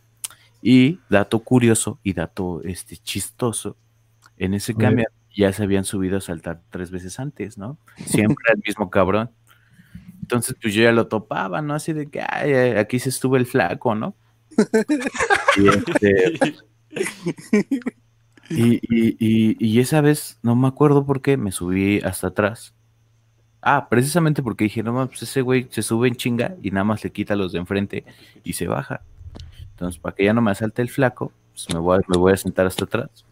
Y 0.63 0.99
dato 1.09 1.39
curioso 1.39 1.99
y 2.03 2.13
dato 2.13 2.61
este, 2.65 2.97
chistoso, 2.97 3.77
en 4.37 4.55
ese 4.55 4.73
A 4.73 4.77
camión 4.77 5.07
ya 5.35 5.53
se 5.53 5.63
habían 5.63 5.85
subido 5.85 6.19
a 6.19 6.21
saltar 6.21 6.61
tres 6.71 6.91
veces 6.91 7.19
antes, 7.21 7.57
¿no? 7.59 7.79
Siempre 8.07 8.45
el 8.55 8.63
mismo 8.67 8.91
cabrón. 8.91 9.31
Entonces, 10.23 10.57
pues 10.61 10.75
yo 10.75 10.83
ya 10.83 10.93
lo 10.93 11.09
topaba, 11.09 11.61
¿no? 11.63 11.75
Así 11.75 11.93
de 11.93 12.07
que, 12.07 12.21
ay, 12.27 12.53
aquí 12.77 12.99
se 12.99 13.09
estuvo 13.09 13.37
el 13.37 13.47
flaco, 13.47 13.95
¿no? 13.95 14.15
Y, 15.57 15.69
este, 15.69 16.55
y, 18.51 19.57
y- 19.59 19.81
esa 19.81 20.01
vez, 20.01 20.39
no 20.43 20.57
me 20.57 20.69
acuerdo 20.69 21.05
por 21.07 21.21
qué, 21.23 21.37
me 21.37 21.53
subí 21.53 22.01
hasta 22.01 22.29
atrás. 22.29 22.75
Ah, 23.63 23.89
precisamente 23.89 24.43
porque 24.43 24.65
dije, 24.65 24.83
no, 24.83 25.07
pues 25.07 25.23
ese 25.23 25.43
güey 25.43 25.67
se 25.71 25.83
sube 25.83 26.09
en 26.09 26.17
chinga 26.17 26.57
y 26.63 26.71
nada 26.71 26.85
más 26.85 27.05
le 27.05 27.11
quita 27.13 27.35
a 27.35 27.37
los 27.37 27.53
de 27.53 27.59
enfrente 27.59 28.05
y 28.43 28.55
se 28.55 28.67
baja. 28.67 29.03
Entonces, 29.73 30.01
para 30.01 30.15
que 30.17 30.25
ya 30.25 30.33
no 30.33 30.41
me 30.43 30.51
asalte 30.51 30.83
el 30.83 30.89
flaco, 30.89 31.33
pues 31.53 31.67
me 31.75 31.79
voy, 31.81 31.99
a- 31.99 32.03
me 32.09 32.17
voy 32.17 32.33
a 32.33 32.37
sentar 32.37 32.67
hasta 32.67 32.85
atrás. 32.85 33.25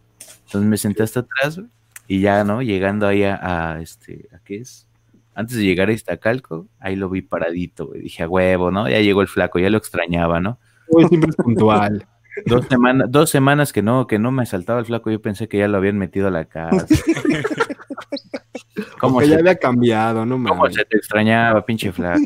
Entonces 0.47 0.69
me 0.69 0.77
senté 0.77 1.03
hasta 1.03 1.21
atrás 1.21 1.57
güey, 1.59 1.69
y 2.09 2.21
ya, 2.21 2.43
¿no? 2.43 2.63
Llegando 2.63 3.07
ahí 3.07 3.23
a, 3.23 3.39
a, 3.41 3.83
este, 3.83 4.29
¿a 4.35 4.39
qué 4.39 4.57
es? 4.57 4.89
Antes 5.35 5.59
de 5.59 5.65
llegar 5.65 5.91
a 5.91 5.93
Iztacalco, 5.93 6.67
ahí 6.81 6.97
lo 6.97 7.11
vi 7.11 7.21
paradito, 7.21 7.87
güey. 7.87 8.01
Dije, 8.01 8.23
a 8.23 8.29
huevo, 8.29 8.71
¿no? 8.71 8.89
Ya 8.89 8.99
llegó 9.01 9.21
el 9.21 9.29
flaco, 9.29 9.59
ya 9.59 9.71
lo 9.71 9.77
extrañaba, 9.77 10.41
¿no? 10.41 10.59
Güey, 10.89 11.07
siempre 11.07 11.31
es 11.31 11.37
puntual. 11.37 12.07
Dos 12.47 12.67
semanas, 12.67 13.11
dos 13.11 13.31
semanas 13.31 13.73
que 13.73 13.83
no, 13.83 14.07
que 14.07 14.21
no 14.21 14.31
me 14.31 14.45
asaltaba 14.45 14.79
el 14.79 14.87
flaco, 14.87 15.11
yo 15.11 15.21
pensé 15.21 15.49
que 15.49 15.59
ya 15.59 15.67
lo 15.67 15.77
habían 15.77 15.99
metido 15.99 16.29
a 16.29 16.31
la 16.31 16.45
casa. 16.45 16.87
¿Cómo 19.01 19.19
que 19.19 19.25
se, 19.25 19.33
ya 19.33 19.39
había 19.39 19.57
cambiado, 19.57 20.25
no 20.25 20.37
cómo 20.37 20.55
mames. 20.55 20.77
se 20.77 20.85
te 20.85 20.99
extrañaba, 20.99 21.67
pinche 21.67 21.91
flaco? 21.91 22.25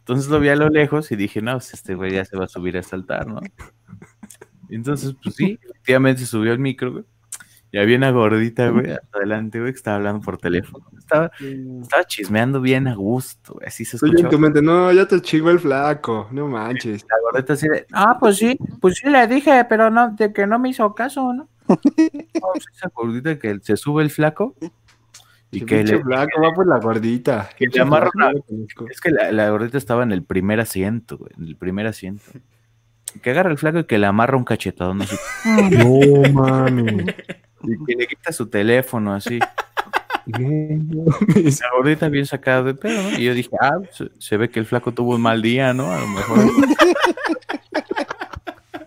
Entonces 0.00 0.28
lo 0.28 0.40
vi 0.40 0.48
a 0.48 0.56
lo 0.56 0.70
lejos 0.70 1.12
y 1.12 1.16
dije, 1.16 1.40
no, 1.40 1.52
pues 1.52 1.72
este 1.72 1.94
güey 1.94 2.14
ya 2.14 2.24
se 2.24 2.36
va 2.36 2.46
a 2.46 2.48
subir 2.48 2.76
a 2.76 2.82
saltar, 2.82 3.28
¿no? 3.28 3.40
Entonces, 4.68 5.14
pues 5.22 5.36
sí, 5.36 5.60
efectivamente 5.62 6.22
se 6.22 6.26
subió 6.26 6.50
al 6.50 6.58
micro, 6.58 6.90
güey. 6.90 7.04
Y 7.74 7.78
había 7.78 7.96
una 7.96 8.12
gordita, 8.12 8.68
güey, 8.68 8.86
adelante, 9.12 9.58
güey, 9.58 9.72
que 9.72 9.76
estaba 9.78 9.96
hablando 9.96 10.20
por 10.20 10.38
teléfono. 10.38 10.86
Estaba, 10.96 11.28
estaba 11.82 12.04
chismeando 12.04 12.60
bien 12.60 12.86
a 12.86 12.94
gusto, 12.94 13.54
güey, 13.54 13.66
así 13.66 13.84
se 13.84 13.96
en 13.96 14.10
escuchaba. 14.12 14.30
tu 14.30 14.38
mente, 14.38 14.62
no, 14.62 14.92
ya 14.92 15.08
te 15.08 15.20
chingó 15.20 15.50
el 15.50 15.58
flaco, 15.58 16.28
no 16.30 16.46
manches. 16.46 17.02
La 17.02 17.16
gordita 17.20 17.54
así 17.54 17.66
de, 17.66 17.84
ah, 17.92 18.16
pues 18.20 18.36
sí, 18.36 18.56
pues 18.80 18.94
sí 18.98 19.10
le 19.10 19.26
dije, 19.26 19.64
pero 19.68 19.90
no, 19.90 20.12
de 20.12 20.32
que 20.32 20.46
no 20.46 20.60
me 20.60 20.68
hizo 20.68 20.94
caso, 20.94 21.32
¿no? 21.32 21.48
No, 21.66 21.76
pues 21.76 22.64
esa 22.76 22.90
gordita 22.94 23.40
que 23.40 23.58
se 23.60 23.76
sube 23.76 24.04
el 24.04 24.10
flaco 24.10 24.54
y 25.50 25.62
que 25.62 25.82
le, 25.82 26.00
flaco, 26.00 26.40
va 26.42 26.52
por 26.52 26.68
la 26.68 26.78
gordita. 26.78 27.50
que 27.58 27.66
le 27.66 27.80
amarra 27.80 28.08
una- 28.14 28.30
es 28.88 29.00
que 29.00 29.10
la, 29.10 29.32
la 29.32 29.50
gordita 29.50 29.78
estaba 29.78 30.04
en 30.04 30.12
el 30.12 30.22
primer 30.22 30.60
asiento, 30.60 31.18
güey, 31.18 31.32
en 31.36 31.44
el 31.48 31.56
primer 31.56 31.88
asiento. 31.88 32.22
Que 33.22 33.30
agarra 33.30 33.50
el 33.52 33.58
flaco 33.58 33.78
y 33.78 33.84
que 33.84 33.96
le 33.96 34.06
amarra 34.06 34.36
un 34.36 34.42
cachetadón 34.42 35.02
así, 35.02 35.14
No 35.44 36.32
mames. 36.32 37.14
Y 37.66 37.84
que 37.84 37.94
le 37.96 38.06
quita 38.06 38.32
su 38.32 38.46
teléfono 38.46 39.14
así. 39.14 39.38
La 40.26 41.70
gordita 41.76 42.08
bien 42.08 42.24
sacada 42.26 42.62
de 42.62 42.74
pedo, 42.74 43.02
¿no? 43.02 43.18
Y 43.18 43.24
yo 43.24 43.34
dije, 43.34 43.50
ah, 43.60 43.78
se, 43.92 44.10
se 44.18 44.36
ve 44.36 44.48
que 44.48 44.58
el 44.58 44.66
flaco 44.66 44.92
tuvo 44.92 45.16
un 45.16 45.20
mal 45.20 45.42
día, 45.42 45.74
¿no? 45.74 45.92
A 45.92 46.00
lo 46.00 46.06
mejor. 46.06 46.38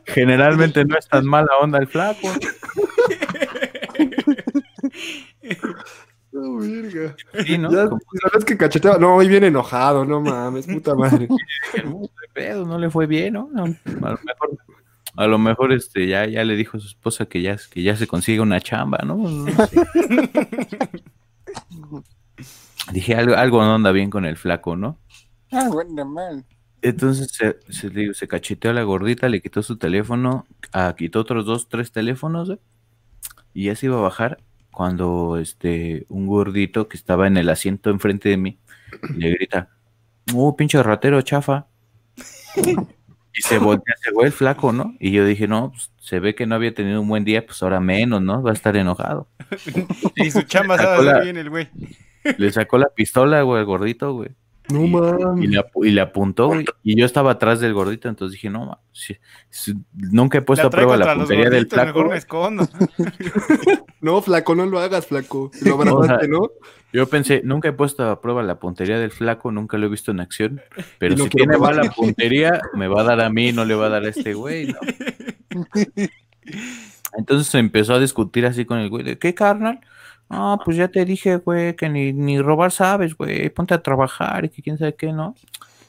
Generalmente 0.06 0.84
no 0.84 0.98
es 0.98 1.08
tan 1.08 1.26
mala 1.26 1.50
onda 1.62 1.78
el 1.78 1.88
flaco. 1.88 2.28
No, 6.32 6.58
verga. 6.58 7.16
Sí, 7.46 7.58
¿no? 7.58 7.72
Ya 7.72 7.88
sabes 8.30 8.46
que 8.46 8.58
cacheteaba. 8.58 8.98
No, 8.98 9.16
hoy 9.16 9.28
viene 9.28 9.48
enojado, 9.48 10.06
no 10.06 10.22
mames, 10.22 10.68
puta 10.68 10.96
madre. 10.96 11.28
pedo, 12.34 12.66
no 12.66 12.78
le 12.78 12.90
fue 12.90 13.08
bien, 13.08 13.34
¿no? 13.34 13.50
No, 13.52 13.64
A 13.64 14.12
lo 14.12 14.20
mejor, 14.24 14.50
a 15.18 15.28
lo 15.28 15.38
mejor 15.40 15.74
este, 15.74 16.08
ya, 16.08 16.26
ya 16.26 16.44
le 16.44 16.56
dijo 16.56 16.78
a 16.78 16.80
su 16.80 16.88
esposa 16.88 17.26
que 17.26 17.42
ya, 17.42 17.58
que 17.72 17.84
ya 17.84 17.96
se 17.96 18.08
consigue 18.08 18.40
una 18.40 18.62
chamba, 18.62 19.00
¿no? 19.06 19.18
No 19.18 19.46
sé. 19.68 19.82
Dije, 22.94 23.16
algo, 23.16 23.36
algo 23.36 23.62
no 23.64 23.76
anda 23.76 23.92
bien 23.92 24.10
con 24.10 24.26
el 24.26 24.38
flaco, 24.38 24.76
¿no? 24.76 25.00
Ah, 25.52 25.68
bueno, 25.72 26.06
mal. 26.06 26.46
Entonces 26.82 27.32
se, 27.32 27.58
se, 27.70 27.90
digo, 27.90 28.14
se 28.14 28.28
cacheteó 28.28 28.72
a 28.72 28.74
la 28.74 28.84
gordita, 28.84 29.28
le 29.28 29.42
quitó 29.42 29.64
su 29.64 29.78
teléfono, 29.78 30.46
ah, 30.72 30.94
quitó 30.98 31.20
otros 31.20 31.46
dos, 31.46 31.68
tres 31.68 31.92
teléfonos, 31.92 32.52
¿eh? 32.52 32.60
y 33.54 33.66
ya 33.66 33.76
se 33.76 33.88
iba 33.88 33.98
a 33.98 34.02
bajar 34.02 34.38
cuando 34.72 35.38
este 35.40 36.06
un 36.10 36.28
gordito 36.28 36.88
que 36.88 36.96
estaba 36.96 37.26
en 37.26 37.38
el 37.38 37.50
asiento 37.50 37.90
enfrente 37.90 38.30
de 38.30 38.38
mí 38.38 38.60
le 39.16 39.32
grita, 39.32 39.70
¡Uh, 40.34 40.56
pinche 40.56 40.82
ratero 40.84 41.22
chafa! 41.24 41.68
Y 43.38 43.42
se 43.44 43.60
voltea 43.60 43.94
ese 44.02 44.12
güey, 44.12 44.28
el 44.28 44.34
flaco, 44.34 44.74
¿no? 44.74 44.96
Y 45.00 45.12
yo 45.12 45.24
dije, 45.24 45.48
no, 45.48 45.72
pues, 45.72 45.92
se 46.00 46.20
ve 46.20 46.34
que 46.34 46.48
no 46.48 46.56
había 46.56 46.74
tenido 46.74 47.02
un 47.02 47.08
buen 47.08 47.24
día, 47.24 47.46
pues 47.46 47.62
ahora 47.62 47.80
menos, 47.80 48.22
¿no? 48.22 48.42
Va 48.42 48.50
a 48.50 48.54
estar 48.54 48.76
enojado. 48.76 49.28
Y 50.16 50.32
su 50.32 50.42
chamba 50.42 50.76
hacer 50.76 51.24
bien 51.24 51.38
el 51.38 51.50
güey. 51.50 51.70
Le 52.38 52.52
sacó 52.52 52.78
la 52.78 52.90
pistola, 52.90 53.42
güey, 53.44 53.60
al 53.60 53.66
gordito, 53.66 54.14
güey. 54.14 54.30
No 54.70 54.84
Y 54.86 54.90
mames. 54.90 55.50
le, 55.50 55.58
apu- 55.60 55.86
y 55.88 55.92
le 55.92 56.02
apuntó, 56.02 56.48
güey. 56.48 56.66
Y 56.84 57.00
yo 57.00 57.06
estaba 57.06 57.32
atrás 57.32 57.60
del 57.62 57.74
gordito, 57.74 58.10
entonces 58.10 58.34
dije, 58.34 58.50
no, 58.50 58.66
ma, 58.66 58.80
sí, 58.92 59.16
sí, 59.50 59.74
nunca 59.94 60.40
he 60.40 60.42
puesto 60.42 60.64
La 60.64 60.68
a 60.68 60.72
prueba 60.72 60.98
la 60.98 61.16
puntería 61.16 61.50
del 61.50 61.68
flaco. 61.68 61.86
mejor 62.00 62.10
me 62.12 62.18
escondo. 62.18 62.68
No, 64.00 64.22
flaco, 64.22 64.54
no 64.54 64.68
lo 64.68 64.80
hagas, 64.80 65.08
flaco. 65.08 65.50
Lo 65.64 65.74
abrazaste, 65.82 66.28
¿no? 66.28 66.52
Yo 66.94 67.08
pensé, 67.10 67.42
nunca 67.44 67.70
he 67.70 67.74
puesto 67.74 68.08
a 68.08 68.22
prueba 68.22 68.44
la 68.44 68.60
puntería 68.60 69.00
del 69.00 69.10
flaco, 69.12 69.52
nunca 69.52 69.78
lo 69.80 69.88
he 69.88 69.90
visto 69.90 70.12
en 70.12 70.20
acción. 70.20 70.62
Pero 71.00 71.16
no 71.16 71.24
si 71.24 71.32
tiene 71.32 71.54
probar. 71.54 71.78
mala 71.78 71.90
puntería, 71.92 72.62
me 72.76 72.88
va 72.88 73.02
a 73.02 73.04
dar 73.04 73.22
a 73.22 73.30
mí, 73.32 73.52
no 73.54 73.66
le 73.66 73.74
va 73.74 73.88
a 73.88 73.90
dar 73.90 74.04
a 74.04 74.10
este 74.10 74.36
güey, 74.36 74.68
¿no? 74.68 74.80
Entonces 77.18 77.48
se 77.48 77.58
empezó 77.60 77.96
a 77.96 78.00
discutir 78.00 78.46
así 78.46 78.66
con 78.66 78.78
el 78.80 78.90
güey, 78.90 79.04
de, 79.04 79.18
¿qué 79.18 79.34
carnal? 79.34 79.80
Ah, 80.30 80.60
pues 80.64 80.78
ya 80.78 80.90
te 80.90 81.06
dije, 81.06 81.38
güey, 81.38 81.76
que 81.76 81.90
ni, 81.90 82.12
ni 82.12 82.42
robar 82.42 82.72
sabes, 82.72 83.16
güey, 83.16 83.50
ponte 83.50 83.74
a 83.74 83.82
trabajar 83.82 84.46
y 84.46 84.50
que 84.50 84.62
quién 84.62 84.78
sabe 84.78 84.96
qué, 84.96 85.14
¿no? 85.14 85.36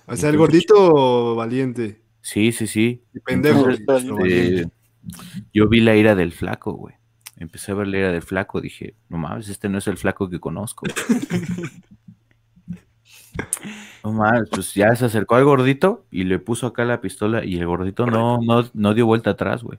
O 0.07 0.17
sea, 0.17 0.31
el 0.31 0.37
gordito 0.37 1.35
valiente. 1.35 2.01
Sí, 2.21 2.53
sí, 2.53 2.67
sí. 2.67 3.03
Pendejo. 3.25 3.69
Entonces. 3.69 4.11
Eh, 4.27 4.67
yo 5.53 5.69
vi 5.69 5.81
la 5.81 5.97
ira 5.97 6.15
del 6.15 6.33
flaco, 6.33 6.73
güey. 6.73 6.95
Empecé 7.37 7.73
a 7.73 7.75
ver 7.75 7.89
la 7.89 7.99
ira 7.99 8.13
del 8.13 8.23
flaco, 8.23 8.61
dije, 8.61 8.95
no 9.09 9.19
mames, 9.19 9.49
este 9.49 9.69
no 9.69 9.79
es 9.79 9.87
el 9.87 9.97
flaco 9.97 10.29
que 10.29 10.41
conozco. 10.41 10.87
no 14.05 14.13
mames, 14.13 14.49
pues 14.51 14.75
ya 14.75 14.95
se 14.97 15.05
acercó 15.05 15.37
al 15.37 15.45
gordito 15.45 16.07
y 16.11 16.25
le 16.25 16.39
puso 16.39 16.67
acá 16.67 16.85
la 16.85 17.01
pistola 17.01 17.45
y 17.45 17.57
el 17.57 17.67
gordito 17.67 18.07
no, 18.07 18.39
no, 18.43 18.69
no 18.73 18.95
dio 18.95 19.07
vuelta 19.07 19.31
atrás, 19.31 19.63
güey. 19.63 19.79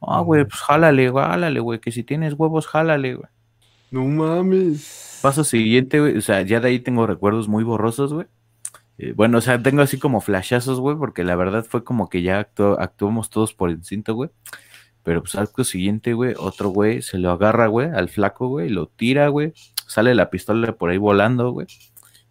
Ah, 0.00 0.20
güey, 0.20 0.44
pues 0.44 0.60
jálale, 0.60 1.12
jálale, 1.12 1.60
güey, 1.60 1.80
que 1.80 1.92
si 1.92 2.02
tienes 2.02 2.34
huevos, 2.34 2.66
jálale, 2.66 3.14
güey. 3.14 3.28
No 3.90 4.04
mames. 4.04 5.18
Paso 5.22 5.44
siguiente, 5.44 6.00
güey, 6.00 6.16
o 6.16 6.20
sea, 6.20 6.42
ya 6.42 6.60
de 6.60 6.68
ahí 6.68 6.78
tengo 6.80 7.06
recuerdos 7.06 7.48
muy 7.48 7.64
borrosos, 7.64 8.12
güey. 8.12 8.26
Eh, 8.98 9.12
bueno, 9.16 9.38
o 9.38 9.40
sea, 9.40 9.62
tengo 9.62 9.82
así 9.82 9.98
como 9.98 10.20
flashazos, 10.20 10.78
güey, 10.80 10.96
porque 10.96 11.24
la 11.24 11.34
verdad 11.36 11.64
fue 11.68 11.84
como 11.84 12.08
que 12.08 12.22
ya 12.22 12.40
actu- 12.40 12.76
actuamos 12.78 13.30
todos 13.30 13.54
por 13.54 13.70
instinto, 13.70 14.14
güey. 14.14 14.30
Pero 15.02 15.22
pues 15.22 15.34
acto 15.34 15.64
siguiente, 15.64 16.12
güey, 16.12 16.34
otro 16.38 16.68
güey 16.68 17.00
se 17.02 17.18
lo 17.18 17.30
agarra, 17.30 17.66
güey, 17.66 17.88
al 17.90 18.08
flaco, 18.10 18.48
güey, 18.48 18.68
lo 18.68 18.86
tira, 18.88 19.28
güey. 19.28 19.54
Sale 19.86 20.14
la 20.14 20.30
pistola 20.30 20.72
por 20.76 20.90
ahí 20.90 20.98
volando, 20.98 21.50
güey. 21.52 21.66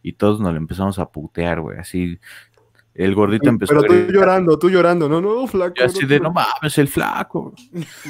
Y 0.01 0.13
todos 0.13 0.39
nos 0.39 0.51
lo 0.53 0.57
empezamos 0.57 0.97
a 0.99 1.09
putear, 1.09 1.61
güey. 1.61 1.77
Así, 1.79 2.19
el 2.95 3.15
gordito 3.15 3.47
empezó 3.49 3.79
Pero 3.79 3.81
a 3.81 3.87
tú 4.05 4.11
llorando, 4.11 4.59
tú 4.59 4.69
llorando. 4.69 5.07
No, 5.07 5.21
no, 5.21 5.47
flaco. 5.47 5.75
yo 5.77 5.85
así 5.85 6.01
no, 6.01 6.07
de, 6.07 6.19
no. 6.19 6.31
mames, 6.31 6.77
el 6.77 6.87
flaco. 6.87 7.53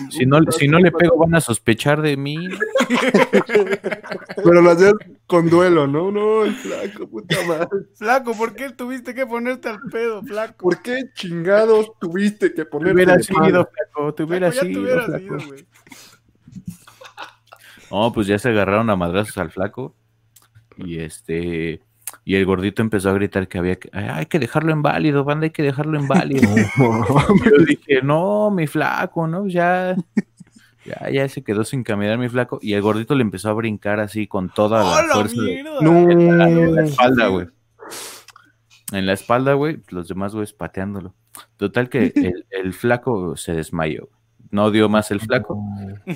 Si 0.09 0.25
no, 0.25 0.39
si 0.51 0.67
no 0.67 0.79
le 0.79 0.91
pego, 0.91 1.17
van 1.17 1.35
a 1.35 1.41
sospechar 1.41 2.01
de 2.01 2.17
mí. 2.17 2.35
¿no?". 2.47 2.57
Pero 4.43 4.61
lo 4.61 4.71
hacías 4.71 4.93
con 5.27 5.49
duelo, 5.49 5.85
¿no? 5.85 6.11
No, 6.11 6.43
el 6.45 6.55
flaco, 6.55 7.07
puta 7.07 7.35
madre. 7.47 7.67
Flaco, 7.95 8.33
¿por 8.35 8.55
qué 8.55 8.71
tuviste 8.71 9.13
que 9.13 9.27
ponerte 9.27 9.69
al 9.69 9.79
pedo, 9.91 10.23
flaco? 10.23 10.57
¿Por 10.57 10.81
qué 10.81 11.03
chingados 11.13 11.91
tuviste 11.99 12.49
que 12.49 12.63
Te 12.63 12.65
ponerte 12.65 12.95
hubiera 12.95 13.17
de 13.17 13.23
sido, 13.23 13.39
palo? 13.39 13.69
flaco, 13.71 14.13
te 14.15 14.23
Flaco, 14.25 14.29
hubiera 14.29 14.49
ya 14.49 14.61
te 14.61 14.67
sido, 14.67 14.81
hubieras 14.81 15.05
flaco. 15.05 15.23
ido, 15.23 15.37
güey. 15.47 15.67
No, 17.91 18.11
pues 18.13 18.27
ya 18.27 18.37
se 18.39 18.49
agarraron 18.49 18.89
a 18.89 18.95
madrazos 18.95 19.37
al 19.37 19.51
flaco. 19.51 19.95
Y 20.77 20.99
este. 20.99 21.81
Y 22.29 22.35
el 22.35 22.45
gordito 22.45 22.83
empezó 22.83 23.09
a 23.09 23.13
gritar 23.13 23.47
que 23.47 23.57
había 23.57 23.77
que. 23.77 23.89
"Ay, 23.91 24.05
hay 24.07 24.25
que 24.27 24.37
dejarlo 24.37 24.71
inválido, 24.71 25.23
banda, 25.23 25.45
hay 25.45 25.49
que 25.49 25.63
dejarlo 25.63 25.99
inválido. 25.99 26.47
Yo 26.77 27.65
dije, 27.65 28.03
no, 28.03 28.51
mi 28.51 28.67
flaco, 28.67 29.25
¿no? 29.25 29.47
Ya. 29.47 29.95
Ya, 30.85 31.09
ya 31.09 31.27
se 31.27 31.43
quedó 31.43 31.63
sin 31.63 31.83
caminar 31.83 32.19
mi 32.19 32.29
flaco. 32.29 32.59
Y 32.61 32.73
el 32.73 32.83
gordito 32.83 33.15
le 33.15 33.23
empezó 33.23 33.49
a 33.49 33.53
brincar 33.53 33.99
así 33.99 34.27
con 34.27 34.49
toda 34.49 34.83
¡Oh, 34.85 35.01
la 35.01 35.07
la 35.07 35.13
fuerza. 35.15 35.41
de- 35.41 35.63
mierda! 35.63 35.79
en 35.79 36.37
la, 36.37 36.49
en 36.49 36.75
la 36.75 36.81
No. 36.83 36.87
espalda, 36.87 37.27
güey. 37.29 37.47
En 38.91 39.05
la 39.07 39.13
espalda, 39.13 39.53
güey, 39.53 39.79
los 39.89 40.07
demás, 40.07 40.35
güey, 40.35 40.45
pateándolo. 40.55 41.15
Total 41.57 41.89
que 41.89 42.13
el, 42.15 42.45
el 42.51 42.73
flaco 42.73 43.37
se 43.37 43.53
desmayó. 43.53 44.07
No 44.51 44.69
dio 44.69 44.87
más 44.87 45.09
el 45.09 45.19
flaco, 45.19 45.59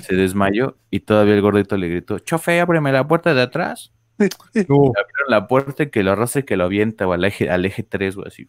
se 0.00 0.14
desmayó 0.14 0.76
y 0.90 1.00
todavía 1.00 1.34
el 1.34 1.40
gordito 1.40 1.76
le 1.76 1.88
gritó, 1.88 2.20
chofe, 2.20 2.60
ábreme 2.60 2.92
la 2.92 3.06
puerta 3.08 3.34
de 3.34 3.42
atrás. 3.42 3.92
No, 4.18 4.28
abrieron 4.28 5.28
la 5.28 5.46
puerta 5.48 5.82
y 5.84 5.90
que 5.90 6.02
lo 6.02 6.12
arrastra 6.12 6.40
y 6.40 6.44
que 6.44 6.56
lo 6.56 6.64
avienta 6.64 7.04
güey, 7.04 7.18
al 7.18 7.24
eje, 7.24 7.50
al 7.50 7.64
eje 7.64 7.82
3, 7.82 8.14
güey, 8.16 8.28
así. 8.28 8.46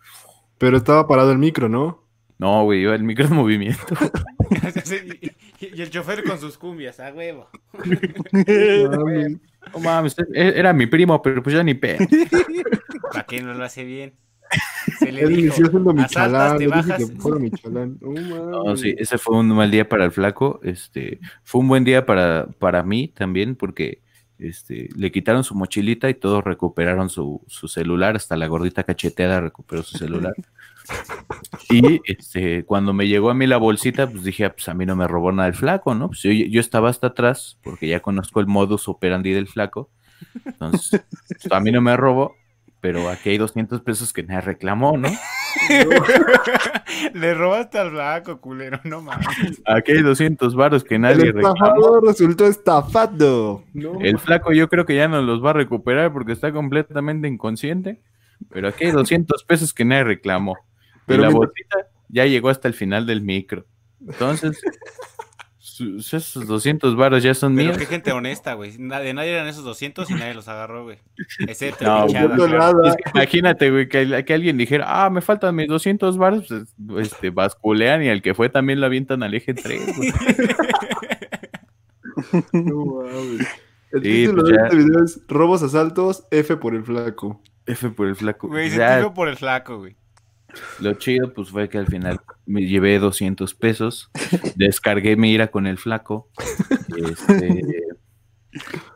pero 0.57 0.77
estaba 0.77 1.07
parado 1.07 1.31
el 1.31 1.37
micro, 1.37 1.69
¿no? 1.69 2.03
No, 2.37 2.63
güey, 2.65 2.81
iba 2.81 2.93
el 2.93 3.03
micro 3.03 3.25
en 3.27 3.33
movimiento. 3.35 3.95
y, 5.61 5.75
y 5.77 5.81
el 5.81 5.89
chofer 5.89 6.23
con 6.23 6.37
sus 6.39 6.57
cumbias, 6.57 6.99
a 6.99 7.11
huevo. 7.13 7.47
No 9.73 9.79
mames, 9.79 10.15
e- 10.33 10.53
era 10.55 10.73
mi 10.73 10.85
primo, 10.85 11.21
pero 11.21 11.41
pues 11.41 11.55
ya 11.55 11.63
ni 11.63 11.73
pe. 11.73 11.97
¿Para 13.11 13.25
qué 13.25 13.41
no 13.41 13.53
lo 13.53 13.63
hace 13.63 13.83
bien? 13.83 14.13
Se 14.99 15.11
le 15.11 15.21
Él 15.23 15.35
dijo, 15.35 15.55
asaltas, 15.55 15.93
Michalán. 15.95 16.57
te 16.57 16.67
bajas. 16.67 16.97
que 16.97 17.05
fuera 17.19 17.39
Michalán. 17.39 17.97
No, 18.01 18.77
sí, 18.77 18.93
ese 18.97 19.17
fue 19.17 19.37
un 19.37 19.47
mal 19.49 19.71
día 19.71 19.89
para 19.89 20.05
el 20.05 20.11
flaco. 20.11 20.59
Este, 20.63 21.19
fue 21.43 21.61
un 21.61 21.67
buen 21.67 21.83
día 21.83 22.05
para, 22.05 22.47
para 22.59 22.83
mí 22.83 23.07
también, 23.07 23.55
porque 23.55 24.01
este, 24.39 24.89
le 24.95 25.11
quitaron 25.11 25.43
su 25.43 25.55
mochilita 25.55 26.09
y 26.09 26.13
todos 26.13 26.43
recuperaron 26.43 27.09
su, 27.09 27.41
su 27.47 27.67
celular, 27.67 28.15
hasta 28.15 28.35
la 28.35 28.47
gordita 28.47 28.83
cacheteada 28.83 29.41
recuperó 29.41 29.83
su 29.83 29.97
celular. 29.97 30.33
Y 31.67 31.99
este, 32.05 32.63
cuando 32.63 32.93
me 32.93 33.07
llegó 33.07 33.31
a 33.31 33.33
mí 33.33 33.47
la 33.47 33.57
bolsita, 33.57 34.07
pues 34.07 34.23
dije, 34.23 34.45
ah, 34.45 34.53
pues 34.53 34.69
a 34.69 34.75
mí 34.75 34.85
no 34.85 34.95
me 34.95 35.07
robó 35.07 35.31
nada 35.31 35.47
el 35.47 35.55
flaco, 35.55 35.95
¿no? 35.95 36.09
Pues 36.09 36.21
yo, 36.21 36.31
yo 36.31 36.59
estaba 36.61 36.91
hasta 36.91 37.07
atrás, 37.07 37.57
porque 37.63 37.87
ya 37.87 38.01
conozco 38.01 38.39
el 38.39 38.45
modus 38.45 38.87
operandi 38.87 39.31
del 39.31 39.47
flaco. 39.47 39.89
Entonces, 40.45 41.01
pues, 41.27 41.51
a 41.51 41.59
mí 41.59 41.71
no 41.71 41.81
me 41.81 41.97
robó, 41.97 42.35
pero 42.85 43.09
aquí 43.09 43.31
hay 43.31 43.39
200 43.39 43.81
pesos 43.81 44.13
que 44.13 44.21
me 44.21 44.39
reclamó, 44.39 44.95
¿no? 44.95 45.09
Le 47.15 47.33
robaste 47.33 47.79
al 47.79 47.89
flaco, 47.89 48.39
culero, 48.39 48.79
no 48.83 49.01
mames. 49.01 49.59
Aquí 49.65 49.93
hay 49.93 50.03
200 50.03 50.53
varos 50.53 50.83
que 50.83 50.95
El 50.95 51.01
nadie 51.01 51.31
reclamó. 51.31 51.55
estafador 51.55 52.05
resultó 52.05 52.45
estafado. 52.45 53.63
No, 53.73 53.99
El 54.01 54.19
flaco 54.19 54.53
yo 54.53 54.69
creo 54.69 54.85
que 54.85 54.95
ya 54.95 55.07
no 55.07 55.19
los 55.23 55.43
va 55.43 55.49
a 55.49 55.53
recuperar 55.53 56.13
porque 56.13 56.31
está 56.31 56.51
completamente 56.51 57.27
inconsciente. 57.27 58.03
Pero 58.51 58.67
aquí 58.67 58.85
hay 58.85 58.91
200 58.91 59.43
pesos 59.45 59.73
que 59.73 59.83
nadie 59.83 60.03
reclamó. 60.03 60.53
Pero 61.07 61.07
Pero 61.07 61.21
la 61.23 61.27
mientras- 61.29 61.49
bolsita 61.49 61.77
ya 62.09 62.25
llegó 62.25 62.49
hasta 62.49 62.67
el 62.67 62.75
final 62.75 63.07
del 63.07 63.21
micro. 63.21 63.65
Entonces, 64.07 64.61
esos 65.79 66.47
200 66.47 66.95
varos 66.95 67.23
ya 67.23 67.33
son 67.33 67.55
Pero 67.55 67.67
míos. 67.67 67.77
qué 67.77 67.85
gente 67.85 68.11
honesta, 68.11 68.53
güey. 68.53 68.71
De 68.77 69.13
nadie 69.13 69.31
eran 69.31 69.47
esos 69.47 69.63
200 69.63 70.09
y 70.09 70.13
nadie 70.13 70.33
los 70.33 70.47
agarró, 70.47 70.83
güey. 70.83 70.97
Excepto 71.47 71.83
No, 71.85 72.07
no. 72.47 72.85
Es 72.85 72.95
que 72.95 73.09
imagínate, 73.13 73.71
güey, 73.71 73.89
que, 73.89 74.23
que 74.25 74.33
alguien 74.33 74.57
dijera, 74.57 74.85
ah, 75.05 75.09
me 75.09 75.21
faltan 75.21 75.55
mis 75.55 75.67
200 75.67 76.17
varos, 76.17 76.45
pues, 76.87 77.11
este, 77.11 77.29
basculean 77.29 78.03
y 78.03 78.09
al 78.09 78.21
que 78.21 78.33
fue 78.33 78.49
también 78.49 78.79
lo 78.79 78.85
avientan 78.85 79.23
al 79.23 79.33
eje 79.33 79.53
3, 79.53 79.97
güey. 79.97 80.13
no 82.53 82.85
mames. 82.85 83.47
El 83.91 84.03
Sí, 84.03 84.09
título 84.25 84.41
pues 84.43 84.53
de 84.55 84.63
este 84.63 84.75
video 84.75 85.03
es 85.03 85.21
Robos 85.27 85.63
asaltos, 85.63 86.25
F 86.31 86.57
por 86.57 86.75
el 86.75 86.83
flaco. 86.83 87.41
F 87.65 87.89
por 87.91 88.07
el 88.07 88.15
flaco. 88.15 88.47
Güey, 88.47 88.69
se 88.69 89.09
por 89.13 89.27
el 89.27 89.37
flaco, 89.37 89.77
güey. 89.79 89.95
Lo 90.81 90.93
chido, 90.93 91.33
pues 91.33 91.49
fue 91.49 91.69
que 91.69 91.77
al 91.77 91.87
final 91.87 92.19
me 92.45 92.65
llevé 92.65 92.99
200 92.99 93.53
pesos, 93.55 94.09
descargué 94.55 95.15
mi 95.15 95.31
ira 95.31 95.47
con 95.47 95.67
el 95.67 95.77
flaco. 95.77 96.29
este, 96.95 97.61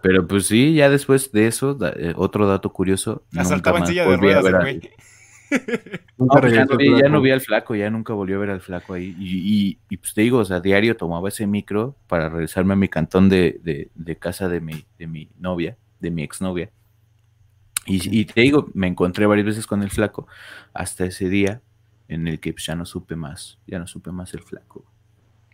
pero 0.02 0.26
pues 0.28 0.48
sí, 0.48 0.74
ya 0.74 0.90
después 0.90 1.32
de 1.32 1.48
eso, 1.48 1.74
da- 1.74 1.94
eh, 1.96 2.14
otro 2.16 2.48
dato 2.48 2.72
curioso. 2.72 3.24
nunca 3.32 3.42
Asaltaba 3.42 3.78
en 3.78 3.82
más 3.82 3.90
silla 3.90 4.04
de 4.04 4.08
volví 4.10 4.32
a 4.32 4.42
ruedas, 4.42 4.62
güey. 4.64 4.82
No, 6.18 6.28
pues 6.42 6.54
ya, 6.54 6.66
no 6.66 6.78
vi, 6.78 6.86
ya 7.02 7.10
no 7.10 7.22
vi 7.22 7.32
al 7.32 7.42
flaco, 7.42 7.76
ya 7.76 7.90
nunca 7.90 8.14
volvió 8.14 8.36
a 8.36 8.40
ver 8.40 8.50
al 8.52 8.62
flaco 8.62 8.94
ahí. 8.94 9.16
Y, 9.18 9.70
y- 9.70 9.80
y, 9.90 9.98
pues 9.98 10.14
te 10.14 10.22
digo, 10.22 10.38
o 10.40 10.46
sea, 10.46 10.60
diario 10.60 10.96
tomaba 10.96 11.30
ese 11.30 11.48
micro 11.48 11.96
para 12.08 12.30
regresarme 12.30 12.74
a 12.74 12.78
mi 12.78 12.88
cantón 12.88 13.30
de, 13.30 13.60
de- 13.64 13.90
de 13.96 14.16
casa 14.18 14.48
de 14.48 14.62
mi, 14.62 14.86
de 14.98 15.08
mi 15.08 15.30
novia, 15.40 15.78
de 16.00 16.12
mi 16.12 16.22
exnovia. 16.24 16.70
Y, 17.90 18.20
y 18.22 18.26
te 18.26 18.42
digo, 18.42 18.70
me 18.74 18.88
encontré 18.88 19.26
varias 19.26 19.48
veces 19.48 19.68
con 19.68 19.84
el 19.84 19.90
flaco 19.90 20.28
hasta 20.74 21.06
ese 21.06 21.28
día 21.28 21.62
en 22.08 22.28
el 22.28 22.40
que 22.40 22.54
pues, 22.54 22.66
ya 22.66 22.76
no 22.76 22.86
supe 22.86 23.16
más, 23.16 23.60
ya 23.68 23.80
no 23.80 23.88
supe 23.88 24.12
más 24.12 24.34
el 24.34 24.42
flaco. 24.42 24.86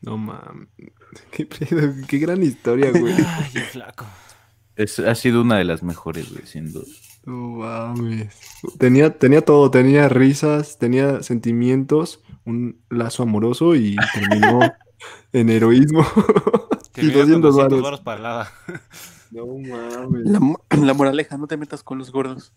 No 0.01 0.17
mames. 0.17 0.69
Qué, 2.07 2.17
gran 2.19 2.43
historia, 2.43 2.91
güey. 2.91 3.13
Ay, 3.13 3.51
el 3.55 3.61
flaco. 3.61 4.05
Es, 4.75 4.99
ha 4.99 5.15
sido 5.15 5.41
una 5.41 5.57
de 5.57 5.63
las 5.63 5.83
mejores, 5.83 6.31
güey, 6.31 6.45
sin 6.45 6.71
duda. 6.71 6.85
No 7.25 7.49
mames. 7.49 8.35
Tenía, 8.77 9.17
tenía 9.17 9.41
todo, 9.41 9.71
tenía 9.71 10.09
risas, 10.09 10.77
tenía 10.77 11.23
sentimientos, 11.23 12.21
un 12.45 12.79
lazo 12.89 13.23
amoroso 13.23 13.75
y 13.75 13.95
terminó 14.13 14.59
en 15.33 15.49
heroísmo. 15.49 16.05
y 16.97 17.11
Terminó 17.11 17.41
con 17.41 17.41
200 17.41 17.55
200 17.55 17.55
varos. 17.55 17.81
varos 17.81 18.01
para 18.01 18.17
el 18.17 18.23
lado. 18.23 18.45
No 19.35 19.45
mames. 19.47 20.25
La, 20.31 20.39
mo- 20.39 20.63
la 20.81 20.93
moraleja, 20.93 21.37
no 21.37 21.45
te 21.47 21.57
metas 21.57 21.83
con 21.83 21.97
los 21.97 22.11
gordos. 22.11 22.53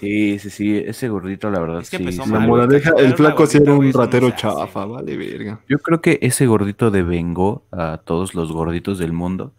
Sí, 0.00 0.38
sí, 0.40 0.50
sí, 0.50 0.76
ese 0.78 1.08
gordito, 1.08 1.48
la 1.48 1.60
verdad, 1.60 1.80
Es 1.82 1.90
que 1.90 1.98
sí. 1.98 2.16
La 2.28 2.40
moraleja, 2.40 2.92
el 2.98 3.14
flaco 3.14 3.46
sí 3.46 3.58
era 3.58 3.72
un 3.74 3.92
ratero 3.92 4.30
chafa, 4.32 4.84
vale, 4.84 5.16
verga. 5.16 5.60
Yo 5.68 5.78
creo 5.78 6.00
que 6.00 6.18
ese 6.22 6.46
gordito 6.46 6.90
devengó 6.90 7.62
a 7.70 7.98
todos 8.04 8.34
los 8.34 8.50
gorditos 8.50 8.98
del 8.98 9.12
mundo, 9.12 9.54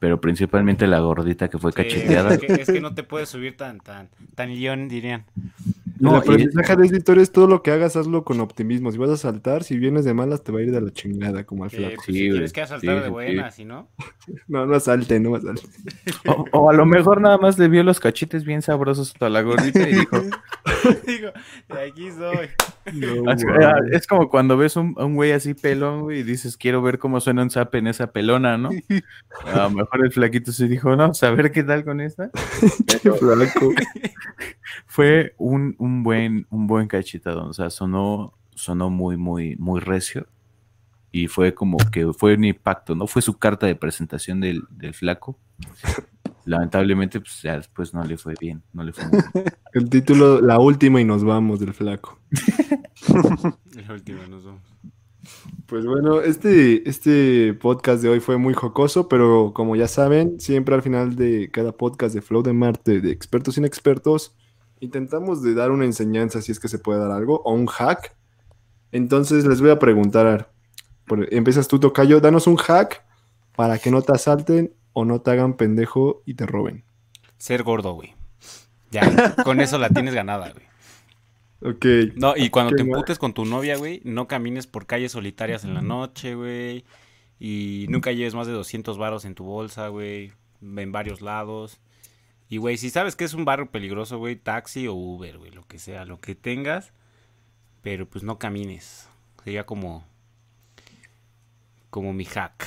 pero 0.00 0.20
principalmente 0.20 0.88
la 0.88 0.98
gordita 0.98 1.48
que 1.48 1.58
fue 1.58 1.70
Sí, 1.70 1.76
cacheteada. 1.76 2.34
es, 2.34 2.40
que, 2.40 2.46
es 2.54 2.66
que 2.66 2.80
no 2.80 2.92
te 2.94 3.04
puedes 3.04 3.28
subir 3.28 3.56
tan, 3.56 3.78
tan, 3.78 4.08
tan 4.34 4.52
león, 4.58 4.88
dirían. 4.88 5.26
El 6.04 6.12
No, 6.12 6.16
y- 6.16 6.18
aprendizaje 6.18 6.76
de 6.76 6.84
esta 6.86 6.96
historia 6.98 7.22
es 7.22 7.32
todo 7.32 7.46
lo 7.46 7.62
que 7.62 7.70
hagas, 7.70 7.96
hazlo 7.96 8.24
con 8.24 8.40
optimismo. 8.40 8.92
Si 8.92 8.98
vas 8.98 9.10
a 9.10 9.16
saltar, 9.16 9.64
si 9.64 9.78
vienes 9.78 10.04
de 10.04 10.14
malas, 10.14 10.42
te 10.44 10.52
va 10.52 10.58
a 10.60 10.62
ir 10.62 10.70
de 10.72 10.80
la 10.80 10.90
chingada, 10.92 11.44
como 11.44 11.64
al 11.64 11.70
Que, 11.70 11.76
flaco. 11.78 11.94
pues, 11.96 12.06
Sí, 12.06 12.12
si 12.12 12.30
tienes 12.30 12.52
que 12.52 12.60
asaltar 12.62 12.94
Sí, 12.96 13.00
de 13.00 13.04
sí, 13.06 13.10
buenas, 13.10 13.54
si 13.54 13.64
no. 13.66 13.88
No, 14.48 14.66
no 14.66 14.74
asalte, 14.74 15.18
no 15.20 15.34
asalte. 15.34 15.62
O, 16.26 16.44
o 16.52 16.70
a 16.70 16.72
lo 16.74 16.86
mejor 16.86 17.20
nada 17.20 17.38
más 17.38 17.58
le 17.58 17.68
vio 17.68 17.82
los 17.82 18.00
cachetes 18.00 18.44
bien 18.44 18.62
sabrosos 18.62 19.14
a 19.20 19.28
la 19.28 19.42
gordita 19.42 19.88
y 19.88 19.94
dijo, 19.94 20.16
Digo, 21.06 21.30
de 21.68 21.82
aquí 21.88 22.10
soy. 22.10 22.48
No, 22.92 23.30
ah, 23.62 23.76
Es 23.92 24.06
como 24.06 24.28
cuando 24.28 24.56
ves 24.56 24.76
un, 24.76 24.94
a 24.98 25.04
un 25.04 25.14
güey 25.14 25.32
así 25.32 25.54
pelón, 25.54 26.02
güey, 26.02 26.20
y 26.20 26.22
dices, 26.22 26.56
quiero 26.56 26.82
ver 26.82 26.98
cómo 26.98 27.20
suena 27.20 27.42
un 27.42 27.50
zap 27.50 27.74
en 27.76 27.86
esa 27.86 28.12
pelona, 28.12 28.58
¿no? 28.58 28.70
A 29.46 29.62
lo 29.64 29.70
mejor 29.70 30.04
el 30.04 30.12
flaquito 30.12 30.52
se 30.52 30.68
dijo, 30.68 30.94
no, 30.96 31.12
a 31.20 31.30
ver 31.30 31.50
qué 31.52 31.62
tal 31.62 31.84
con 31.84 32.00
esta. 32.00 32.30
Qué 33.02 33.10
flaco. 33.12 33.70
Fue 34.86 35.34
un, 35.38 35.74
un 35.78 35.93
buen, 36.02 36.46
un 36.50 36.66
buen 36.66 36.88
cachetadón, 36.88 37.50
o 37.50 37.52
sea, 37.52 37.70
sonó, 37.70 38.34
sonó 38.54 38.90
muy, 38.90 39.16
muy, 39.16 39.56
muy 39.56 39.80
recio. 39.80 40.26
Y 41.12 41.28
fue 41.28 41.54
como 41.54 41.76
que 41.92 42.12
fue 42.12 42.34
un 42.34 42.44
impacto, 42.44 42.94
¿no? 42.96 43.06
Fue 43.06 43.22
su 43.22 43.38
carta 43.38 43.66
de 43.66 43.76
presentación 43.76 44.40
del, 44.40 44.64
del 44.70 44.94
flaco. 44.94 45.38
Lamentablemente, 46.44 47.20
pues 47.20 47.40
ya 47.40 47.56
después 47.56 47.94
no 47.94 48.04
le 48.04 48.18
fue 48.18 48.34
bien, 48.38 48.62
no 48.72 48.82
le 48.82 48.92
fue 48.92 49.04
muy 49.06 49.20
bien. 49.32 49.44
El 49.72 49.88
título, 49.88 50.40
la 50.40 50.58
última 50.58 51.00
y 51.00 51.04
nos 51.04 51.24
vamos 51.24 51.60
del 51.60 51.72
flaco. 51.72 52.18
La 53.86 53.92
última, 53.92 54.26
nos 54.28 54.44
vamos. 54.44 54.62
Pues 55.66 55.86
bueno, 55.86 56.20
este, 56.20 56.88
este 56.88 57.54
podcast 57.54 58.02
de 58.02 58.10
hoy 58.10 58.20
fue 58.20 58.36
muy 58.36 58.54
jocoso, 58.54 59.08
pero 59.08 59.52
como 59.54 59.74
ya 59.76 59.88
saben, 59.88 60.38
siempre 60.38 60.74
al 60.74 60.82
final 60.82 61.16
de 61.16 61.50
cada 61.50 61.72
podcast 61.72 62.14
de 62.14 62.20
Flow 62.20 62.42
de 62.42 62.52
Marte, 62.52 63.00
de 63.00 63.10
expertos 63.10 63.54
sin 63.54 63.64
expertos, 63.64 64.34
intentamos 64.80 65.42
de 65.42 65.54
dar 65.54 65.70
una 65.70 65.84
enseñanza, 65.84 66.40
si 66.42 66.52
es 66.52 66.60
que 66.60 66.68
se 66.68 66.78
puede 66.78 67.00
dar 67.00 67.10
algo, 67.10 67.40
o 67.44 67.52
un 67.52 67.66
hack. 67.66 68.14
Entonces 68.92 69.44
les 69.46 69.60
voy 69.60 69.70
a 69.70 69.78
preguntar, 69.78 70.50
por- 71.06 71.32
empiezas 71.32 71.68
tú, 71.68 71.78
Tocayo, 71.80 72.20
danos 72.20 72.46
un 72.46 72.56
hack 72.56 73.04
para 73.56 73.78
que 73.78 73.90
no 73.90 74.02
te 74.02 74.12
asalten 74.12 74.72
o 74.92 75.04
no 75.04 75.20
te 75.20 75.30
hagan 75.32 75.54
pendejo 75.54 76.22
y 76.26 76.34
te 76.34 76.46
roben. 76.46 76.84
Ser 77.38 77.62
gordo, 77.62 77.92
güey. 77.94 78.14
Ya, 78.90 79.34
con 79.44 79.60
eso 79.60 79.78
la 79.78 79.88
tienes 79.88 80.14
ganada, 80.14 80.52
güey. 80.52 80.64
Ok, 81.74 82.14
No, 82.16 82.34
y 82.36 82.50
cuando 82.50 82.76
te 82.76 82.82
emputes 82.82 83.18
con 83.18 83.32
tu 83.32 83.44
novia, 83.44 83.76
güey, 83.76 84.00
no 84.04 84.28
camines 84.28 84.66
por 84.66 84.86
calles 84.86 85.12
solitarias 85.12 85.64
en 85.64 85.74
la 85.74 85.80
noche, 85.82 86.34
güey. 86.34 86.84
Y 87.40 87.86
nunca 87.88 88.12
lleves 88.12 88.34
más 88.34 88.46
de 88.46 88.52
200 88.52 88.98
varos 88.98 89.24
en 89.24 89.34
tu 89.34 89.44
bolsa, 89.44 89.88
güey. 89.88 90.32
En 90.62 90.92
varios 90.92 91.20
lados. 91.22 91.80
Y, 92.54 92.58
güey, 92.58 92.76
si 92.76 92.88
sabes 92.88 93.16
que 93.16 93.24
es 93.24 93.34
un 93.34 93.44
barrio 93.44 93.66
peligroso, 93.66 94.18
güey, 94.18 94.36
taxi 94.36 94.86
o 94.86 94.94
Uber, 94.94 95.38
güey, 95.38 95.50
lo 95.50 95.66
que 95.66 95.80
sea, 95.80 96.04
lo 96.04 96.20
que 96.20 96.36
tengas. 96.36 96.92
Pero, 97.82 98.06
pues, 98.06 98.22
no 98.22 98.38
camines. 98.38 99.08
Sería 99.42 99.66
como... 99.66 100.04
Como 101.90 102.12
mi 102.12 102.24
hack. 102.24 102.64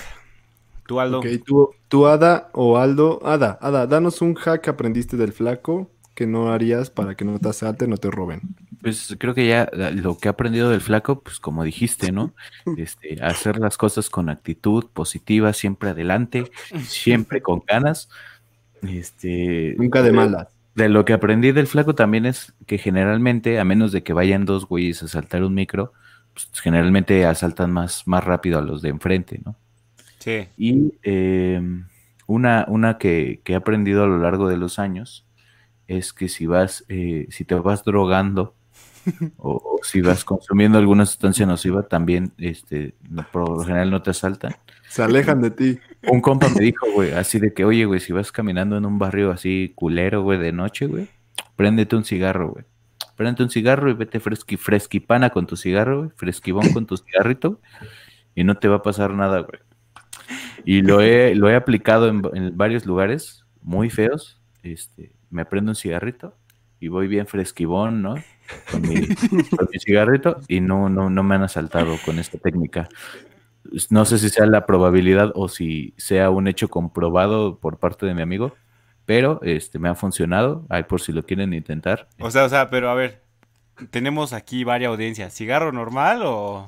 ¿Tú, 0.88 1.00
Aldo? 1.00 1.20
ok, 1.20 1.28
tú, 1.46 1.70
tú, 1.88 2.06
Ada 2.06 2.50
o 2.52 2.78
Aldo, 2.78 3.22
Ada, 3.24 3.58
Ada, 3.62 3.88
danos 3.88 4.22
un 4.22 4.36
hack 4.36 4.60
que 4.60 4.70
aprendiste 4.70 5.16
del 5.16 5.32
flaco 5.32 5.90
que 6.16 6.28
no 6.28 6.52
harías 6.52 6.90
para 6.90 7.16
que 7.16 7.24
no 7.24 7.40
te 7.40 7.48
asalten, 7.48 7.90
no 7.90 7.98
te 7.98 8.12
roben. 8.12 8.42
Pues 8.82 9.16
creo 9.18 9.34
que 9.34 9.48
ya 9.48 9.70
lo 9.72 10.18
que 10.18 10.28
he 10.28 10.32
aprendido 10.32 10.70
del 10.70 10.82
flaco, 10.82 11.22
pues 11.22 11.40
como 11.40 11.64
dijiste, 11.64 12.12
¿no? 12.12 12.34
Este, 12.78 13.24
hacer 13.24 13.58
las 13.58 13.78
cosas 13.78 14.10
con 14.10 14.28
actitud 14.28 14.88
positiva, 14.92 15.54
siempre 15.54 15.92
adelante, 15.92 16.52
siempre 16.84 17.42
con 17.42 17.64
ganas. 17.66 18.10
Este, 18.82 19.76
Nunca 19.78 20.02
de 20.04 20.12
malas. 20.12 20.48
De 20.76 20.90
lo 20.90 21.06
que 21.06 21.14
aprendí 21.14 21.52
del 21.52 21.68
flaco 21.68 21.96
también 21.96 22.26
es 22.26 22.54
que 22.68 22.78
generalmente, 22.78 23.60
a 23.60 23.64
menos 23.66 23.92
de 23.92 24.04
que 24.04 24.14
vayan 24.14 24.46
dos 24.46 24.68
güeyes 24.68 25.02
a 25.02 25.06
asaltar 25.06 25.44
un 25.44 25.56
micro, 25.56 25.94
pues, 26.34 26.50
generalmente 26.62 27.26
asaltan 27.26 27.72
más, 27.74 28.08
más 28.08 28.24
rápido 28.24 28.60
a 28.60 28.62
los 28.62 28.82
de 28.84 28.90
enfrente, 28.90 29.42
¿no? 29.44 29.56
Sí. 30.20 30.48
Y 30.58 30.94
eh, 31.04 31.62
una, 32.28 32.66
una 32.68 32.98
que, 33.00 33.42
que 33.44 33.54
he 33.54 33.56
aprendido 33.56 34.04
a 34.04 34.08
lo 34.08 34.20
largo 34.20 34.48
de 34.50 34.58
los 34.58 34.78
años 34.78 35.26
es 35.88 36.14
que 36.14 36.30
si 36.30 36.46
vas, 36.46 36.86
eh, 36.90 37.28
si 37.32 37.44
te 37.46 37.56
vas 37.56 37.84
drogando 37.84 38.54
o, 39.38 39.54
o 39.54 39.80
si 39.84 40.02
vas 40.02 40.24
consumiendo 40.26 40.78
alguna 40.78 41.06
sustancia 41.06 41.46
nociva, 41.46 41.84
también 41.84 42.34
este, 42.38 42.94
no- 43.10 43.26
por 43.32 43.50
lo 43.50 43.64
general 43.64 43.90
no 43.90 44.02
te 44.04 44.12
asaltan. 44.12 44.56
Se 44.90 45.02
alejan 45.02 45.42
de 45.42 45.52
ti. 45.52 45.80
Un 46.08 46.22
compa 46.22 46.48
me 46.50 46.62
dijo, 46.62 46.86
güey, 46.94 47.12
así 47.12 47.40
de 47.40 47.54
que, 47.54 47.66
oye, 47.66 47.86
güey, 47.86 48.00
si 48.00 48.14
vas 48.14 48.32
caminando 48.32 48.78
en 48.78 48.86
un 48.86 48.98
barrio 48.98 49.32
así 49.32 49.74
culero, 49.76 50.24
güey, 50.24 50.40
de 50.40 50.52
noche, 50.52 50.88
güey, 50.88 51.08
préndete 51.56 51.96
un 51.96 52.06
cigarro, 52.06 52.52
güey. 52.52 52.66
Préndete 53.16 53.44
un 53.44 53.50
cigarro 53.50 53.90
y 53.90 53.94
vete 53.94 54.20
fresqui, 54.20 54.58
fresquipana 54.58 55.32
con 55.32 55.48
tu 55.48 55.58
cigarro, 55.58 56.12
güey, 56.20 56.74
con 56.74 56.86
tu 56.86 56.98
cigarrito, 56.98 57.60
y 58.36 58.44
no 58.44 58.56
te 58.56 58.68
va 58.68 58.78
a 58.78 58.82
pasar 58.84 59.14
nada, 59.14 59.40
güey. 59.40 59.60
Y 60.66 60.82
lo 60.82 61.02
he, 61.02 61.34
lo 61.36 61.50
he 61.50 61.56
aplicado 61.56 62.08
en, 62.08 62.58
varios 62.58 62.86
lugares 62.86 63.46
muy 63.62 63.90
feos. 63.90 64.42
Este, 64.64 65.14
me 65.30 65.46
prendo 65.46 65.72
un 65.72 65.76
cigarrito 65.76 66.36
y 66.80 66.90
voy 66.90 67.08
bien 67.08 67.28
fresquibón, 67.28 68.02
¿no? 68.02 68.16
Con 68.72 68.82
mi, 68.82 69.08
con 69.08 69.68
mi 69.72 69.80
cigarrito 69.80 70.42
y 70.48 70.60
no, 70.60 70.90
no, 70.90 71.10
no 71.10 71.24
me 71.24 71.36
han 71.36 71.44
asaltado 71.44 71.96
con 72.06 72.20
esta 72.20 72.38
técnica. 72.38 72.90
No 73.90 74.06
sé 74.06 74.18
si 74.18 74.30
sea 74.30 74.46
la 74.46 74.66
probabilidad 74.66 75.32
o 75.36 75.48
si 75.48 75.94
sea 75.98 76.30
un 76.30 76.48
hecho 76.48 76.70
comprobado 76.70 77.58
por 77.60 77.78
parte 77.78 78.06
de 78.06 78.14
mi 78.14 78.22
amigo, 78.22 78.54
pero 79.06 79.40
este 79.44 79.80
me 79.80 79.90
ha 79.90 79.96
funcionado. 79.96 80.66
Ahí 80.70 80.84
por 80.84 81.02
si 81.02 81.12
lo 81.12 81.24
quieren 81.26 81.54
intentar. 81.54 82.08
O 82.20 82.30
sea, 82.32 82.46
o 82.46 82.50
sea, 82.50 82.70
pero 82.70 82.90
a 82.90 82.94
ver. 82.96 83.24
Tenemos 83.92 84.34
aquí 84.34 84.64
varias 84.64 84.90
audiencias. 84.90 85.34
¿Cigarro 85.36 85.72
normal 85.72 86.22
o...? 86.24 86.68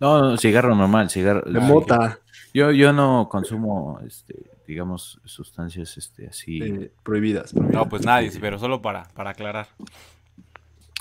No, 0.00 0.20
no, 0.20 0.36
cigarro 0.36 0.74
normal, 0.74 1.08
cigarro. 1.08 1.40
De 1.50 1.58
mota, 1.60 2.18
Yo, 2.52 2.70
yo 2.72 2.92
no 2.92 3.28
consumo, 3.30 3.98
este, 4.06 4.34
digamos, 4.66 5.18
sustancias 5.24 5.96
este, 5.96 6.28
así. 6.28 6.62
eh, 6.62 6.92
prohibidas. 7.02 7.54
No, 7.54 7.88
pues 7.88 8.04
nadie, 8.04 8.30
pero 8.38 8.58
solo 8.58 8.82
para, 8.82 9.04
para 9.14 9.30
aclarar. 9.30 9.68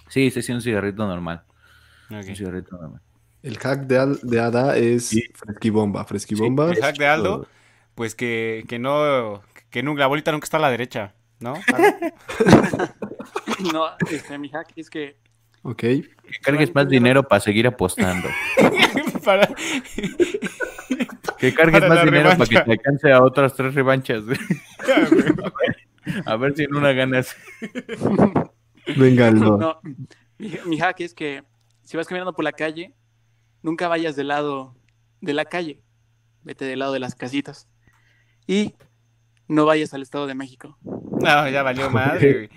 Sí, 0.07 0.31
sí, 0.31 0.41
sí, 0.41 0.53
un 0.53 0.61
cigarrito 0.61 1.05
normal. 1.05 1.43
Un 2.09 2.23
cigarrito 2.23 2.77
normal. 2.77 3.01
El 3.43 3.57
hack 3.57 3.81
de, 3.87 3.97
Al- 3.97 4.19
de 4.21 4.39
Ada 4.39 4.77
es 4.77 5.07
Sí. 5.07 5.23
fresquibomba. 5.33 6.03
Fresquibomba. 6.05 6.71
El 6.71 6.81
hack 6.81 6.97
de 6.97 7.07
Aldo, 7.07 7.47
pues 7.95 8.15
que, 8.15 8.65
que 8.67 8.79
no... 8.79 9.41
Que 9.69 9.83
nunca, 9.83 10.01
la 10.01 10.07
bolita 10.07 10.31
nunca 10.31 10.45
está 10.45 10.57
a 10.57 10.61
la 10.61 10.71
derecha, 10.71 11.13
¿no? 11.39 11.53
No, 13.73 13.85
este, 14.09 14.37
mi 14.37 14.49
hack 14.49 14.71
es 14.75 14.89
que 14.89 15.17
Ok. 15.61 15.77
Que 15.77 16.09
cargues 16.41 16.73
más 16.73 16.87
dinero 16.87 17.23
para 17.23 17.41
seguir 17.41 17.67
apostando. 17.67 18.29
para... 19.25 19.47
Que 21.37 21.53
cargues 21.53 21.81
Para 21.81 21.93
más 21.95 22.05
dinero 22.05 22.29
para 22.31 22.45
que 22.45 22.59
te 22.61 22.71
alcance 22.71 23.11
a 23.11 23.21
otras 23.21 23.53
tres 23.55 23.73
revanchas. 23.75 24.23
A 26.25 26.35
ver 26.37 26.55
si 26.55 26.63
en 26.63 26.75
una 26.75 26.93
ganas. 26.93 27.35
Venga, 28.95 29.27
Aldo. 29.27 29.57
No, 29.57 29.79
mi, 30.37 30.57
mi 30.65 30.79
hack 30.79 31.01
es 31.01 31.13
que 31.13 31.43
si 31.83 31.97
vas 31.97 32.07
caminando 32.07 32.33
por 32.33 32.45
la 32.45 32.53
calle, 32.53 32.93
nunca 33.61 33.87
vayas 33.87 34.15
del 34.15 34.29
lado 34.29 34.75
de 35.21 35.33
la 35.33 35.45
calle. 35.45 35.81
Vete 36.43 36.65
del 36.65 36.79
lado 36.79 36.93
de 36.93 36.99
las 36.99 37.15
casitas. 37.15 37.67
Y 38.47 38.73
no 39.47 39.65
vayas 39.65 39.93
al 39.93 40.01
Estado 40.01 40.27
de 40.27 40.35
México. 40.35 40.77
No, 40.83 41.49
ya 41.49 41.63
valió 41.63 41.89
madre, 41.91 42.33
güey. 42.33 42.49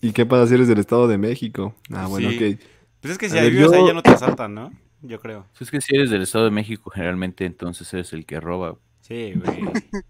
¿Y 0.00 0.12
qué 0.12 0.26
pasa 0.26 0.46
si 0.46 0.54
eres 0.54 0.68
del 0.68 0.78
Estado 0.78 1.08
de 1.08 1.18
México? 1.18 1.74
Ah, 1.92 2.06
bueno, 2.06 2.30
Sí. 2.30 2.36
ok. 2.54 2.60
Pues 3.00 3.12
es 3.12 3.18
que 3.18 3.28
si 3.30 3.38
A 3.38 3.42
ahí 3.42 3.50
vives 3.50 3.70
yo- 3.70 3.76
ahí 3.76 3.86
ya 3.86 3.92
no 3.94 4.02
te 4.02 4.10
asaltan, 4.10 4.54
¿no? 4.54 4.70
Yo 5.02 5.20
creo. 5.20 5.46
Es 5.60 5.70
que 5.70 5.80
si 5.80 5.94
eres 5.94 6.10
del 6.10 6.22
Estado 6.22 6.44
de 6.46 6.50
México, 6.50 6.90
generalmente 6.90 7.44
entonces 7.44 7.92
eres 7.94 8.12
el 8.12 8.26
que 8.26 8.40
roba. 8.40 8.76
Sí, 9.00 9.34
güey. 9.34 9.60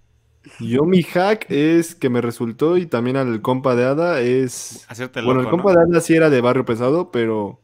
Yo 0.60 0.84
mi 0.84 1.02
hack 1.02 1.46
es 1.50 1.94
que 1.96 2.08
me 2.08 2.20
resultó 2.20 2.76
y 2.78 2.86
también 2.86 3.16
al 3.16 3.42
compa 3.42 3.74
de 3.74 3.84
Ada 3.84 4.20
es... 4.20 4.86
Hacerte 4.88 5.20
Bueno, 5.22 5.40
el 5.40 5.44
loco, 5.46 5.56
compa 5.56 5.72
¿no? 5.74 5.80
de 5.84 5.90
Ada 5.96 6.00
sí 6.00 6.14
era 6.14 6.30
de 6.30 6.40
barrio 6.40 6.64
pesado, 6.64 7.10
pero 7.10 7.58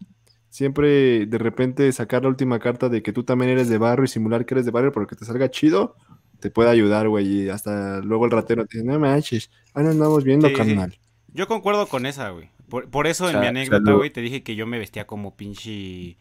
siempre 0.52 1.24
de 1.24 1.38
repente 1.38 1.90
sacar 1.92 2.22
la 2.24 2.28
última 2.28 2.58
carta 2.58 2.90
de 2.90 3.02
que 3.02 3.12
tú 3.12 3.24
también 3.24 3.50
eres 3.50 3.70
de 3.70 3.78
barrio 3.78 4.04
y 4.04 4.08
simular 4.08 4.44
que 4.44 4.52
eres 4.54 4.66
de 4.66 4.70
barrio, 4.70 4.92
pero 4.92 5.06
que 5.06 5.16
te 5.16 5.24
salga 5.24 5.50
chido, 5.50 5.96
te 6.40 6.50
puede 6.50 6.68
ayudar, 6.68 7.08
güey. 7.08 7.26
Y 7.26 7.48
hasta 7.48 8.00
luego 8.00 8.26
el 8.26 8.30
ratero 8.32 8.66
te 8.66 8.78
dice, 8.78 8.86
no 8.86 8.98
manches, 9.00 9.50
ahí 9.72 9.82
nos 9.82 9.92
andamos 9.94 10.24
viendo, 10.24 10.48
Sí, 10.48 10.54
sí. 10.54 10.58
carnal. 10.58 10.98
Yo 11.32 11.48
concuerdo 11.48 11.86
con 11.86 12.04
esa, 12.04 12.28
güey. 12.28 12.50
Por, 12.68 12.90
por 12.90 13.06
eso 13.06 13.26
en 13.28 13.32
Sa- 13.32 13.40
mi 13.40 13.46
anécdota, 13.46 13.92
güey, 13.92 14.10
te 14.10 14.20
dije 14.20 14.42
que 14.42 14.54
yo 14.54 14.66
me 14.66 14.78
vestía 14.78 15.06
como 15.06 15.34
pinche... 15.36 16.18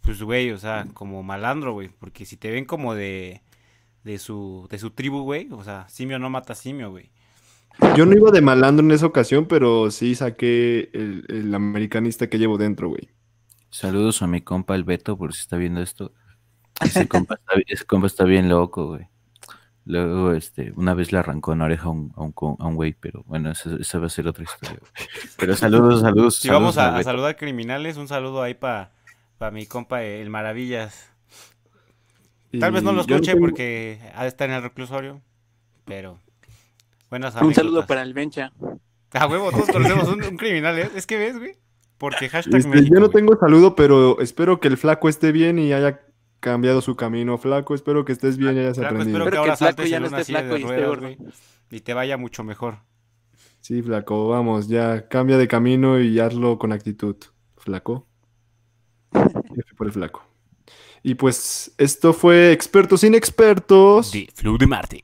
Pues, 0.00 0.22
güey, 0.22 0.50
o 0.50 0.56
sea, 0.58 0.86
como 0.94 1.22
malandro, 1.22 1.74
güey. 1.74 1.90
Porque 1.98 2.24
si 2.24 2.36
te 2.38 2.50
ven 2.50 2.64
como 2.64 2.94
de... 2.94 3.42
De 4.02 4.18
su, 4.18 4.66
de 4.70 4.78
su 4.78 4.92
tribu, 4.92 5.20
güey. 5.24 5.48
O 5.52 5.62
sea, 5.62 5.86
simio 5.90 6.18
no 6.18 6.30
mata 6.30 6.54
simio, 6.54 6.90
güey. 6.90 7.10
Yo 7.96 8.06
no 8.06 8.16
iba 8.16 8.30
de 8.30 8.40
malandro 8.40 8.82
en 8.84 8.92
esa 8.92 9.04
ocasión, 9.04 9.44
pero 9.46 9.90
sí 9.90 10.14
saqué 10.14 10.88
el, 10.94 11.26
el 11.28 11.54
americanista 11.54 12.26
que 12.28 12.38
llevo 12.38 12.56
dentro, 12.56 12.88
güey. 12.88 13.10
Saludos 13.70 14.22
a 14.22 14.26
mi 14.26 14.40
compa 14.40 14.74
el 14.74 14.84
Beto, 14.84 15.16
por 15.16 15.32
si 15.34 15.40
está 15.40 15.56
viendo 15.56 15.80
esto. 15.80 16.12
Ese 16.80 17.06
compa 17.08 17.34
está, 17.34 17.52
ese 17.66 17.84
compa 17.84 18.06
está 18.06 18.24
bien 18.24 18.48
loco, 18.48 18.88
güey. 18.88 19.06
Luego, 19.86 20.32
este, 20.32 20.72
una 20.76 20.94
vez 20.94 21.10
le 21.12 21.18
arrancó 21.18 21.52
una 21.52 21.64
oreja 21.64 21.86
a 21.86 21.90
un, 21.90 22.12
a 22.16 22.22
un, 22.22 22.32
co- 22.32 22.56
a 22.60 22.66
un 22.66 22.74
güey, 22.74 22.92
pero 22.98 23.22
bueno, 23.26 23.50
esa, 23.50 23.74
esa 23.76 23.98
va 23.98 24.06
a 24.06 24.10
ser 24.10 24.28
otra 24.28 24.44
historia. 24.44 24.78
güey. 24.78 24.92
Pero 25.36 25.56
saludos, 25.56 26.00
saludos. 26.00 26.36
Si 26.36 26.48
vamos 26.48 26.76
a, 26.78 27.02
saludar 27.02 27.36
criminales, 27.36 27.96
un 27.96 28.06
saludo 28.08 28.42
ahí 28.42 28.54
para 28.54 28.90
mi 29.52 29.66
compa 29.66 30.02
el 30.02 30.30
Maravillas. 30.30 31.08
Tal 32.58 32.72
vez 32.72 32.82
no 32.82 32.92
lo 32.92 33.02
escuche 33.02 33.32
tengo- 33.32 33.40
porque 33.46 34.00
ha 34.14 34.22
de 34.22 34.28
estar 34.28 34.48
en 34.50 34.56
el 34.56 34.62
reclusorio, 34.62 35.20
pero 35.84 36.18
buenas 37.08 37.34
Un 37.36 37.54
saludo 37.54 37.86
para 37.86 38.02
el 38.02 38.12
Bencha. 38.14 38.52
A 39.12 39.26
huevo, 39.26 39.50
todos 39.50 39.68
conocemos 39.70 40.08
un, 40.08 40.22
un 40.24 40.36
criminal, 40.36 40.78
¿eh? 40.78 40.90
Es 40.94 41.06
que 41.06 41.16
ves, 41.16 41.38
güey. 41.38 41.56
Porque 42.00 42.28
hashtag 42.30 42.64
Este, 42.64 42.68
México, 42.70 42.94
yo 42.94 43.00
no 43.00 43.08
güey. 43.10 43.12
tengo 43.12 43.38
saludo, 43.38 43.76
pero 43.76 44.20
espero 44.20 44.58
que 44.58 44.68
el 44.68 44.76
flaco 44.78 45.08
esté 45.08 45.30
bien 45.32 45.60
y 45.60 45.72
haya 45.72 46.00
cambiado 46.40 46.80
su 46.80 46.96
camino. 46.96 47.38
Flaco, 47.38 47.76
espero 47.76 48.04
que 48.04 48.12
estés 48.12 48.38
bien 48.38 48.56
y 48.56 48.60
hayas 48.60 48.78
Flaco, 48.78 48.96
aprendido. 48.96 49.18
espero 49.18 49.30
que 49.30 49.30
Espero 49.30 49.30
que 49.30 49.38
ahora 49.38 49.52
el 49.52 49.58
flaco 49.58 49.76
saltes 49.76 49.90
ya 49.90 50.00
no 50.00 50.06
esté 50.06 50.24
flaco 50.24 50.56
y 50.56 50.62
esté 50.64 50.86
gordo. 50.86 51.08
y 51.70 51.80
te 51.80 51.94
vaya 51.94 52.16
mucho 52.16 52.42
mejor. 52.42 52.78
Sí, 53.60 53.82
flaco, 53.82 54.28
vamos, 54.28 54.68
ya 54.68 55.06
cambia 55.08 55.36
de 55.38 55.46
camino 55.46 56.00
y 56.00 56.18
hazlo 56.18 56.58
con 56.58 56.72
actitud. 56.72 57.16
Flaco. 57.58 58.06
F 59.12 59.74
por 59.76 59.86
el 59.86 59.92
flaco. 59.92 60.24
Y 61.02 61.14
pues 61.14 61.74
esto 61.78 62.12
fue 62.14 62.52
Expertos 62.52 63.04
Inexpertos. 63.04 64.12
De 64.12 64.28
Flow 64.34 64.56
de 64.58 64.66
Marte. 64.66 65.00